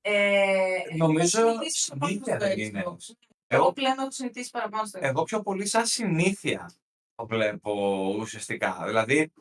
Ε, 0.00 0.78
Νομίζω 0.96 1.40
έχω 1.40 1.50
συνηθίσει 1.50 1.82
συνήθεια 1.82 2.36
παραπάνω 2.36 2.38
δεν 2.38 2.52
στο 2.52 2.60
είναι. 2.62 2.82
Xbox. 2.86 3.14
Εγώ 3.46 3.62
Εγώ, 3.62 3.72
πλέον 3.72 3.98
έχω 3.98 4.10
συνηθίσει 4.10 4.50
παραπάνω 4.50 4.86
στο 4.86 4.98
Xbox. 4.98 5.02
εγώ 5.02 5.22
πιο 5.22 5.42
πολύ 5.42 5.66
σαν 5.66 5.86
συνήθεια 5.86 6.72
το 7.14 7.26
βλέπω 7.26 7.72
ουσιαστικά. 8.18 8.82
Δηλαδή, 8.86 9.32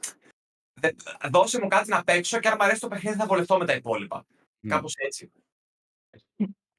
δε- 0.80 0.92
δώσε 1.30 1.62
μου 1.62 1.68
κάτι 1.68 1.90
να 1.90 2.04
παίξω 2.04 2.40
και 2.40 2.48
αν 2.48 2.56
μου 2.60 2.64
αρέσει 2.66 2.80
το 2.80 2.88
παιχνίδι 2.88 3.18
θα 3.18 3.26
βολευτώ 3.26 3.58
με 3.58 3.66
τα 3.66 3.74
υπόλοιπα. 3.74 4.26
Μμ. 4.60 4.70
Κάπως 4.70 4.94
έτσι. 4.96 5.32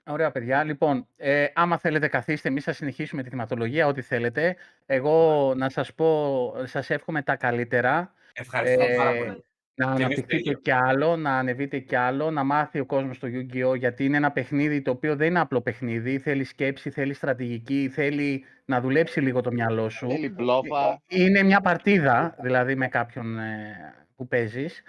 Ωραία, 0.06 0.30
παιδιά. 0.30 0.64
Λοιπόν, 0.64 1.06
ε, 1.16 1.46
άμα 1.54 1.78
θέλετε 1.78 2.08
καθίστε, 2.08 2.48
εμείς 2.48 2.64
θα 2.64 2.72
συνεχίσουμε 2.72 3.22
τη 3.22 3.28
θυματολογία, 3.28 3.86
ό,τι 3.86 4.02
θέλετε. 4.02 4.56
Εγώ 4.86 5.52
να 5.56 5.68
σας 5.68 5.94
πω, 5.94 6.52
σας 6.64 6.90
εύχομαι 6.90 7.22
τα 7.22 7.36
καλύτερα. 7.36 8.14
Ευχαριστώ 8.32 8.82
Ε, 8.84 8.94
πάρα 8.96 9.10
πολύ. 9.10 9.44
να 9.74 9.86
εμείς 9.86 9.98
το 9.98 10.04
αναπτυχθείτε 10.04 10.36
ίδιο. 10.36 10.58
κι 10.58 10.70
άλλο, 10.70 11.16
να 11.16 11.38
ανεβείτε 11.38 11.78
κι 11.78 11.96
άλλο, 11.96 12.30
να 12.30 12.44
μάθει 12.44 12.80
ο 12.80 12.86
κόσμος 12.86 13.18
το 13.18 13.28
Yu-Gi-Oh! 13.30 13.76
γιατί 13.78 14.04
είναι 14.04 14.16
ένα 14.16 14.30
παιχνίδι 14.32 14.82
το 14.82 14.90
οποίο 14.90 15.16
δεν 15.16 15.26
είναι 15.28 15.40
απλό 15.40 15.60
παιχνίδι, 15.60 16.18
θέλει 16.18 16.44
σκέψη, 16.44 16.90
θέλει 16.90 17.14
στρατηγική, 17.14 17.90
θέλει 17.92 18.44
να 18.64 18.80
δουλέψει 18.80 19.20
λίγο 19.20 19.40
το 19.40 19.52
μυαλό 19.52 19.88
σου. 19.88 20.08
Θέλει 20.10 20.28
μπλόφα. 20.28 21.02
Είναι 21.06 21.42
μια 21.42 21.60
παρτίδα, 21.60 22.36
δηλαδή 22.42 22.74
με 22.74 22.88
κάποιον 22.88 23.38
ε, 23.38 23.94
που 24.16 24.28
παίζεις. 24.28 24.82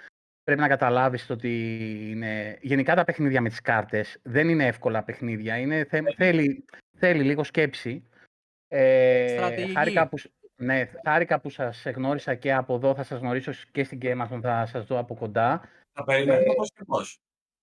Πρέπει 0.44 0.60
να 0.60 0.68
καταλάβεις 0.68 1.30
ότι 1.30 1.78
είναι... 2.10 2.58
γενικά 2.60 2.94
τα 2.94 3.04
παιχνίδια 3.04 3.40
με 3.40 3.48
τις 3.48 3.60
κάρτες 3.60 4.18
δεν 4.22 4.48
είναι 4.48 4.66
εύκολα 4.66 5.02
παιχνίδια. 5.02 5.56
Είναι, 5.56 5.84
θε- 5.84 6.14
θέλει, 6.16 6.64
θέλει 6.96 7.22
λίγο 7.22 7.44
σκέψη. 7.44 8.04
Ε, 8.68 9.34
Στρατηγική. 9.36 9.72
χάρηκα 9.72 10.08
που, 10.08 10.18
σ- 10.18 10.30
ναι, 10.56 10.90
χάρηκα 11.04 11.40
που 11.40 11.50
σας 11.50 11.84
γνώρισα 11.84 12.34
και 12.34 12.52
από 12.52 12.74
εδώ, 12.74 12.94
θα 12.94 13.02
σας 13.02 13.20
γνωρίσω 13.20 13.52
και 13.72 13.84
στην 13.84 13.98
Gamazon, 14.02 14.38
θα 14.42 14.66
σας 14.66 14.86
δω 14.86 14.98
από 14.98 15.14
κοντά. 15.14 15.68
Θα 15.92 16.04
περιμένουμε 16.04 16.54
πώς 16.54 16.70
και 16.72 16.84
πώς. 16.86 17.18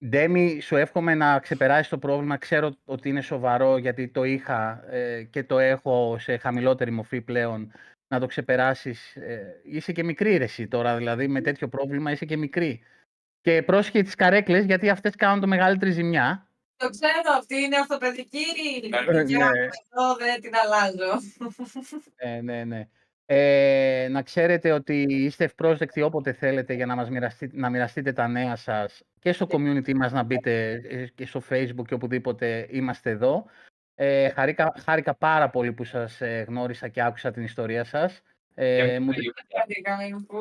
Ντέμι, 0.06 0.60
σου 0.60 0.76
εύχομαι 0.76 1.16
να 1.16 1.40
ξεπεράσεις 1.40 1.90
το 1.90 1.98
πρόβλημα. 1.98 2.38
Ξέρω 2.38 2.72
ότι 2.86 3.10
είναι 3.10 3.22
σοβαρό 3.22 3.78
γιατί 3.78 4.08
το 4.08 4.24
είχα 4.24 4.84
ε, 4.94 5.24
και 5.24 5.44
το 5.44 5.60
έχω 5.60 6.18
σε 6.20 6.38
χαμηλότερη 6.38 6.92
μορφή 6.92 7.22
πλέον. 7.22 7.72
Να 8.12 8.20
το 8.20 8.26
ξεπεράσεις. 8.26 9.16
Ε, 9.16 9.62
είσαι 9.64 9.92
και 9.92 10.04
μικρή 10.04 10.38
ρε 10.38 10.44
εσύ 10.44 10.68
τώρα, 10.68 10.98
δηλαδή 10.98 11.28
με 11.28 11.42
τέτοιο 11.42 11.68
πρόβλημα 11.68 12.12
είσαι 12.12 12.26
και 12.26 12.38
μικρή. 12.38 12.82
Και 13.42 13.64
πρόσχε 13.64 14.02
τις 14.02 14.16
καρέκλες 14.16 14.66
γιατί 14.66 14.90
αυτές 14.90 15.16
κάνουν 15.16 15.40
το 15.40 15.48
μεγαλύτερη 15.48 15.92
ζημιά. 15.92 16.48
Το 16.76 16.90
ξέρω, 16.90 17.38
αυτή 17.38 17.56
είναι 17.56 17.80
ορθοπαιδική 17.80 18.40
Ναι. 18.90 19.22
δικιά 19.22 19.38
Ναι. 19.38 19.44
μου, 19.46 19.70
εδώ 19.92 20.16
δεν 20.16 20.42
την 20.42 20.52
αλλάζω. 20.64 21.20
Ε, 22.16 22.42
ναι, 22.42 22.64
ναι. 22.64 22.88
Ε, 23.26 24.08
να 24.12 24.22
ξέρετε 24.22 24.72
ότι 24.72 25.06
είστε 25.10 25.44
ευπρόσδεκτοι 25.44 26.02
όποτε 26.02 26.34
θέλετε 26.34 26.74
για 26.74 26.86
να 26.86 26.96
μας 26.96 27.10
μοιραστείτε, 27.10 27.58
να 27.58 27.70
μοιραστείτε 27.70 28.14
τα 28.14 28.28
νέα 28.28 28.56
σας 28.56 29.04
και 29.20 29.32
στο 29.32 29.48
community 29.50 29.94
μας 29.94 30.12
να 30.12 30.24
μπείτε 30.24 30.72
ε, 30.90 31.06
και 31.16 31.26
στο 31.26 31.42
facebook 31.50 31.86
και 31.88 31.94
οπουδήποτε 31.94 32.68
είμαστε 32.72 33.10
εδώ. 33.10 33.46
Ε, 33.96 34.30
χαρήκα, 34.30 34.74
χάρηκα 34.84 35.14
πάρα 35.14 35.50
πολύ 35.50 35.74
που 35.74 35.84
σας 35.84 36.22
ε, 36.22 36.46
γνώρισα 36.48 36.88
και 36.88 37.02
άκουσα 37.02 37.32
την 37.32 37.44
ιστορία 37.44 37.84
σας. 37.84 38.22
Ε, 38.56 39.00
μου, 39.00 39.12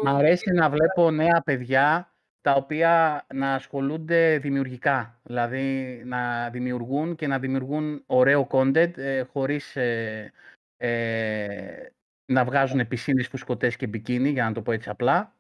Μ' 0.03 0.09
αρέσει 0.09 0.51
να 0.51 0.71
βλέπω 0.71 1.11
νέα 1.11 1.43
παιδιά 1.45 2.13
τα 2.41 2.53
οποία 2.53 3.25
να 3.35 3.55
ασχολούνται 3.55 4.39
δημιουργικά. 4.39 5.21
Δηλαδή 5.23 6.01
να 6.05 6.51
δημιουργούν 6.51 7.15
και 7.15 7.27
να 7.27 7.39
δημιουργούν 7.39 8.03
ωραίο 8.07 8.47
content 8.51 8.99
ε, 8.99 9.23
χωρίς 9.23 9.77
ε, 9.77 10.33
ε, 10.77 11.87
να 12.27 12.45
βγάζουν 12.45 12.89
πισίνες, 12.89 13.29
φουσκωτές 13.29 13.77
και 13.77 13.87
μπικίνι, 13.87 14.29
για 14.29 14.45
να 14.45 14.53
το 14.53 14.63
πω 14.63 14.73
έτσι 14.73 14.89
απλά. 14.89 15.35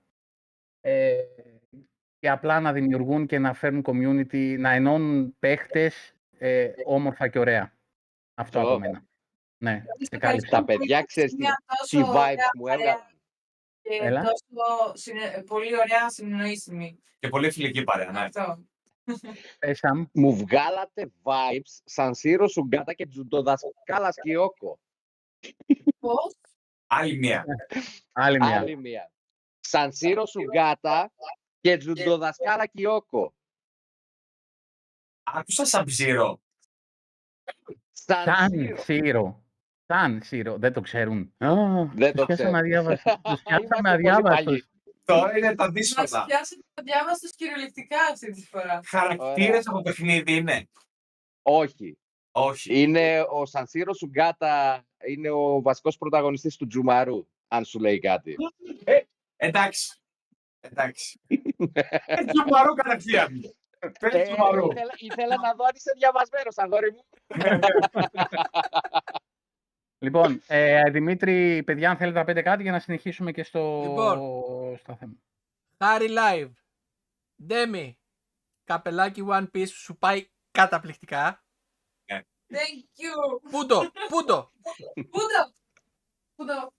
Ε, 0.81 1.15
και 2.19 2.31
απλά 2.31 2.61
να 2.61 2.73
δημιουργούν 2.73 3.27
και 3.27 3.39
να 3.39 3.53
φέρνουν 3.53 3.85
community, 3.87 4.57
να 4.59 4.73
ενώνουν 4.73 5.35
παίχτες 5.39 6.15
ε, 6.39 6.70
όμορφα 6.85 7.28
και 7.28 7.39
ωραία. 7.39 7.73
Αυτό 8.40 8.60
από 8.60 8.72
Ω. 8.72 8.78
μένα. 8.78 9.04
Ναι, 9.62 9.82
Είστε 9.98 10.16
σε 10.16 10.20
κάλυψα. 10.20 10.48
Τα 10.50 10.64
παιδιά, 10.64 11.02
ξέρεις 11.02 11.34
τι- 11.34 11.44
τι 11.88 11.98
vibes 12.06 12.50
μου 12.58 12.66
έβγαλαν. 12.66 13.06
Και 13.82 13.98
Έλα. 14.02 14.22
τόσο 14.22 14.92
συνε- 14.96 15.44
πολύ 15.44 15.76
ωραία 15.78 16.10
συνεννοήσιμη. 16.10 16.98
Και 17.18 17.28
πολύ 17.28 17.50
φιλική 17.50 17.84
παρέα, 17.84 18.10
ναι. 18.10 18.20
Αυτό. 18.20 18.64
Πες, 19.58 19.78
Σαμ. 19.78 20.04
Μου 20.12 20.36
βγάλατε 20.36 21.12
vibes 21.22 21.80
σαν 21.84 22.14
Σύρο 22.14 22.48
Σουγκάτα 22.48 22.92
και 22.94 23.06
Τζουντοδασκάλα 23.06 24.12
Σκιόκο. 24.12 24.78
Πώς; 25.98 26.36
Άλλη 26.86 27.18
μία. 27.18 27.44
Άλλη 28.12 28.38
μια. 28.38 28.58
Άλλη 28.58 28.76
μία. 28.76 29.12
Σαν 29.60 29.92
Σύρο 29.92 30.26
Σουγκάτα 30.26 31.12
και 31.60 31.76
Τζουντοδασκάλα 31.76 32.66
Κιόκο. 32.66 33.34
Άκουσα 35.22 35.64
σαν 35.64 35.84
ψήρο. 35.84 36.40
Σαν 38.15 38.24
Σαν 38.24 38.51
Σύρο. 38.51 38.77
Σύρο. 38.77 39.43
Σαν 39.87 40.20
Σύρο. 40.23 40.57
Δεν 40.59 40.73
το 40.73 40.81
ξέρουν. 40.81 41.35
Α, 41.39 41.49
Δεν 41.95 42.12
τους 42.12 42.20
το 42.20 42.27
πιάσαμε 42.27 42.35
ξέρω. 42.37 42.57
αδιάβαστος. 42.59 43.12
Τους 43.23 43.43
πιάσαμε 43.43 43.59
Είμαστε 43.61 43.74
πολύ 43.81 43.89
αδιάβαστος. 43.89 44.45
παλιοί. 44.45 44.65
Τώρα 45.05 45.39
είναι 45.39 45.55
τα 45.55 45.65
Μας 45.65 45.73
δύσκολα. 45.73 46.24
πιάσετε 46.27 46.61
το 46.74 46.82
διάβαστος 46.82 47.31
κυριολεκτικά 47.35 47.97
αυτή 48.12 48.31
τη 48.32 48.47
φορά. 48.47 48.81
Χαρακτήρες 48.85 49.66
από 49.69 49.82
παιχνίδι 49.82 50.37
είναι; 50.37 50.69
Όχι. 51.43 51.99
Όχι. 52.32 52.81
Είναι 52.82 53.20
ο 53.31 53.47
Σανσίρο 53.47 53.95
Σουγκάτα, 53.95 54.85
είναι 55.07 55.31
ο 55.31 55.62
βασικός 55.62 55.97
πρωταγωνιστής 55.99 56.57
του 56.57 56.66
Τζουμαρού, 56.66 57.27
αν 57.49 57.65
σου 57.65 57.78
λέει 57.78 57.99
κάτι. 57.99 58.37
Εντάξει. 59.37 60.01
Εντάξει. 60.61 61.20
Ε, 62.07 62.24
Τζουμαρού 62.24 62.74
κατευθείαν. 62.74 63.55
Πες 63.81 64.12
Ε, 64.15 64.23
τζουμαρού. 64.23 64.70
ήθελα, 64.70 64.93
ήθελα 64.97 65.36
να 65.36 65.55
δω 65.55 65.65
αν 65.65 65.70
είσαι 65.74 65.93
διαβασμένος, 65.97 66.59
αγόρι 66.59 66.93
μου. 66.93 67.05
Λοιπόν, 69.98 70.43
ε, 70.47 70.90
Δημήτρη, 70.90 71.62
παιδιά, 71.62 71.90
αν 71.90 71.97
θέλετε 71.97 72.19
να 72.19 72.24
πείτε 72.24 72.43
κάτι 72.43 72.62
για 72.62 72.73
να 72.73 72.78
συνεχίσουμε 72.78 73.32
και 73.32 73.43
στο, 73.43 73.81
Λοιπόν. 73.82 74.19
στα 74.78 74.97
θέματα. 74.97 75.20
Χάρη 75.78 76.07
live. 76.11 76.51
Ντέμι. 77.47 77.98
Καπελάκι 78.65 79.24
One 79.28 79.47
Piece 79.55 79.69
σου 79.69 79.97
πάει 79.97 80.28
καταπληκτικά. 80.51 81.44
Thank 82.52 82.82
you. 83.01 83.40
Πού 83.51 83.66
το, 83.66 83.81
πού 84.09 84.24
το. 84.24 84.51
Πού 84.94 85.19
το. 85.19 85.52
Πού 86.35 86.44
το. 86.47 86.73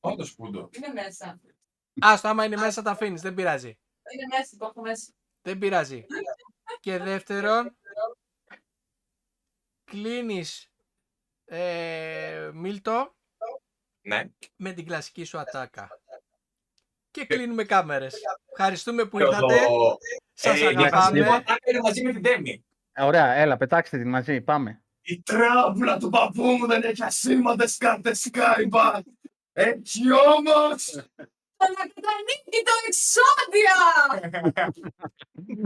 Όντως 0.00 0.34
πούντο. 0.34 0.68
Είναι 0.72 0.88
μέσα. 1.02 1.40
Άστο, 2.00 2.28
άμα 2.28 2.44
είναι 2.44 2.56
μέσα 2.56 2.82
τα 2.82 2.90
αφήνεις, 2.90 3.20
δεν 3.22 3.34
πειράζει. 3.34 3.68
Είναι 4.14 4.36
μέσα. 4.38 4.56
Το 4.58 4.66
έχω 4.66 4.80
μέσα. 4.80 5.12
Δεν 5.48 5.58
πειράζει. 5.58 6.04
Και 6.80 6.98
δεύτερον, 6.98 7.76
κλείνεις 9.84 10.70
ε, 11.44 12.50
Μίλτο 12.54 13.16
Ναι. 14.00 14.24
με 14.56 14.72
την 14.72 14.86
κλασική 14.86 15.24
σου 15.24 15.38
ατάκα. 15.38 16.00
Και 17.10 17.24
κλείνουμε 17.26 17.64
κάμερες. 17.64 18.14
Ευχαριστούμε 18.52 19.04
που 19.04 19.18
Το- 19.18 19.24
ήρθατε. 19.24 19.54
Σας 20.32 20.60
Ε, 20.60 20.62
η 20.62 20.66
αγαπάμε. 20.66 20.88
κλασική 20.90 21.20
μου 21.20 21.32
ατάκα 21.32 21.70
είναι 21.70 21.80
μαζί 21.80 22.02
με 22.02 22.12
την 22.12 22.22
Τέμι. 22.22 22.64
Ε, 22.92 23.02
Ωραία, 23.04 23.32
έλα, 23.34 23.56
πετάξτε 23.56 23.98
την 23.98 24.08
μαζί, 24.08 24.40
πάμε. 24.40 24.82
Η 25.00 25.22
τράπουλα 25.22 25.98
του 25.98 26.08
παππού 26.08 26.42
μου 26.42 26.66
δεν 26.66 26.82
έχει 26.82 27.02
ασήμαντες 27.02 27.76
κάρτες 27.76 28.30
Skybank. 28.32 29.00
Έτσι 29.52 30.00
όμως, 30.36 31.06
Το 31.60 31.66
να 31.76 31.82
κατανοίκει 31.94 32.60
το 32.68 32.74
εξόδια. 32.88 33.76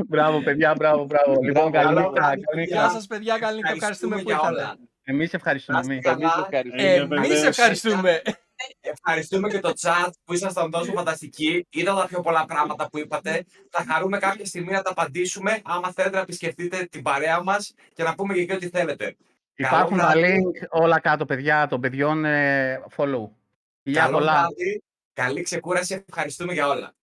μπράβο, 0.09 0.43
παιδιά, 0.43 0.75
μπράβο, 0.75 1.05
μπράβο. 1.05 1.41
λοιπόν, 1.43 1.73
καλή 1.73 1.93
μπράβο, 1.93 2.09
νύχτα, 2.11 2.21
μπράβο, 2.21 2.41
καλή 2.51 2.65
Γεια 2.67 2.77
νύχτα. 2.83 2.91
σας 2.91 3.07
παιδιά, 3.07 3.39
καλή 3.39 3.57
νύχτα. 3.57 3.73
Ευχαριστούμε 3.73 4.17
που 4.17 4.23
για 4.23 4.35
ήρθατε. 4.35 4.53
όλα. 4.55 4.77
Εμείς 5.05 5.35
ευχαριστούμε. 5.35 5.81
Να 5.87 5.95
είστε 5.95 6.11
εμείς. 6.11 6.23
καλά. 6.31 6.49
Εμείς 6.51 6.73
ευχαριστούμε. 6.73 6.83
Ε, 6.83 6.95
Εμείς 6.97 7.09
βεβαίως. 7.29 7.43
ευχαριστούμε. 7.45 8.23
Ευχαριστούμε 8.81 9.49
και 9.49 9.59
το 9.59 9.73
chat 9.81 10.11
που 10.25 10.33
ήσασταν 10.35 10.71
τόσο 10.71 10.93
φανταστικοί. 10.93 11.67
Είδα 11.71 11.95
τα 11.95 12.07
πιο 12.07 12.21
πολλά 12.21 12.45
πράγματα 12.45 12.89
που 12.89 12.99
είπατε. 12.99 13.45
Θα 13.71 13.85
χαρούμε 13.89 14.19
κάποια 14.19 14.45
στιγμή 14.45 14.73
να 14.73 14.83
τα 14.83 14.91
απαντήσουμε. 14.91 15.61
Άμα 15.65 15.93
θέλετε 15.93 16.17
να 16.17 16.23
επισκεφτείτε 16.23 16.85
την 16.91 17.03
παρέα 17.03 17.43
μας 17.43 17.75
και 17.95 18.03
να 18.03 18.15
πούμε 18.15 18.35
και 18.35 18.41
εκεί 18.41 18.53
ό,τι 18.53 18.69
θέλετε. 18.69 19.17
Υπάρχουν 19.55 19.97
Καλό 19.99 20.13
τα 20.13 20.19
βράδυ. 20.19 20.43
link 20.45 20.67
όλα 20.83 21.01
κάτω, 21.01 21.25
παιδιά, 21.25 21.67
των 21.67 21.81
παιδιών 21.81 22.25
ε, 22.25 22.81
follow. 22.97 23.29
Γεια 23.83 24.03
Καλό 24.03 24.17
πολλά. 24.19 24.33
βράδυ. 24.33 24.83
Καλή 25.13 25.43
ξεκούραση. 25.43 26.05
Ευχαριστούμε 26.09 26.53
για 26.53 26.69
όλα. 26.69 26.95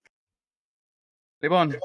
Λοιπόν, 1.39 1.77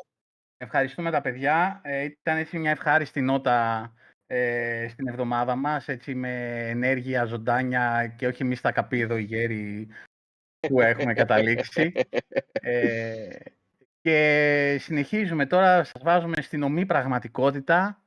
ευχαριστούμε 0.57 1.11
τα 1.11 1.21
παιδιά. 1.21 1.81
Ε, 1.85 2.03
ήταν 2.03 2.37
έτσι 2.37 2.59
μια 2.59 2.71
ευχάριστη 2.71 3.21
νότα 3.21 3.93
ε, 4.27 4.89
στην 4.89 5.09
εβδομάδα 5.09 5.57
μας, 5.57 5.89
έτσι 5.89 6.15
με 6.15 6.65
ενέργεια, 6.69 7.25
ζωντάνια 7.25 8.15
και 8.17 8.27
όχι 8.27 8.43
εμείς 8.43 8.61
τα 8.61 8.73
καπίδο 8.73 9.17
οι 9.17 9.23
γέροι 9.23 9.89
που 10.61 10.81
έχουμε 10.81 11.13
καταλήξει. 11.13 11.93
Ε, 12.53 13.37
και 14.01 14.77
συνεχίζουμε 14.81 15.47
τώρα, 15.47 15.85
σας 15.85 16.03
βάζουμε 16.03 16.43
στην 16.43 16.63
ομή 16.63 16.87
πραγματικότητα. 16.87 18.03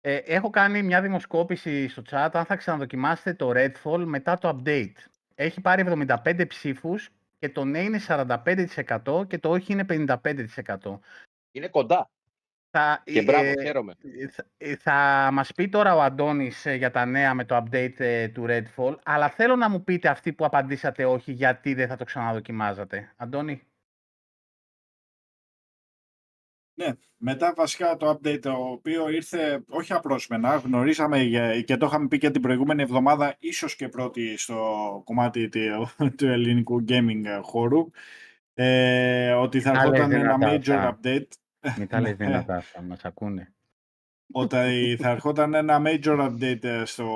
Ε, 0.00 0.16
έχω 0.16 0.50
κάνει 0.50 0.82
μια 0.82 1.00
δημοσκόπηση 1.00 1.88
στο 1.88 2.02
chat 2.10 2.28
αν 2.32 2.44
θα 2.44 2.56
ξαναδοκιμάσετε 2.56 3.34
το 3.34 3.50
Redfall 3.54 4.04
μετά 4.04 4.38
το 4.38 4.58
update. 4.58 4.96
Έχει 5.34 5.60
πάρει 5.60 6.06
75 6.24 6.44
ψήφους 6.48 7.10
και 7.42 7.48
το 7.48 7.64
ναι 7.64 7.78
είναι 7.82 8.00
45% 8.08 9.26
και 9.26 9.38
το 9.38 9.50
όχι 9.50 9.72
είναι 9.72 9.84
55%. 9.88 10.98
Είναι 11.50 11.68
κοντά. 11.68 12.10
Θα, 12.70 13.02
Και 13.04 13.18
ε, 13.18 13.22
μπράβο, 13.22 13.44
ε, 13.44 13.62
χαίρομαι. 13.62 13.94
θα, 14.30 14.46
ε, 14.56 14.76
θα 14.76 15.28
μας 15.32 15.52
πει 15.52 15.68
τώρα 15.68 15.94
ο 15.94 16.02
Αντώνης 16.02 16.66
ε, 16.66 16.74
για 16.74 16.90
τα 16.90 17.04
νέα 17.04 17.34
με 17.34 17.44
το 17.44 17.56
update 17.56 18.00
ε, 18.00 18.28
του 18.28 18.46
Redfall, 18.48 18.96
αλλά 19.04 19.30
θέλω 19.30 19.56
να 19.56 19.68
μου 19.70 19.84
πείτε 19.84 20.08
αυτοί 20.08 20.32
που 20.32 20.44
απαντήσατε 20.44 21.04
όχι 21.04 21.32
γιατί 21.32 21.74
δεν 21.74 21.88
θα 21.88 21.96
το 21.96 22.04
ξαναδοκιμάζατε. 22.04 23.12
Αντώνη. 23.16 23.62
Μετά 27.16 27.52
βασικά 27.56 27.96
το 27.96 28.10
update 28.10 28.40
το 28.40 28.52
οποίο 28.52 29.08
ήρθε 29.10 29.64
όχι 29.68 29.92
απρόσμενα, 29.92 30.56
γνωρίζαμε 30.56 31.22
για- 31.22 31.60
και 31.62 31.76
το 31.76 31.86
είχαμε 31.86 32.08
πει 32.08 32.18
και 32.18 32.30
την 32.30 32.42
προηγούμενη 32.42 32.82
εβδομάδα, 32.82 33.36
ίσως 33.38 33.76
και 33.76 33.88
πρώτη 33.88 34.36
στο 34.38 34.56
κομμάτι 35.04 35.48
του, 35.48 35.60
του 36.16 36.26
ελληνικού 36.26 36.84
gaming 36.88 37.24
ε, 37.24 37.38
χώρου, 37.42 37.90
ε, 38.54 39.32
ότι 39.32 39.60
θα 39.60 39.72
Τα 39.72 39.88
λες 39.88 40.00
έρχονταν 40.00 40.12
ένα 40.20 40.36
δυνατά 40.36 40.56
major 40.56 40.70
αυτά. 40.70 40.98
update 41.02 41.28
Μην 41.78 41.88
τα 41.88 42.00
λες 42.00 42.18
Ναι. 42.18 42.24
δυνατά, 42.26 42.60
θα 42.60 42.82
μας 42.82 43.04
ακούνε. 43.04 43.52
Ότι 44.32 44.96
θα 45.00 45.10
ερχόταν 45.10 45.54
ένα 45.54 45.82
major 45.84 46.30
update 46.30 46.64
ε, 46.64 46.84
στο 46.84 47.06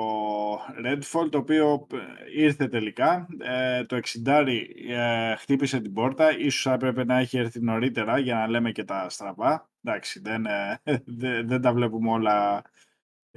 Redfall 0.85 1.29
το 1.29 1.37
οποίο 1.37 1.87
ε, 1.93 2.41
ήρθε 2.41 2.67
τελικά. 2.67 3.27
Ε, 3.39 3.83
το 3.83 3.99
60 4.25 4.47
ε, 4.89 5.35
χτύπησε 5.35 5.79
την 5.79 5.93
πόρτα. 5.93 6.37
Ίσως 6.37 6.61
θα 6.61 6.73
έπρεπε 6.73 7.03
να 7.05 7.19
έχει 7.19 7.37
έρθει 7.37 7.61
νωρίτερα 7.61 8.17
για 8.19 8.35
να 8.35 8.47
λέμε 8.47 8.71
και 8.71 8.83
τα 8.83 9.09
στραβά. 9.09 9.69
Εντάξει 9.83 10.19
δεν, 10.19 10.45
ε, 10.45 10.81
δεν, 11.05 11.47
δεν 11.47 11.61
τα 11.61 11.73
βλέπουμε 11.73 12.11
όλα 12.11 12.63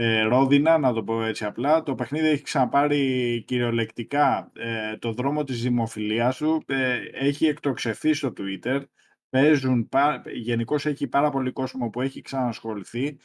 ε, 0.02 0.23
ρόδινα 0.23 0.78
να 0.78 0.93
το 0.93 1.02
πω 1.05 1.23
έτσι 1.23 1.44
απλά. 1.44 1.82
Το 1.82 1.94
παιχνίδι 1.94 2.28
έχει 2.28 2.43
ξαναπάρει 2.43 3.44
κυριολεκτικά 3.47 4.51
ε, 4.55 4.97
το 4.97 5.12
δρόμο 5.12 5.44
της 5.44 5.62
δημοφιλίας 5.62 6.36
του 6.36 6.62
ε, 6.66 6.98
έχει 7.12 7.47
εκτοξευθεί 7.47 8.12
στο 8.12 8.32
Twitter. 8.36 8.82
Παίζουν, 9.31 9.89
γενικώς 10.32 10.86
έχει 10.86 11.07
πάρα 11.07 11.31
πολύ 11.31 11.52
κόσμο 11.52 11.90
που 11.90 12.01
έχει 12.01 12.20
ξανασχοληθεί 12.20 13.19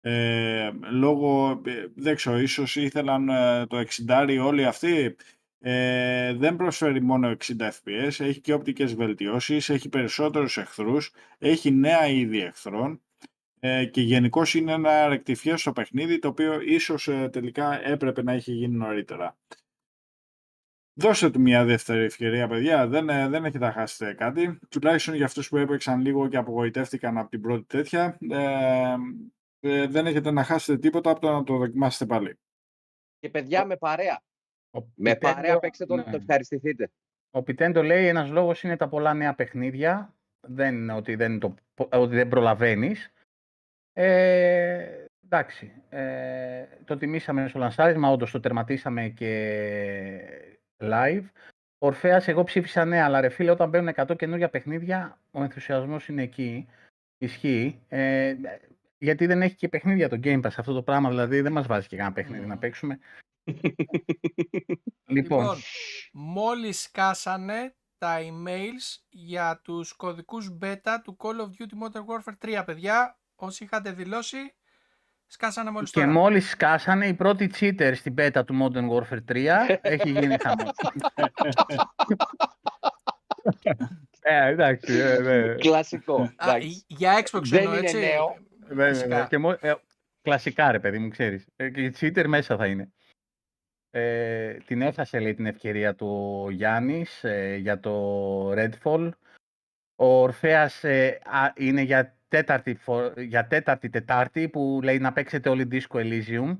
ε, 0.00 0.70
λόγω, 0.90 1.60
ε, 1.66 1.86
δεν 1.94 2.14
ξέρω, 2.16 2.38
ίσως 2.38 2.76
ήθελαν 2.76 3.28
ε, 3.28 3.66
το 3.66 3.84
60 4.08 4.38
όλοι 4.42 4.64
αυτοί. 4.64 5.16
Ε, 5.62 6.34
δεν 6.34 6.56
προσφέρει 6.56 7.02
μόνο 7.02 7.36
60 7.46 7.54
fps, 7.58 8.20
έχει 8.20 8.40
και 8.40 8.52
οπτικές 8.52 8.94
βελτιώσεις, 8.94 9.68
έχει 9.68 9.88
περισσότερους 9.88 10.56
εχθρούς, 10.56 11.12
έχει 11.38 11.70
νέα 11.70 12.08
είδη 12.08 12.40
εχθρών 12.40 13.00
ε, 13.60 13.84
και 13.84 14.00
γενικώ 14.00 14.42
είναι 14.54 14.72
ένα 14.72 15.08
ρεκτιφιέ 15.08 15.56
στο 15.56 15.72
παιχνίδι 15.72 16.18
το 16.18 16.28
οποίο 16.28 16.60
ίσως 16.60 17.08
ε, 17.08 17.28
τελικά 17.32 17.88
έπρεπε 17.88 18.22
να 18.22 18.34
είχε 18.34 18.52
γίνει 18.52 18.76
νωρίτερα. 18.76 19.36
Δώστε 20.94 21.30
του 21.30 21.40
μια 21.40 21.64
δεύτερη 21.64 22.04
ευκαιρία, 22.04 22.48
παιδιά. 22.48 22.86
Δεν, 22.86 23.08
ε, 23.08 23.28
δεν 23.28 23.44
έχετε 23.44 23.64
να 23.64 23.72
χάσετε 23.72 24.12
κάτι. 24.12 24.58
Τουλάχιστον 24.68 25.14
για 25.14 25.24
αυτούς 25.24 25.48
που 25.48 25.56
έπαιξαν 25.56 26.00
λίγο 26.00 26.28
και 26.28 26.36
απογοητεύτηκαν 26.36 27.18
από 27.18 27.30
την 27.30 27.40
πρώτη 27.40 27.64
τέτοια. 27.66 28.18
Ε, 28.30 28.94
ε, 29.60 29.86
δεν 29.86 30.06
έχετε 30.06 30.30
να 30.30 30.44
χάσετε 30.44 30.78
τίποτα 30.78 31.10
από 31.10 31.20
το 31.20 31.32
να 31.32 31.44
το 31.44 31.56
δοκιμάσετε 31.56 32.06
πάλι. 32.06 32.38
Και 33.18 33.28
παιδιά 33.28 33.64
με 33.64 33.76
παρέα. 33.76 34.20
Ο 34.70 34.80
Με 34.94 35.12
Πιτέντο- 35.14 35.34
παρέα 35.34 35.58
παίξτε 35.58 35.86
το 35.86 35.96
να 35.96 36.04
ναι. 36.04 36.10
το 36.10 36.16
ευχαριστηθείτε. 36.16 36.90
Ο 37.30 37.42
Πιτέντο 37.42 37.82
λέει 37.82 38.06
ένας 38.06 38.30
λόγος 38.30 38.62
είναι 38.62 38.76
τα 38.76 38.88
πολλά 38.88 39.14
νέα 39.14 39.34
παιχνίδια. 39.34 40.14
Δεν 40.46 40.74
είναι 40.74 40.92
ότι 40.92 41.14
δεν, 41.14 41.38
το, 41.38 41.54
ότι 41.74 42.14
δεν 42.14 42.28
προλαβαίνεις. 42.28 43.12
Ε, 43.92 45.06
εντάξει. 45.24 45.72
Ε, 45.88 46.66
το 46.84 46.96
τιμήσαμε 46.96 47.48
στο 47.48 47.58
λανσάρισμα, 47.58 48.10
όντως 48.10 48.30
το 48.30 48.40
τερματίσαμε 48.40 49.08
και 49.08 50.52
live. 50.78 51.24
Ορφέας, 51.78 52.28
εγώ 52.28 52.44
ψήφισα 52.44 52.84
ναι, 52.84 53.00
αλλά 53.02 53.20
ρε 53.20 53.28
φίλε, 53.28 53.50
όταν 53.50 53.68
μπαίνουν 53.68 53.94
100 53.96 54.16
καινούργια 54.16 54.50
παιχνίδια, 54.50 55.18
ο 55.30 55.42
ενθουσιασμός 55.42 56.08
είναι 56.08 56.22
εκεί. 56.22 56.68
Ισχύει. 57.18 57.80
Ε, 57.88 58.34
γιατί 59.00 59.26
δεν 59.26 59.42
έχει 59.42 59.54
και 59.54 59.68
παιχνίδια 59.68 60.08
το 60.08 60.20
Game 60.22 60.40
Pass 60.40 60.52
αυτό 60.56 60.72
το 60.72 60.82
πράγμα, 60.82 61.08
δηλαδή 61.08 61.40
δεν 61.40 61.52
μας 61.52 61.66
βάζει 61.66 61.86
και 61.86 61.96
κανένα 61.96 62.14
παιχνίδι 62.14 62.46
να 62.46 62.58
παίξουμε. 62.58 62.98
λοιπόν, 65.06 65.40
Λοιπόν, 65.40 65.56
μόλις 66.12 66.82
σκάσανε 66.82 67.74
τα 67.98 68.18
emails 68.18 69.02
για 69.08 69.60
τους 69.64 69.92
κωδικούς 69.92 70.56
beta 70.62 70.96
του 71.02 71.16
Call 71.18 71.40
of 71.40 71.46
Duty 71.46 71.76
Modern 71.82 72.04
Warfare 72.06 72.58
3, 72.58 72.62
παιδιά. 72.66 73.18
Όσοι 73.34 73.64
είχατε 73.64 73.92
δηλώσει, 73.92 74.54
σκάσανε 75.26 75.70
μόλις 75.70 75.90
Και 75.90 76.00
τώρα. 76.00 76.12
μόλις 76.12 76.50
σκάσανε 76.50 77.06
οι 77.06 77.14
πρώτοι 77.14 77.50
cheater 77.60 77.92
στην 77.94 78.14
beta 78.18 78.42
του 78.46 78.58
Modern 78.62 78.88
Warfare 78.90 79.24
3, 79.32 79.76
έχει 79.80 80.10
γίνει 80.10 80.36
χαμός. 80.40 80.72
ε, 84.20 84.46
εντάξει, 84.46 84.92
ε, 84.92 85.18
ναι. 85.18 85.54
Κλασικό. 85.54 86.20
Α, 86.22 86.32
εντάξει. 86.48 86.84
για 86.86 87.22
Xbox 87.22 87.42
Δεν 87.42 87.58
εννοώ, 87.58 87.76
είναι 87.76 87.86
έτσι. 87.86 87.98
νέο. 87.98 88.48
Ναι, 88.74 88.84
ναι, 88.84 88.92
Φυσικά. 88.92 89.20
ναι. 89.20 89.26
Και 89.28 89.38
μο- 89.38 89.58
ε, 89.60 89.74
κλασικά 90.22 90.70
ρε 90.72 90.80
παιδί 90.80 90.98
μου, 90.98 91.08
ξέρεις. 91.08 91.46
Ε, 91.56 91.70
και 91.70 91.84
οι 91.84 91.94
cheater 92.00 92.24
μέσα 92.26 92.56
θα 92.56 92.66
είναι. 92.66 92.92
Ε, 93.90 94.54
την 94.54 94.82
έφτασε 94.82 95.18
λέει 95.20 95.34
την 95.34 95.46
ευκαιρία 95.46 95.94
του 95.94 96.40
ο 96.44 96.50
Γιάννης 96.50 97.24
ε, 97.24 97.56
για 97.56 97.80
το 97.80 98.52
Redfall. 98.52 99.10
Ο 99.96 100.06
Ορφέας 100.06 100.84
ε, 100.84 101.20
α, 101.24 101.52
είναι 101.56 101.80
για 101.80 102.18
τέταρτη, 102.28 102.74
φο- 102.74 103.20
για 103.20 103.46
τέταρτη 103.46 103.90
Τετάρτη 103.90 104.48
που 104.48 104.80
λέει 104.82 104.98
να 104.98 105.12
παίξετε 105.12 105.48
όλη 105.48 105.68
Disco 105.70 105.96
Elysium. 105.96 106.58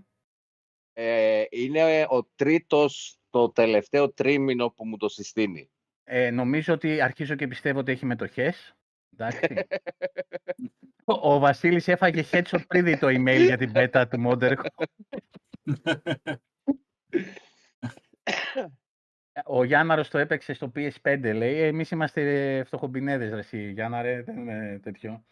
Ε, 0.93 1.45
είναι 1.51 2.07
ο 2.09 2.25
τρίτος 2.25 3.19
το 3.31 3.51
τελευταίο 3.51 4.13
τρίμηνο 4.13 4.71
που 4.71 4.87
μου 4.87 4.97
το 4.97 5.09
συστήνει. 5.09 5.71
Ε, 6.05 6.31
νομίζω 6.31 6.75
ότι 6.75 7.01
αρχίζω 7.01 7.35
και 7.35 7.49
πιστεύω 7.49 7.79
ότι 7.79 7.93
έχει 7.93 8.07
μετοχές. 8.07 8.75
Εντάξει. 9.13 9.67
ο, 11.05 11.35
ο 11.35 11.39
Βασίλης 11.39 11.89
έφαγε 11.89 12.25
headshot 12.31 12.67
πριν 12.67 12.85
δει 12.85 12.99
το 12.99 13.07
email 13.07 13.45
για 13.47 13.57
την 13.57 13.73
beta 13.75 14.05
του 14.11 14.25
Modern. 14.27 14.55
Ο 19.45 19.65
Γιάνναρος 19.65 20.09
το 20.09 20.19
έπαιξε 20.19 20.53
στο 20.53 20.73
PS5, 20.75 21.33
λέει. 21.35 21.61
Εμείς 21.61 21.91
είμαστε 21.91 22.63
φτωχομπινέδες, 22.65 23.31
ρε 23.31 23.39
εσύ, 23.39 23.71
Γιάννα, 23.71 24.03
ρε, 24.03 24.23
δεν 24.23 24.37
είναι 24.37 24.79
τέτοιο. 24.83 25.25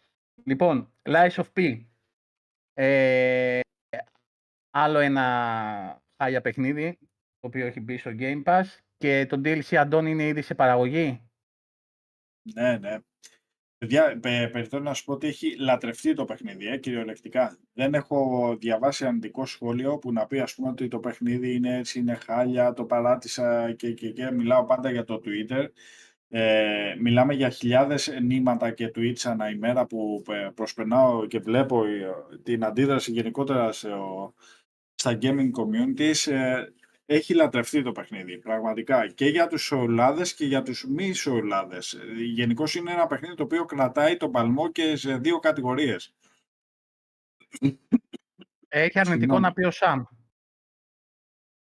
Λοιπόν, 0.43 0.93
Lies 1.01 1.31
of 1.31 1.45
P. 1.53 1.85
Ε, 2.73 3.59
άλλο 4.69 4.99
ένα 4.99 6.03
χάλια 6.17 6.41
παιχνίδι, 6.41 6.97
το 7.39 7.47
οποίο 7.47 7.65
έχει 7.65 7.79
μπει 7.79 7.97
στο 7.97 8.11
Game 8.19 8.43
Pass. 8.43 8.63
Και 8.97 9.25
το 9.29 9.41
DLC 9.43 9.75
Αντώνη 9.75 10.11
είναι 10.11 10.27
ήδη 10.27 10.41
σε 10.41 10.55
παραγωγή; 10.55 11.29
Ναι, 12.53 12.77
ναι. 12.77 12.97
Παιδιά, 13.79 14.19
πε, 14.19 14.49
περιθώρω 14.51 14.83
να 14.83 14.93
σου 14.93 15.03
πω 15.03 15.13
ότι 15.13 15.27
έχει 15.27 15.55
λατρευτεί 15.57 16.13
το 16.13 16.25
παιχνίδι, 16.25 16.67
ε, 16.67 16.77
κυριολεκτικά. 16.77 17.57
Δεν 17.73 17.93
έχω 17.93 18.55
διαβάσει 18.59 19.05
αρνητικό 19.05 19.45
σχόλιο 19.45 19.97
που 19.97 20.11
να 20.11 20.25
πει 20.27 20.39
ας 20.39 20.55
πούμε 20.55 20.69
ότι 20.69 20.87
το 20.87 20.99
παιχνίδι 20.99 21.55
είναι 21.55 21.77
έτσι, 21.77 21.99
είναι 21.99 22.15
χάλια, 22.15 22.73
το 22.73 22.85
παράτησα 22.85 23.73
και, 23.73 23.91
και, 23.91 24.09
και 24.11 24.31
μιλάω 24.31 24.65
πάντα 24.65 24.91
για 24.91 25.03
το 25.03 25.21
Twitter. 25.25 25.65
Ε, 26.29 26.95
μιλάμε 26.99 27.33
για 27.33 27.49
χιλιάδες 27.49 28.11
νήματα 28.21 28.71
και 28.71 28.91
tweets 28.95 29.21
ανά 29.23 29.49
ημέρα 29.49 29.85
που 29.85 30.23
ε, 30.27 30.49
προσπερνάω 30.55 31.25
και 31.25 31.39
βλέπω 31.39 31.85
ε, 31.85 32.11
την 32.43 32.63
αντίδραση 32.63 33.11
γενικότερα 33.11 33.71
σε, 33.71 33.89
στα 34.95 35.17
gaming 35.21 35.49
communities. 35.51 36.31
Ε, 36.31 36.65
έχει 37.11 37.33
λατρευτεί 37.33 37.83
το 37.83 37.91
παιχνίδι, 37.91 38.37
πραγματικά. 38.37 39.07
Και 39.07 39.25
για 39.25 39.47
τους 39.47 39.61
σοουλάδες 39.63 40.33
και 40.33 40.45
για 40.45 40.61
τους 40.63 40.85
μη 40.87 41.13
σοουλάδες. 41.13 41.97
Γενικώ 42.33 42.63
είναι 42.77 42.91
ένα 42.91 43.07
παιχνίδι 43.07 43.35
το 43.35 43.43
οποίο 43.43 43.65
κρατάει 43.65 44.17
τον 44.17 44.31
παλμό 44.31 44.71
και 44.71 44.95
σε 44.95 45.17
δύο 45.17 45.39
κατηγορίες. 45.39 46.13
Έχει 48.67 48.99
αρνητικό 48.99 49.19
Συγγνώμη. 49.19 49.41
να 49.41 49.53
πει 49.53 49.63
ο 49.63 49.71
Σαμ. 49.71 50.03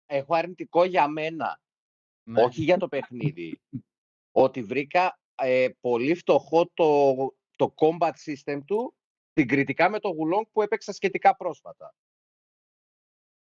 Έχω 0.06 0.36
αρνητικό 0.36 0.84
για 0.84 1.08
μένα, 1.08 1.62
Ναι. 2.24 2.44
όχι 2.44 2.64
για 2.64 2.78
το 2.78 2.88
παιχνίδι. 2.88 3.60
ότι 4.32 4.64
βρήκα 4.64 5.20
ε, 5.36 5.68
πολύ 5.80 6.16
φτωχό 6.16 6.70
το, 6.74 7.16
το 7.56 7.74
combat 7.78 8.12
system 8.26 8.60
του 8.66 8.96
συγκριτικά 9.34 9.90
με 9.90 10.00
το 10.00 10.10
Wulong 10.10 10.48
που 10.52 10.62
έπαιξα 10.62 10.94
σχετικά 10.94 11.36
πρόσφατα. 11.36 11.94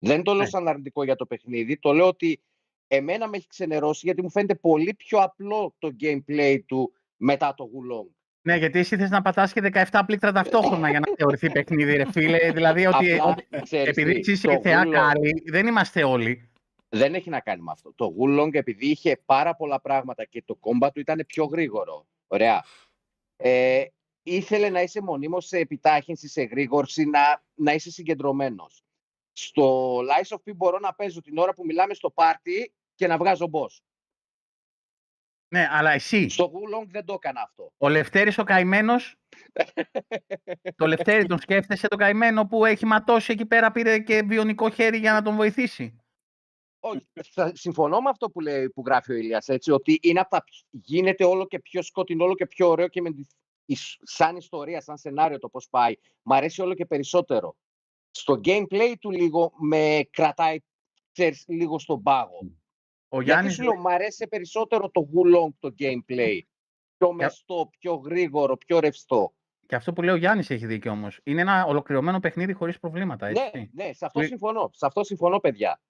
Δεν 0.05 0.23
το 0.23 0.33
λέω 0.33 0.43
Ναι. 0.43 0.49
σαν 0.49 0.69
αρνητικό 0.69 1.05
για 1.05 1.16
το 1.16 1.27
παιχνίδι, 1.27 1.79
το 1.79 1.93
λέω 1.93 2.07
ότι 2.07 2.41
εμένα 2.89 3.29
με 3.29 3.37
έχει 3.37 3.47
ξενερώσει 3.47 4.01
γιατί 4.05 4.23
μου 4.23 4.31
φαίνεται 4.31 4.55
πολύ 4.55 4.95
πιο 4.95 5.19
απλό 5.19 5.74
το 5.79 5.97
gameplay 6.01 6.59
του 6.66 6.93
μετά 7.16 7.55
το 7.55 7.65
Wulong. 7.74 8.11
Ναι, 8.43 8.57
γιατί 8.57 8.79
εσύ 8.79 8.97
θες 8.97 9.11
να 9.11 9.23
πατάς 9.23 9.53
και 9.53 9.61
17 9.91 10.01
πλήκτρα 10.07 10.33
ταυτόχρονα 10.33 10.91
για 10.91 11.01
να 11.01 11.07
θεωρηθεί 11.16 11.51
παιχνίδι, 11.51 11.97
ρε 11.97 12.11
φίλε. 12.12 12.53
Δηλαδή 12.53 12.87
ότι, 12.93 13.12
Απλά, 13.12 13.24
ότι 13.24 13.47
ξέρεις 13.62 13.89
επειδή 13.89 14.12
τι, 14.12 14.19
εσύ 14.19 14.33
είσαι 14.33 14.47
το 14.47 14.53
και 14.55 14.61
θεά 14.61 14.83
Wulong- 14.87 14.91
καλή, 14.93 15.43
δεν 15.47 15.66
είμαστε 15.66 16.05
όλοι. 16.05 16.51
δεν 16.89 17.15
έχει 17.15 17.31
να 17.31 17.41
κάνει 17.41 17.62
με 17.62 17.70
αυτό. 17.70 17.93
Το 17.95 18.15
Wulong 18.20 18.55
επειδή 18.55 18.87
είχε 18.87 19.23
πάρα 19.24 19.55
πολλά 19.57 19.81
πράγματα 19.81 20.24
και 20.24 20.43
το 20.47 20.59
combat 20.61 20.91
του 20.95 21.01
ήταν 21.01 21.24
πιο 21.27 21.45
γρήγορο. 21.45 22.07
Ωραία. 22.27 22.65
Ε, 23.37 23.85
ήθελε 24.23 24.69
να 24.69 24.83
είσαι 24.83 25.01
μονίμως 25.03 25.47
σε 25.47 25.59
επιτάχυνση, 25.59 26.29
σε 26.29 26.43
γρήγορση, 26.43 27.05
να, 27.05 27.43
να 27.55 27.73
είσαι 27.74 27.91
συγκεντρωμένος. 27.91 28.85
Στο 29.33 29.99
Lies 29.99 30.37
of 30.37 30.51
P 30.51 30.57
μπορώ 30.57 30.79
να 30.79 30.95
παίζω 30.95 31.21
την 31.21 31.39
ώρα 31.39 31.53
που 31.55 31.65
μιλάμε 31.65 31.95
στο 31.95 32.11
πάρτι 32.11 32.75
και 32.95 33.07
να 33.07 33.17
βγάζω 33.17 33.51
boss. 33.53 33.81
Ναι, 35.49 35.69
αλλά 35.71 35.91
εσύ, 35.91 36.29
Στο 36.29 36.53
Wulong 36.55 36.87
δεν 36.89 37.05
το 37.05 37.13
έκανα 37.13 37.41
αυτό. 37.41 37.73
ο 37.79 37.89
Λευτέρης 37.89 38.39
ο 38.39 38.45
καημένος, 38.45 39.17
το 40.77 40.87
Λευτέρη 40.87 41.27
τον 41.27 41.39
σκέφτεσαι 41.39 41.89
τον 41.89 41.99
καημένο 41.99 42.47
που 42.47 42.65
έχει 42.65 42.87
ματώσει 42.87 43.33
εκεί 43.33 43.47
πέρα, 43.47 43.73
πήρε 43.73 43.99
και 43.99 44.23
βιονικό 44.23 44.71
χέρι 44.71 44.99
για 44.99 45.13
να 45.13 45.23
τον 45.23 45.37
βοηθήσει; 45.37 45.97
Όχι, 46.81 47.07
θα- 47.33 47.53
συμφωνώ 47.55 48.01
με 48.01 48.09
αυτό 48.11 48.31
που, 48.31 48.41
λέει, 48.41 48.71
που 48.71 48.83
γράφει 48.87 49.13
ο 49.13 49.17
Ηλίας, 49.17 49.49
έτσι, 49.49 49.71
ότι 49.71 49.99
είναι 50.03 50.21
από 50.21 50.31
τα, 50.31 50.45
πιο- 50.45 50.65
γίνεται 50.71 51.25
όλο 51.25 51.47
και 51.47 51.59
πιο 51.61 51.83
σκοτεινό, 51.83 52.25
όλο 52.25 52.35
και 52.35 52.47
πιο 52.47 52.69
ωραίο 52.69 52.89
και 52.89 53.01
με 53.01 53.13
τη, 53.13 53.23
η- 53.65 53.77
σαν 54.03 54.37
ιστορία, 54.37 54.81
σαν 54.81 54.97
σενάριο 54.97 55.39
το 55.39 55.49
πώς 55.49 55.69
πάει. 55.69 55.95
Μ' 56.23 56.33
αρέσει 56.33 56.61
όλο 56.63 56.75
και 56.75 56.87
περισσότερο. 56.87 57.57
Στο 58.14 58.40
gameplay 58.44 58.94
του 59.01 59.10
λίγο 59.10 59.52
με 59.59 60.09
κρατάει 60.10 60.59
ξέρεις, 61.12 61.44
λίγο 61.48 61.78
στον 61.78 62.02
πάγο. 62.02 62.39
Ο 63.09 63.16
Γιατί 63.16 63.24
Γιάννης, 63.24 63.55
σου 63.55 63.62
λέω, 63.62 63.76
μ' 63.80 63.86
αρέσει 63.89 64.28
περισσότερο 64.28 64.90
το 64.90 65.09
Wulong 65.14 65.51
το 65.59 65.74
gameplay. 65.78 66.40
Πιο 66.97 67.12
μεστό, 67.12 67.70
πιο 67.78 67.94
γρήγορο, 67.94 68.56
πιο 68.56 68.80
ρευστό. 68.80 69.34
και 69.66 69.74
αυτό 69.74 69.93
που 69.93 70.02
λέει 70.02 70.14
ο 70.14 70.18
Γιάννης 70.18 70.51
έχει 70.51 70.66
δίκιο 70.66 70.90
όμως. 70.93 71.20
Είναι 71.22 71.40
ένα 71.40 71.64
ολοκληρωμένο 71.64 72.20
παιχνίδι 72.20 72.52
χωρίς 72.52 72.78
προβλήματα, 72.78 73.26
έτσι. 73.26 73.43
Ναι, 73.72 73.84
ναι, 73.84 73.93
σε 73.93 74.05
αυτό 74.06 74.20
Που- 74.20 74.26
συμφωνώ. 74.26 74.70
Σε 74.72 74.86
αυτό 74.86 75.05
συμφωνώ, 75.05 75.39
παιδιά. 75.39 75.80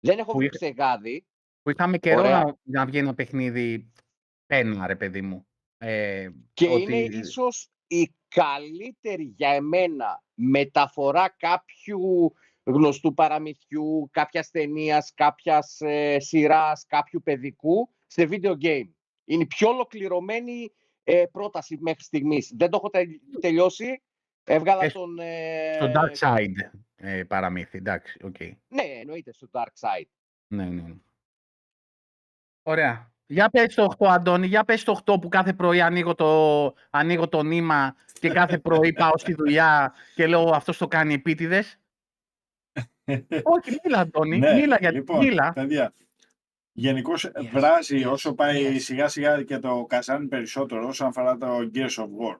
Δεν 0.00 0.18
έχω 0.18 0.30
Που 0.30 0.36
βρει 0.36 0.46
είχα- 0.46 0.56
ψεγάδι. 0.56 1.26
Που 1.62 1.70
είχαμε 1.70 1.98
καιρό 1.98 2.20
Ωραία. 2.20 2.44
να, 2.44 2.56
να 2.62 2.86
βγει 2.86 2.98
ένα 2.98 3.14
παιχνίδι 3.14 3.92
πένα, 4.46 4.86
ρε 4.86 4.96
παιδί 4.96 5.20
μου. 5.22 5.46
Ε, 5.78 6.28
Και 6.52 6.68
ότι- 6.68 6.82
είναι 6.82 6.96
ίσως 6.96 7.68
η 7.90 8.14
καλύτερη 8.28 9.24
για 9.36 9.48
εμένα 9.50 10.22
μεταφορά 10.34 11.28
κάποιου 11.28 12.32
γνωστού 12.62 13.14
παραμυθιού, 13.14 14.08
κάποιας 14.12 14.50
ταινίας, 14.50 15.14
κάποιας 15.14 15.80
ε, 15.80 16.20
σειράς, 16.20 16.84
κάποιου 16.86 17.22
παιδικού 17.22 17.90
σε 18.06 18.28
video 18.30 18.52
game. 18.62 18.88
Είναι 19.24 19.42
η 19.42 19.46
πιο 19.46 19.68
ολοκληρωμένη 19.68 20.72
ε, 21.04 21.24
πρόταση 21.32 21.78
μέχρι 21.80 22.02
στιγμής. 22.02 22.52
Δεν 22.56 22.70
το 22.70 22.76
έχω 22.76 22.90
τε- 22.90 23.20
τελειώσει. 23.40 24.02
Έβγαλα 24.44 24.84
Ε, 24.84 24.90
τον... 24.90 25.18
Ε, 25.18 25.72
Στο 25.74 25.92
Dark 25.94 26.16
Side 26.18 26.78
ε, 26.96 27.22
παραμύθι, 27.24 27.78
εντάξει, 27.78 28.18
οκ. 28.24 28.40
Ναι, 28.68 28.82
εννοείται 28.82 29.32
στο 29.32 29.48
Dark 29.52 29.72
Side. 29.80 30.08
Ναι, 30.46 30.64
ναι. 30.64 30.82
ναι. 30.82 30.94
Ωραία. 32.62 33.12
Για 33.30 33.50
πες 33.50 33.74
το 33.74 33.94
8, 33.98 34.06
Αντώνη, 34.06 34.46
για 34.46 34.64
πες 34.64 34.84
το 34.84 35.00
8 35.04 35.20
που 35.20 35.28
κάθε 35.28 35.52
πρωί 35.52 35.80
ανοίγω 35.80 36.14
το, 36.14 36.74
ανοίγω 36.90 37.28
το 37.28 37.42
νήμα 37.42 37.96
και 38.12 38.28
κάθε 38.28 38.58
πρωί 38.58 38.92
πάω 38.92 39.18
στη 39.18 39.34
δουλειά 39.34 39.94
και 40.14 40.26
λέω 40.26 40.50
αυτός 40.54 40.78
το 40.78 40.88
κάνει 40.88 41.14
επίτηδες. 41.14 41.78
Όχι, 43.42 43.78
μίλα, 43.84 43.98
Αντώνη, 43.98 44.38
Ναι, 44.38 44.54
μίλα, 44.54 44.76
γιατί 44.80 44.94
λοιπόν, 44.94 45.18
μίλα. 45.18 45.52
παιδιά, 45.52 45.92
γενικώς 46.72 47.30
βράζει 47.52 48.04
όσο 48.04 48.34
πάει 48.34 48.78
σιγά 48.78 49.08
σιγά 49.08 49.42
και 49.42 49.58
το 49.58 49.86
καζάνι 49.88 50.26
περισσότερο 50.26 50.86
όσον 50.86 51.06
αφορά 51.06 51.36
το 51.36 51.70
Gears 51.74 51.96
of 51.96 52.04
War. 52.04 52.38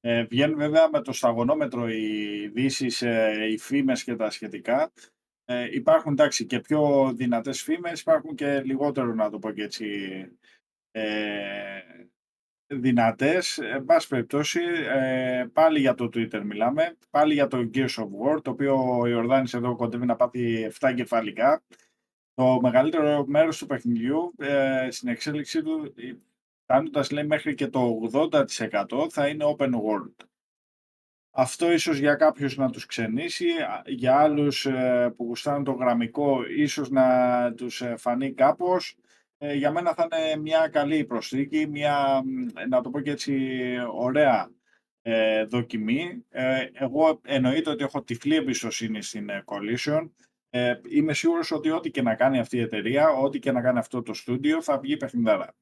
Ε, 0.00 0.24
βγαίνουν 0.24 0.56
βέβαια 0.56 0.88
με 0.92 1.02
το 1.02 1.12
σταγονόμετρο 1.12 1.88
οι 1.88 2.42
ειδήσεις, 2.42 3.02
ε, 3.02 3.48
οι 3.50 3.58
φήμες 3.58 4.04
και 4.04 4.16
τα 4.16 4.30
σχετικά. 4.30 4.92
Ε, 5.50 5.68
υπάρχουν 5.70 6.12
εντάξει 6.12 6.46
και 6.46 6.60
πιο 6.60 7.12
δυνατές 7.14 7.62
φήμες, 7.62 8.00
υπάρχουν 8.00 8.34
και 8.34 8.60
λιγότερο 8.60 9.14
να 9.14 9.30
το 9.30 9.38
πω 9.38 9.50
και 9.50 9.62
έτσι 9.62 9.86
ε, 10.90 11.80
δυνατές. 12.66 13.58
Εν 13.58 13.84
πάση 13.84 14.08
περιπτώσει, 14.08 14.60
ε, 14.88 15.46
πάλι 15.52 15.80
για 15.80 15.94
το 15.94 16.04
Twitter 16.04 16.42
μιλάμε, 16.44 16.96
πάλι 17.10 17.34
για 17.34 17.46
το 17.46 17.70
Gears 17.74 17.94
of 17.94 18.04
War, 18.04 18.42
το 18.42 18.50
οποίο 18.50 18.98
ο 18.98 19.06
Ιορδάνης 19.06 19.54
εδώ 19.54 19.76
κοντεύει 19.76 20.06
να 20.06 20.16
πάθει 20.16 20.70
7 20.80 20.92
κεφαλικά. 20.96 21.62
Το 22.34 22.60
μεγαλύτερο 22.60 23.24
μέρος 23.26 23.58
του 23.58 23.66
παιχνιδιού 23.66 24.34
ε, 24.38 24.88
στην 24.90 25.08
εξέλιξή 25.08 25.62
του, 25.62 25.94
ε, 25.96 26.12
φτάνοντας 26.62 27.10
λέει 27.10 27.26
μέχρι 27.26 27.54
και 27.54 27.68
το 27.68 28.10
80% 28.12 29.08
θα 29.10 29.28
είναι 29.28 29.44
open 29.58 29.70
world. 29.70 30.29
Αυτό 31.30 31.72
ίσως 31.72 31.98
για 31.98 32.14
κάποιους 32.14 32.56
να 32.56 32.70
τους 32.70 32.86
ξενήσει, 32.86 33.48
α- 33.50 33.82
για 33.86 34.16
άλλους 34.16 34.66
ε, 34.66 35.14
που 35.16 35.24
γουστάρουν 35.24 35.64
το 35.64 35.72
γραμμικό 35.72 36.44
ίσως 36.56 36.90
να 36.90 37.52
τους 37.54 37.80
ε, 37.80 37.96
φανεί 37.96 38.32
κάπως. 38.32 38.96
Ε, 39.38 39.54
για 39.54 39.70
μένα 39.70 39.94
θα 39.94 40.08
είναι 40.12 40.36
μια 40.36 40.68
καλή 40.68 41.04
προσθήκη, 41.04 41.66
μια, 41.66 42.22
μ, 42.24 42.68
να 42.68 42.80
το 42.80 42.90
πω 42.90 43.00
και 43.00 43.10
έτσι, 43.10 43.48
ωραία 43.92 44.50
ε, 45.02 45.44
δοκιμή. 45.44 46.24
Ε, 46.28 46.66
εγώ 46.72 47.20
εννοείται 47.24 47.70
ότι 47.70 47.84
έχω 47.84 48.02
τυφλή 48.02 48.34
εμπιστοσύνη 48.34 49.02
στην 49.02 49.28
ε, 49.28 49.44
Collision. 49.46 50.10
Ε, 50.50 50.74
είμαι 50.88 51.12
σίγουρος 51.12 51.50
ότι 51.50 51.70
ό,τι 51.70 51.90
και 51.90 52.02
να 52.02 52.14
κάνει 52.14 52.38
αυτή 52.38 52.56
η 52.56 52.60
εταιρεία, 52.60 53.08
ό,τι 53.08 53.38
και 53.38 53.52
να 53.52 53.60
κάνει 53.60 53.78
αυτό 53.78 54.02
το 54.02 54.14
στούντιο, 54.14 54.62
θα 54.62 54.78
βγει 54.78 54.96
παιχνιδάρα. 54.96 55.54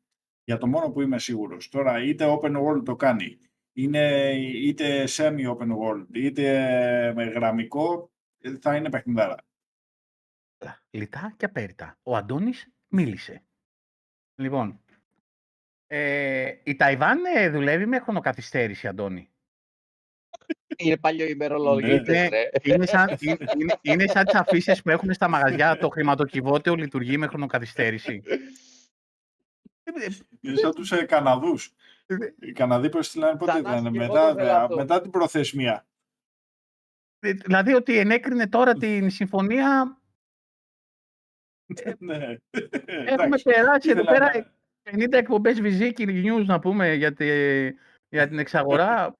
Για 0.44 0.58
το 0.58 0.66
μόνο 0.66 0.90
που 0.90 1.00
είμαι 1.00 1.18
σίγουρος. 1.18 1.68
Τώρα, 1.68 2.02
είτε 2.02 2.38
open 2.38 2.56
world 2.56 2.84
το 2.84 2.96
κάνει, 2.96 3.38
είναι, 3.78 4.32
είτε 4.38 5.04
semi-open 5.08 5.76
world, 5.78 6.06
είτε 6.12 7.12
με 7.14 7.24
γραμμικό, 7.24 8.12
ε, 8.40 8.56
θα 8.60 8.76
είναι 8.76 8.90
παιχνιδάρα. 8.90 9.36
Λιτά 10.90 11.34
και 11.36 11.44
απέριτα. 11.44 11.98
Ο 12.02 12.16
Αντώνης 12.16 12.72
μίλησε. 12.88 13.42
Λοιπόν, 14.34 14.80
ε, 15.86 16.54
η 16.62 16.76
Ταϊβάν 16.76 17.18
ε, 17.36 17.50
δουλεύει 17.50 17.86
με 17.86 17.98
χρονοκαθυστέρηση, 17.98 18.88
Αντώνη. 18.88 19.30
Είναι 20.76 20.96
παλιό 20.96 21.26
ημερολογίτες, 21.26 22.06
Ναι. 22.06 22.28
ρε. 22.28 22.50
Είναι 22.62 22.86
σαν, 22.86 23.16
είναι, 23.20 23.36
είναι, 23.58 23.78
είναι 23.82 24.06
σαν 24.06 24.24
τις 24.24 24.34
αφήσεις 24.34 24.82
που 24.82 24.90
έχουν 24.90 25.12
στα 25.12 25.28
μαγαζιά 25.28 25.78
το 25.78 25.88
χρηματοκιβώτιο 25.88 26.74
λειτουργεί 26.74 27.16
με 27.18 27.26
χρονοκαθυστέρηση. 27.26 28.22
Ε, 28.26 28.34
ε, 30.04 30.08
Είναι 30.40 30.56
σαν 30.56 30.74
τους 30.74 30.92
ε, 30.92 31.04
Καναδούς. 31.04 31.74
Οι 32.40 32.52
Καναδοί 32.52 32.88
που 32.88 32.98
έστειλαν 32.98 33.36
πότε 33.36 33.52
Θανάση, 33.52 33.80
ήταν, 33.80 33.92
και 33.92 33.98
εγώ 34.02 34.12
μετά, 34.12 34.26
το 34.34 34.38
ήθελα 34.40 34.62
αυτό. 34.62 34.76
μετά 34.76 35.00
την 35.00 35.10
προθεσμία. 35.10 35.86
Ε, 37.18 37.32
Δηλαδή 37.32 37.74
ότι 37.74 37.98
ενέκρινε 37.98 38.48
τώρα 38.48 38.72
την 38.74 39.10
συμφωνία 39.10 40.00
ναι. 41.98 42.36
Έχουμε 42.50 43.24
Εντάξει. 43.24 43.42
περάσει 43.44 43.90
εδώ 43.90 44.00
ήθελα 44.00 44.12
πέρα 44.12 44.38
να- 44.38 44.56
50 45.06 45.12
εκπομπές 45.12 45.58
Viziki 45.60 46.24
News 46.24 46.44
να 46.44 46.58
πούμε 46.58 46.94
για, 46.94 47.12
τη, 47.12 47.26
για 48.08 48.28
την 48.28 48.38
εξαγορά. 48.38 49.12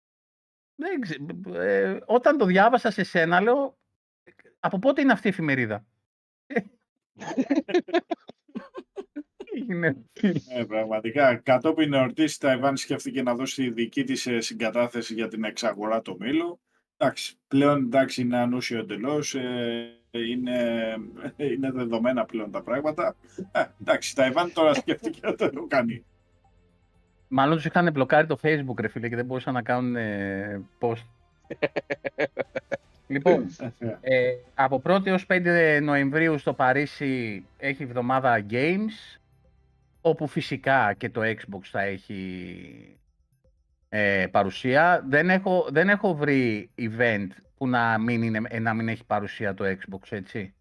Δεν 0.82 1.00
ξε- 1.00 1.46
ε, 1.54 1.98
όταν 2.06 2.38
το 2.38 2.44
διάβασα 2.44 2.90
σε 2.90 3.02
σένα, 3.02 3.40
λέω, 3.40 3.78
από 4.60 4.78
πότε 4.78 5.00
είναι 5.00 5.12
αυτή 5.12 5.26
η 5.26 5.30
εφημερίδα; 5.30 5.86
Τι 9.58 9.72
έγινε. 9.72 9.96
Ε, 10.48 10.64
πραγματικά. 10.64 11.34
Κατόπιν 11.34 11.92
εορτής 11.92 12.34
η 12.34 12.38
Ταϊβάν 12.38 12.76
σκέφτηκε 12.76 13.22
να 13.22 13.34
δώσει 13.34 13.70
δική 13.70 14.04
της 14.04 14.28
συγκατάθεση 14.38 15.14
για 15.14 15.28
την 15.28 15.44
εξαγορά 15.44 16.02
του 16.02 16.16
μήλου. 16.20 16.60
Εντάξει, 16.96 17.36
πλέον 17.48 17.84
εντάξει, 17.84 18.20
είναι 18.20 18.36
ανούσιο 18.36 18.78
εντελώς. 18.78 19.34
είναι, 20.10 20.96
είναι 21.36 21.70
δεδομένα 21.70 22.24
πλέον 22.24 22.50
τα 22.50 22.62
πράγματα. 22.62 23.16
Ε, 23.52 23.64
εντάξει, 23.80 24.10
η 24.10 24.14
Ταϊβάν 24.14 24.52
τώρα 24.52 24.74
σκέφτηκε 24.74 25.20
να 25.22 25.34
το 25.34 25.66
κάνει. 25.68 26.04
Μάλλον 27.28 27.56
τους 27.56 27.64
είχαν 27.64 27.90
μπλοκάρει 27.92 28.26
το 28.26 28.38
facebook 28.42 28.80
ρε 28.80 28.88
φίλε 28.88 29.08
και 29.08 29.16
δεν 29.16 29.24
μπορούσαν 29.24 29.54
να 29.54 29.62
κάνουν 29.62 29.96
ε, 29.96 30.62
post. 30.80 31.04
λοιπόν, 33.06 33.46
ε, 34.00 34.30
από 34.54 34.82
1η 34.84 35.06
έως 35.06 35.26
5 35.28 35.78
Νοεμβρίου 35.82 36.38
στο 36.38 36.52
Παρίσι 36.52 37.44
έχει 37.56 37.82
εβδομάδα 37.82 38.44
Games, 38.50 39.18
όπου 40.08 40.26
φυσικά 40.26 40.94
και 40.94 41.10
το 41.10 41.20
Xbox 41.24 41.60
θα 41.62 41.80
έχει 41.80 43.00
ε, 43.88 44.26
παρουσία. 44.30 45.04
Δεν 45.08 45.30
έχω, 45.30 45.66
δεν 45.70 45.88
έχω 45.88 46.14
βρει 46.14 46.70
event 46.78 47.26
που 47.56 47.68
να 47.68 47.98
μην, 47.98 48.22
είναι, 48.22 48.40
ε, 48.48 48.58
να 48.58 48.74
μην 48.74 48.88
έχει 48.88 49.04
παρουσία 49.04 49.54
το 49.54 49.64
Xbox, 49.64 50.00
έτσι. 50.08 50.54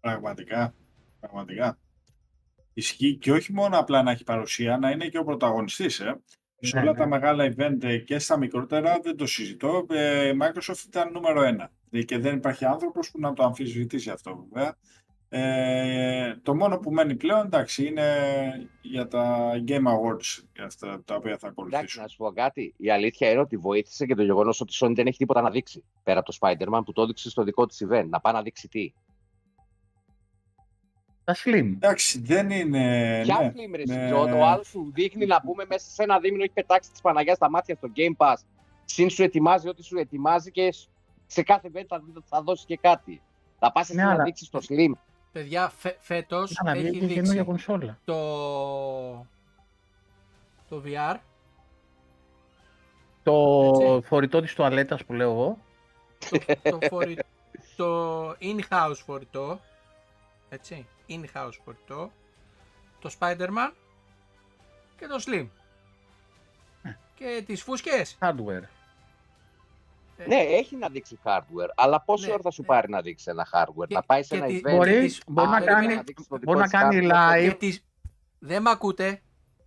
Πραγματικά. 0.00 0.74
Πραγματικά. 1.20 1.78
Ισχύει 2.72 3.16
και 3.16 3.32
όχι 3.32 3.52
μόνο 3.52 3.78
απλά 3.78 4.02
να 4.02 4.10
έχει 4.10 4.24
παρουσία, 4.24 4.78
να 4.78 4.90
είναι 4.90 5.06
και 5.08 5.18
ο 5.18 5.24
πρωταγωνιστής. 5.24 6.00
Ε. 6.00 6.20
Σε 6.64 6.76
Ναι, 6.76 6.82
όλα 6.82 6.92
ναι. 6.92 6.98
τα 6.98 7.06
μεγάλα 7.06 7.54
event 7.56 7.82
ε, 7.82 7.98
και 7.98 8.18
στα 8.18 8.38
μικρότερα 8.38 9.00
δεν 9.02 9.16
το 9.16 9.26
συζητώ. 9.26 9.86
Ε, 9.90 10.28
η 10.28 10.38
Microsoft 10.42 10.84
ήταν 10.86 11.12
νούμερο 11.12 11.42
ένα. 11.42 11.70
Ε, 11.90 12.02
Και 12.02 12.18
δεν 12.18 12.36
υπάρχει 12.36 12.64
άνθρωπος 12.64 13.10
που 13.10 13.20
να 13.20 13.32
το 13.32 13.44
αμφισβητήσει 13.44 14.10
αυτό 14.10 14.46
βέβαια. 14.50 14.76
Ε, 15.34 16.36
το 16.42 16.54
μόνο 16.54 16.78
που 16.78 16.90
μένει 16.92 17.14
πλέον 17.14 17.44
εντάξει 17.46 17.86
είναι 17.86 18.06
για 18.82 19.08
τα 19.08 19.50
Game 19.68 19.72
Awards 19.86 20.42
για 20.54 20.64
αυτά 20.64 21.02
τα 21.04 21.14
οποία 21.14 21.38
θα 21.38 21.46
Εντάξει, 21.46 21.46
ακολουθήσουν. 21.46 22.02
να 22.02 22.08
σου 22.08 22.16
πω 22.16 22.32
κάτι. 22.32 22.74
Η 22.76 22.90
αλήθεια 22.90 23.30
είναι 23.30 23.40
ότι 23.40 23.56
βοήθησε 23.56 24.06
και 24.06 24.14
το 24.14 24.22
γεγονός 24.22 24.60
ότι 24.60 24.72
η 24.72 24.76
Sony 24.80 24.92
δεν 24.94 25.06
έχει 25.06 25.16
τίποτα 25.18 25.40
να 25.40 25.50
δείξει 25.50 25.84
πέρα 26.02 26.18
από 26.20 26.32
το 26.32 26.36
Spider-Man 26.40 26.80
που 26.84 26.92
το 26.92 27.02
έδειξε 27.02 27.30
στο 27.30 27.42
δικό 27.42 27.66
της 27.66 27.84
event. 27.88 28.06
Να 28.08 28.20
πάει 28.20 28.32
να 28.32 28.42
δείξει 28.42 28.68
τι. 28.68 28.92
Τα 31.24 31.34
Slim. 31.44 31.72
Εντάξει, 31.74 32.20
δεν 32.20 32.50
είναι. 32.50 33.20
Ποια 33.24 33.38
ναι, 33.40 33.52
film, 33.54 33.74
ρε 33.76 33.82
ναι. 33.86 33.92
Σιτζόν, 34.02 34.32
ο 34.32 34.44
άλλο 34.46 34.62
σου 34.64 34.90
δείχνει 34.94 35.26
να 35.26 35.40
πούμε 35.40 35.64
μέσα 35.68 35.90
σε 35.90 36.02
ένα 36.02 36.18
δίμηνο 36.20 36.42
έχει 36.42 36.52
πετάξει 36.52 36.90
τη 36.92 37.00
Παναγιάς 37.02 37.36
στα 37.36 37.50
μάτια 37.50 37.74
στο 37.74 37.88
Game 37.96 38.16
Pass. 38.26 38.36
Συν 38.84 39.10
σου 39.10 39.22
ετοιμάζει 39.22 39.68
ό,τι 39.68 39.82
σου 39.84 39.96
ετοιμάζει 39.98 40.50
και 40.50 40.74
σε 41.26 41.42
κάθε 41.42 41.70
event 41.74 41.84
θα, 41.88 42.02
θα 42.24 42.42
δώσεις 42.42 42.64
και 42.66 42.76
κάτι. 42.76 43.22
Θα 43.58 43.72
πας 43.72 43.88
εσύ 43.88 43.96
Ναι, 43.98 44.04
να 44.04 44.10
αλλά- 44.10 44.24
δείξεις 44.24 44.48
το 44.48 44.60
Slim. 44.68 44.90
Παιδιά, 45.32 45.68
φε, 45.68 45.96
φέτος 46.00 46.60
Να 46.64 46.70
έχει 46.70 46.80
βγει 46.80 46.92
και 46.92 46.98
δείξει 46.98 47.14
καινούργια 47.14 47.44
κονσόλα. 47.44 47.98
το, 48.04 48.16
το 50.68 50.82
VR. 50.84 51.16
Το 53.22 53.68
Έτσι. 53.68 54.06
φορητό 54.06 54.40
της 54.40 54.54
τουαλέτας 54.54 55.04
που 55.04 55.12
λέω 55.12 55.30
εγώ. 55.30 55.58
το, 56.30 56.38
το, 56.62 56.78
φορη, 56.88 57.18
το 57.76 58.30
in-house 58.30 58.94
φορητό, 59.04 59.60
έτσι, 60.48 60.86
in-house 61.08 61.52
φορητό, 61.64 62.12
το 63.00 63.10
Spider-Man 63.18 63.72
και 64.96 65.06
το 65.06 65.24
Slim. 65.26 65.46
Ναι. 66.82 66.98
Και 67.14 67.42
τις 67.46 67.62
φούσκες. 67.62 68.16
Hardware. 68.20 68.62
Ε, 70.24 70.26
Ναι, 70.28 70.34
έχει 70.36 70.76
να 70.76 70.88
δείξει 70.88 71.18
hardware, 71.24 71.68
αλλά 71.74 72.00
πόση 72.02 72.26
Ναι, 72.26 72.32
ώρα 72.32 72.42
θα 72.42 72.50
σου 72.50 72.60
ναι. 72.60 72.66
πάρει 72.66 72.88
να 72.90 73.00
δείξει 73.00 73.24
ένα 73.30 73.46
hardware. 73.52 73.86
Και- 73.88 73.94
να 73.94 74.02
πάει 74.02 74.22
σε 74.22 74.28
και 74.28 74.36
ένα 74.36 74.46
τη- 74.46 74.60
event. 74.64 74.76
Μπορεί, 74.76 75.00
τις- 75.00 75.22
μπορεί, 75.26 75.46
Α, 75.48 75.50
να 75.50 75.56
περίμενε 75.58 75.82
κάνει, 75.86 75.94
να 75.94 76.02
δείξει 76.02 76.28
το 76.28 76.38
μπορεί 76.38 76.40
δικό 76.40 76.54
να 76.54 76.62
της 76.62 76.72
κάνει 76.72 77.08
hardware. 77.10 77.46
live. 77.46 77.48
Και 77.50 77.54
τις, 77.54 77.84
δεν 78.38 78.62
μ' 78.62 78.68
ακούτε, 78.68 79.20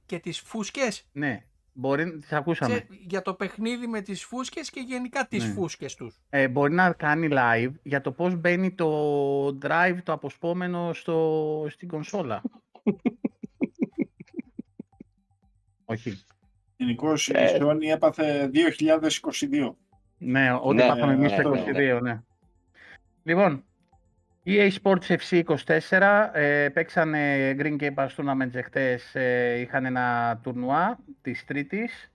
και 0.06 0.20
τις 0.20 0.40
φούσκες. 0.40 1.08
Ναι, 1.12 1.46
μπορεί, 1.74 2.18
τις 2.18 2.32
ακούσαμε. 2.34 2.74
Ξέ- 2.74 2.88
για 3.08 3.22
το 3.22 3.34
παιχνίδι 3.34 3.88
με 3.88 4.02
τις 4.02 4.24
φούσκες 4.24 4.70
και 4.70 4.80
γενικά 4.80 5.28
τις 5.28 5.44
Ναι. 5.46 5.54
φούσκες 5.54 5.96
τους. 5.96 6.20
Ε, 6.30 6.48
μπορεί 6.48 6.74
να 6.74 6.92
κάνει 6.94 7.28
live 7.32 7.72
για 7.84 8.02
το 8.02 8.12
πώς 8.12 8.36
μπαίνει 8.36 8.72
το 8.72 9.48
drive 9.62 9.98
το 10.04 10.12
αποσπόμενο 10.12 10.94
στο, 10.94 11.66
στην 11.70 11.88
κονσόλα. 11.88 12.42
Όχι. 15.86 16.24
Γενικώς 16.78 17.28
η 17.28 17.32
Ε. 17.36 17.58
Sony 17.62 17.82
έπαθε 17.94 18.50
2022. 18.54 19.76
Ναι, 20.18 20.54
ό,τι 20.62 20.76
Ναι, 20.76 20.88
πάθαμε 20.88 21.14
εμείς 21.14 21.32
ναι, 21.32 21.42
το 21.42 21.50
ναι, 21.50 21.64
22, 21.98 22.02
ναι. 22.02 22.22
Λοιπόν, 23.24 23.64
EA 24.46 24.70
Sports 24.84 25.18
FC 25.18 25.44
24, 25.90 26.30
ε, 26.34 26.70
παίξανε 26.74 27.56
Green 27.60 27.76
Game 27.80 27.94
Pass 27.94 28.08
Tournament 28.18 28.54
εχθές, 28.54 29.16
ε, 29.16 29.60
είχαν 29.60 29.86
ένα 29.86 30.40
τουρνουά 30.44 30.98
της 31.22 31.46
Τρίτης. 31.46 32.12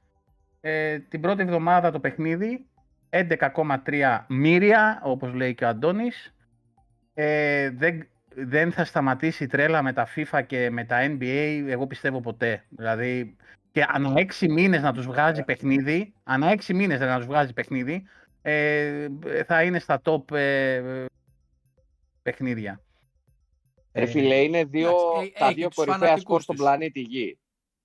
Ε, 0.60 0.98
την 0.98 1.20
πρώτη 1.20 1.42
εβδομάδα 1.42 1.90
το 1.90 2.00
παιχνίδι, 2.00 2.66
11,3 3.10 4.24
μύρια, 4.28 5.00
όπως 5.02 5.32
λέει 5.32 5.54
και 5.54 5.64
ο 5.64 5.68
Αντώνης. 5.68 6.34
Ε, 7.14 7.70
δεν, 7.70 8.06
δεν 8.34 8.72
θα 8.72 8.84
σταματήσει 8.84 9.44
η 9.44 9.46
τρέλα 9.46 9.82
με 9.82 9.92
τα 9.92 10.08
FIFA 10.16 10.40
και 10.46 10.70
με 10.70 10.84
τα 10.84 10.98
NBA, 11.00 11.64
εγώ 11.68 11.86
πιστεύω 11.86 12.20
ποτέ. 12.20 12.64
Δηλαδή, 12.68 13.36
και 13.72 13.86
ανά 13.88 14.12
έξι 14.16 14.48
μήνες 14.48 14.82
να 14.82 14.92
τους 14.92 15.06
βγάζει 15.06 15.42
παιχνίδι, 15.42 16.12
ανά 16.24 16.50
έξι 16.50 16.74
μήνες 16.74 17.00
να 17.00 17.16
τους 17.16 17.26
βγάζει 17.26 17.52
παιχνίδι, 17.52 18.02
ε, 18.42 19.08
θα 19.46 19.62
είναι 19.62 19.78
στα 19.78 20.00
top 20.04 20.34
ε, 20.36 21.04
παιχνίδια. 22.22 22.80
Ρε 23.92 24.02
Ε, 24.02 24.06
φίλε, 24.06 24.34
είναι 24.34 24.64
δύο, 24.64 24.88
εντάξει, 24.88 25.32
ε, 25.34 25.38
τα 25.38 25.46
έχει 25.46 25.54
δύο 25.54 25.66
τους 25.66 25.76
κορυφαία 25.76 25.98
φανατικούς 25.98 26.22
σκορ 26.22 26.42
στον 26.42 26.54
της. 26.54 26.64
πλανήτη 26.64 27.00
Γη. 27.00 27.38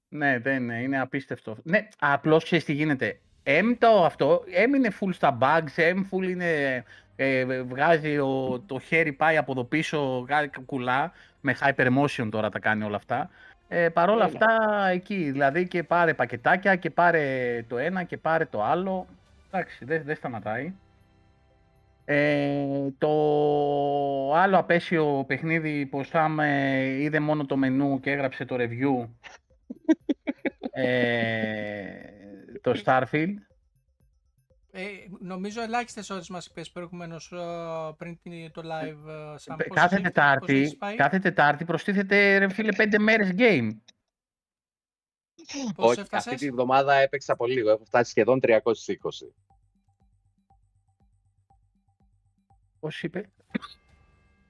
Ναι, 0.09 0.39
δεν 0.39 0.63
είναι, 0.63 0.81
είναι 0.81 0.99
απίστευτο. 0.99 1.57
Ναι, 1.63 1.87
απλώς 1.99 2.43
ξέρεις 2.43 2.65
τι 2.65 2.73
γίνεται. 2.73 3.19
M 3.43 3.75
το 3.77 4.05
αυτό, 4.05 4.43
M 4.67 4.75
είναι 4.75 4.91
full 4.99 5.13
στα 5.13 5.37
bugs, 5.41 5.93
M 5.93 5.97
full 6.11 6.29
είναι, 6.29 6.83
ε, 7.15 7.61
βγάζει 7.61 8.17
ο, 8.17 8.63
το 8.65 8.79
χέρι 8.79 9.13
πάει 9.13 9.37
από 9.37 9.51
εδώ 9.51 9.63
πίσω, 9.63 10.21
βγάζει 10.21 10.49
κουλά, 10.65 11.11
με 11.41 11.55
hypermotion 11.61 12.27
τώρα 12.31 12.49
τα 12.49 12.59
κάνει 12.59 12.83
όλα 12.83 12.95
αυτά. 12.95 13.29
Ε, 13.67 13.89
Παρ' 13.89 14.09
όλα 14.09 14.25
Έλα. 14.25 14.33
αυτά 14.33 14.87
εκεί, 14.87 15.31
δηλαδή 15.31 15.67
και 15.67 15.83
πάρε 15.83 16.13
πακετάκια 16.13 16.75
και 16.75 16.89
πάρε 16.89 17.63
το 17.67 17.77
ένα 17.77 18.03
και 18.03 18.17
πάρε 18.17 18.45
το 18.45 18.63
άλλο. 18.63 19.07
Εντάξει, 19.51 19.85
δεν 19.85 20.03
δεν 20.05 20.15
σταματάει. 20.15 20.73
Ε, 22.05 22.65
το 22.97 23.09
άλλο 24.33 24.57
απέσιο 24.57 25.23
παιχνίδι 25.27 25.85
που 25.85 25.99
ο 25.99 26.03
Σαμ 26.03 26.39
ε, 26.39 26.83
είδε 26.83 27.19
μόνο 27.19 27.45
το 27.45 27.57
μενού 27.57 27.99
και 27.99 28.11
έγραψε 28.11 28.45
το 28.45 28.55
review 28.59 29.07
ε, 30.81 31.85
το 32.61 32.81
Starfield. 32.85 33.33
Ε, 34.77 35.07
νομίζω 35.19 35.61
ελάχιστες 35.61 36.09
ώρες 36.09 36.29
μας 36.29 36.45
είπες 36.45 36.71
προηγουμένως 36.71 37.31
ε, 37.31 37.93
πριν 37.97 38.19
την- 38.21 38.51
το 38.51 38.61
live. 38.65 39.07
ε, 39.09 39.37
Σαν 39.37 39.55
πόσες 39.57 39.73
κάθε, 39.73 39.95
έχει- 39.95 40.01
πόσες 40.01 40.01
τετάρτη, 40.01 40.53
έχεις 40.57 40.77
πάει; 40.77 40.95
κάθε 40.95 41.19
Τετάρτη 41.19 41.65
προστίθεται 41.65 42.37
ρε 42.37 42.49
φίλε 42.49 42.71
πέντε 42.75 42.99
μέρες 42.99 43.29
game. 43.37 43.69
Πώς 45.75 45.89
Όχι, 45.91 45.99
έφτασες; 45.99 46.33
αυτή 46.33 46.45
τη 46.45 46.51
βδομάδα 46.51 46.93
έπαιξα 46.93 47.35
πολύ 47.35 47.53
λίγο. 47.53 47.69
Έχω 47.69 47.85
φτάσει 47.85 48.09
σχεδόν 48.09 48.39
320. 48.39 49.33
Πώς 52.79 53.03
είπε; 53.03 53.31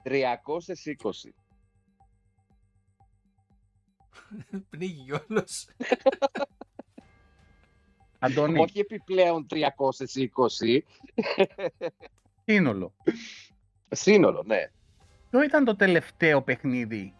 320. 0.03 1.33
Πνίγει 4.69 5.11
όλος. 5.11 5.67
Αντώνη, 8.25 8.59
Όχι 8.59 8.79
επιπλέον 8.79 9.45
320. 9.49 10.83
σύνολο. 12.45 12.93
Σύνολο, 13.89 14.43
ναι. 14.45 14.69
Ποιο 15.29 15.43
ήταν 15.43 15.65
το 15.65 15.75
τελευταίο 15.75 16.41
παιχνίδι 16.41 17.13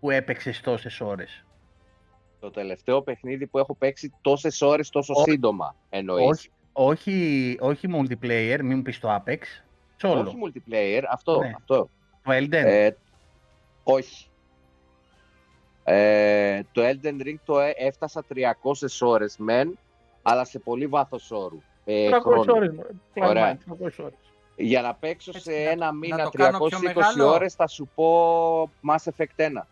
που 0.00 0.10
έπαιξες 0.10 0.60
τόσες 0.60 1.00
ώρες; 1.00 1.44
Το 2.40 2.50
τελευταίο 2.50 3.02
παιχνίδι 3.02 3.46
που 3.46 3.58
έχω 3.58 3.74
παίξει 3.74 4.12
τόσες 4.20 4.60
ώρες 4.62 4.90
τόσο 4.90 5.14
Όχι. 5.16 5.30
σύντομα 5.30 5.76
εννοείς. 5.90 6.26
Όχι, 6.28 6.50
όχι, 6.72 7.56
όχι 7.60 7.88
multiplayer, 7.92 8.58
μην 8.62 8.76
μου 8.76 8.82
πεις 8.82 8.98
το 9.00 9.14
Apex. 9.14 9.38
Solo. 10.02 10.24
Όχι 10.26 10.36
multiplayer, 10.46 11.02
αυτό. 11.10 11.40
Ναι. 11.40 11.52
αυτό. 11.56 11.90
Το 12.22 12.32
Elden. 12.32 12.52
Ε, 12.52 12.90
όχι. 13.82 14.26
Ε, 15.84 16.60
το 16.72 16.82
Elden 16.84 17.22
Ring 17.26 17.34
το 17.44 17.60
έ- 17.60 17.74
έφτασα 17.78 18.24
300 18.28 19.00
ώρες 19.00 19.36
μεν, 19.38 19.78
αλλά 20.22 20.44
σε 20.44 20.58
πολύ 20.58 20.86
βάθος 20.86 21.30
όρου. 21.30 21.58
Ε, 21.84 22.08
300 22.10 22.20
χρόνου. 22.22 22.52
ώρες. 22.56 22.70
μωρέ. 22.74 22.88
Ωραία. 23.14 23.54
Κλαμμάει, 23.54 23.56
300 23.56 23.98
ώρες. 24.04 24.18
Για 24.56 24.82
να 24.82 24.94
παίξω 24.94 25.30
Έτσι, 25.34 25.42
σε 25.50 25.50
να- 25.64 25.70
ένα 25.70 25.84
να 25.86 25.92
μήνα 25.92 26.24
το 26.24 26.30
κάνω 26.30 26.58
πιο 26.58 26.78
320 26.78 26.82
μεγάλο. 27.14 27.32
ώρες 27.32 27.54
θα 27.54 27.66
σου 27.66 27.88
πω 27.94 28.62
Mass 28.88 29.10
Effect 29.16 29.36
1. 29.36 29.66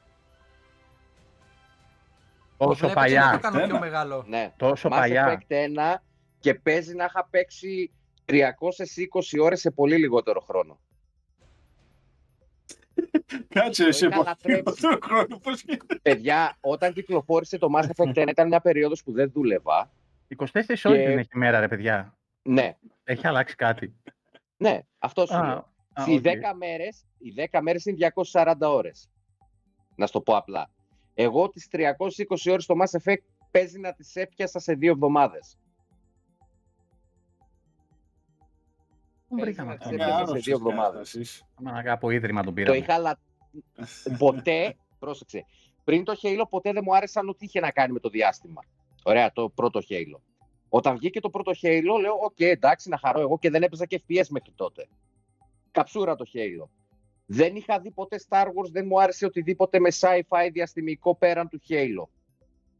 Τόσο 2.57 2.75
Βλέπετε 2.75 2.95
παλιά. 3.01 3.25
να 3.25 3.31
το 3.33 3.39
κάνω 3.39 3.57
πιο 3.57 3.65
Ένα. 3.65 3.79
μεγάλο. 3.79 4.25
Ναι. 4.29 4.53
Τόσο 4.57 4.89
Mass 4.89 4.97
παλιά. 4.97 5.39
Effect 5.49 5.53
1 5.55 6.03
και 6.41 6.55
παίζει 6.55 6.95
να 6.95 7.05
είχα 7.05 7.27
παίξει 7.31 7.91
320 8.25 9.39
ώρες 9.41 9.61
σε 9.61 9.71
πολύ 9.71 9.97
λιγότερο 9.97 10.41
χρόνο. 10.41 10.79
Κάτσε 13.49 13.85
Το 13.85 13.93
σε 13.93 14.07
είχα 14.07 14.23
λατρέψει. 14.23 14.81
πολύ 14.81 14.99
χρόνο. 15.03 15.39
Πώς 15.43 15.63
γίνεται; 15.63 15.99
Παιδιά, 16.03 16.57
όταν 16.61 16.93
κυκλοφόρησε 16.93 17.59
το 17.59 17.69
Mass 17.77 17.85
Effect 17.85 18.15
1 18.17 18.29
ήταν 18.29 18.49
μια 18.49 18.61
περίοδος 18.61 19.03
που 19.03 19.13
δεν 19.13 19.31
δούλευα. 19.35 19.91
24 20.29 20.85
ώρες 20.91 21.01
Και- 21.03 21.09
δεν 21.09 21.19
έχει 21.19 21.37
μέρα, 21.39 21.61
ρε 21.61 21.69
παιδιά. 21.69 22.19
Ναι, 22.43 22.77
Έχει 23.05 23.27
αλλάξει 23.27 23.55
κάτι. 23.55 23.95
ναι, 24.57 24.81
αυτό 24.99 25.27
σου 25.27 25.37
Α, 25.37 25.47
λέω. 25.47 25.73
α, 25.93 26.05
Οι 26.07 26.15
οκ. 26.15 26.21
10 26.23 26.55
μέρες, 26.55 27.05
οι 27.19 27.31
10 27.51 27.61
μέρες 27.63 27.85
είναι 27.85 27.97
240 27.97 28.57
ώρες. 28.75 29.09
Να 29.95 30.07
σου 30.07 30.13
το 30.13 30.21
πω 30.21 30.37
απλά. 30.37 30.71
Εγώ 31.15 31.51
τις 31.51 31.69
320 31.69 32.51
ώρες 32.51 32.65
στο 32.65 32.75
Mass 32.83 33.01
Effect 33.03 33.23
παίζει 33.51 33.79
να 33.79 33.93
τις 33.95 34.15
έπιασα 34.17 34.59
σε 34.59 34.73
δύο 34.75 34.91
εβδομάδες. 34.93 35.59
Πού 39.29 39.37
βρήκαμε 39.41 39.77
Παίζει 39.77 39.83
αυτό; 39.83 39.89
να 39.89 39.95
Είναι 39.95 40.03
έπιασε 40.05 40.17
σε 40.17 40.23
άρρωστες 40.23 40.45
δύο 40.45 40.55
εβδομάδες. 40.57 40.93
καταστάσεις. 40.93 41.45
Μαλάκα, 41.61 41.93
από 41.93 42.11
ίδρυμα 42.11 42.39
τον 42.43 42.49
Το 42.49 42.53
πήραμε. 42.53 42.77
είχα 42.77 42.99
λα... 42.99 43.19
ποτέ, 44.19 44.77
πρόσεξε, 44.99 45.45
πριν 45.85 46.05
το 46.05 46.15
Halo 46.23 46.43
ποτέ 46.51 46.73
δεν 46.73 46.83
μου 46.87 46.97
άρεσαν 46.97 47.29
ό,τι 47.29 47.45
είχε 47.45 47.61
να 47.61 47.71
κάνει 47.71 47.93
με 47.93 47.99
το 48.01 48.09
διάστημα. 48.09 48.63
Ωραία, 49.09 49.33
το 49.33 49.49
πρώτο 49.49 49.81
Halo. 49.89 50.21
Όταν 50.69 50.97
βγήκε 50.97 51.21
το 51.21 51.31
πρώτο 51.31 51.53
Halo, 51.63 52.01
λέω, 52.01 52.19
οκ, 52.23 52.41
εντάξει, 52.41 52.89
να 52.89 52.99
χαρώ 52.99 53.21
εγώ 53.21 53.39
και 53.39 53.51
δεν 53.51 53.63
έπαιζα 53.63 53.87
και 53.87 54.03
FPS 54.09 54.27
μέχρι 54.29 54.53
τότε. 54.55 54.89
Καψούρα 55.71 56.15
το 56.15 56.25
Halo. 56.35 56.69
Δεν 57.27 57.57
είχα 57.57 57.79
δει 57.81 57.91
ποτέ 57.91 58.21
Star 58.29 58.45
Wars, 58.45 58.71
δεν 58.71 58.87
μου 58.87 59.01
άρεσε 59.01 59.27
οτιδήποτε 59.27 59.81
με 59.81 59.89
sci-fi 60.01 60.49
διαστημικό 60.53 61.17
πέραν 61.17 61.49
του 61.49 61.61
Halo. 61.69 62.09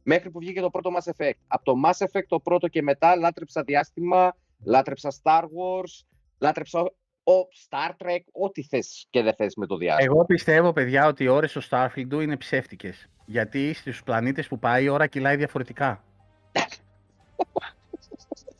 Μέχρι 0.03 0.29
που 0.29 0.39
βγήκε 0.39 0.61
το 0.61 0.69
πρώτο 0.69 0.89
Mass 0.97 1.11
Effect. 1.11 1.39
Από 1.47 1.63
το 1.63 1.73
Mass 1.85 2.05
Effect 2.05 2.25
το 2.27 2.39
πρώτο 2.39 2.67
και 2.67 2.81
μετά 2.81 3.15
λάτρεψα 3.15 3.63
διάστημα, 3.63 4.35
λάτρεψα 4.63 5.13
Star 5.23 5.41
Wars, 5.41 6.05
λάτρεψα 6.37 6.79
ο 7.23 7.47
Star 7.69 8.05
Trek, 8.05 8.21
ό,τι 8.31 8.63
θες 8.63 9.07
και 9.09 9.21
δεν 9.21 9.33
θες 9.33 9.55
με 9.55 9.65
το 9.65 9.77
διάστημα. 9.77 10.11
Εγώ 10.13 10.25
πιστεύω, 10.25 10.73
παιδιά, 10.73 11.07
ότι 11.07 11.23
οι 11.23 11.27
ώρες 11.27 11.51
στο 11.51 11.61
Starfield 11.69 12.07
του 12.09 12.19
είναι 12.19 12.37
ψεύτικες. 12.37 13.09
Γιατί 13.25 13.73
στους 13.73 14.03
πλανήτες 14.03 14.47
που 14.47 14.59
πάει 14.59 14.83
η 14.83 14.87
ώρα 14.87 15.07
κυλάει 15.07 15.35
διαφορετικά. 15.35 16.03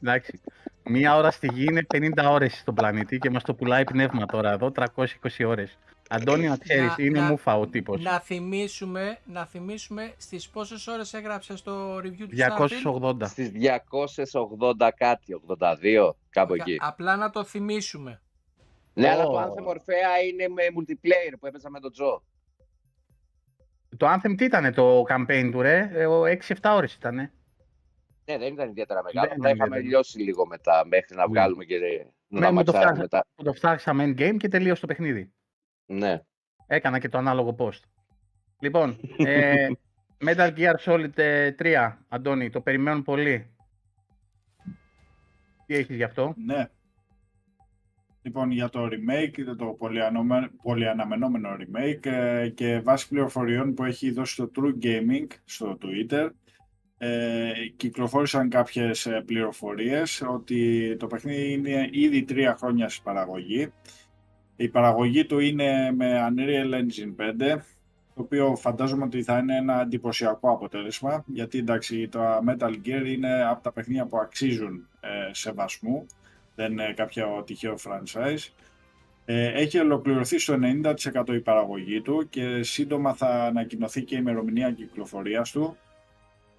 Εντάξει. 0.02 0.42
Μία 0.90 1.16
ώρα 1.16 1.32
στη 1.32 1.50
γη 1.54 1.64
είναι 1.70 1.86
50 1.94 2.30
ώρες 2.32 2.58
στον 2.58 2.76
πλανήτη 2.76 3.18
και 3.18 3.30
μας 3.30 3.44
το 3.44 3.54
πουλάει 3.54 3.84
πνεύμα 3.84 4.26
τώρα 4.26 4.52
εδώ, 4.52 4.72
320 4.72 5.44
ώρες. 5.46 5.78
Αντώνη, 6.10 6.48
να 6.48 6.58
ξέρεις, 6.58 6.88
Να- 6.98 7.04
είναι 7.04 7.20
να- 7.20 7.26
μούφα 7.26 7.58
ο 7.58 7.68
τύπος. 7.68 8.02
Να 8.04 8.20
θυμίσουμε, 8.20 9.18
να 9.26 9.46
θυμίσουμε 9.46 10.14
στις 10.18 10.50
πόσες 10.50 10.88
ώρες 10.88 11.14
έγραψες 11.14 11.60
στο 11.60 11.98
review 11.98 12.28
του 12.30 12.36
Starfield. 12.38 12.68
280. 12.84 13.26
Στις 13.28 13.50
280 13.52 14.92
κάτι, 14.92 15.34
82, 15.34 16.16
κάπου 16.30 16.52
Όχι, 16.52 16.62
εκεί. 16.62 16.78
Απλά 16.82 17.16
να 17.16 17.30
το 17.30 17.44
θυμίσουμε. 17.44 18.22
Ναι, 18.94 19.10
αλλά 19.10 19.24
το 19.24 19.32
Ω. 19.32 19.40
Anthem 19.44 19.68
Orphea 19.72 20.26
είναι 20.32 20.48
με 20.48 20.64
multiplayer 20.80 21.36
που 21.40 21.46
έπαιζα 21.46 21.70
με 21.70 21.80
τον 21.80 21.92
Τζο. 21.92 22.24
Το 23.98 24.08
Anthem 24.14 24.34
τι 24.38 24.46
ήταν 24.46 24.74
το 24.74 25.04
campaign 25.10 25.50
του, 25.52 25.62
ρε; 25.62 25.90
Ε, 25.94 26.06
ο 26.06 26.24
6-7 26.26 26.76
ώρες 26.76 26.94
ήτανε. 26.94 27.32
Ναι, 28.30 28.38
δεν 28.38 28.54
ήταν 28.54 28.70
ιδιαίτερα 28.70 29.04
μεγάλο. 29.04 29.28
Δεν 29.28 29.38
Απλά 29.38 29.50
ήταν 29.50 29.56
είχαμε 29.56 29.78
ιδιαίτερα. 29.78 29.90
λιώσει 29.90 30.20
λίγο 30.20 30.46
μετά 30.48 30.86
μέχρι 30.88 31.16
να 31.16 31.22
Ναι. 31.22 31.28
βγάλουμε 31.28 31.64
και 31.66 31.78
Ναι, 32.28 32.40
να 32.40 32.52
με 32.52 32.64
το 32.64 32.72
μαξάρουμε 32.72 32.78
φτιάξα. 32.80 33.02
μετά. 33.02 33.26
Που 33.36 33.44
το 33.44 33.54
φτιάξαμε 33.54 34.04
endgame 34.06 34.38
και 34.38 34.48
τελείωσε 34.48 34.82
το 34.82 34.88
παιχνίδι. 34.88 35.32
Ναι. 35.86 36.22
Έκανα 36.68 37.00
και 37.00 37.10
το 37.10 37.18
ανάλογο 37.18 37.56
post. 37.60 37.80
Λοιπόν, 38.60 39.00
ε, 39.18 39.68
Metal 40.26 40.54
Gear 40.58 40.76
Solid 40.86 41.18
ε, 41.18 41.56
3, 41.60 41.98
Αντώνη, 42.08 42.50
το 42.50 42.62
περιμένουν 42.62 43.04
πολύ. 43.04 43.56
Τι 45.66 45.76
έχεις 45.76 45.96
γι' 45.96 46.04
αυτό; 46.04 46.34
Ναι. 46.46 46.68
Λοιπόν, 48.22 48.52
για 48.52 48.70
το 48.70 48.86
remake, 48.86 49.56
το 49.58 49.66
πολύ, 49.66 50.04
ανώμε- 50.04 50.52
πολύ 50.62 50.88
αναμενόμενο 50.90 51.50
remake 51.60 52.06
ε, 52.06 52.50
και 52.50 52.80
βάσει 52.80 53.08
πληροφοριών 53.08 53.74
που 53.74 53.84
έχει 53.84 54.12
δώσει 54.12 54.36
το 54.36 54.52
True 54.56 54.84
Gaming 54.86 55.28
στο 55.46 55.78
Twitter, 55.82 56.30
ε, 56.98 57.52
κυκλοφόρησαν 57.78 58.50
κάποιες 58.50 59.06
ε, 59.06 59.24
πληροφορίες 59.26 60.24
ότι 60.28 60.96
το 61.00 61.08
παιχνίδι 61.08 61.52
είναι 61.52 61.90
ήδη 61.92 62.24
τρία 62.24 62.56
χρόνια 62.56 62.90
στη 62.90 63.02
παραγωγή. 63.04 63.72
Η 64.56 64.68
παραγωγή 64.68 65.26
του 65.26 65.40
είναι 65.40 65.92
με 65.92 66.28
Unreal 66.30 66.74
Engine 66.74 67.32
5, 67.56 67.58
το 68.16 68.24
οποίο 68.24 68.56
φαντάζομαι 68.56 69.04
ότι 69.04 69.24
θα 69.24 69.38
είναι 69.38 69.56
ένα 69.56 69.82
εντυπωσιακό 69.82 70.52
αποτέλεσμα, 70.52 71.24
γιατί 71.28 71.58
εντάξει, 71.58 72.08
το 72.08 72.20
Metal 72.48 72.74
Gear 72.86 73.06
είναι 73.06 73.44
από 73.44 73.64
τα 73.64 73.72
παιχνίδια 73.72 74.06
που 74.06 74.18
αξίζουν 74.20 74.88
ε, 75.00 75.34
σεβασμού, 75.34 76.06
δεν 76.56 76.72
είναι 76.72 76.94
κάποιο 76.96 77.44
τυχαίο 77.46 77.76
franchise. 77.84 78.52
Ε, 79.26 79.48
έχει 79.48 79.80
ολοκληρωθεί 79.80 80.40
στο 80.40 80.58
90% 80.84 81.34
η 81.34 81.40
παραγωγή 81.40 82.02
του 82.02 82.28
και 82.30 82.64
σύντομα 82.64 83.14
θα 83.14 83.44
ανακοινωθεί 83.44 84.04
και 84.04 84.16
η 84.16 84.18
ημερομηνία 84.22 84.72
κυκλοφορίας 84.72 85.52
του. 85.52 85.78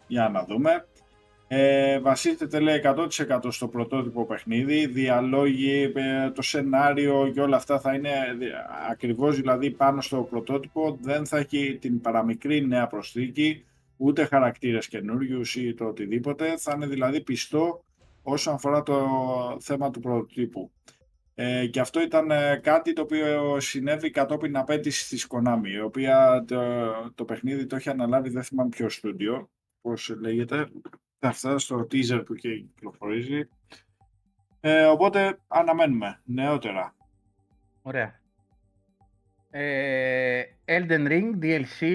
Για 0.08 0.28
να 0.28 0.44
δούμε. 0.44 0.86
Ε, 1.50 1.98
βασίζεται 2.00 2.60
λέει 2.60 2.80
100% 2.84 3.08
στο 3.48 3.68
πρωτότυπο 3.68 4.26
παιχνίδι, 4.26 4.86
διαλόγοι, 4.86 5.92
ε, 5.94 6.30
το 6.30 6.42
σενάριο 6.42 7.30
και 7.34 7.40
όλα 7.40 7.56
αυτά 7.56 7.80
θα 7.80 7.94
είναι 7.94 8.10
δι- 8.38 8.52
ακριβώς 8.90 9.36
δηλαδή 9.36 9.70
πάνω 9.70 10.00
στο 10.00 10.22
πρωτότυπο, 10.30 10.98
δεν 11.00 11.26
θα 11.26 11.38
έχει 11.38 11.78
την 11.80 12.00
παραμικρή 12.00 12.66
νέα 12.66 12.86
προσθήκη, 12.86 13.64
ούτε 13.96 14.24
χαρακτήρες 14.24 14.88
καινούριους 14.88 15.56
ή 15.56 15.74
το 15.74 15.84
οτιδήποτε, 15.84 16.56
θα 16.56 16.72
είναι 16.76 16.86
δηλαδή 16.86 17.20
πιστό 17.20 17.84
όσον 18.22 18.54
αφορά 18.54 18.82
το 18.82 19.06
θέμα 19.60 19.90
του 19.90 20.00
πρωτοτύπου. 20.00 20.70
Ε, 21.34 21.66
και 21.66 21.80
αυτό 21.80 22.00
ήταν 22.02 22.30
ε, 22.30 22.60
κάτι 22.62 22.92
το 22.92 23.02
οποίο 23.02 23.60
συνέβη 23.60 24.10
κατόπιν 24.10 24.56
απέτησης 24.56 25.08
της 25.08 25.26
Konami, 25.30 25.68
η 25.74 25.80
οποία 25.80 26.44
το, 26.46 26.60
το 27.14 27.24
παιχνίδι 27.24 27.66
το 27.66 27.76
έχει 27.76 27.88
αναλάβει, 27.88 28.28
δεν 28.28 28.42
θυμάμαι 28.42 28.68
ποιο 28.68 28.88
στούντιο, 28.88 29.50
πώς 29.80 30.08
λέγεται, 30.20 30.68
θα 31.18 31.32
φτάσει 31.32 31.64
στο 31.64 31.86
teaser 31.90 32.22
που 32.26 32.34
και 32.34 32.54
κυκλοφορίζει. 32.58 33.48
Ε, 34.60 34.84
οπότε 34.84 35.38
αναμένουμε 35.48 36.20
νεότερα. 36.24 36.94
Ωραία. 37.82 38.20
Ε, 39.50 40.42
Elden 40.64 41.08
Ring, 41.08 41.30
DLC, 41.42 41.86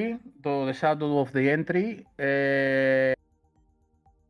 το 0.41 0.68
The 0.69 0.73
Shadow 0.80 1.23
of 1.23 1.27
the 1.34 1.57
Entry. 1.64 1.95
Ε, 2.15 3.11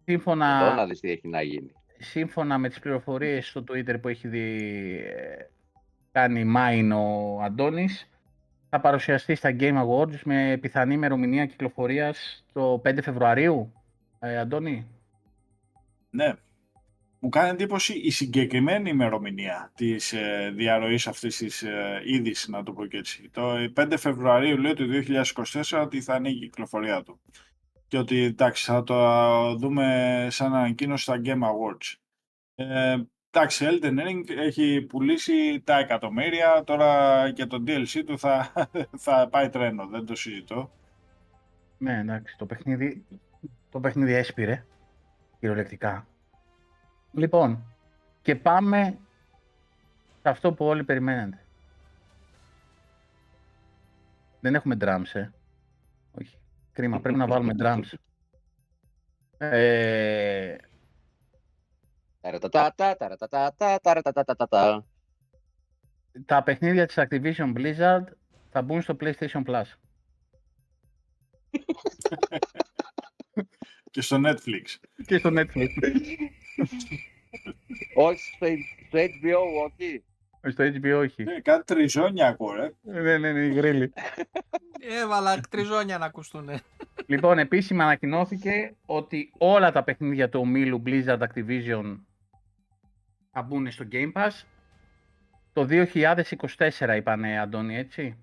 σύμφωνα, 0.05 0.59
Εδώ 0.65 0.75
να 0.75 0.85
δεις 0.85 0.99
τι 0.99 1.11
έχει 1.11 1.27
να 1.27 1.41
γίνει. 1.41 1.71
σύμφωνα 1.97 2.57
με 2.57 2.69
τις 2.69 2.79
πληροφορίες 2.79 3.47
στο 3.47 3.63
Twitter 3.67 4.01
που 4.01 4.07
έχει 4.07 4.27
δει, 4.27 4.57
ε, 5.05 5.35
κάνει 6.11 6.51
mine 6.57 6.91
ο 6.95 7.41
Αντώνης, 7.41 8.09
θα 8.73 8.79
παρουσιαστεί 8.81 9.35
στα 9.35 9.55
Game 9.59 9.85
Awards 9.85 10.19
με 10.23 10.57
πιθανή 10.61 10.93
ημερομηνία 10.93 11.45
κυκλοφορίας 11.45 12.45
το 12.53 12.81
5 12.85 12.97
Φεβρουαρίου. 13.01 13.73
Ε, 14.19 14.37
Αντώνη, 14.37 14.87
Ναι. 16.09 16.33
Μου 17.19 17.29
κάνει 17.29 17.49
εντύπωση 17.49 17.93
η 17.93 18.09
συγκεκριμένη 18.09 18.89
ημερομηνία 18.89 19.71
της 19.75 20.13
ε, 20.13 20.51
διαρροής 20.55 21.07
αυτής 21.07 21.37
της 21.37 21.61
ε, 21.61 22.01
είδης, 22.05 22.47
να 22.47 22.63
το 22.63 22.73
πω 22.73 22.85
και 22.85 22.97
έτσι. 22.97 23.29
Το 23.29 23.53
5 23.75 23.93
Φεβρουαρίου 23.97 24.57
λέει 24.57 24.73
του 24.73 24.87
2024 25.63 25.81
ότι 25.81 26.01
θα 26.01 26.15
είναι 26.15 26.29
η 26.29 26.39
κυκλοφορία 26.39 27.03
του. 27.03 27.19
Και 27.87 27.97
ότι 27.97 28.23
εντάξει 28.23 28.65
θα 28.65 28.83
το 28.83 29.55
δούμε 29.55 30.27
σαν 30.29 30.55
ανακοίνωση 30.55 31.03
στα 31.03 31.21
Game 31.25 31.41
Awards. 31.41 31.95
Ε, 32.55 32.95
εντάξει, 33.35 33.65
Elden 33.69 33.99
Ring 34.07 34.23
έχει 34.37 34.81
πουλήσει 34.81 35.61
τα 35.63 35.77
εκατομμύρια, 35.77 36.63
τώρα 36.63 37.31
και 37.31 37.45
το 37.45 37.63
DLC 37.67 38.03
του 38.05 38.19
θα, 38.19 38.51
θα 39.05 39.27
πάει 39.31 39.49
τρένο, 39.49 39.87
δεν 39.87 40.05
το 40.05 40.15
συζητώ. 40.15 40.71
ναι 41.77 41.99
εντάξει, 41.99 42.37
το 42.37 42.45
παιχνίδι, 42.45 43.05
το 43.69 43.79
παιχνίδι 43.79 44.13
έσπηρε, 44.13 44.65
κυριολεκτικά. 45.39 46.07
Λοιπόν, 47.11 47.63
και 48.21 48.35
πάμε 48.35 48.97
σε 50.21 50.29
αυτό 50.29 50.53
που 50.53 50.65
όλοι 50.65 50.83
περιμένετε. 50.83 51.37
Δεν 54.39 54.55
έχουμε 54.55 54.77
drums, 54.81 55.13
ε. 55.13 55.29
Όχι. 56.19 56.37
Κρίμα, 56.71 56.99
πρέπει 56.99 57.17
να 57.17 57.27
βάλουμε 57.27 57.53
drums. 57.59 57.93
Ε, 59.37 59.43
Ταρατατάτα, 59.43 59.51
ταρατατάτα, 59.51 60.57
ταρατατατατατα. 60.57 60.72
Τα 66.25 66.43
παιχνίδια 66.43 66.85
της 66.85 66.95
Activision 66.97 67.53
Blizzard 67.57 68.03
θα 68.49 68.61
μπουν 68.61 68.81
στο 68.81 68.97
PlayStation 68.99 69.43
Plus. 69.45 69.63
Και 73.91 74.01
στο 74.01 74.21
Netflix. 74.25 74.75
Και 75.05 75.17
στο 75.17 75.29
Netflix. 75.33 75.67
Όχι 77.95 78.35
στο 78.35 78.45
στο 78.87 78.99
HBO, 78.99 79.65
όχι. 79.65 80.03
Στο 80.49 80.63
HBO 80.63 80.99
όχι. 80.99 81.23
Ε, 81.27 81.41
κάτι 81.41 81.63
τριζόνια 81.63 82.27
ακούω, 82.27 82.53
ρε. 82.53 82.65
Ε, 82.65 83.01
Ναι, 83.01 83.17
ναι, 83.17 83.31
ναι, 83.31 83.39
η 83.39 83.53
γρήλη. 83.53 83.93
Έβαλα 85.01 85.39
τριζόνια 85.49 85.97
να 85.97 86.05
ακουστούν. 86.05 86.49
λοιπόν, 87.05 87.37
επίσημα 87.37 87.83
ανακοινώθηκε 87.83 88.75
ότι 88.85 89.31
όλα 89.37 89.71
τα 89.71 89.83
παιχνίδια 89.83 90.29
του 90.29 90.39
ομίλου 90.39 90.81
Blizzard 90.85 91.19
Activision 91.19 91.97
θα 93.33 93.41
μπουν 93.41 93.71
στο 93.71 93.85
Game 93.91 94.11
Pass 94.13 94.43
το 95.53 95.67
2024 95.69 96.95
είπανε 96.95 97.39
Αντώνη, 97.39 97.75
έτσι. 97.77 98.17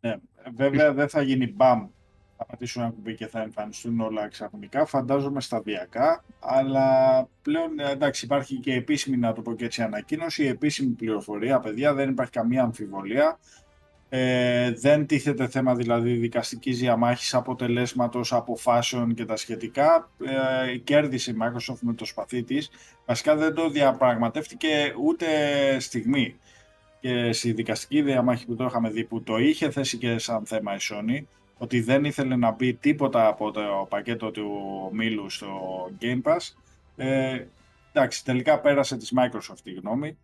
Ναι. 0.00 0.16
Βέβαια 0.54 0.92
δεν 0.92 1.08
θα 1.08 1.22
γίνει 1.22 1.52
μπαμ. 1.52 1.88
Θα 2.36 2.44
πατήσουν 2.44 2.82
ένα 2.82 2.90
κουμπί 2.90 3.14
και 3.14 3.26
θα 3.26 3.40
εμφανιστούν 3.40 4.00
όλα 4.00 4.28
ξαφνικά. 4.28 4.86
Φαντάζομαι 4.86 5.40
σταδιακά. 5.40 6.24
Αλλά 6.40 7.28
πλέον 7.42 7.78
ε, 7.78 7.90
εντάξει, 7.90 8.24
υπάρχει 8.24 8.56
και 8.56 8.74
επίσημη, 8.74 9.16
να 9.16 9.32
το 9.32 9.42
πω 9.42 9.54
και 9.54 9.64
έτσι, 9.64 9.82
ανακοίνωση. 9.82 10.42
Η 10.44 10.48
επίσημη 10.48 10.94
πληροφορία, 10.94 11.60
παιδιά, 11.60 11.94
δεν 11.94 12.10
υπάρχει 12.10 12.32
καμία 12.32 12.62
αμφιβολία. 12.62 13.38
Ε, 14.08 14.72
δεν 14.72 15.06
τίθεται 15.06 15.48
θέμα 15.48 15.74
δηλαδή 15.74 16.12
δικαστικής 16.12 16.78
διαμάχης 16.78 17.34
αποτελέσματος, 17.34 18.32
αποφάσεων 18.32 19.14
και 19.14 19.24
τα 19.24 19.36
σχετικά. 19.36 20.10
Ε, 20.64 20.76
κέρδισε 20.76 21.30
η 21.30 21.36
Microsoft 21.40 21.78
με 21.80 21.94
το 21.94 22.04
σπαθί 22.04 22.42
της. 22.42 22.70
Βασικά 23.06 23.36
δεν 23.36 23.54
το 23.54 23.70
διαπραγματεύτηκε 23.70 24.94
ούτε 25.04 25.26
στιγμή. 25.80 26.36
Και 27.00 27.32
στη 27.32 27.52
δικαστική 27.52 28.02
διαμάχη 28.02 28.46
που 28.46 28.54
το 28.54 28.64
είχαμε 28.64 28.90
δει 28.90 29.04
που 29.04 29.22
το 29.22 29.36
είχε 29.36 29.70
θέσει 29.70 29.98
και 29.98 30.18
σαν 30.18 30.46
θέμα 30.46 30.74
η 30.74 30.78
Sony 30.80 31.24
ότι 31.58 31.80
δεν 31.80 32.04
ήθελε 32.04 32.36
να 32.36 32.50
μπει 32.50 32.74
τίποτα 32.74 33.26
από 33.26 33.50
το 33.50 33.86
πακέτο 33.88 34.30
του 34.30 34.50
μήλου 34.92 35.30
στο 35.30 35.48
Game 36.00 36.22
Pass. 36.22 36.54
Ε, 36.96 37.44
εντάξει, 37.92 38.24
τελικά 38.24 38.60
πέρασε 38.60 38.96
της 38.96 39.12
Microsoft 39.16 39.60
η 39.62 39.72
γνώμη. 39.72 40.18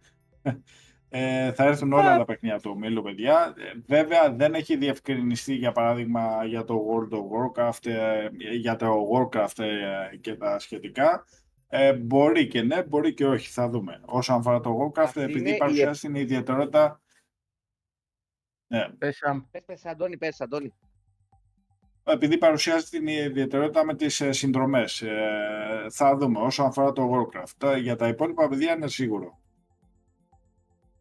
Ε, 1.14 1.52
θα 1.52 1.64
έρθουν 1.64 1.92
όλα 1.92 2.16
τα 2.18 2.24
παιχνίδια 2.24 2.60
του 2.60 2.70
ομίλου, 2.74 3.02
παιδιά. 3.02 3.54
Ε, 3.58 3.72
βέβαια, 3.86 4.32
δεν 4.32 4.54
έχει 4.54 4.76
διευκρινιστεί, 4.76 5.54
για 5.54 5.72
παράδειγμα, 5.72 6.44
για 6.44 6.64
το 6.64 6.80
World 6.88 7.14
of 7.16 7.20
Warcraft, 7.20 7.86
ε, 7.90 8.28
για 8.56 8.76
το 8.76 8.96
Warcraft 9.12 9.58
ε, 9.62 10.16
και 10.16 10.34
τα 10.34 10.58
σχετικά. 10.58 11.24
Ε, 11.68 11.92
μπορεί 11.92 12.46
και 12.46 12.62
ναι, 12.62 12.82
μπορεί 12.82 13.14
και 13.14 13.26
όχι, 13.26 13.48
θα 13.50 13.68
δούμε. 13.68 14.00
Όσον 14.04 14.36
αφορά 14.38 14.60
το 14.60 14.76
Warcraft, 14.78 15.02
Αυτή 15.02 15.20
είναι 15.20 15.30
επειδή 15.30 15.50
η- 15.50 15.56
παρουσιάζει 15.56 16.00
την 16.00 16.14
ιδιαιτερότητα... 16.14 17.00
Ναι, 18.66 18.88
Πες, 18.98 19.16
Σαμ. 19.16 19.40
Πες, 19.50 19.62
πες, 19.66 19.84
Αντώνη, 19.86 20.16
πες, 20.16 20.40
Αντώνη. 20.40 20.74
επειδή 22.04 22.38
παρουσιάζει 22.38 22.88
την 22.88 23.06
ιδιαιτερότητα 23.06 23.84
με 23.84 23.94
τις 23.96 24.20
ε, 24.20 24.32
συνδρομές. 24.32 25.02
Ε, 25.02 25.86
θα 25.90 26.16
δούμε 26.16 26.40
όσον 26.40 26.66
αφορά 26.66 26.92
το 26.92 27.10
Warcraft. 27.12 27.68
Ε, 27.68 27.78
Για 27.78 27.96
τα 27.96 28.08
υπόλοιπα 28.08 28.48
παιδιά 28.48 28.72
είναι 28.74 28.88
σίγουρο. 28.88 29.40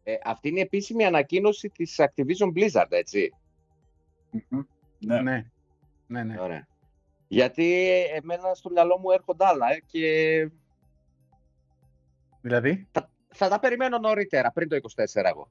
Ε, 0.02 0.14
αυτή 0.24 0.48
είναι 0.48 0.58
η 0.58 0.62
επίσημη 0.62 1.04
ανακοίνωση 1.04 1.68
της 1.68 1.96
Activision 1.98 2.52
Blizzard, 2.56 2.90
έτσι. 2.90 3.34
Μμμ. 4.30 4.62
Ναι. 4.98 5.20
Ναι. 5.20 5.46
Ναι, 6.06 6.22
ναι. 6.22 6.40
Ωραία. 6.40 6.66
Γιατί 7.28 7.88
εμένα 8.14 8.54
στο 8.54 8.70
μυαλό 8.70 8.98
μου 8.98 9.10
έρχονται 9.10 9.46
άλλα 9.46 9.72
ε, 9.72 9.80
και 9.86 10.50
Δηλαδή, 12.40 12.88
θα 13.28 13.48
τα 13.48 13.58
περιμένω 13.58 13.98
νωρίτερα, 13.98 14.50
πριν 14.52 14.68
το 14.68 14.76
24 14.76 15.24
εγώ. 15.24 15.48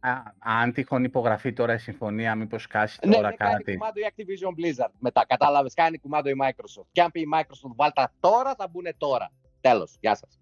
α, 0.00 0.22
αν 0.38 0.72
τυχόν 0.72 1.04
υπογραφεί 1.04 1.52
τώρα 1.52 1.74
η 1.74 1.78
συμφωνία, 1.78 2.34
μήπως 2.34 2.66
κάσει 2.66 2.98
Ναι, 3.06 3.14
τώρα 3.14 3.28
ναι, 3.28 3.34
κάνει 3.36 3.52
κάτι; 3.52 3.76
κουμάντο 3.76 4.00
η 4.00 4.12
Activision 4.16 4.60
Blizzard. 4.60 4.90
Μετά, 4.98 5.26
κατάλαβες, 5.26 5.74
κάνει 5.74 5.98
κουμάντο 5.98 6.28
η 6.28 6.34
Microsoft. 6.42 6.86
Και 6.92 7.02
αν 7.02 7.10
πει 7.10 7.20
η 7.20 7.28
Microsoft, 7.34 7.74
βάλτα 7.76 8.12
τώρα, 8.20 8.54
θα 8.54 8.68
μπουν 8.68 8.86
τώρα. 8.96 9.30
Τέλος, 9.60 9.96
γεια 10.00 10.14
σας. 10.14 10.40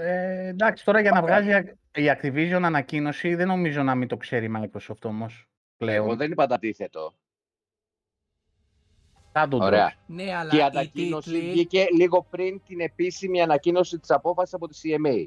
Ε, 0.00 0.46
εντάξει, 0.46 0.84
τώρα 0.84 1.00
για 1.00 1.10
να 1.10 1.22
βγάζει 1.22 1.50
η 1.94 2.04
Activision 2.16 2.60
ανακοίνωση, 2.62 3.34
δεν 3.34 3.46
νομίζω 3.46 3.82
να 3.82 3.94
μην 3.94 4.08
το 4.08 4.16
ξέρει 4.16 4.46
η 4.46 4.52
Microsoft 4.56 5.04
όμως. 5.04 5.48
Πλέον. 5.76 6.04
Εγώ 6.04 6.16
δεν 6.16 6.30
είπα 6.30 6.46
το 6.46 6.54
αντίθετο. 6.54 7.14
Θα 9.32 9.48
τον 9.48 9.60
Ωραία. 9.60 9.84
δώσει. 9.84 9.96
Ναι, 10.06 10.34
αλλά 10.34 10.50
Και 10.50 10.56
η 10.56 10.58
οι 10.58 10.62
ανακοίνωση 10.62 11.30
τίτλοι... 11.30 11.50
βγήκε 11.50 11.86
λίγο 11.96 12.26
πριν 12.30 12.60
την 12.66 12.80
επίσημη 12.80 13.42
ανακοίνωση 13.42 13.98
της 13.98 14.10
απόφασης 14.10 14.54
από 14.54 14.68
τη 14.68 14.78
CMA. 14.82 15.26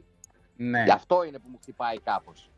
Ναι. 0.56 0.84
Γι' 0.84 0.91
αυτό 0.91 1.23
είναι 1.23 1.39
που 1.39 1.48
μου 1.52 1.57
χτυπάει 1.61 1.99
κάπως. 1.99 2.52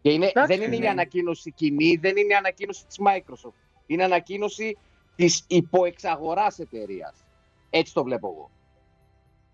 Και 0.00 0.10
είναι, 0.10 0.26
Εντάξει, 0.26 0.56
δεν 0.56 0.66
είναι 0.66 0.76
η 0.76 0.78
ναι. 0.78 0.88
ανακοίνωση 0.88 1.52
κοινή, 1.52 1.96
δεν 1.96 2.16
είναι 2.16 2.32
η 2.32 2.36
ανακοίνωση 2.36 2.86
της 2.86 2.96
Microsoft. 3.06 3.52
Είναι 3.86 4.04
ανακοίνωση 4.04 4.76
της 5.16 5.44
υποεξαγοράς 5.48 6.58
εταιρείας. 6.58 7.24
Έτσι 7.70 7.94
το 7.94 8.04
βλέπω 8.04 8.28
εγώ. 8.28 8.50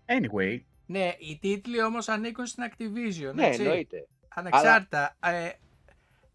Anyway, 0.05 0.59
Ναι, 0.85 1.13
οι 1.19 1.37
τίτλοι 1.41 1.83
όμως 1.83 2.09
ανήκουν 2.09 2.45
στην 2.45 2.63
Activision, 2.69 3.31
Ναι, 3.33 3.45
έτσι. 3.47 3.61
εννοείται. 3.61 4.07
Ανεξάρτητα. 4.27 5.17
Ε, 5.23 5.49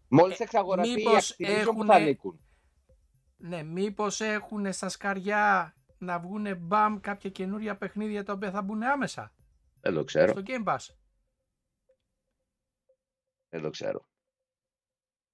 Μόλις 0.07 0.39
Ε, 0.39 0.43
εξαγοραστεί 0.43 0.91
η 0.91 0.95
μήπως 0.95 1.31
Activision 1.33 1.45
που 1.45 1.51
έχουνε- 1.51 1.91
θα 1.91 1.95
ανήκουν. 1.97 2.39
ναι, 3.37 3.63
μήπως 3.63 4.21
έχουν 4.21 4.73
στα 4.73 4.89
σκαριά 4.89 5.75
να 5.97 6.19
βγουν 6.19 6.57
μπαμ 6.57 6.99
κάποια 6.99 7.29
καινούρια 7.29 7.77
παιχνίδια 7.77 8.23
τα 8.23 8.33
οποία 8.33 8.51
θα 8.51 8.61
μπουν 8.61 8.83
άμεσα; 8.83 9.33
Δεν 9.81 9.93
το 9.93 10.03
ξέρω. 10.03 10.31
στο 10.31 10.41
Game 10.45 10.63
Pass. 10.63 10.95
Δεν 13.49 13.61
το 13.61 13.69
ξέρω. 13.69 14.05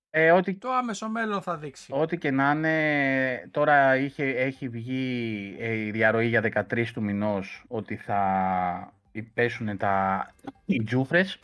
ε, 0.09 0.31
ό,τι, 0.31 0.55
Το 0.55 0.71
άμεσο 0.71 1.09
μέλλον 1.09 1.41
θα 1.41 1.57
δείξει. 1.57 1.91
ό,τι 1.95 2.17
και 2.17 2.31
να 2.31 2.51
είναι, 2.51 3.47
τώρα 3.51 3.95
είχε, 3.97 4.23
έχει 4.25 4.69
βγει 4.69 5.55
ε, 5.59 5.73
η 5.73 5.91
διαρροή 5.91 6.27
για 6.27 6.41
13 6.41 6.91
του 6.93 7.01
μηνός 7.03 7.65
ότι 7.67 7.95
θα 7.95 8.96
πέσουν 9.23 9.77
τα 9.77 10.25
οι 10.65 10.83
τζούφρες. 10.83 11.39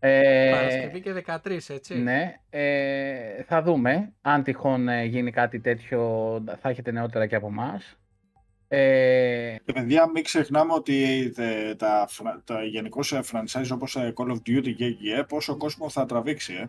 Ε, 0.00 0.50
Παρασκευή 0.52 1.00
και 1.00 1.12
13, 1.12 1.68
έτσι. 1.68 1.98
Ναι, 1.98 2.34
ε, 2.50 3.42
θα 3.46 3.62
δούμε. 3.62 4.12
Αν 4.22 4.42
τυχόν 4.42 4.88
ε, 4.88 5.04
γίνει 5.04 5.30
κάτι 5.30 5.60
τέτοιο, 5.60 6.00
θα 6.60 6.68
έχετε 6.68 6.90
νεότερα 6.90 7.26
και 7.26 7.34
από 7.36 7.46
εμάς. 7.46 7.96
Ε, 8.68 9.56
Και 9.64 9.72
παιδιά, 9.72 10.10
μην 10.10 10.24
ξεχνάμε 10.24 10.72
ότι 10.72 11.32
ε, 11.36 11.74
τα, 11.74 12.06
φρα- 12.08 12.42
τα 12.44 12.62
γενικώ 12.64 13.00
franchise 13.10 13.68
όπως 13.72 13.96
ε, 13.96 14.12
Call 14.16 14.30
of 14.30 14.36
Duty 14.36 14.74
και 14.76 14.96
EA, 15.20 15.24
πόσο 15.28 15.56
κόσμο 15.56 15.88
θα 15.88 16.06
τραβήξει. 16.06 16.52
Ε. 16.54 16.66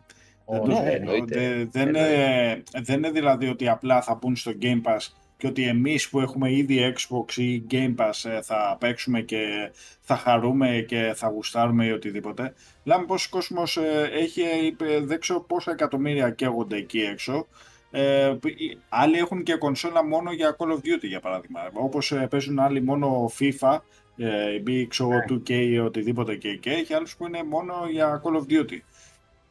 Δεν, 0.51 0.60
το 0.61 0.68
ναι, 0.68 0.73
ξέρω. 0.73 0.91
εννοείται. 0.95 1.39
Δε- 1.39 1.65
δεν, 1.65 1.88
είναι, 1.88 2.64
δεν 2.81 2.97
είναι 2.97 3.11
δηλαδή 3.11 3.47
ότι 3.47 3.69
απλά 3.69 4.01
θα 4.01 4.15
μπουν 4.15 4.35
στο 4.35 4.51
Game 4.61 4.81
Pass 4.84 4.97
και 5.40 5.48
ότι 5.48 5.64
εμείς 5.68 6.10
που 6.10 6.20
έχουμε 6.20 6.52
ήδη 6.53 6.94
Xbox 6.98 7.34
ή 7.36 7.64
Game 7.72 7.95
Pass 7.95 8.30
ε, 8.30 8.41
θα 8.41 8.78
παίξουμε 8.80 9.22
και 9.22 9.72
θα 10.02 10.16
χαρούμε 10.16 10.86
και 10.88 11.11
θα 11.16 11.28
γουστάρουμε 11.28 11.86
ή 11.86 11.91
οτιδήποτε. 11.91 12.53
Λέμε 12.84 13.06
πως 13.06 13.26
ο 13.26 13.30
κόσμος 13.30 13.78
ε, 13.78 14.10
έχει, 14.14 14.41
ε, 14.82 14.99
δεν 14.99 15.20
ξέρω 15.20 15.41
πόσα 15.41 15.72
εκατομμύρια 15.72 16.30
καίγονται 16.30 16.76
εκεί 16.76 16.99
έξω. 16.99 17.48
Ε, 17.91 18.34
που- 18.41 18.48
οι- 18.48 18.78
άλλοι 18.90 19.18
έχουν 19.18 19.44
και 19.44 19.56
κονσόλα 19.56 20.06
μόνο 20.06 20.32
για 20.32 20.56
Call 20.60 20.68
of 20.72 20.76
Duty 20.78 21.02
για 21.02 21.20
παράδειγμα. 21.20 21.60
Όπως 21.74 22.11
ε, 22.11 22.28
παίζουν 22.30 22.60
άλλοι 22.60 22.82
μόνο 22.84 23.32
FIFA 23.40 23.78
ε, 24.18 24.72
ή 24.72 24.88
ξέρω 24.88 25.10
εγώ, 25.11 25.20
2K 25.30 25.49
ή 25.49 25.80
οτιδήποτε 25.80 26.36
και 26.36 26.56
και 26.56 26.70
έχει 26.72 26.94
άλλους 26.94 27.16
που 27.16 27.28
είναι 27.28 27.44
μόνο 27.44 27.74
για 27.91 28.22
Call 28.24 28.36
of 28.36 28.53
Duty. 28.53 28.78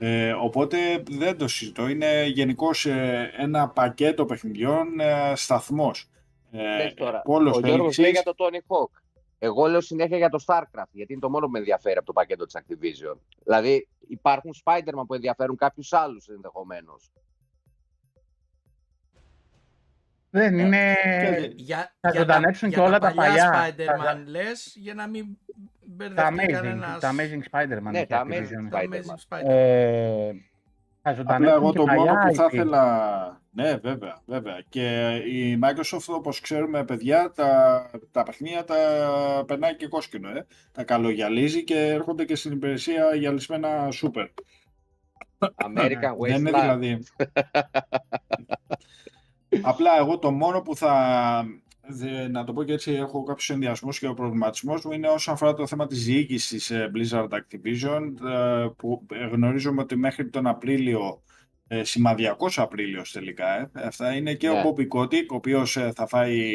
Ε, 0.00 0.32
οπότε 0.32 1.02
δεν 1.10 1.38
το 1.38 1.48
συζητώ. 1.48 1.88
Είναι 1.88 2.24
γενικώς 2.24 2.86
ένα 3.36 3.68
πακέτο 3.68 4.24
παιχνιδιών 4.24 5.00
ε, 5.00 5.32
σταθμός. 5.36 6.10
Ε, 6.50 6.76
Πες 6.82 6.94
τώρα, 6.94 7.20
πόλος 7.22 7.56
ο 7.56 7.60
Γιώργος 7.60 7.78
θέλξης. 7.94 7.98
λέει 8.02 8.10
για 8.10 8.22
το 8.22 8.34
Tony 8.38 8.56
Hawk. 8.56 9.00
Εγώ 9.38 9.66
λέω 9.66 9.80
συνέχεια 9.80 10.16
για 10.16 10.28
το 10.28 10.44
StarCraft, 10.46 10.90
γιατί 10.90 11.12
είναι 11.12 11.20
το 11.20 11.30
μόνο 11.30 11.44
που 11.46 11.50
με 11.52 11.58
ενδιαφέρει 11.58 11.96
από 11.96 12.06
το 12.06 12.12
πακέτο 12.12 12.44
της 12.46 12.56
Activision. 12.60 13.16
Δηλαδή 13.44 13.88
υπάρχουν 14.08 14.50
Spider-Man 14.64 15.02
που 15.06 15.14
ενδιαφέρουν 15.14 15.56
κάποιους 15.56 15.92
άλλους 15.92 16.28
ενδεχομένως. 16.28 17.10
δεν 20.30 20.58
είναι. 20.58 20.94
και- 21.02 21.52
Για, 21.56 21.94
Θα 22.00 22.10
για 22.10 22.20
ζωντανέψουν 22.20 22.68
για 22.68 22.78
και 22.78 22.84
όλα 22.84 22.98
τα 22.98 23.12
παλιά 23.14 23.50
παλιά. 23.50 23.74
Spider-Man 23.76 24.22
λες, 24.26 24.72
για 24.76 24.94
να 24.94 25.06
μην 25.08 25.38
Τα 26.14 26.30
μπερδευτεί 26.30 26.46
Amazing, 26.48 26.52
κανένας. 26.52 27.00
τα 27.00 27.10
Amazing 27.12 27.42
Spider-Man. 27.50 27.90
Ναι, 27.90 27.98
έχει 27.98 28.06
τα 28.06 28.24
Activision. 28.26 28.32
Amazing 28.32 28.68
Τα 28.70 28.80
Spider-Man. 28.80 28.88
Amazing 28.88 29.18
Spider-Man. 29.28 29.50
Ε, 29.50 30.30
θα 31.02 31.10
Απλά 31.10 31.14
ζωντανέψουν 31.14 31.62
εγώ 31.62 31.70
και 31.72 31.78
το 31.78 31.86
μόνο 31.86 31.86
παλιά 31.86 32.18
που 32.18 32.34
θα 32.34 32.46
IP. 32.50 32.52
ήθελα... 32.52 33.42
Ναι, 33.50 33.76
βέβαια, 33.76 34.22
βέβαια. 34.26 34.62
Και 34.68 35.14
η 35.16 35.58
Microsoft, 35.62 36.14
όπως 36.14 36.40
ξέρουμε, 36.40 36.84
παιδιά, 36.84 37.32
τα, 37.34 37.82
τα 38.10 38.22
παιχνίδια 38.22 38.64
τα 38.64 38.76
περνάει 39.46 39.76
και 39.76 39.86
κόσκινο, 39.88 40.28
ε. 40.28 40.46
Τα 40.72 40.84
καλογιαλίζει 40.84 41.64
και 41.64 41.86
έρχονται 41.86 42.24
και 42.24 42.34
στην 42.36 42.52
υπηρεσία 42.52 43.14
γυαλισμένα 43.14 43.90
σούπερ. 43.90 44.26
American 45.38 46.16
Δεν 46.26 46.36
είναι 46.38 46.50
Wasteland. 46.50 46.60
δηλαδή... 46.60 46.98
Απλά 49.60 49.90
εγώ 49.98 50.18
το 50.18 50.30
μόνο 50.30 50.60
που 50.62 50.76
θα... 50.76 51.44
δε- 51.88 52.28
να 52.28 52.44
το 52.44 52.52
πω 52.52 52.62
και 52.64 52.72
έτσι, 52.72 52.92
έχω 52.92 53.22
κάποιους 53.22 53.50
ενδιασμούς 53.50 53.98
και 53.98 54.06
ο 54.06 54.14
προβληματισμός 54.14 54.84
μου 54.84 54.92
είναι 54.92 55.08
όσον 55.08 55.34
αφορά 55.34 55.54
το 55.54 55.66
θέμα 55.66 55.86
της 55.86 56.04
διοίκησης 56.04 56.70
ε, 56.70 56.90
Blizzard 56.94 57.28
Activision 57.28 58.28
ε, 58.28 58.66
που 58.76 59.06
ε, 59.12 59.26
γνωρίζουμε 59.26 59.80
ότι 59.82 59.96
μέχρι 59.96 60.28
τον 60.28 60.46
Απρίλιο 60.46 61.22
ε, 61.66 61.84
σημαδιακός 61.84 62.58
Απρίλιος 62.58 63.12
τελικά 63.12 63.56
ε, 63.60 63.70
αυτά 63.86 64.12
είναι 64.16 64.34
και 64.34 64.48
Ναι. 64.48 64.58
ο 64.60 64.62
Bobby 64.76 64.86
Kotick 64.98 65.26
ο 65.30 65.34
οποίος 65.34 65.76
ε, 65.76 65.92
θα 65.94 66.06
φάει 66.06 66.52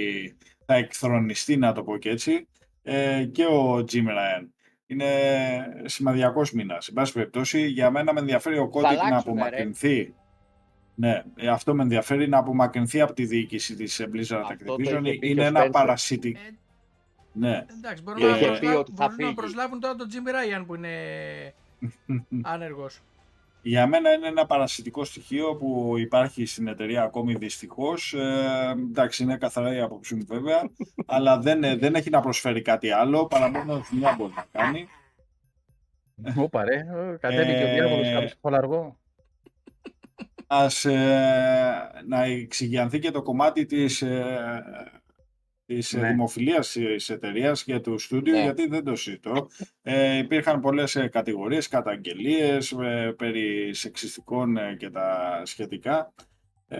θα 0.65 0.73
εκθρονιστεί 0.75 1.57
να 1.57 1.73
το 1.73 1.83
πω 1.83 1.97
και 1.97 2.09
έτσι 2.09 2.47
ε, 2.83 3.23
και 3.31 3.45
ο 3.45 3.75
Jim 3.77 4.05
Ryan. 4.07 4.47
Είναι 4.85 5.05
σημαδιακός 5.85 6.51
μήνας. 6.51 6.87
Εν 6.87 6.93
πάση 6.93 7.13
περιπτώσει, 7.13 7.67
για 7.67 7.91
μένα 7.91 8.13
με 8.13 8.19
ενδιαφέρει 8.19 8.57
ο 8.57 8.69
Kotick 8.73 8.81
να 8.81 8.89
αλλάξουνε, 8.89 9.41
ρε. 9.49 9.61
Απομακρυνθεί. 10.95 11.03
Ναι, 11.05 11.23
ε, 11.35 11.47
αυτό 11.47 11.75
με 11.75 11.81
ενδιαφέρει 11.83 12.27
να 12.29 12.37
απομακρυνθεί 12.37 13.01
από 13.01 13.13
τη 13.13 13.25
διοίκηση 13.25 13.75
της 13.75 13.99
ε, 13.99 14.09
Blizzard 14.13 14.41
Αυτό 14.43 14.65
το 14.65 14.73
Activision. 14.73 14.79
είχε 14.81 14.99
πει 15.01 15.19
και 15.19 15.27
Είναι 15.27 15.41
ο 15.41 15.45
ένα 15.45 15.65
Spencer. 15.65 15.71
παρασιτικό. 15.71 16.39
Ε, 16.39 16.51
Ναι. 17.33 17.65
εντάξει, 17.77 18.03
μπορούν, 18.03 18.19
Και 18.21 18.25
να, 18.27 18.35
είχε 18.37 18.45
πει 18.45 18.49
προσλάβουν, 18.49 18.79
ότι 18.79 18.91
θα 18.95 18.97
μπορούν 18.97 19.15
να 19.17 19.23
φύγει. 19.25 19.33
προσλάβουν 19.33 19.79
τώρα 19.79 19.95
τον 19.95 20.07
Jimmy 20.11 20.29
Ryan 20.59 20.63
που 20.67 20.75
είναι 20.75 20.89
άνεργος. 22.53 22.99
Για 23.65 23.87
μένα 23.87 24.11
είναι 24.13 24.27
ένα 24.27 24.45
παρασιτικό 24.45 25.03
στοιχείο 25.03 25.55
που 25.55 25.93
υπάρχει 25.97 26.45
στην 26.45 26.67
εταιρεία 26.67 27.03
ακόμη 27.03 27.35
δυστυχώς. 27.35 28.13
Ε, 28.13 28.73
εντάξει, 28.89 29.23
είναι 29.23 29.37
καθαρά 29.37 29.75
η 29.75 29.79
άποψή 29.79 30.15
μου 30.15 30.25
βέβαια, 30.27 30.61
αλλά 31.05 31.39
δεν, 31.39 31.63
ε, 31.63 31.75
δεν 31.75 31.95
έχει 31.95 32.09
να 32.09 32.19
προσφέρει 32.21 32.61
κάτι 32.61 32.91
άλλο 32.91 33.25
παρά 33.27 33.49
μόνο 33.49 33.83
δουλειά 33.91 34.15
μπορεί 34.17 34.33
να 34.35 34.45
κάνει. 34.51 34.87
Όπα 36.37 36.63
ρε, 36.63 36.75
ε, 36.75 37.17
κατέβηκε 37.19 37.63
ο 37.63 37.67
Ε, 37.67 37.73
διάβολος 37.73 38.11
κάποιος 38.11 38.35
πολύ 38.41 38.55
αργό. 38.55 38.97
Ας 40.55 40.85
ε, 40.85 42.03
να 42.07 42.23
εξηγιανθεί 42.23 42.99
και 42.99 43.11
το 43.11 43.21
κομμάτι 43.21 43.65
της, 43.65 44.01
ε, 44.01 44.63
της 45.65 45.93
Ναι. 45.93 46.07
δημοφιλίας 46.07 46.71
της 46.71 47.09
εταιρείας 47.09 47.63
και 47.63 47.79
του 47.79 47.97
στούντιου, 47.99 48.33
Ναι. 48.33 48.41
γιατί 48.41 48.67
δεν 48.67 48.83
το 48.83 48.95
συζητώ. 48.95 49.47
Ε, 49.81 50.17
υπήρχαν 50.17 50.59
πολλές 50.59 50.95
ε, 50.95 51.07
κατηγορίες, 51.07 51.67
καταγγελίες 51.67 52.71
ε, 52.71 53.13
περί 53.17 53.73
σεξιστικών 53.73 54.57
ε, 54.57 54.75
και 54.79 54.89
τα 54.89 55.41
σχετικά. 55.45 56.13
Ε, 56.67 56.77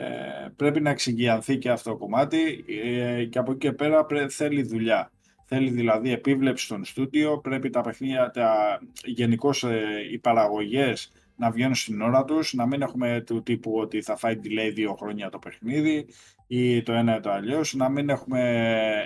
πρέπει 0.55 0.81
να 0.81 0.89
εξηγιανθεί 0.89 1.57
και 1.57 1.69
αυτό 1.69 1.89
το 1.89 1.97
κομμάτι 1.97 2.65
ε, 2.83 3.23
και 3.25 3.39
από 3.39 3.51
εκεί 3.51 3.59
και 3.59 3.71
πέρα 3.71 4.05
πρέ- 4.05 4.31
θέλει 4.31 4.61
δουλειά. 4.63 5.11
Θέλει 5.45 5.69
δηλαδή 5.69 6.11
επίβλεψη 6.11 6.65
στον 6.65 6.85
στούντιο, 6.85 7.39
πρέπει 7.39 7.69
τα 7.69 7.81
παιχνίδια, 7.81 8.31
τα, 8.31 8.79
γενικώς 9.05 9.63
ε, 9.63 9.81
οι 10.11 10.19
παραγωγές 10.19 11.11
να 11.35 11.51
βγαίνουν 11.51 11.75
στην 11.75 12.01
ώρα 12.01 12.25
τους, 12.25 12.53
να 12.53 12.65
μην 12.65 12.81
έχουμε 12.81 13.23
του 13.25 13.43
τύπου 13.43 13.73
ότι 13.75 14.01
θα 14.01 14.15
φάει 14.15 14.39
delay 14.43 14.71
δύο 14.73 14.95
χρόνια 14.95 15.29
το 15.29 15.39
παιχνίδι 15.39 16.07
ή 16.47 16.83
το 16.83 16.93
ένα 16.93 17.15
ή 17.15 17.19
το 17.19 17.31
αλλιώς, 17.31 17.73
να 17.73 17.89
μην 17.89 18.09
έχουμε 18.09 18.41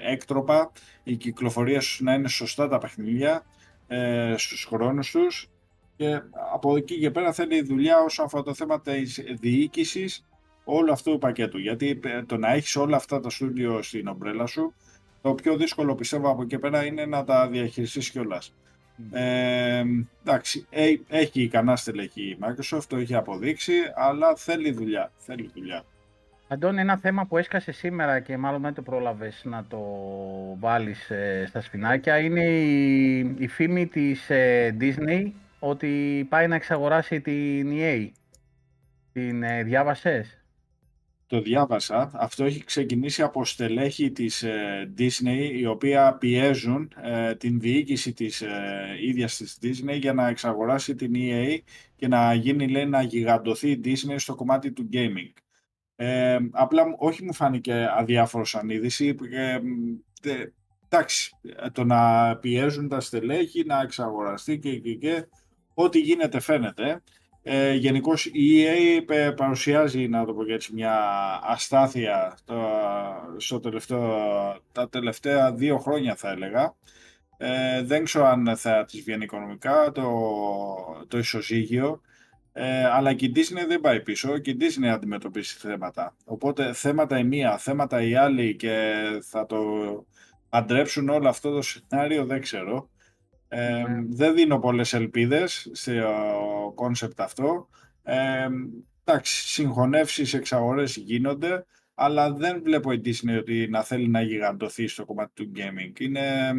έκτροπα, 0.03 0.71
οι 1.03 1.15
κυκλοφορίες 1.15 1.85
τους 1.85 1.99
να 1.99 2.13
είναι 2.13 2.27
σωστά 2.27 2.67
τα 2.67 2.77
παιχνίδια 2.77 3.45
ε, 3.87 4.33
στους 4.37 4.65
χρόνους 4.65 5.11
τους 5.11 5.49
και 5.95 6.21
από 6.53 6.77
εκεί 6.77 6.99
και 6.99 7.11
πέρα 7.11 7.33
θέλει 7.33 7.61
δουλειά 7.61 7.99
όσον 7.99 8.25
αφορά 8.25 8.43
το 8.43 8.53
θέμα 8.53 8.81
της 8.81 9.23
διοίκησης 9.39 10.25
όλου 10.63 10.91
αυτού 10.91 11.11
του 11.11 11.17
πακέτου. 11.17 11.57
Γιατί 11.57 11.99
ε, 12.03 12.23
το 12.23 12.37
να 12.37 12.53
έχεις 12.53 12.75
όλα 12.75 12.95
αυτά 12.95 13.19
τα 13.19 13.29
στούντιο 13.29 13.81
στην 13.81 14.07
ομπρέλα 14.07 14.45
σου, 14.45 14.73
το 15.21 15.33
πιο 15.33 15.57
δύσκολο 15.57 15.95
πιστεύω 15.95 16.29
από 16.29 16.41
εκεί 16.41 16.49
και 16.49 16.59
πέρα 16.59 16.85
είναι 16.85 17.05
να 17.05 17.23
τα 17.23 17.47
διαχειριστείς 17.47 18.09
κιόλας. 18.11 18.53
Ε, 19.11 19.83
εντάξει, 20.23 20.65
ε, 20.69 20.93
έχει 21.07 21.41
ικανά 21.41 21.75
στελέχη 21.75 22.21
η 22.21 22.37
Microsoft, 22.41 22.83
το 22.87 22.97
έχει 22.97 23.15
αποδείξει, 23.15 23.73
αλλά 23.95 24.35
θέλει 24.35 24.71
δουλειά. 24.71 25.11
Θέλει 25.17 25.51
δουλειά. 25.53 25.83
Αντώνη, 26.49 26.79
ένα 26.79 26.97
θέμα 26.97 27.25
που 27.25 27.37
έσκασε 27.37 27.71
σήμερα 27.71 28.19
και 28.19 28.37
μάλλον 28.37 28.61
δεν 28.61 28.73
το 28.73 28.81
πρόλαβες 28.81 29.41
να 29.45 29.65
το 29.67 29.79
βάλεις 30.59 31.09
ε, 31.09 31.45
στα 31.47 31.61
σφινάκια 31.61 32.17
είναι 32.17 32.43
η, 32.43 33.17
η 33.37 33.47
φήμη 33.47 33.87
της 33.87 34.29
ε, 34.29 34.77
Disney 34.79 35.31
ότι 35.59 36.25
πάει 36.29 36.47
να 36.47 36.55
εξαγοράσει 36.55 37.21
την 37.21 37.69
EA. 37.71 38.09
Την 39.13 39.43
ε, 39.43 39.63
διάβασες; 39.63 40.36
Το 41.27 41.41
διάβασα. 41.41 42.11
Αυτό 42.13 42.43
έχει 42.43 42.63
ξεκινήσει 42.63 43.21
από 43.21 43.45
στελέχη 43.45 44.11
της 44.11 44.43
ε, 44.43 44.93
Disney, 44.97 45.49
οι 45.53 45.65
οποία 45.65 46.13
πιέζουν 46.17 46.91
ε, 47.03 47.35
την 47.35 47.59
διοίκηση 47.59 48.13
της 48.13 48.41
ε, 48.41 48.97
ίδιας 49.01 49.37
της 49.37 49.57
Disney 49.61 49.97
για 49.99 50.13
να 50.13 50.27
εξαγοράσει 50.27 50.95
την 50.95 51.13
EA 51.15 51.57
και 51.95 52.07
να 52.07 52.33
γίνει, 52.33 52.67
λέει, 52.67 52.85
να 52.85 53.01
γιγαντωθεί 53.01 53.69
η 53.71 53.81
Disney 53.83 54.15
στο 54.17 54.35
κομμάτι 54.35 54.71
του 54.71 54.89
gaming. 54.93 55.33
Ε, 55.95 56.37
απλά 56.51 56.87
μου- 56.87 56.95
όχι 56.99 57.23
μου 57.23 57.33
φάνηκε 57.33 57.87
αδιάφορος 57.97 58.49
σαν 58.49 58.69
είδηση. 58.69 59.15
Ε, 59.31 59.59
τε- 60.21 60.53
εντάξει, 60.89 61.31
το 61.71 61.83
να 61.83 62.35
πιέζουν 62.37 62.87
τα 62.87 62.99
στελέχη 62.99 63.63
να 63.65 63.81
εξαγοραστεί 63.81 64.59
και, 64.59 64.79
και, 64.79 64.93
και 64.93 65.25
ό,τι 65.73 65.99
γίνεται 65.99 66.39
φαίνεται. 66.39 67.01
Ε, 67.49 67.73
Γενικώς 67.73 68.25
η 68.25 68.63
EA 68.65 69.03
πε- 69.05 69.33
παρουσιάζει, 69.35 70.07
να 70.07 70.25
το 70.25 70.33
πω 70.33 70.43
και 70.43 70.53
έτσι, 70.53 70.73
μια 70.73 70.95
αστάθεια 71.43 72.37
το, 72.45 72.55
στο 73.37 73.59
τελευταίο, 73.59 74.01
τα 74.71 74.89
τελευταία 74.89 75.53
δύο 75.53 75.77
χρόνια 75.77 76.15
θα 76.15 76.29
έλεγα. 76.29 76.75
Ε, 77.37 77.81
δεν 77.83 78.03
ξέρω 78.03 78.25
αν 78.25 78.57
θα 78.57 78.85
της 78.85 79.01
βγαίνει 79.01 79.23
οικονομικά 79.23 79.91
το, 79.91 80.11
το 81.07 81.17
ισοζύγιο, 81.17 82.01
ε, 82.53 82.85
αλλά 82.85 83.13
και 83.13 83.25
η 83.25 83.31
Disney 83.35 83.67
δεν 83.67 83.81
πάει 83.81 84.01
πίσω 84.01 84.37
και 84.37 84.49
η 84.51 84.57
Disney 84.59 84.85
αντιμετωπίσει 84.87 85.57
θέματα. 85.57 86.15
Οπότε 86.25 86.73
θέματα 86.73 87.17
η 87.19 87.23
μία, 87.23 87.57
θέματα 87.57 88.01
η 88.01 88.15
άλλη 88.15 88.55
και 88.55 88.93
θα 89.29 89.45
το 89.45 89.57
αντρέψουν 90.49 91.09
όλο 91.09 91.29
αυτό 91.29 91.51
το 91.51 91.61
σενάριο 91.61 92.25
δεν 92.25 92.41
ξέρω. 92.41 92.89
Ε, 93.47 93.81
Ναι. 93.81 94.03
Δεν 94.09 94.35
δίνω 94.35 94.59
πολλές 94.59 94.93
ελπίδες 94.93 95.69
στο 95.73 96.71
κόνσεπτ 96.75 97.21
αυτό. 97.21 97.69
Ε, 98.03 98.47
εντάξει, 99.03 99.47
συγχωνεύσεις, 99.47 100.33
εξαγορές 100.33 100.95
γίνονται, 100.95 101.65
αλλά 101.93 102.33
δεν 102.33 102.61
βλέπω 102.63 102.91
η 102.91 103.01
Disney 103.05 103.37
ότι 103.39 103.67
να 103.69 103.83
θέλει 103.83 104.07
να 104.07 104.21
γιγαντωθεί 104.21 104.87
στο 104.87 105.05
κομμάτι 105.05 105.31
του 105.33 105.51
gaming. 105.55 105.99
Είναι, 105.99 106.53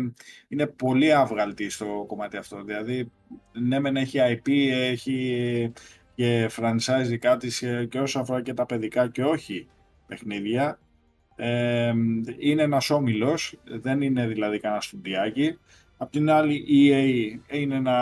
είναι 0.49 0.67
πολύ 0.67 1.13
αβγαλτη 1.13 1.71
στο 1.71 2.05
κομμάτι 2.07 2.37
αυτό. 2.37 2.63
Δηλαδή, 2.63 3.13
ναι 3.53 3.81
μεν 3.81 3.97
έχει 3.97 4.19
IP, 4.21 4.51
έχει 4.71 5.73
και 6.15 6.51
franchise 6.57 7.05
δικά 7.05 7.37
της 7.37 7.63
ε, 7.63 7.87
και 7.91 8.01
όσο 8.01 8.21
αφορά 8.21 8.43
και 8.43 8.55
τα 8.55 8.67
παιδικά 8.67 9.09
και 9.09 9.25
όχι 9.25 9.69
παιχνίδια. 10.07 10.79
Ε, 11.37 11.93
είναι 12.39 12.63
ένας 12.63 12.91
όμιλος, 12.91 13.59
δεν 13.65 14.03
είναι 14.03 14.27
δηλαδή 14.27 14.61
κανένας 14.61 14.85
στουντιάκι. 14.85 15.59
Απ' 16.01 16.11
την 16.11 16.31
άλλη, 16.31 16.55
η 16.55 16.91
EA 17.49 17.55
είναι 17.55 17.75
ένα 17.75 17.97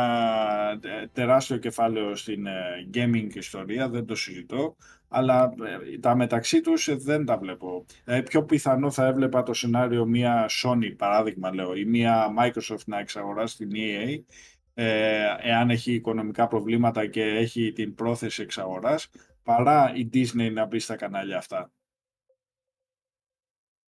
ε, 0.83 1.07
τεράστιο 1.13 1.57
κεφάλαιο 1.57 2.17
στην 2.17 2.47
ε, 2.47 2.89
gaming 2.95 3.35
ιστορία, 3.35 3.89
δεν 3.89 4.07
το 4.07 4.15
συζητώ, 4.15 4.77
αλλά 5.09 5.55
ε, 5.93 5.99
τα 5.99 6.17
μεταξύ 6.17 6.61
τους 6.61 6.89
ε, 6.89 6.95
δεν 6.95 7.25
τα 7.25 7.39
βλέπω. 7.39 7.85
Ε, 8.05 8.21
πιο 8.21 8.45
πιθανό 8.45 8.91
θα 8.91 9.07
έβλεπα 9.07 9.43
το 9.43 9.53
σενάριο 9.55 10.05
μια 10.07 10.51
Sony, 10.63 10.97
παράδειγμα 10.97 11.55
λέω, 11.55 11.75
ή 11.75 11.85
μια 11.85 12.35
Microsoft 12.39 12.85
να 12.87 12.99
εξαγοράσει 12.99 13.57
την 13.57 13.71
EA, 13.75 14.23
ε, 14.75 15.25
εάν 15.41 15.71
έχει 15.71 15.93
οικονομικά 15.93 16.47
προβλήματα 16.47 17.07
και 17.07 17.23
έχει 17.23 17.73
την 17.73 17.95
πρόθεση 17.95 18.43
εξαγοράς, 18.43 19.11
παρά 19.43 19.93
η 19.95 20.09
Disney 20.13 20.53
να 20.53 20.67
μπει 20.67 20.79
στα 20.79 20.97
κανάλια 20.97 21.37
αυτά. 21.37 21.71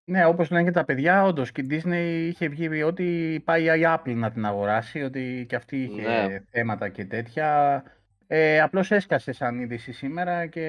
Ναι, 0.05 0.25
όπως 0.27 0.51
λένε 0.51 0.65
και 0.65 0.71
τα 0.71 0.85
παιδιά, 0.85 1.25
όντως 1.25 1.53
και 1.53 1.61
η 1.61 1.67
Disney 1.71 2.27
είχε 2.29 2.49
βγει 2.49 2.83
ότι 2.83 3.41
πάει 3.45 3.65
η 3.65 3.83
Apple 3.85 4.15
να 4.15 4.31
την 4.31 4.45
αγοράσει, 4.47 5.03
ότι 5.03 5.45
και 5.49 5.57
αυτή 5.57 5.83
είχε 5.83 6.03
Ναι. 6.03 6.39
θέματα 6.51 6.89
και 6.89 7.05
τέτοια. 7.05 7.83
Ε, 8.27 8.61
απλώς 8.61 8.91
έσκασε 8.91 9.33
σαν 9.33 9.59
είδηση 9.61 9.93
σήμερα 9.93 10.47
και 10.47 10.61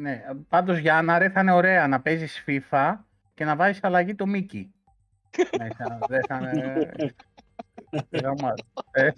ναι. 0.00 0.24
Πάντως 0.48 0.78
για 0.78 1.02
να 1.02 1.18
ρε 1.18 1.28
θα 1.30 1.40
είναι 1.40 1.52
ωραία 1.52 1.86
να 1.86 2.00
παίζεις 2.00 2.44
FIFA 2.46 2.96
και 3.34 3.44
να 3.44 3.56
βάζεις 3.56 3.84
αλλαγή 3.84 4.14
το 4.14 4.24
Mickey. 4.34 4.64
Μέσα, 5.58 5.98
δεν 6.08 6.20
θα 6.28 6.38
είναι... 6.54 6.90
γαμάτο. 8.22 8.64
Ε, 8.90 9.10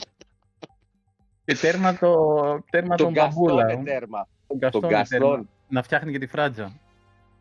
Και 1.45 1.55
τέρμα, 1.55 1.97
το, 1.99 2.15
τέρμα 2.71 2.95
Τον 2.97 3.15
τον 3.15 3.25
μπαμπούλα. 3.25 3.63
Γκαστόν 3.65 3.85
τέρμα. 3.85 4.29
Τον 4.47 4.59
Τον 4.59 4.59
Γκαστόν 4.59 4.81
τέρμα. 4.81 4.99
Γκαστόν. 5.27 5.49
Να 5.69 5.83
φτιάχνει 5.83 6.13
και 6.13 6.19
τη 6.19 6.27
φράτζα. 6.27 6.73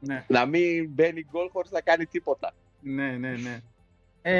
Ναι. 0.08 0.24
Να 0.28 0.46
μην 0.46 0.90
μπαίνει 0.90 1.26
γκολ 1.32 1.48
χωρίς 1.52 1.72
να 1.72 1.82
κάνει 1.82 2.06
τίποτα. 2.06 2.54
Ναι, 2.82 3.08
ναι, 3.20 3.30
ναι. 3.30 3.60
Ε, 4.28 4.34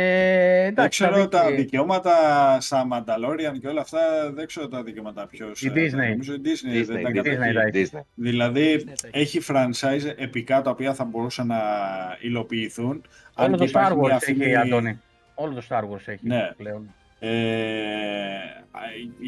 Δεν 0.62 0.68
εντάξει, 0.68 1.04
θα 1.04 1.10
ξέρω 1.10 1.24
δει 1.24 1.30
τα 1.30 1.46
και- 1.50 1.56
δικαιώματα 1.56 2.14
στα 2.62 2.88
Mandalorian 2.92 3.60
και 3.62 3.68
όλα 3.68 3.82
αυτά, 3.82 4.32
δεν 4.34 4.46
ξέρω 4.48 4.68
τα 4.68 4.84
δικαιώματα 4.84 5.28
ποιος. 5.28 5.62
Η 5.64 5.68
ε, 5.68 5.72
Disney. 5.76 6.10
Νομίζω 6.10 6.34
η 6.34 6.42
Disney, 6.44 6.84
δεν 6.86 7.04
τα 7.04 7.10
Disney, 7.10 7.12
Disney 7.12 7.24
κατέχει. 7.24 7.54
τα 7.54 7.62
έχει. 7.62 7.90
Disney. 7.94 8.00
Δηλαδή 8.16 8.84
Ναι, 8.86 8.94
τα 9.02 9.08
έχει. 9.14 9.38
έχει 9.38 9.46
franchise 9.54 10.14
επικά 10.18 10.62
τα 10.62 10.70
οποία 10.70 10.94
θα 10.94 11.04
μπορούσαν 11.04 11.48
να 11.48 11.60
υλοποιηθούν. 12.20 13.02
Αν 13.34 13.46
Όλο 13.54 13.58
και 13.58 13.72
το 13.72 13.80
Star 13.80 13.84
υπάρχει 13.84 13.96
μια 13.98 14.18
Wars 14.18 14.22
έχει, 14.22 14.34
φήμη- 14.34 14.56
Αντώνη. 14.56 15.00
Όλο 15.36 15.54
το 15.54 15.62
Star 15.70 15.82
Wars 15.82 16.02
έχει 16.08 16.28
Ναι. 16.28 16.52
πλέον. 16.58 16.94
Ε, 17.28 18.36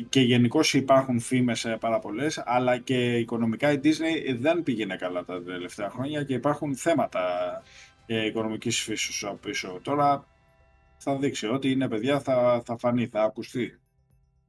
και 0.10 0.22
γενικώ 0.22 0.60
υπάρχουν 0.74 1.20
φήμες 1.20 1.66
ε, 1.66 1.78
πάρα 1.80 2.00
πολλές, 2.00 2.42
αλλά 2.46 2.78
και 2.78 3.18
οικονομικά 3.18 3.72
η 3.72 3.80
Disney 3.84 4.36
δεν 4.40 4.64
πήγαινε 4.64 4.96
καλά 4.96 5.24
τα 5.24 5.44
τελευταία 5.44 5.90
χρόνια 5.90 6.24
και 6.24 6.34
υπάρχουν 6.34 6.76
θέματα 6.76 7.22
ε, 8.06 8.26
οικονομικής 8.26 8.82
φύσης 8.82 9.24
από 9.24 9.36
πίσω. 9.36 9.80
Τώρα 9.84 10.26
θα 10.98 11.18
δείξει 11.18 11.48
ότι 11.48 11.72
είναι 11.72 11.88
παιδιά, 11.88 12.20
θα, 12.20 12.62
θα 12.66 12.78
φανεί, 12.78 13.08
θα 13.08 13.24
ακουστεί. 13.24 13.80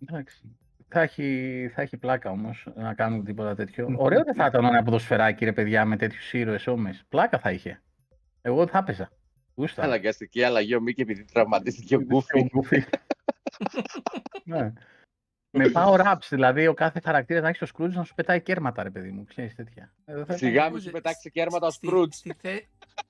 Εντάξει. 0.02 0.56
Θα 0.88 1.00
έχει, 1.00 1.70
θα 1.74 1.82
έχει 1.82 1.96
πλάκα 1.96 2.30
όμως 2.30 2.66
να 2.74 2.94
κάνουν 2.94 3.24
τίποτα 3.24 3.54
τέτοιο. 3.54 3.94
Ωραίο 3.96 4.24
δεν 4.24 4.34
θα 4.34 4.46
ήταν 4.46 4.64
ένα 4.64 4.82
ποδοσφαιράκι, 4.82 5.44
ρε 5.44 5.52
παιδιά, 5.52 5.84
με 5.84 5.96
τέτοιους 5.96 6.32
ήρωες 6.32 6.66
όμε. 6.66 6.98
Πλάκα 7.08 7.38
θα 7.38 7.50
είχε. 7.50 7.82
Εγώ 8.42 8.66
θα 8.66 8.78
έπαιζα. 8.78 9.10
Γούστα. 9.54 9.82
Αναγκαστική 9.82 10.42
αλλαγή 10.42 10.74
ο 10.74 10.80
Μίκη 10.80 11.00
επειδή 11.00 11.24
τραυματίστηκε 11.24 11.96
ο 11.96 12.00
Γκούφι. 12.00 12.84
Ο 13.28 13.66
Goofy. 13.72 14.40
ναι. 14.44 14.72
Με 15.50 15.70
power 15.74 16.00
ups, 16.00 16.26
δηλαδή 16.28 16.66
ο 16.66 16.74
κάθε 16.74 17.00
χαρακτήρας 17.00 17.42
να 17.42 17.48
έχει 17.48 17.58
το 17.58 17.66
Scrooge 17.76 17.90
να 17.92 18.04
σου 18.04 18.14
πετάει 18.14 18.40
κέρματα, 18.42 18.82
ρε 18.82 18.90
παιδί 18.90 19.10
μου. 19.10 19.24
Ξέρεις 19.24 19.54
τέτοια. 19.54 19.92
Ε, 20.04 20.14
δεν 20.14 20.26
θα- 20.26 20.36
Σιγά 20.36 20.50
μην 20.62 20.68
Ακούζε, 20.68 20.86
σου 20.86 20.90
πετάξει 20.92 21.30
κέρματα 21.30 21.66
ο 21.66 21.70
στη- 21.70 21.86
Σκρούτ. 21.86 22.12
Στη, 22.14 22.36
θε- 22.40 22.64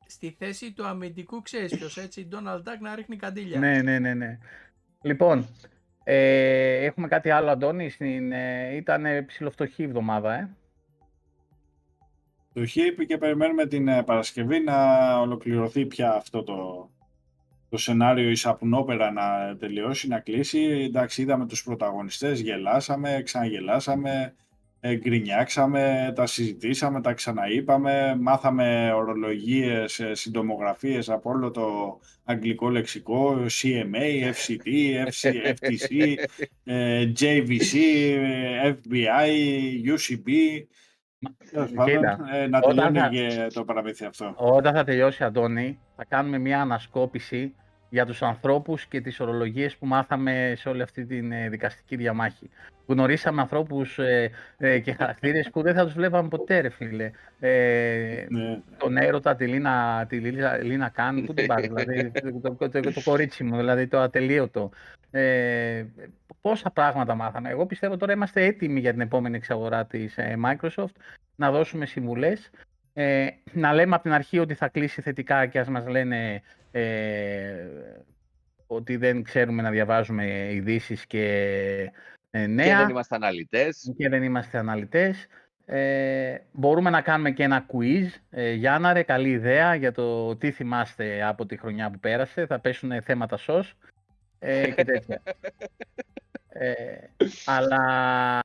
στη 0.06 0.36
θέση 0.38 0.72
του 0.72 0.86
αμυντικού 0.86 1.42
ξέρεις 1.42 1.76
ποιος 1.76 1.96
έτσι, 1.96 2.28
Donald 2.32 2.58
Duck 2.58 2.78
να 2.80 2.94
ρίχνει 2.94 3.16
καντήλια. 3.16 3.58
Ναι, 3.58 3.82
ναι, 3.82 3.98
ναι, 3.98 4.14
ναι. 4.14 4.38
Λοιπόν, 5.02 5.46
ε, 6.04 6.84
έχουμε 6.84 7.08
κάτι 7.08 7.30
άλλο, 7.30 7.50
Αντώνη. 7.50 7.88
Στην, 7.90 8.32
ε, 8.32 8.74
ήταν 8.74 9.26
ψηλοφτωχή 9.26 9.82
εβδομάδα, 9.82 10.34
ε. 10.34 10.48
Το 12.52 12.64
ΧΙΠ 12.66 13.04
και 13.04 13.18
περιμένουμε 13.18 13.66
την 13.66 13.88
ε, 13.88 14.02
Παρασκευή 14.02 14.60
να 14.60 15.18
ολοκληρωθεί 15.20 15.86
πια 15.86 16.12
αυτό 16.12 16.42
το, 16.42 16.90
το 17.68 17.76
σενάριο 17.76 18.30
η 18.30 18.34
σαπουνόπερα 18.34 19.12
να 19.12 19.56
τελειώσει, 19.56 20.08
να 20.08 20.18
κλείσει. 20.18 20.58
Εντάξει, 20.58 21.22
είδαμε 21.22 21.46
τους 21.46 21.62
πρωταγωνιστές, 21.62 22.40
γελάσαμε, 22.40 23.22
ξαναγελάσαμε, 23.24 24.34
ε, 24.80 24.96
γκρινιάξαμε, 24.96 26.12
τα 26.14 26.26
συζητήσαμε, 26.26 27.00
τα 27.00 27.12
ξαναείπαμε, 27.12 28.16
μάθαμε 28.20 28.92
ορολογίες, 28.92 30.00
ε, 30.00 30.14
συντομογραφίες 30.14 31.08
από 31.08 31.30
όλο 31.30 31.50
το 31.50 31.98
αγγλικό 32.24 32.70
λεξικό, 32.70 33.36
CMA, 33.48 34.32
FCT, 34.32 34.66
FC, 35.06 35.32
FTC, 35.54 36.14
ε, 36.64 37.12
JVC, 37.20 37.76
ε, 38.62 38.72
FBI, 38.72 39.30
UCB. 39.84 40.30
Τέλος 41.50 41.70
πάντων, 41.72 41.94
Κοίτα, 41.94 42.18
ε, 42.32 42.46
να 42.46 42.58
όταν 42.58 42.92
τελειώνει 42.92 42.98
θα- 42.98 43.08
και 43.08 43.46
το 43.54 43.64
παραμύθι 43.64 44.04
αυτό. 44.04 44.32
Όταν 44.36 44.74
θα 44.74 44.84
τελειώσει, 44.84 45.24
Αντώνη, 45.24 45.78
θα 45.96 46.04
κάνουμε 46.04 46.38
μια 46.38 46.60
ανασκόπηση 46.60 47.54
για 47.88 48.06
τους 48.06 48.22
ανθρώπους 48.22 48.86
και 48.86 49.00
τις 49.00 49.20
ορολογίες 49.20 49.76
που 49.76 49.86
μάθαμε 49.86 50.52
σε 50.56 50.68
όλη 50.68 50.82
αυτή 50.82 51.06
τη 51.06 51.20
δικαστική 51.48 51.96
διαμάχη. 51.96 52.50
Γνωρίσαμε 52.86 53.40
ανθρώπους 53.40 53.98
ε, 53.98 54.30
ε, 54.58 54.78
και 54.78 54.92
χαρακτήρες 54.92 55.50
που 55.50 55.62
δεν 55.62 55.74
θα 55.74 55.84
τους 55.84 55.92
βλέπαμε 55.92 56.28
ποτέ, 56.28 56.60
ρε 56.60 56.68
φίλε. 56.68 57.10
Ε, 57.40 58.26
Ναι. 58.28 58.60
τον 58.76 58.96
έρωτα, 58.96 59.36
τη 59.36 59.46
Λίνα, 59.46 60.06
τη 60.08 60.18
Λίνα, 60.18 60.56
Λίνα 60.56 60.88
Καν, 60.88 61.24
πού 61.24 61.34
την 61.34 61.46
πάρει, 61.46 61.66
δηλαδή, 61.66 62.10
το, 62.42 62.52
το, 62.54 62.68
το, 62.68 62.80
το 62.80 63.02
κορίτσι 63.04 63.44
μου, 63.44 63.56
δηλαδή 63.56 63.86
το 63.86 63.98
ατελείωτο. 63.98 64.70
Ε, 65.10 65.84
πόσα 66.40 66.70
πράγματα 66.70 67.14
μάθαμε. 67.14 67.50
Εγώ 67.50 67.66
πιστεύω 67.66 67.96
τώρα 67.96 68.12
είμαστε 68.12 68.44
έτοιμοι 68.44 68.80
για 68.80 68.90
την 68.92 69.00
επόμενη 69.00 69.36
εξαγορά 69.36 69.86
της 69.86 70.18
ε, 70.18 70.38
Microsoft 70.44 70.94
να 71.36 71.50
δώσουμε 71.50 71.86
συμβουλές, 71.86 72.50
ε, 72.92 73.26
να 73.52 73.72
λέμε 73.72 73.94
από 73.94 74.02
την 74.02 74.12
αρχή 74.12 74.38
ότι 74.38 74.54
θα 74.54 74.68
κλείσει 74.68 75.02
θετικά 75.02 75.46
και 75.46 75.58
ας 75.58 75.68
μας 75.68 75.86
λένε 75.86 76.42
ε, 76.70 77.66
ότι 78.66 78.96
δεν 78.96 79.22
ξέρουμε 79.22 79.62
να 79.62 79.70
διαβάζουμε 79.70 80.52
ειδήσεις 80.52 81.06
και 81.06 81.24
ε, 82.30 82.40
Και 82.40 82.46
νέα 82.46 82.78
δεν 82.78 82.88
είμαστε 82.88 83.14
αναλυτές. 83.14 83.92
και 83.96 84.08
δεν 84.08 84.22
είμαστε 84.22 84.58
αναλυτές. 84.58 85.26
Ε, 85.64 86.38
μπορούμε 86.52 86.90
να 86.90 87.00
κάνουμε 87.00 87.30
και 87.30 87.42
ένα 87.42 87.66
quiz. 87.72 88.06
Ε, 88.30 88.52
Γιάννα, 88.52 88.92
ρε, 88.92 89.02
καλή 89.02 89.28
ιδέα 89.28 89.74
για 89.74 89.92
το 89.92 90.36
τι 90.36 90.50
θυμάστε 90.50 91.22
από 91.22 91.46
τη 91.46 91.56
χρονιά 91.56 91.90
που 91.90 91.98
πέρασε. 91.98 92.46
Θα 92.46 92.58
πέσουν 92.60 93.02
θέματα 93.02 93.36
σως 93.36 93.74
ε, 94.38 94.70
και 94.70 94.84
τέτοια. 94.84 95.22
ε, 96.48 96.74
αλλά 97.44 98.42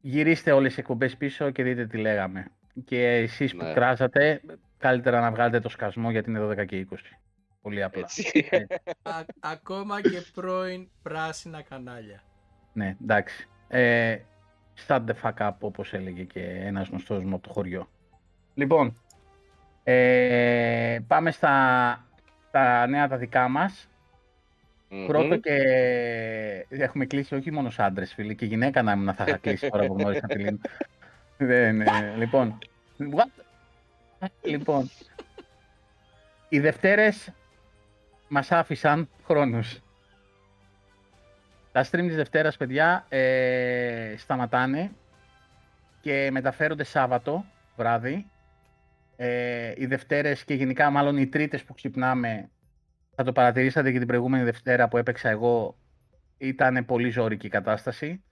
γυρίστε 0.00 0.52
όλες 0.52 0.68
τις 0.68 0.78
εκπομπές 0.78 1.16
πίσω 1.16 1.50
και 1.50 1.62
δείτε 1.62 1.86
τι 1.86 1.96
λέγαμε. 1.96 2.46
Και 2.84 3.06
εσείς 3.06 3.56
που 3.56 3.64
Ναι. 3.64 3.72
κράζατε, 3.72 4.40
καλύτερα 4.78 5.20
να 5.20 5.30
βγάλετε 5.30 5.60
το 5.60 5.68
σκασμό 5.68 6.10
γιατί 6.10 6.30
είναι 6.30 6.40
12 6.40 6.64
και 6.66 6.76
20. 6.90 6.96
Πολύ 7.62 7.82
απλά. 7.82 8.00
Έτσι. 8.02 8.48
Α- 9.02 9.24
ακόμα 9.40 10.00
και 10.00 10.22
πρώην 10.34 10.88
πράσινα 11.02 11.62
κανάλια. 11.62 12.22
Ναι, 12.72 12.96
εντάξει. 13.02 13.48
Ε, 13.68 14.16
start 14.86 15.04
the 15.06 15.14
fuck 15.22 15.48
up, 15.48 15.52
όπως 15.60 15.92
έλεγε 15.94 16.22
και 16.22 16.40
ένας 16.42 16.88
γνωστός 16.88 17.24
μου 17.24 17.34
από 17.34 17.46
το 17.46 17.52
χωριό. 17.52 17.88
Λοιπόν, 18.54 18.96
ε, 19.84 20.98
πάμε 21.06 21.30
στα, 21.30 22.06
στα 22.48 22.86
νέα 22.86 23.08
τα 23.08 23.16
δικά 23.16 23.48
μας. 23.48 23.88
Μμμ. 24.88 25.06
Πρώτο 25.06 25.36
και 25.36 25.56
έχουμε 26.68 27.06
κλείσει 27.06 27.34
όχι 27.34 27.50
μόνο 27.50 27.70
σε 27.70 27.82
άντρες, 27.82 28.12
φίλοι, 28.14 28.34
και 28.34 28.46
γυναίκα 28.46 28.82
να 28.82 28.92
ήμουν 28.92 29.14
θα 29.14 29.24
είχα 29.28 29.36
κλείσει 29.36 29.68
τώρα 29.68 29.86
που 29.86 29.94
γνώρισα 29.98 30.26
τη 30.26 30.38
Λίνα. 30.38 30.58
Δεν, 31.46 31.80
ε, 31.80 32.14
λοιπόν, 32.16 32.58
what? 32.98 33.44
λοιπόν, 34.42 34.90
οι 36.48 36.60
Δευτέρες 36.60 37.32
μας 38.28 38.52
άφησαν 38.52 39.08
χρόνους. 39.24 39.80
Τα 41.72 41.84
stream 41.84 42.06
της 42.06 42.16
Δευτέρας, 42.16 42.56
παιδιά, 42.56 43.06
ε, 43.08 44.14
σταματάνε 44.16 44.90
και 46.00 46.28
μεταφέρονται 46.32 46.84
Σάββατο 46.84 47.44
βράδυ. 47.76 48.26
Ε, 49.16 49.72
οι 49.76 49.86
Δευτέρες 49.86 50.44
και 50.44 50.54
γενικά 50.54 50.90
μάλλον 50.90 51.16
οι 51.16 51.26
Τρίτες 51.26 51.64
που 51.64 51.74
ξυπνάμε, 51.74 52.50
θα 53.14 53.24
το 53.24 53.32
παρατηρήσατε 53.32 53.92
και 53.92 53.98
την 53.98 54.06
προηγούμενη 54.06 54.44
Δευτέρα 54.44 54.88
που 54.88 54.96
έπαιξα 54.96 55.28
εγώ, 55.28 55.76
ήταν 56.38 56.84
πολύ 56.84 57.10
ζώρικη 57.10 57.46
η 57.46 57.50
κατάσταση. 57.50 58.24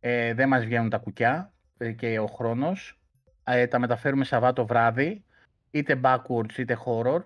Ε, 0.00 0.34
δεν 0.34 0.48
μας 0.48 0.64
βγαίνουν 0.64 0.90
τα 0.90 0.98
κουκιά 0.98 1.50
ε, 1.50 1.55
και 1.96 2.18
ο 2.18 2.26
χρόνος. 2.26 2.98
Ε, 3.44 3.66
τα 3.66 3.78
μεταφέρουμε 3.78 4.24
Σαββάτο 4.24 4.66
βράδυ, 4.66 5.24
είτε 5.70 6.00
backwards 6.04 6.58
είτε 6.58 6.78
horror. 6.84 7.20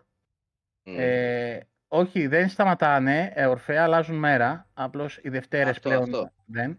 Μμ. 0.85 0.95
Ε, 0.99 1.61
όχι, 1.89 2.27
δεν 2.27 2.49
σταματάνε, 2.49 3.33
ε, 3.35 3.47
Ορφέα, 3.47 3.83
αλλάζουν 3.83 4.17
μέρα. 4.17 4.67
Απλώς 4.75 5.19
οι 5.23 5.29
Δευτέρες 5.29 5.71
Αυτό, 5.77 5.89
πλέον 5.89 6.03
αυτό. 6.03 6.31
δεν. 6.45 6.79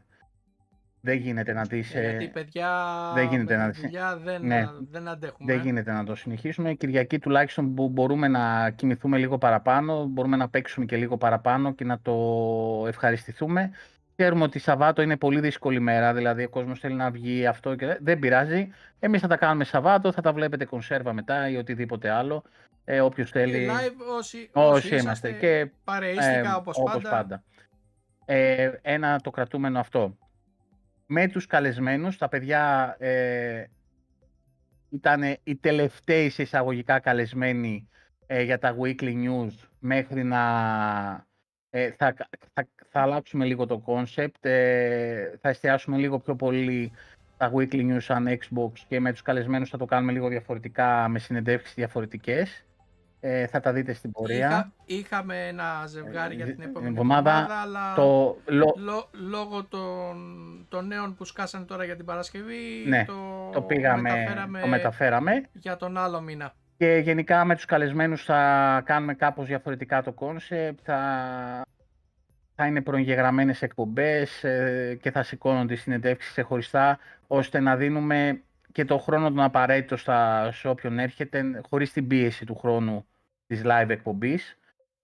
Δεν 1.04 1.18
γίνεται 1.18 1.54
να 1.54 1.68
τις... 1.68 1.94
Ε, 1.96 2.00
ε, 2.00 2.10
Γιατί 2.10 2.28
παιδιά 2.28 2.72
δεν 3.16 3.28
γίνεται 3.28 3.58
με 3.58 3.64
να 3.64 3.70
τη 3.70 3.76
δεις- 3.80 3.82
δουλειά 3.90 4.18
δεν, 4.18 4.46
Ναι. 4.46 4.66
δεν 4.90 5.08
αντέχουμε. 5.08 5.54
Δεν 5.54 5.62
γίνεται 5.64 5.92
να 5.92 6.04
το 6.04 6.16
συνεχίσουμε. 6.16 6.74
Κυριακή 6.74 7.20
τουλάχιστον 7.20 7.74
που 7.76 7.90
μπορούμε 7.90 8.28
να 8.28 8.70
κοιμηθούμε 8.70 9.18
λίγο 9.18 9.38
παραπάνω, 9.38 10.06
μπορούμε 10.06 10.36
να 10.38 10.50
παίξουμε 10.50 10.86
και 10.86 10.96
λίγο 10.98 11.18
παραπάνω 11.18 11.74
και 11.74 11.84
να 11.84 12.00
το 12.00 12.86
ευχαριστηθούμε. 12.88 13.72
Ξέρουμε 14.22 14.44
ότι 14.44 14.60
Σαββάτο 14.60 15.02
είναι 15.02 15.18
πολύ 15.18 15.40
δύσκολη 15.40 15.80
μέρα, 15.80 16.14
δηλαδή 16.14 16.44
ο 16.44 16.50
κόσμος 16.50 16.80
θέλει 16.80 16.96
να 16.96 17.12
βγει 17.12 17.48
αυτό 17.48 17.76
και 17.76 17.98
δεν 18.02 18.20
πειράζει. 18.20 18.72
Εμείς 19.00 19.22
θα 19.22 19.28
τα 19.28 19.38
κάνουμε 19.38 19.64
Σαββάτο, 19.64 20.12
θα 20.12 20.22
τα 20.22 20.34
βλέπετε 20.34 20.66
κονσέρβα 20.66 21.14
μετά 21.14 21.50
ή 21.50 21.56
οτιδήποτε 21.58 22.10
άλλο. 22.10 22.44
Ε, 22.86 23.02
όποιος 23.02 23.32
Και 23.32 23.40
θέλει. 23.40 23.68
live 23.70 24.18
όσοι, 24.18 24.50
Όσοι 24.54 24.76
όσοι 24.76 24.88
είμαστε. 24.88 25.30
είσαστε 25.30 25.32
Και 25.32 25.72
παρεΐστικα 25.84 26.50
ε, 26.50 26.54
όπως, 26.58 27.02
πάντα. 27.10 27.44
Ε, 28.26 28.72
ένα 28.82 29.20
το 29.20 29.30
κρατούμενο 29.30 29.80
αυτό. 29.80 30.18
Με 31.06 31.28
τους 31.28 31.46
καλεσμένους, 31.46 32.18
τα 32.18 32.28
παιδιά 32.28 32.96
ε, 33.00 33.64
ήταν 34.90 35.38
οι 35.44 35.56
τελευταίοι 35.56 36.30
σε 36.30 36.42
εισαγωγικά 36.42 37.00
καλεσμένοι 37.00 37.90
ε, 38.26 38.42
για 38.42 38.60
τα 38.60 38.76
weekly 38.82 39.26
news 39.26 39.54
μέχρι 39.80 40.24
να... 40.24 40.42
Ε, 41.70 41.92
θα, 41.92 42.16
θα, 42.54 42.68
θα 42.92 43.02
αλλάξουμε 43.02 43.46
λίγο 43.46 43.66
το 43.66 43.84
concept, 43.86 44.40
ε, 44.46 45.24
θα 45.42 45.50
εστιάσουμε 45.50 45.98
λίγο 45.98 46.20
πιο 46.20 46.36
πολύ 46.36 46.92
τα 47.38 47.52
weekly 47.56 47.92
news 47.94 47.98
σαν 48.02 48.28
Xbox 48.30 48.72
και 48.88 49.00
με 49.00 49.12
τους 49.12 49.22
καλεσμένους 49.22 49.70
θα 49.70 49.78
το 49.78 49.86
κάνουμε 49.86 50.12
λίγο 50.12 50.28
διαφορετικά, 50.28 51.08
με 51.08 51.20
συνεντεύξεις 51.20 51.74
διαφορετικές. 51.76 52.66
Ε, 53.24 53.48
θα 53.48 53.60
τα 53.60 53.74
δείτε 53.74 53.94
στην 53.94 54.12
πορεία. 54.12 54.48
Είχα, 54.48 54.72
είχαμε 54.86 55.48
ένα 55.48 55.84
ζευγάρι 55.88 56.36
για 56.36 56.46
Ε, 56.46 56.50
την 56.52 56.62
επόμενη 56.62 56.92
εβδομάδα, 56.92 57.32
εβδομάδα, 57.32 57.62
αλλά 57.62 57.94
Το, 57.96 58.38
λο- 58.46 58.76
λό- 58.78 59.10
λόγω 59.30 59.64
των, 59.64 60.16
των 60.70 60.88
νέων 60.88 61.16
που 61.16 61.26
σκάσανε 61.26 61.66
τώρα 61.66 61.84
για 61.84 61.96
την 61.96 62.06
Παρασκευή 62.06 62.84
Ναι, 62.88 63.06
το, 63.06 63.50
το 63.54 63.62
πήγαμε, 63.62 64.02
μεταφέραμε 64.02 64.60
το 64.62 64.68
μεταφέραμε 64.68 65.44
για 65.54 65.78
τον 65.78 65.98
άλλο 65.98 66.22
μήνα. 66.22 66.54
και 66.78 67.02
γενικά 67.04 67.46
με 67.46 67.56
τους 67.56 67.66
καλεσμένους 67.66 68.24
θα 68.24 68.82
κάνουμε 68.86 69.14
κάπως 69.14 69.46
διαφορετικά 69.48 70.04
το 70.04 70.12
κόνσεπτ, 70.12 70.80
θα, 70.84 71.62
θα 72.62 72.70
είναι 72.70 72.82
προεγγεγραμμένες 72.82 73.62
εκπομπές 73.62 74.44
ε, 74.44 74.98
και 75.02 75.12
θα 75.12 75.24
σηκώνονται 75.24 75.74
οι 75.74 75.78
συνεντεύξεις 75.78 76.32
ξεχωριστά 76.32 77.00
ώστε 77.28 77.60
να 77.60 77.76
δίνουμε 77.76 78.42
και 78.72 78.86
το 78.86 78.98
χρόνο 78.98 79.30
τον 79.30 79.40
απαραίτητο 79.40 79.98
στα, 79.98 80.52
σε 80.52 80.68
όποιον 80.68 81.00
έρχεται 81.00 81.62
χωρίς 81.70 81.92
την 81.92 82.08
πίεση 82.08 82.46
του 82.46 82.56
χρόνου 82.56 83.06
της 83.48 83.62
live 83.66 83.90
εκπομπής 83.90 84.58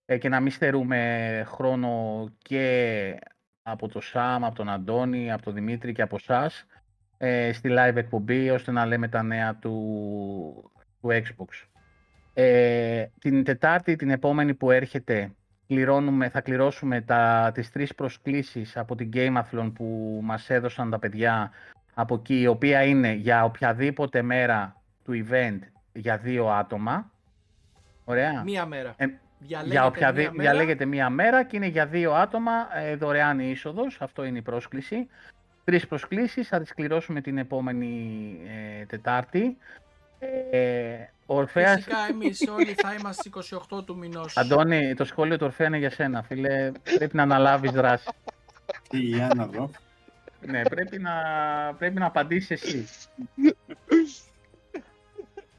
ε, 0.06 0.18
και 0.18 0.30
να 0.30 0.40
μην 0.40 0.52
στερούμε 0.52 1.44
χρόνο 1.48 2.26
και 2.38 3.20
από 3.62 3.88
τον 3.88 4.02
Σάμ, 4.02 4.46
από 4.46 4.56
τον 4.56 4.70
Αντώνη, 4.70 5.32
από 5.32 5.44
τον 5.44 5.54
Δημήτρη 5.54 5.94
και 5.94 6.02
από 6.02 6.16
εσάς 6.16 6.66
ε, 7.18 7.54
στη 7.54 7.70
live 7.72 7.96
εκπομπή 7.96 8.50
ώστε 8.50 8.72
να 8.72 8.86
λέμε 8.86 9.08
τα 9.08 9.24
νέα 9.24 9.56
του, 9.56 10.72
του 11.02 11.10
Xbox. 11.10 11.68
Ε, 12.34 13.06
την 13.20 13.44
Τετάρτη, 13.44 13.96
την 13.96 14.10
επόμενη 14.10 14.54
που 14.54 14.72
έρχεται, 14.72 15.32
κληρώνουμε, 15.68 16.30
θα 16.30 16.42
κληρώσουμε 16.42 17.02
τα, 17.02 17.52
τις 17.54 17.72
τρεις 17.72 17.96
προσκλήσεις 17.96 18.78
από 18.78 18.96
την 18.96 19.10
Gameathlon 19.14 19.72
που 19.76 20.20
μας 20.24 20.50
έδωσαν 20.50 20.90
τα 20.90 21.00
παιδιά 21.00 21.52
από 21.94 22.16
εκεί, 22.16 22.40
η 22.42 22.48
οποία 22.48 22.84
είναι 22.84 23.12
για 23.12 23.44
οποιαδήποτε 23.44 24.22
μέρα 24.22 24.76
του 25.06 25.26
event 25.30 25.60
για 25.94 26.18
δύο 26.18 26.48
άτομα. 26.50 27.12
Ωραία. 28.06 28.44
Μία 28.44 28.66
μέρα. 28.66 28.94
Ε, 28.98 29.06
Διαλέγετε 29.40 29.74
για 29.74 29.86
όποια 29.86 30.12
μία 30.12 30.14
δι- 30.24 30.36
μέρα. 30.38 30.50
διαλέγετε 30.52 30.86
μία 30.86 31.10
μέρα 31.10 31.44
και 31.44 31.56
είναι 31.56 31.68
για 31.68 31.86
δύο 31.86 32.14
άτομα 32.14 32.52
ε, 32.76 32.96
δωρεάν 32.96 33.40
η 33.40 33.50
είσοδος. 33.50 33.98
Αυτό 34.02 34.24
είναι 34.24 34.38
η 34.38 34.42
πρόσκληση. 34.42 35.08
Τρεις 35.64 35.88
προσκλήσεις, 35.88 36.48
θα 36.48 36.60
τις 36.60 36.74
κληρώσουμε 36.74 37.22
την 37.22 37.38
επόμενη 37.38 38.32
ε, 38.82 38.86
Τετάρτη. 38.86 39.58
Ε, 40.20 40.96
ο 41.26 41.36
Ορφέας, 41.36 41.76
Φυσικά 41.76 41.98
εμείς 42.10 42.48
όλοι 42.48 42.74
θα 42.74 42.94
είμαστε 42.94 43.30
στις 43.30 43.54
28 43.70 43.86
του 43.86 43.98
μηνός. 43.98 44.38
Αντώνη, 44.38 44.94
το 44.94 45.06
σχόλιο 45.06 45.38
του 45.38 45.46
Ορφέα 45.46 45.68
είναι 45.68 45.78
για 45.78 45.90
σένα, 45.90 46.24
φίλε. 46.24 46.72
Πρέπει 46.98 47.16
να 47.16 47.24
αναλάβεις 47.24 47.72
δράση. 47.72 48.10
Τι, 48.90 49.00
για 49.00 49.32
να 49.36 49.46
δω. 49.46 49.72
ναι, 50.42 50.62
πρέπει 50.62 51.00
να, 51.00 51.12
πρέπει 51.78 52.00
να 52.00 52.06
απαντήσεις 52.06 52.50
εσύ. 52.62 52.88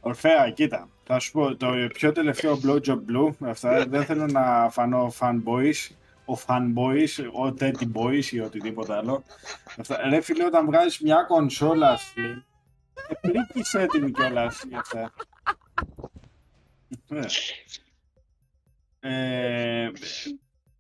Ορφέα, 0.01 0.51
κοίτα. 0.51 0.89
Θα 1.05 1.19
σου 1.19 1.33
πω 1.33 1.57
το 1.57 1.69
πιο 1.93 2.13
τελευταίο 2.13 2.61
Blowjob 2.65 2.99
Blue. 3.11 3.31
Αυτά 3.41 3.87
δεν 3.89 4.05
θέλω 4.05 4.27
να 4.27 4.69
φανώ 4.71 5.13
fanboys. 5.19 5.91
Ο 6.25 6.39
fanboys, 6.47 7.25
ο 7.33 7.55
teddy 7.61 7.93
boys 7.95 8.25
ή 8.25 8.41
οτιδήποτε 8.41 8.95
άλλο. 8.95 9.25
Αυτά. 9.79 10.09
Ρε 10.09 10.21
φίλε, 10.21 10.45
όταν 10.45 10.67
βγάζεις 10.67 11.01
μια 11.01 11.25
κονσόλα 11.29 11.91
αυτή, 11.91 12.45
επλήκησε 13.09 13.87
την 13.87 14.13
κιόλας 14.13 14.65
για 14.69 14.79
αυτά. 14.79 15.13
Ναι. 17.09 17.27
Ε, 19.01 19.91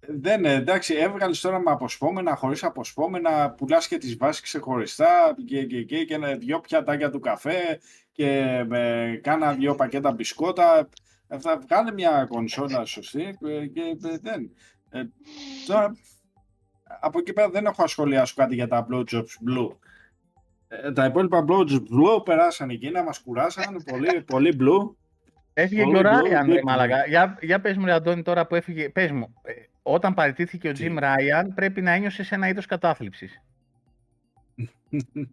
δεν, 0.00 0.44
εντάξει, 0.44 0.94
έβγαλες 0.94 1.40
τώρα 1.40 1.58
με 1.58 1.70
αποσπόμενα, 1.70 2.34
χωρίς 2.36 2.64
αποσπόμενα, 2.64 3.50
πουλάς 3.50 3.88
και 3.88 3.98
τις 3.98 4.16
βάσεις 4.16 4.42
ξεχωριστά 4.42 5.34
και, 5.46 5.64
και, 5.64 5.82
και, 5.82 6.04
και 6.04 6.14
ένα- 6.14 6.36
δυο 6.36 6.60
πιατάκια 6.60 7.10
του 7.10 7.20
καφέ 7.20 7.80
και 8.12 8.64
με 8.68 9.20
κάνα 9.22 9.52
δυο 9.54 9.74
πακέτα 9.74 10.12
μπισκότα. 10.12 10.88
Αυτά, 11.28 11.58
βγάλε 11.58 11.92
μια 11.92 12.26
κονσόλα 12.28 12.84
σωστή 12.84 13.38
ε, 13.46 13.66
και 13.66 13.80
ε, 13.80 14.18
δεν. 14.20 14.50
Ε, 14.90 15.02
τώρα, 15.66 15.96
από 17.00 17.18
εκεί 17.18 17.32
πέρα 17.32 17.50
δεν 17.50 17.66
έχω 17.66 17.82
ασχολιάσει 17.82 18.34
κάτι 18.34 18.54
για 18.54 18.68
τα 18.68 18.86
blowjobs 18.90 19.34
blue. 19.48 19.76
Ε, 20.68 20.92
τα 20.92 21.04
υπόλοιπα 21.04 21.44
blowjobs 21.48 21.70
blue 21.70 22.24
περάσαν 22.24 22.70
εκεί 22.70 22.90
να 22.90 23.02
μας 23.02 23.18
κουράσαν, 23.18 23.82
πολύ, 23.90 24.22
πολύ 24.22 24.56
blue. 24.60 24.94
Έφυγε 25.52 25.82
Πολύ 25.82 25.94
και 25.94 26.06
ο 26.06 26.10
blue, 26.10 26.22
Ράιαν, 26.22 26.46
ρε 26.46 26.58
big 26.60 26.62
μάλακα. 26.64 27.06
Για, 27.06 27.38
για 27.40 27.60
πες 27.60 27.76
μου, 27.76 27.84
ρε 27.84 27.92
Αντώνη, 27.92 28.22
τώρα 28.22 28.46
που 28.46 28.54
έφυγε, 28.54 28.88
πες 28.88 29.10
μου, 29.10 29.34
ε, 29.42 29.52
όταν 29.82 30.14
παραιτήθηκε 30.14 30.68
ο 30.68 30.72
Τι; 30.72 30.78
Τζιμ 30.78 30.98
Ράιαν, 30.98 31.54
πρέπει 31.54 31.80
να 31.80 31.90
ένιωσε 31.90 32.26
ένα 32.30 32.48
είδος 32.48 32.66
κατάθλιψης. 32.66 33.42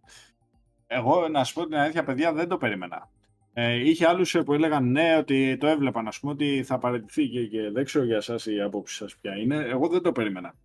Εγώ, 0.87 1.27
να 1.27 1.43
σου 1.43 1.53
πω 1.53 1.65
την 1.65 1.75
αλήθεια, 1.75 2.03
παιδιά, 2.03 2.33
δεν 2.33 2.47
το 2.47 2.57
περίμενα. 2.57 3.09
Ε, 3.53 3.89
είχε 3.89 4.07
άλλους 4.07 4.35
ε, 4.35 4.43
που 4.43 4.53
έλεγαν 4.53 4.91
ναι, 4.91 5.17
ότι 5.17 5.57
το 5.57 5.67
έβλεπαν, 5.67 6.07
ας 6.07 6.19
πούμε, 6.19 6.31
ότι 6.31 6.63
θα 6.63 6.77
παραιτηθεί 6.77 7.27
και, 7.27 7.45
και 7.45 7.69
δεν 7.71 7.83
ξέρω 7.85 8.05
για 8.05 8.15
εσάς 8.15 8.45
η 8.45 8.61
άποψη 8.61 8.95
σας 8.95 9.15
ποια 9.15 9.37
είναι. 9.37 9.55
Εγώ 9.55 9.87
δεν 9.87 10.01
το 10.01 10.11
περίμενα. 10.11 10.55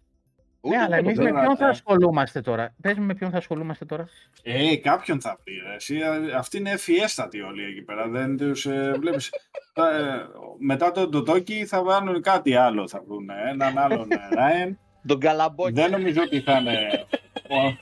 Ούτε 0.61 0.77
ναι, 0.77 0.83
αλλά 0.83 0.97
εγώ 0.97 1.05
το 1.05 1.09
εμείς 1.11 1.19
με 1.19 1.31
τώρα, 1.31 1.43
ποιον 1.43 1.57
θα 1.57 1.67
ε. 1.67 1.69
ασχολούμαστε 1.69 2.41
τώρα; 2.41 2.75
Πες 2.81 2.99
μου 2.99 3.05
με 3.05 3.15
ποιον 3.15 3.31
θα 3.31 3.37
ασχολούμαστε 3.37 3.85
τώρα. 3.85 4.09
Ε, 4.43 4.77
κάποιον 4.77 5.21
θα 5.21 5.39
πει, 5.45 5.53
ρε. 5.53 5.75
Εσύ, 5.75 5.97
ε, 5.97 6.33
αυτοί 6.37 6.57
είναι 6.59 6.71
ευφιέστατοι 6.71 7.41
όλοι 7.41 7.65
εκεί 7.65 7.83
πέρα. 7.83 8.09
Δεν 8.09 8.37
τους 8.37 8.67
ε, 8.67 8.95
βλέπεις. 9.01 9.31
Τα, 9.73 9.97
ε, 9.97 10.27
μετά 10.59 10.93
τον 10.93 11.09
Ντοτόκι 11.09 11.67
θα 11.67 11.83
βάλουν 11.83 12.23
κάτι 12.23 12.55
άλλο, 12.55 12.89
θα 12.89 13.03
βρουν. 13.07 13.31
Έναν 13.49 13.79
άλλον 13.79 14.09
ε, 14.11 14.35
Ράιν. 14.35 14.79
Τον 15.07 15.21
καλαμπόκι. 15.21 15.73
Δεν 15.73 15.91
νομίζω 15.91 16.23
ότι 16.23 16.41
θα 16.41 16.57
είναι. 16.57 17.07
Ο, 17.49 17.77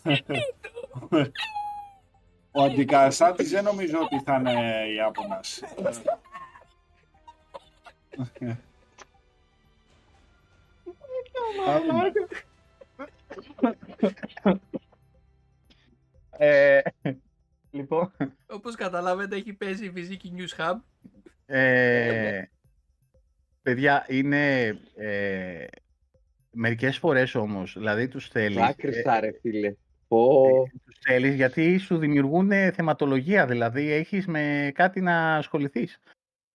ο 2.51 2.63
αντικαταστάτης 2.63 3.51
δεν 3.51 3.65
νομίζω 3.65 3.99
ότι 3.99 4.23
θα 4.25 4.35
είναι 4.35 4.85
Ιάπωνας. 4.97 5.63
Θα 11.65 11.81
δούμε. 11.87 12.13
Ε, 16.41 16.81
λοιπόν, 17.71 18.13
Όπως 18.47 18.75
καταλάβετε 18.75 19.37
έχει 19.37 19.53
παίζει 19.53 19.87
η 19.87 19.91
Φυσική 19.91 20.33
News 20.37 20.61
Hub. 20.61 20.77
ε, 21.47 22.43
παιδιά, 23.63 24.07
είναι 24.09 24.67
ε, 24.97 25.67
μερικές 26.51 26.99
φορές 26.99 27.35
όμως, 27.35 27.73
δηλαδή 27.73 28.09
τους 28.09 28.29
θέλεις, 28.29 28.57
ε, 28.57 28.61
Δάκρυσα, 28.61 29.21
ρε 29.21 29.31
φίλε. 29.41 29.75
Πω. 30.09 30.45
τους 30.85 30.99
θέλεις 31.01 31.35
γιατί 31.35 31.79
σου 31.79 31.99
δημιουργούν 31.99 32.51
θεματολογία, 32.73 33.47
δηλαδή 33.47 33.91
έχεις 33.91 34.27
με 34.27 34.71
κάτι 34.75 35.01
να 35.01 35.37
ασχοληθείς. 35.37 36.01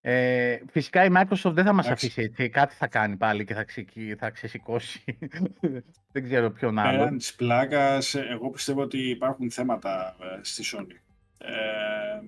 Ε, 0.06 0.58
φυσικά 0.72 1.06
η 1.06 1.10
Microsoft 1.18 1.52
δεν 1.54 1.66
θα 1.66 1.74
μας 1.74 1.86
Εντάξει. 1.86 2.06
αφήσει 2.06 2.22
έτσι, 2.22 2.50
κάτι 2.50 2.76
θα 2.76 2.88
κάνει 2.88 3.16
πάλι 3.16 3.46
και 3.46 3.54
θα, 3.54 3.64
ξεκι- 3.64 4.18
θα 4.18 4.30
ξεσηκώσει. 4.30 5.04
δεν 6.14 6.24
ξέρω 6.24 6.50
ποιον 6.52 6.80
άλλο. 6.80 6.98
Πέραν 6.98 7.18
της 7.18 7.34
πλάκας, 7.36 8.16
εγώ 8.16 8.50
πιστεύω 8.50 8.82
ότι 8.82 9.10
υπάρχουν 9.10 9.52
θέματα 9.52 10.16
ε, 10.20 10.40
στη 10.42 10.64
Sony. 10.76 10.96
Ε, 11.38 11.52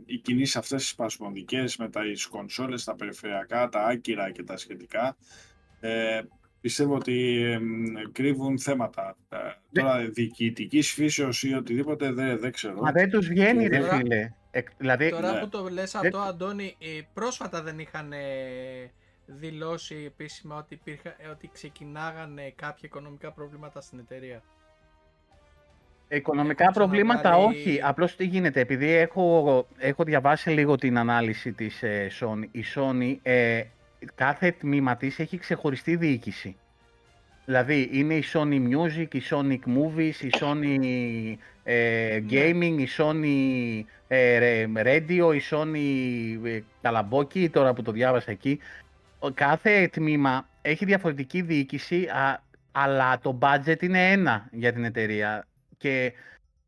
οι 0.05 0.17
κινήσεις 0.17 0.55
αυτές 0.55 0.81
τις 0.81 0.89
σπασμωδικές 0.89 1.77
με 1.77 1.89
τις 1.89 2.25
κονσόλες, 2.25 2.83
τα 2.83 2.95
περιφερειακά, 2.95 3.69
τα 3.69 3.85
άκυρα 3.85 4.31
και 4.31 4.43
τα 4.43 4.57
σχετικά, 4.57 5.17
ε, 5.79 6.21
πιστεύω 6.61 6.95
ότι 6.95 7.41
ε, 7.43 7.59
μ, 7.59 7.93
κρύβουν 8.11 8.59
θέματα. 8.59 9.17
Ε, 9.29 9.37
τώρα 9.71 9.97
διοικητικής 10.09 10.91
φύσεως 10.91 11.43
ή 11.43 11.53
οτιδήποτε 11.53 12.11
δεν, 12.11 12.39
δεν 12.39 12.51
ξέρω. 12.51 12.81
Μα 12.81 12.91
δεν 12.91 13.09
τους 13.09 13.27
βγαίνει 13.27 13.61
Και 13.63 13.67
ρε 13.69 13.79
τώρα- 13.79 13.95
φίλε. 13.97 14.29
Εκ- 14.57 14.69
δηλαδή, 14.77 15.09
Τώρα 15.09 15.31
ναι. 15.31 15.39
που 15.39 15.49
το 15.49 15.69
λες 15.69 15.91
Δεν- 15.91 16.05
αυτό, 16.05 16.17
Αντώνη, 16.17 16.75
ε, 16.79 17.01
πρόσφατα 17.13 17.61
δεν 17.61 17.79
είχαν 17.79 18.13
ε, 18.13 18.17
δηλώσει 19.25 20.03
επίσημα 20.05 20.57
ότι, 20.57 20.73
υπήρχα, 20.73 21.09
ε, 21.09 21.27
ότι 21.27 21.49
ξεκινάγανε 21.53 22.53
κάποια 22.55 22.81
οικονομικά 22.81 23.31
προβλήματα 23.31 23.81
στην 23.81 23.99
εταιρεία. 23.99 24.41
Οικονομικά 26.07 26.63
Έχουν 26.63 26.75
προβλήματα 26.75 27.19
ξαναβάλει- 27.19 27.55
όχι. 27.57 27.81
Απλώς 27.83 28.15
τι 28.15 28.25
γίνεται, 28.25 28.59
επειδή 28.59 28.89
έχω, 28.91 29.67
έχω 29.77 30.03
διαβάσει 30.03 30.49
λίγο 30.49 30.75
την 30.75 30.97
ανάλυση 30.97 31.51
της 31.53 31.83
ε, 31.83 32.07
Sony, 32.19 32.43
η 32.51 32.63
Sony 32.75 33.17
ε, 33.21 33.63
κάθε 34.15 34.51
τμήμα 34.51 34.95
της 34.97 35.19
έχει 35.19 35.37
ξεχωριστή 35.37 35.95
διοίκηση. 35.95 36.57
Δηλαδή 37.45 37.89
είναι 37.91 38.13
η 38.13 38.23
Sony 38.33 38.67
Music, 38.69 39.13
η 39.15 39.21
Sonic 39.29 39.59
Movies, 39.77 40.13
η 40.21 40.29
Sony 40.39 40.77
ε, 41.63 42.19
Gaming, 42.29 42.75
η 42.77 42.87
Sony 42.97 43.83
ε, 44.07 44.37
ρε- 44.37 44.65
Radio, 44.75 45.35
η 45.35 45.41
Sony 45.49 46.45
ε, 46.45 46.59
Καλαμπόκι, 46.81 47.49
τώρα 47.49 47.73
που 47.73 47.81
το 47.81 47.91
διάβασα 47.91 48.31
εκεί. 48.31 48.59
Ο- 49.19 49.31
Κάθε 49.31 49.87
τμήμα 49.87 50.47
έχει 50.61 50.85
διαφορετική 50.85 51.41
διοίκηση, 51.41 52.05
α- 52.05 52.43
αλλά 52.71 53.19
το 53.19 53.37
budget 53.41 53.81
είναι 53.83 54.11
ένα 54.11 54.47
για 54.51 54.73
την 54.73 54.83
εταιρεία. 54.83 55.47
Και 55.77 56.13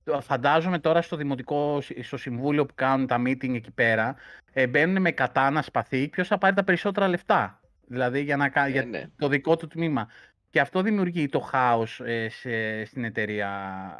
το- 0.04 0.22
φαντάζομαι 0.22 0.80
τώρα 0.80 1.02
στο 1.02 1.16
δημοτικό, 1.16 1.82
σ- 1.82 2.04
στο 2.04 2.18
συμβούλιο 2.18 2.66
που 2.66 2.74
κάνουν 2.76 3.08
τα 3.08 3.22
meeting 3.22 3.56
εκεί 3.56 3.72
πέρα, 3.72 4.16
ε, 4.54 4.68
μπαίνουν 4.68 5.02
με 5.02 5.12
κατάνα 5.12 5.62
σπαθί 5.62 6.08
ποιος 6.08 6.28
θα 6.28 6.38
πάρει 6.38 6.56
τα 6.56 6.64
περισσότερα 6.64 7.08
λεφτά. 7.08 7.60
Δηλαδή 7.90 8.22
για, 8.22 8.38
να, 8.38 8.50
κα- 8.50 8.66
Ε, 8.66 8.70
για 8.70 8.86
ναι. 8.86 9.04
το 9.18 9.28
δικό 9.28 9.58
του 9.58 9.68
τμήμα. 9.68 10.08
Και 10.50 10.60
αυτό 10.60 10.82
δημιουργεί 10.82 11.28
το 11.28 11.40
χάος 11.40 12.00
ε, 12.00 12.30
σε- 12.30 12.86
στην 12.86 13.04
εταιρεία 13.04 13.50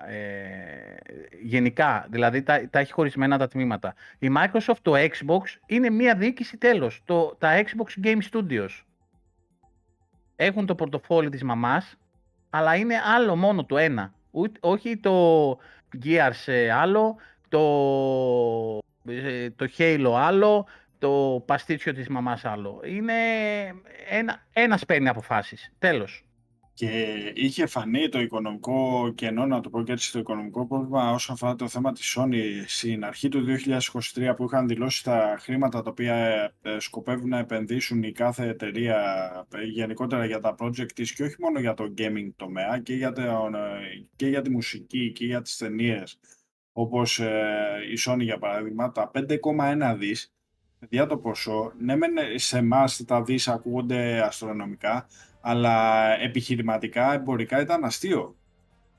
ε, 0.08 0.96
γενικά. 1.42 2.08
Δηλαδή 2.10 2.44
τα, 2.44 2.70
τα 2.70 2.80
έχει 2.80 2.92
χωρισμένα 2.92 3.38
τα 3.38 3.48
τμήματα. 3.48 3.94
Η 4.20 4.28
Microsoft, 4.38 4.78
το 4.82 4.94
Xbox, 4.96 5.42
είναι 5.66 5.90
μία 5.90 6.16
διοίκηση 6.16 6.58
τέλος. 6.58 7.02
Το, 7.06 7.36
τα 7.40 7.64
Xbox 7.64 8.06
Game 8.06 8.20
Studios. 8.32 8.70
Έχουν 10.36 10.66
το 10.66 10.76
πορτοφόλι 10.76 11.30
της 11.30 11.44
μαμάς, 11.44 11.96
αλλά 12.50 12.76
είναι 12.76 12.96
άλλο 13.16 13.36
μόνο 13.36 13.66
το 13.66 13.78
ένα. 13.78 14.14
Ούτε, 14.32 14.60
όχι 14.62 14.98
το 14.98 15.50
Gears 16.04 16.44
ε, 16.46 16.72
άλλο, 16.72 17.16
το, 17.50 17.60
ε, 19.08 19.50
το 19.50 19.68
Halo 19.78 20.14
άλλο, 20.18 20.68
το 21.00 21.44
παστίτσιο 21.46 21.94
της 21.94 22.08
μαμάς 22.08 22.46
άλλο. 22.46 22.82
Είναι 22.86 23.14
ένα, 24.10 24.46
ένας 24.54 24.86
παίρνει 24.86 25.08
αποφάσεις. 25.08 25.74
Τέλος. 25.80 26.27
Και 26.78 27.16
είχε 27.36 27.66
φανεί 27.66 28.10
το 28.10 28.20
οικονομικό 28.20 29.12
κενό, 29.16 29.46
να 29.46 29.62
το 29.62 29.70
πω 29.70 29.84
και 29.84 29.92
έτσι, 29.92 30.12
το 30.12 30.20
οικονομικό 30.20 30.68
πρόβλημα 30.68 31.12
όσον 31.12 31.36
αφορά 31.36 31.56
το 31.56 31.68
θέμα 31.68 31.92
της 31.92 32.18
Sony 32.18 32.44
στην 32.68 33.06
αρχή 33.06 33.30
του 33.30 33.46
2023 34.16 34.34
που 34.36 34.44
είχαν 34.44 34.68
δηλώσει 34.68 35.04
τα 35.04 35.38
χρήματα 35.40 35.82
τα 35.82 35.90
οποία 35.90 36.16
ε, 36.62 36.80
σκοπεύουν 36.80 37.30
να 37.30 37.38
επενδύσουν 37.38 38.04
η 38.04 38.12
κάθε 38.12 38.48
εταιρεία 38.48 38.98
ε, 39.54 39.64
γενικότερα 39.64 40.26
για 40.26 40.40
τα 40.40 40.56
project 40.60 40.92
της 40.92 41.14
και 41.14 41.24
όχι 41.24 41.36
μόνο 41.40 41.60
για 41.60 41.74
το 41.74 41.94
gaming 41.98 42.30
τομέα 42.36 42.80
και 42.80 42.94
για, 42.94 43.12
το, 43.12 43.22
ε, 43.22 44.06
και 44.16 44.28
για 44.28 44.42
τη 44.42 44.50
μουσική 44.50 45.12
και 45.12 45.26
για 45.26 45.42
τις 45.42 45.58
ταινίες. 45.58 46.20
όπως 46.72 47.20
ε, 47.20 47.78
η 47.92 47.98
Sony 48.08 48.22
για 48.22 48.38
παράδειγμα, 48.38 48.92
τα 48.92 49.12
5,1 49.14 49.96
δις 49.98 50.34
για 50.90 51.06
το 51.06 51.18
ποσό, 51.18 51.74
ναι 51.80 51.96
μεν 51.96 52.14
σε 52.36 52.58
εμάς 52.58 53.04
τα 53.08 53.24
δις 53.24 53.48
ακούγονται 53.48 54.22
αστρονομικά, 54.22 55.08
αλλά 55.50 56.06
επιχειρηματικά, 56.22 57.14
εμπορικά 57.14 57.62
ήταν 57.62 57.84
αστείο. 57.84 58.36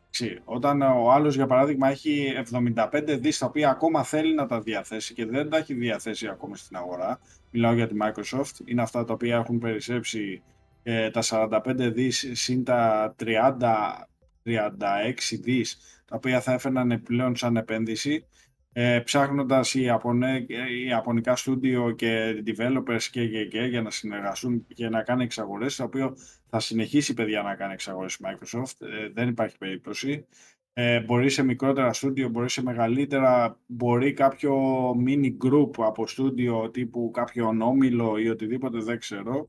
Εντάξει, 0.05 0.41
Όταν 0.45 0.83
ο 0.83 1.11
άλλος, 1.13 1.35
για 1.35 1.47
παράδειγμα, 1.47 1.89
έχει 1.89 2.33
75 2.51 3.17
δις 3.19 3.39
τα 3.39 3.47
οποία 3.47 3.71
ακόμα 3.71 4.03
θέλει 4.03 4.35
να 4.35 4.47
τα 4.47 4.61
διαθέσει 4.61 5.15
και 5.15 5.27
δεν 5.27 5.51
τα 5.51 5.57
έχει 5.57 5.75
διαθέσει 5.75 6.29
ακόμα 6.29 6.57
στην 6.57 6.77
αγορά, 6.77 7.21
μιλάω 7.51 7.73
για 7.73 7.87
τη 7.87 7.95
Microsoft, 8.03 8.53
είναι 8.65 8.83
αυτά 8.83 9.05
τα 9.05 9.13
οποία 9.13 9.37
έχουν 9.37 9.59
περισσέψει 9.59 10.43
ε, 10.83 11.11
τα 11.11 11.23
45 11.25 11.61
δις 11.77 12.31
συν 12.33 12.65
τα 12.65 13.15
30, 13.25 13.35
36 14.45 15.13
δις 15.41 15.79
τα 16.05 16.17
οποία 16.17 16.41
θα 16.41 16.53
έφερναν 16.53 17.03
πλέον 17.03 17.37
σαν 17.37 17.57
επένδυση 17.57 18.25
ε, 18.81 19.01
ψάχνοντας 19.05 19.75
οι, 19.75 19.83
Ιαπωνέ, 19.83 20.47
οι 20.49 20.85
Ιαπωνικά 20.87 21.37
στούντιο 21.37 21.91
και 21.91 22.43
developers 22.47 23.03
και, 23.11 23.29
και, 23.29 23.45
και 23.45 23.61
για 23.61 23.83
να 23.83 23.91
συνεργαστούν 23.91 24.67
και 24.75 24.89
να 24.89 25.03
κάνει 25.03 25.23
εξαγορές, 25.23 25.77
το 25.77 25.85
οποίο 25.85 26.17
θα 26.51 26.61
συνεχίσει 26.61 27.15
παιδιά 27.15 27.43
να 27.43 27.55
κάνει 27.55 27.73
εξαγορές 27.73 28.15
η 28.15 28.19
Microsoft, 28.23 28.87
ε, 28.87 29.09
δεν 29.15 29.29
υπάρχει 29.29 29.59
περίπτωση. 29.59 30.27
Ε, 30.73 31.01
μπορεί 31.01 31.31
σε 31.31 31.43
μικρότερα 31.43 31.93
στούντιο, 31.93 32.29
μπορεί 32.29 32.51
σε 32.51 32.63
μεγαλύτερα, 32.63 33.59
μπορεί 33.67 34.13
κάποιο 34.13 34.55
mini 35.07 35.37
group 35.47 35.71
από 35.77 36.07
στούντιο 36.07 36.71
τύπου 36.71 37.11
κάποιο 37.11 37.57
όμιλο 37.61 38.17
ή 38.19 38.29
οτιδήποτε, 38.29 38.79
δεν 38.79 38.99
ξέρω. 38.99 39.49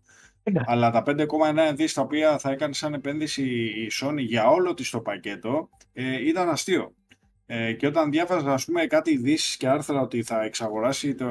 Αλλά 0.66 0.92
τα 0.92 1.04
5,9 1.06 1.74
δις 1.76 1.94
τα 1.94 2.02
οποία 2.02 2.38
θα 2.38 2.52
έκανε 2.52 2.74
σαν 2.74 2.94
επένδυση 2.94 3.44
η 3.54 3.92
Sony 4.02 4.18
για 4.18 4.50
όλο 4.50 4.74
της 4.74 4.90
το 4.90 5.00
πακέτο 5.00 5.70
ε, 5.94 6.28
ήταν 6.28 6.50
αστείο. 6.50 6.94
Ε, 7.52 7.74
και 7.74 7.88
όταν 7.88 8.12
διάβαζα 8.12 8.54
ας 8.54 8.66
πούμε 8.66 8.86
κάτι 8.86 9.12
ειδήσεις 9.12 9.58
και 9.58 9.68
άρθρα 9.68 10.02
ότι 10.02 10.24
θα 10.24 10.44
εξαγοράσει 10.44 11.16
το, 11.16 11.30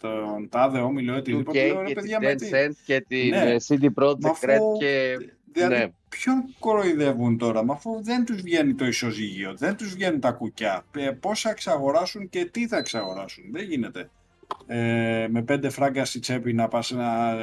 τον 0.00 0.48
τάδε 0.48 0.78
όμιλο 0.78 1.14
ή 1.14 1.18
οτιδήποτε, 1.18 1.66
λέω, 1.66 1.80
ρε 1.80 1.86
και 1.86 1.94
παιδιά 1.94 2.18
την 2.18 2.28
με 2.28 2.34
τι. 2.34 2.48
Tencent 2.52 2.72
και 2.84 3.04
την 3.08 3.28
Ναι. 3.28 3.50
ε, 3.50 3.56
CD 3.68 3.80
Μα 3.96 4.04
Projekt 4.04 4.24
αφού- 4.24 4.48
Red 4.48 4.78
και... 4.78 5.16
Δηλαδή, 5.52 5.74
Ναι. 5.74 5.86
ποιον 6.08 6.54
κοροϊδεύουν 6.58 7.38
τώρα, 7.38 7.64
μα 7.64 7.74
αφού 7.74 8.02
δεν 8.02 8.24
τους 8.24 8.42
βγαίνει 8.42 8.74
το 8.74 8.86
ισοζύγιο, 8.86 9.54
δεν 9.56 9.76
τους 9.76 9.94
βγαίνουν 9.94 10.20
τα 10.20 10.30
κουκιά. 10.30 10.84
Ε, 10.96 11.10
πώς 11.10 11.40
θα 11.40 11.50
εξαγοράσουν 11.50 12.28
και 12.28 12.44
τι 12.44 12.66
θα 12.68 12.76
εξαγοράσουν; 12.76 13.44
Δεν 13.52 13.64
γίνεται. 13.64 14.10
Ε, 14.66 15.26
με 15.30 15.42
πέντε 15.42 15.68
φράγκα 15.68 16.04
στη 16.04 16.18
τσέπη 16.18 16.52
να 16.52 16.68
πας 16.68 16.90
να, 16.90 17.34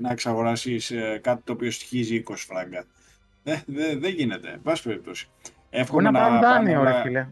να 0.00 0.10
εξαγοράσεις 0.10 0.90
ε, 0.90 1.18
κάτι 1.22 1.42
το 1.44 1.52
οποίο 1.52 1.70
στοιχίζει 1.70 2.22
20 2.30 2.34
φράγκα. 2.36 2.84
Ε, 3.44 3.56
δεν 3.66 4.00
δεν 4.00 4.10
γίνεται. 4.12 4.48
Εν 4.48 4.60
πάση 4.62 4.82
περιπτώσει. 4.82 5.28
Μπορεί 5.74 5.82
Εύχομαι 5.82 6.02
να 6.02 6.10
να 6.10 6.18
πάρουν 6.20 6.40
πάνε 6.40 6.54
δάνειο, 6.54 6.82
ρε 6.82 6.90
όλα- 6.90 7.02
φίλε. 7.02 7.26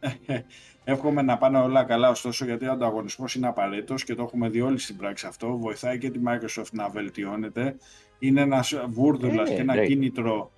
Εύχομαι 0.84 1.22
να 1.22 1.38
πάνε 1.38 1.58
όλα 1.58 1.84
καλά, 1.84 2.08
ωστόσο, 2.10 2.44
γιατί 2.44 2.66
ο 2.66 2.72
ανταγωνισμός 2.72 3.34
είναι 3.34 3.46
απαραίτητος 3.46 4.04
και 4.04 4.14
το 4.14 4.22
έχουμε 4.22 4.48
δει 4.48 4.60
όλοι 4.60 4.78
στην 4.78 4.96
πράξη 4.96 5.26
αυτό. 5.26 5.56
Βοηθάει 5.58 5.98
και 5.98 6.10
τη 6.10 6.18
Microsoft 6.26 6.70
να 6.72 6.88
βελτιώνεται. 6.88 7.76
Είναι 8.18 8.40
ένας 8.40 8.74
βούρδουλας 8.88 9.50
Ε, 9.50 9.54
και 9.54 9.60
ένα 9.60 9.72
εννοείται. 9.72 9.86
κίνητρο. 9.94 10.50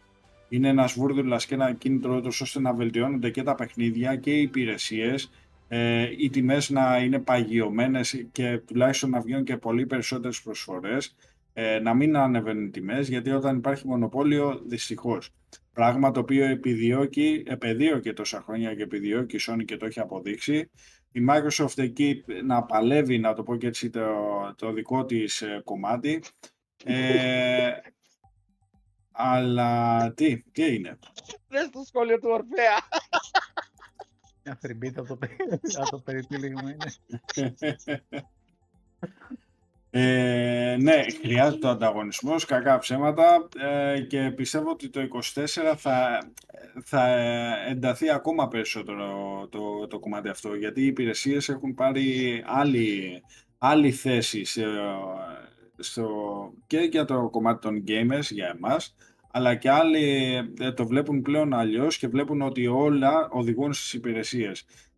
Είναι 0.48 0.68
ένας 0.68 0.92
βούρδουλας 0.92 1.46
και 1.46 1.54
ένα 1.54 1.72
κίνητρο 1.72 2.16
ούτως 2.16 2.40
ώστε 2.40 2.60
να 2.60 2.72
βελτιώνονται 2.74 3.30
και 3.30 3.42
τα 3.42 3.54
παιχνίδια 3.54 4.16
και 4.16 4.30
οι 4.36 4.42
υπηρεσίες. 4.42 5.30
Ε, 5.68 6.08
οι 6.18 6.30
τιμές 6.30 6.70
να 6.70 6.96
είναι 6.98 7.18
παγιωμένες 7.18 8.26
και 8.32 8.60
τουλάχιστον 8.66 9.10
να 9.10 9.20
βγαίνουν 9.20 9.44
και 9.44 9.56
πολύ 9.56 9.86
περισσότερες 9.86 10.42
προσφορές. 10.42 11.16
Ε, 11.52 11.78
να 11.78 11.94
μην 11.94 12.16
ανεβαίνουν 12.16 12.64
οι 12.64 12.70
τιμές, 12.70 13.08
γιατί 13.08 13.30
όταν 13.30 13.56
υπάρχει 13.56 13.86
μονοπόλιο, 13.86 14.60
δυστυχώς. 14.66 15.30
Πράγμα 15.81 16.11
το 16.11 16.20
οποίο 16.20 16.44
επιδιώκει, 16.44 17.43
επεδίωκε 17.47 18.12
τόσα 18.12 18.40
χρόνια 18.40 18.74
και 18.74 18.82
επιδιώκει 18.82 19.36
η 19.36 19.40
Sony 19.47 19.65
και 19.65 19.77
το 19.77 19.86
έχει 19.86 20.01
αποδείξει. 20.01 20.70
Η 21.12 21.20
Microsoft 21.28 21.78
εκεί 21.78 22.24
να 22.44 22.65
παλεύει, 22.65 23.19
να 23.19 23.35
το 23.35 23.43
πω 23.43 23.57
και 23.57 23.66
έτσι, 23.66 23.90
το, 23.90 24.07
το 24.57 24.73
δικό 24.73 25.05
της 25.05 25.43
ε, 25.43 25.61
κομμάτι. 25.65 26.23
Ε, 26.85 27.70
αλλά 29.12 30.12
τι, 30.15 30.43
τι 30.43 30.74
είναι; 30.74 30.98
Δες 31.48 31.70
το 31.70 31.82
σχόλιο 31.86 32.19
του 32.19 32.28
Ορφέα. 32.31 32.78
Μια 34.44 34.59
θρυμπίτα 34.61 35.01
από 35.01 35.09
το, 35.09 35.16
περι- 35.16 35.40
από 35.81 35.90
το 35.90 35.98
περιτύλιγμα 35.98 36.62
είναι. 36.62 36.90
Ε, 39.92 40.76
ναι, 40.80 41.02
χρειάζεται 41.22 41.66
ο 41.66 41.70
ανταγωνισμός, 41.70 42.44
κακά 42.44 42.78
ψέματα. 42.78 43.48
Ε, 43.56 44.00
και 44.00 44.32
πιστεύω 44.36 44.70
ότι 44.70 44.88
το 44.88 45.00
24 45.34 45.74
θα, 45.76 46.22
θα 46.84 47.06
ενταθεί 47.68 48.10
ακόμα 48.10 48.48
περισσότερο 48.48 49.06
το, 49.50 49.86
το 49.86 49.98
κομμάτι 49.98 50.28
αυτό 50.28 50.54
γιατί 50.54 50.80
οι 50.82 50.86
υπηρεσίες 50.86 51.48
έχουν 51.48 51.74
πάρει 51.74 52.42
άλλη, 52.46 53.22
άλλη 53.58 53.90
θέση 53.92 54.44
σε, 54.44 54.64
στο, 55.78 56.08
και 56.66 56.78
για 56.78 57.04
το 57.04 57.28
κομμάτι 57.30 57.60
των 57.60 57.84
gamers 57.86 58.30
για 58.30 58.54
εμάς 58.56 58.94
αλλά 59.30 59.54
και 59.54 59.70
άλλοι 59.70 60.34
ε, 60.58 60.72
το 60.72 60.86
βλέπουν 60.86 61.22
πλέον 61.22 61.54
αλλιώς 61.54 61.98
και 61.98 62.08
βλέπουν 62.08 62.42
ότι 62.42 62.66
όλα 62.66 63.28
οδηγούν 63.30 63.72
στις 63.72 63.92
υπηρεσίες. 63.92 64.60
Ε, 64.60 64.89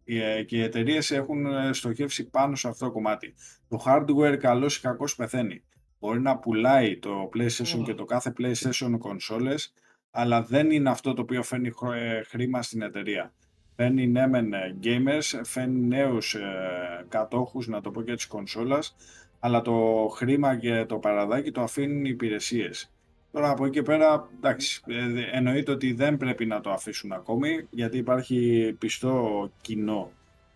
και 0.46 0.56
οι 0.56 0.62
εταιρείες 0.62 1.10
έχουν 1.10 1.46
ε, 1.46 1.72
στοχεύσει 1.72 2.30
πάνω 2.30 2.56
σε 2.56 2.68
αυτό 2.68 2.84
το 2.84 2.92
κομμάτι. 2.92 3.34
Το 3.68 3.82
hardware 3.86 4.36
καλός 4.38 4.76
ή 4.76 4.80
κακός 4.80 5.14
πεθαίνει. 5.14 5.62
Μπορεί 5.98 6.20
να 6.20 6.38
πουλάει 6.38 6.98
το 6.98 7.30
PlayStation 7.34 7.82
και 7.84 7.94
το 7.94 8.04
κάθε 8.04 8.32
PlayStation 8.38 8.96
κονσόλες, 8.98 9.72
αλλά 10.10 10.42
δεν 10.42 10.70
είναι 10.70 10.90
αυτό 10.90 11.14
το 11.14 11.22
οποίο 11.22 11.42
φέρνει 11.42 11.70
χρο- 11.70 11.94
ε, 11.94 12.22
χρήμα 12.26 12.62
στην 12.62 12.82
εταιρεία. 12.82 13.32
Φέρνει 13.76 14.06
ναι 14.06 14.26
μεν 14.26 14.52
ε, 14.52 14.76
gamers, 14.82 15.40
φέρνει 15.44 15.86
νέους 15.86 16.34
ε, 16.34 17.06
κατόχους, 17.08 17.66
να 17.66 17.80
το 17.80 17.90
πω 17.90 18.02
και 18.02 18.14
της 18.14 18.26
κονσόλας, 18.26 18.96
αλλά 19.38 19.62
το 19.62 20.08
χρήμα 20.14 20.56
και 20.56 20.84
το 20.84 20.98
παραδάκι 20.98 21.50
το 21.50 21.62
αφήνουν 21.62 22.04
οι 22.04 22.10
υπηρεσίες. 22.10 22.92
Τώρα 23.32 23.50
από 23.50 23.64
εκεί 23.64 23.74
και 23.74 23.82
πέρα, 23.82 24.28
εντάξει, 24.36 24.82
ε, 24.86 25.36
εννοείται 25.36 25.72
ότι 25.72 25.92
δεν 25.92 26.16
πρέπει 26.16 26.46
να 26.46 26.60
το 26.60 26.70
αφήσουν 26.70 27.12
ακόμη, 27.12 27.66
γιατί 27.70 27.98
υπάρχει 27.98 28.72
πιστό 28.78 29.50
κοινό 29.60 30.10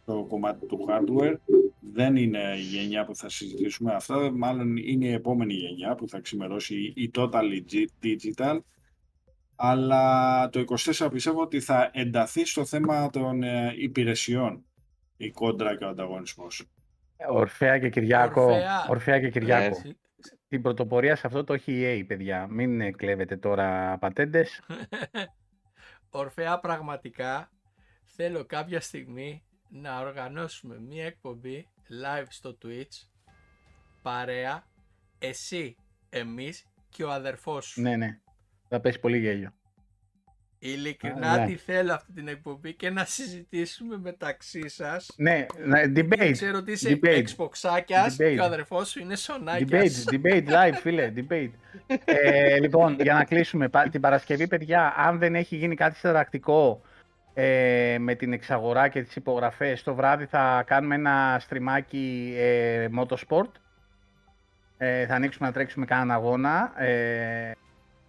το 0.05 0.27
κομμάτι 0.29 0.67
του 0.67 0.87
hardware. 0.89 1.35
Δεν 1.93 2.17
είναι 2.17 2.55
η 2.57 2.61
γενιά 2.61 3.05
που 3.05 3.17
θα 3.17 3.29
συζητήσουμε 3.29 3.95
αυτά, 3.95 4.31
μάλλον 4.31 4.77
είναι 4.77 5.07
η 5.07 5.13
επόμενη 5.13 5.55
γενιά 5.55 5.95
που 5.95 6.09
θα 6.09 6.21
ξημερώσει 6.21 6.93
η 6.97 7.11
Total 7.15 7.63
Digital. 8.03 8.59
Αλλά 9.57 10.49
το 10.49 10.65
24 10.77 11.09
πιστεύω 11.13 11.41
ότι 11.41 11.61
θα 11.61 11.91
ενταθεί 11.93 12.47
στο 12.47 12.65
θέμα 12.65 13.11
των 13.11 13.43
ε, 13.43 13.75
υπηρεσιών 13.77 14.65
η 15.17 15.31
κόντρα 15.31 15.77
και 15.77 15.85
ο 15.85 15.89
ανταγωνισμός. 15.89 16.65
Ορφέα 17.29 17.79
και 17.79 17.89
Κυριάκο. 17.89 18.43
Ορφέα. 18.43 18.87
Ορφέα 18.89 19.21
και 19.21 19.31
Κυριάκο. 19.31 19.81
Ναι. 19.85 19.93
Την 20.49 20.63
πρωτοπορία 20.63 21.17
σε 21.17 21.27
αυτό 21.27 21.45
το 21.45 21.53
έχει 21.55 21.73
η 21.73 22.01
EA, 22.01 22.07
παιδιά. 22.07 22.47
Μην 22.47 22.81
ε, 22.81 22.91
κλέβετε 22.91 23.37
τώρα 23.37 23.99
πατέντες. 23.99 24.63
Ορφέα 26.11 26.61
πραγματικά 26.61 27.51
θέλω 28.05 28.45
κάποια 28.45 28.81
στιγμή 28.81 29.45
να 29.69 30.01
οργανώσουμε 30.01 30.81
μία 30.81 31.07
εκπομπή 31.07 31.69
live 31.89 32.27
στο 32.29 32.59
Twitch 32.63 33.09
παρέα 34.03 34.67
εσύ, 35.19 35.77
εμείς 36.09 36.67
και 36.89 37.05
ο 37.05 37.11
αδερφός 37.11 37.67
σου. 37.67 37.81
ναι, 37.81 37.97
ναι. 37.97 38.19
Θα 38.69 38.81
πέσει 38.81 39.01
πολύ 39.01 39.19
γέλιο. 39.19 39.55
Ειλικρινά 40.59 41.31
Α, 41.31 41.39
ναι. 41.39 41.47
τη 41.47 41.57
θέλω 41.57 41.93
αυτή 41.93 42.13
την 42.13 42.29
εκπομπή 42.29 42.73
και 42.75 42.91
να 42.91 43.05
συζητήσουμε 43.05 43.99
μεταξύ 44.03 44.69
σας. 44.69 45.11
Ναι, 45.17 45.47
ναι, 45.65 45.83
debate. 45.97 46.31
Ξέρω 46.33 46.59
ότι 46.59 46.73
είσαι 46.73 46.99
debate. 47.03 47.23
Xboxάκιας 47.23 48.13
Debate. 48.19 48.35
και 48.35 48.41
ο 48.41 48.45
αδερφός 48.45 48.89
σου 48.89 49.01
είναι 49.01 49.17
σονάκιας. 49.17 50.05
Debate, 50.11 50.15
debate 50.15 50.49
live, 50.49 50.75
φίλε, 50.81 51.13
debate. 51.17 51.51
ε, 52.05 52.59
λοιπόν, 52.61 52.97
για 53.01 53.15
να 53.15 53.25
κλείσουμε, 53.25 53.69
πα- 53.69 53.89
την 53.89 54.01
Παρασκευή, 54.01 54.47
παιδιά, 54.47 54.95
αν 54.97 55.19
δεν 55.19 55.35
έχει 55.35 55.57
γίνει 55.57 55.75
κάτι 55.75 55.97
συνταρακτικό 55.97 56.81
ε, 57.35 57.97
με 57.99 58.15
την 58.15 58.33
εξαγορά 58.33 58.89
και 58.89 59.03
τις 59.03 59.17
υπογραφές, 59.17 59.83
το 59.83 59.95
βράδυ 59.95 60.25
θα 60.27 60.63
κάνουμε 60.67 60.95
ένα 60.95 61.37
στριμάκι 61.41 62.35
ε, 62.39 62.87
motorsport. 62.99 63.51
Ε, 64.79 65.07
θα 65.07 65.15
ανοίξουμε 65.15 65.47
να 65.47 65.53
τρέξουμε 65.53 65.85
κανέναν 65.87 66.17
αγώνα. 66.17 66.83
Ε, 66.83 67.53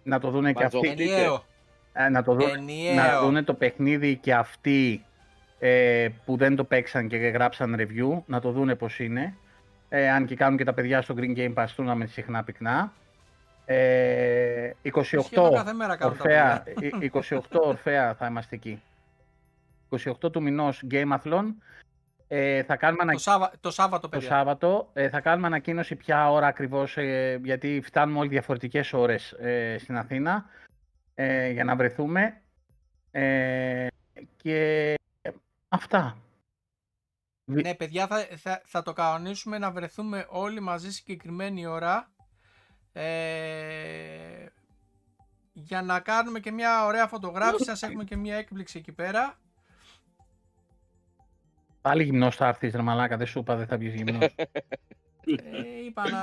να 0.02 0.20
το 0.20 0.30
δούνε 0.30 0.52
και 0.52 0.64
αυτοί. 0.64 0.96
Μαζοκρίτες. 1.98 2.04
Ενιαίο. 2.04 2.04
Ε, 2.04 2.08
να, 2.08 2.22
το 2.22 2.32
δουν- 2.34 2.52
να 2.52 2.58
Ενιαίο. 2.58 3.20
δούνε 3.20 3.42
το 3.42 3.54
παιχνίδι 3.54 4.16
και 4.16 4.34
αυτοί 4.34 5.04
ε, 5.58 6.08
που 6.24 6.36
δεν 6.36 6.56
το 6.56 6.64
παίξαν 6.64 7.08
και 7.08 7.16
γράψαν 7.16 7.76
review, 7.78 8.22
να 8.26 8.40
το 8.40 8.50
δούνε 8.50 8.74
πώς 8.74 8.98
είναι. 8.98 9.34
Ε, 9.88 10.10
αν 10.10 10.26
και 10.26 10.34
κάνουν 10.36 10.58
και 10.58 10.64
τα 10.64 10.72
παιδιά 10.74 11.02
στο 11.02 11.14
Green 11.18 11.36
Game 11.36 11.54
Pass 11.54 11.66
Tournament 11.76 12.08
συχνά 12.08 12.44
πυκνά. 12.44 12.92
Ε, 13.64 14.70
28 14.94 15.02
Σχεδόν 15.04 15.52
κάθε 15.54 15.72
μέρα 15.72 15.96
κάνουν 15.96 16.16
τα 16.16 16.22
Ορφέα, 16.22 16.62
παιδιά. 16.64 16.90
ε, 17.00 17.36
28 17.50 17.60
Ορφέα 17.60 18.14
θα 18.14 18.26
είμαστε 18.26 18.54
εκεί. 18.54 18.82
28 20.22 20.32
του 20.32 20.42
μηνός 20.42 20.82
Gameathlon. 20.90 21.44
Ε, 22.28 22.62
θα 22.62 22.76
κάνουμε 22.76 23.02
ανα... 23.02 23.12
Το, 23.12 23.18
Σάβα, 23.18 23.52
το 23.60 23.70
Σάββατο, 23.70 24.02
το 24.02 24.08
παιδιά. 24.08 24.28
Σάββατο. 24.28 24.88
Ε, 24.92 25.08
θα 25.08 25.20
κάνουμε 25.20 25.46
ανακοίνωση 25.46 25.94
ποια 25.96 26.30
ώρα 26.30 26.46
ακριβώς, 26.46 26.96
ε, 26.96 27.40
γιατί 27.44 27.80
φτάνουμε 27.84 28.18
όλοι 28.18 28.28
διαφορετικές 28.28 28.92
ώρες 28.92 29.32
ε, 29.32 29.76
στην 29.78 29.96
Αθήνα 29.96 30.44
ε, 31.20 31.50
για 31.50 31.64
να 31.64 31.76
βρεθούμε. 31.76 32.42
Ε, 33.10 33.86
και 34.36 34.94
αυτά. 35.68 36.18
Βι- 37.44 37.64
Ναι, 37.66 37.74
παιδιά, 37.74 38.06
θα, 38.06 38.26
θα, 38.36 38.62
θα 38.64 38.82
το 38.82 38.92
κανονίσουμε 38.92 39.58
να 39.58 39.70
βρεθούμε 39.70 40.26
όλοι 40.28 40.60
μαζί 40.60 40.92
συγκεκριμένη 40.92 41.66
ώρα. 41.66 42.12
Ε, 42.92 44.46
για 45.52 45.82
να 45.82 46.00
κάνουμε 46.00 46.40
και 46.40 46.50
μια 46.52 46.84
ωραία 46.84 47.06
φωτογράφηση. 47.06 47.64
Σας 47.64 47.82
έχουμε 47.82 48.04
και 48.04 48.16
μια 48.16 48.36
έκπληξη 48.36 48.78
εκεί 48.78 48.92
πέρα. 48.92 49.38
Πάλι 51.80 52.02
γυμνός 52.02 52.36
θα 52.36 52.46
έρθεις 52.46 52.74
ρε 52.74 52.82
μαλάκα, 52.82 53.16
δεν 53.16 53.26
σου 53.26 53.38
είπα 53.38 53.56
δεν 53.56 53.66
θα 53.66 53.76
βγεις 53.78 53.94
γυμνός. 53.94 54.34
Ε, 55.24 55.84
είπα 55.86 56.10
να... 56.10 56.22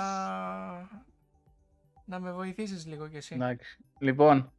να 2.05 2.19
με 2.19 2.31
βοηθήσεις 2.31 2.85
λίγο 2.85 3.07
κι 3.07 3.15
εσύ. 3.15 3.35
Εντάξει. 3.35 3.77
Λοιπόν, 3.99 4.51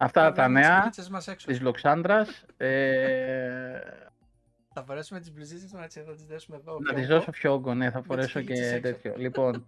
αυτά 0.00 0.22
Θα 0.22 0.32
τα 0.32 0.32
βγάλουμε 0.32 0.60
τις 0.60 0.68
νέα 0.68 0.76
μπλουζίτσες 0.76 1.08
μας 1.08 1.28
έξω. 1.28 1.46
της 1.46 1.60
Λοξάνδρας. 1.60 2.44
Ε, 2.56 3.80
Θα 4.74 4.82
φορέσουμε 4.84 5.20
τις 5.20 5.32
μπλουζίτσες 5.32 5.72
μας 5.72 5.84
έτσι, 5.84 6.00
θα 6.02 6.12
τις 6.12 6.24
δέσουμε 6.26 6.56
εδώ. 6.56 6.72
να 6.72 6.78
πιο 6.92 6.94
τις 6.94 7.04
όγκο. 7.04 7.14
δώσω 7.18 7.30
πιο 7.30 7.52
όγκο, 7.52 7.74
ναι, 7.74 7.90
θα 7.90 7.98
τις 7.98 8.06
φορέσω 8.06 8.40
χίλιτσες 8.40 8.68
και 8.70 8.76
έξω. 8.76 8.80
τέτοιο. 8.92 9.14
Λοιπόν, 9.16 9.66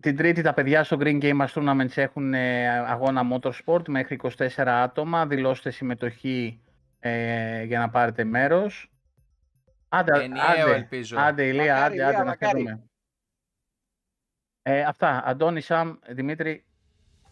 την 0.00 0.16
Τρίτη 0.16 0.42
τα 0.42 0.54
παιδιά 0.54 0.84
στο 0.84 0.96
Green 1.00 1.22
Game 1.22 1.46
Us 1.46 1.48
Tournaments 1.48 1.96
έχουν 1.96 2.34
ε, 2.34 2.68
αγώνα 2.68 3.22
Motorsport 3.32 3.88
μέχρι 3.88 4.20
24 4.22 4.48
άτομα. 4.66 5.26
Δηλώστε 5.26 5.70
συμμετοχή 5.70 6.60
ε, 6.98 7.62
για 7.62 7.78
να 7.78 7.90
πάρετε 7.90 8.24
μέρος. 8.24 8.90
Άντε, 9.88 10.22
Ενιαίο 10.22 10.42
άντε, 10.62 10.74
ελπίζω. 10.74 11.16
άντε 11.18 11.46
Ηλία, 11.46 11.74
Μακάρι, 11.74 11.94
άντε, 11.94 12.02
άντε 12.02 12.12
Ηλία, 12.12 12.18
να 12.18 12.24
μακάρι. 12.24 12.56
φύγουμε. 12.58 12.82
Ε, 14.62 14.82
αυτά, 14.82 15.22
Αντώνη, 15.26 15.60
Σαμ, 15.60 15.94
Δημήτρη, 16.08 16.65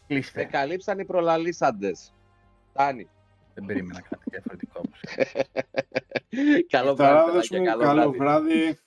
Με 0.08 0.14
κλείστε. 0.14 0.44
καλύψαν 0.44 0.98
οι 0.98 1.04
προλαλήσαντες. 1.04 2.14
Φτάνει. 2.70 3.08
Δεν 3.54 3.64
περίμενα 3.64 4.00
κάτι 4.00 4.22
διαφορετικό 4.30 4.80
όμως. 4.84 5.00
καλό 6.74 6.94
βράδυ, 6.94 6.96
Ταράδες 6.96 7.48
παιδάκια, 7.48 7.58
μου, 7.76 7.82
καλό 7.82 7.82
καλό 8.00 8.10
βράδυ. 8.12 8.48
βράδυ. 8.52 8.78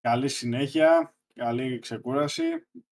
Καλή 0.00 0.28
συνέχεια. 0.28 1.14
Καλή 1.34 1.78
ξεκούραση. 1.78 2.42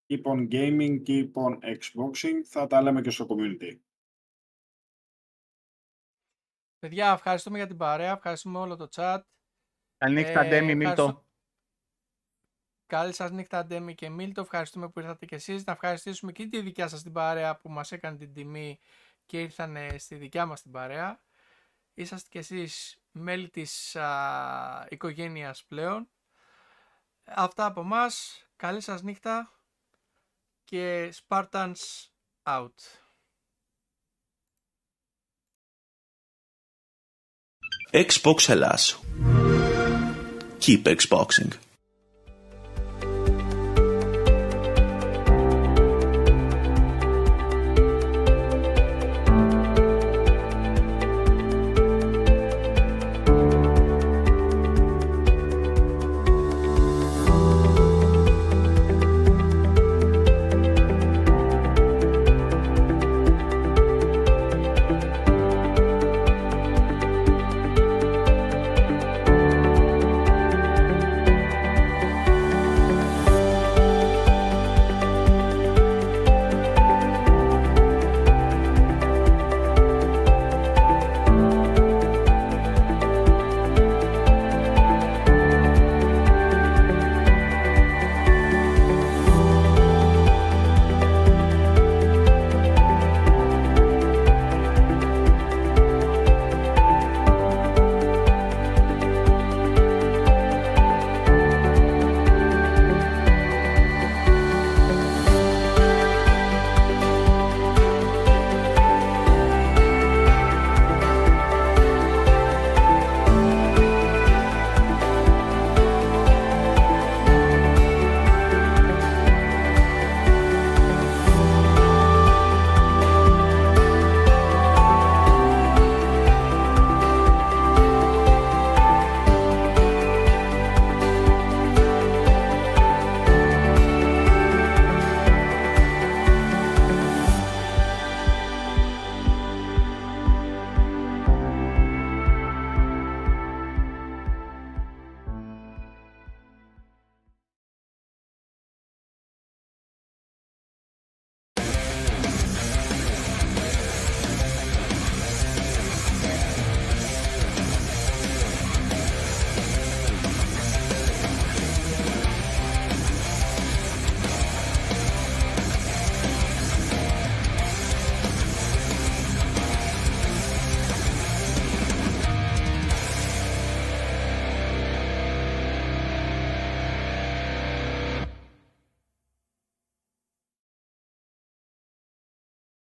Keep 0.09 0.23
on 0.23 0.49
gaming, 0.53 1.03
keep 1.07 1.31
on 1.33 1.59
Xboxing. 1.63 2.41
Θα 2.45 2.67
τα 2.67 2.83
λέμε 2.83 3.01
και 3.01 3.11
στο 3.11 3.27
community. 3.31 3.79
Παιδιά, 6.79 7.13
ευχαριστούμε 7.13 7.57
για 7.59 7.67
την 7.67 7.77
παρέα, 7.77 8.13
ευχαριστούμε 8.13 8.59
όλο 8.59 8.77
το 8.77 8.89
chat. 8.95 9.21
Καλή 9.97 10.15
νύχτα, 10.15 10.41
Ε, 10.41 10.49
Ντέμι, 10.49 10.73
ευχαριστώ- 10.73 11.07
Μίλτο. 11.07 11.25
Καλή 12.91 13.12
σας 13.12 13.31
νύχτα, 13.31 13.65
Ντέμι 13.65 13.95
και 13.95 14.09
Μίλτο. 14.09 14.41
Ευχαριστούμε 14.41 14.89
που 14.89 15.01
ήρθατε 15.01 15.27
κι 15.27 15.35
εσείς. 15.35 15.65
Να 15.65 15.73
ευχαριστήσουμε 15.73 16.33
και 16.33 16.47
τη 16.47 16.61
δικιά 16.61 16.89
σας 16.89 17.03
την 17.03 17.12
παρέα 17.12 17.57
που 17.57 17.71
μας 17.71 17.93
έκανε 17.93 18.17
την 18.17 18.33
τιμή 18.35 18.79
και 19.27 19.41
ήρθανε 19.41 19.99
στη 19.99 20.15
δικιά 20.15 20.47
μας 20.47 20.62
την 20.62 20.71
παρέα. 20.71 21.21
Είσαστε 21.95 22.29
κι 22.31 22.39
εσείς 22.39 22.99
μέλη 23.11 23.51
της 23.51 23.97
α, 23.97 24.87
οικογένειας 24.91 25.65
πλέον. 25.65 26.09
Αυτά 27.25 27.65
από 27.65 27.83
μας. 27.83 28.45
Καλή 28.57 28.81
σας 28.81 29.03
νύχτα 29.03 29.53
και 30.65 31.12
Spartans 31.29 31.75
out. 32.43 32.75
Xbox 37.93 38.37
Hellas. 38.47 38.95
Keep 40.61 40.83
Xboxing. 40.97 41.70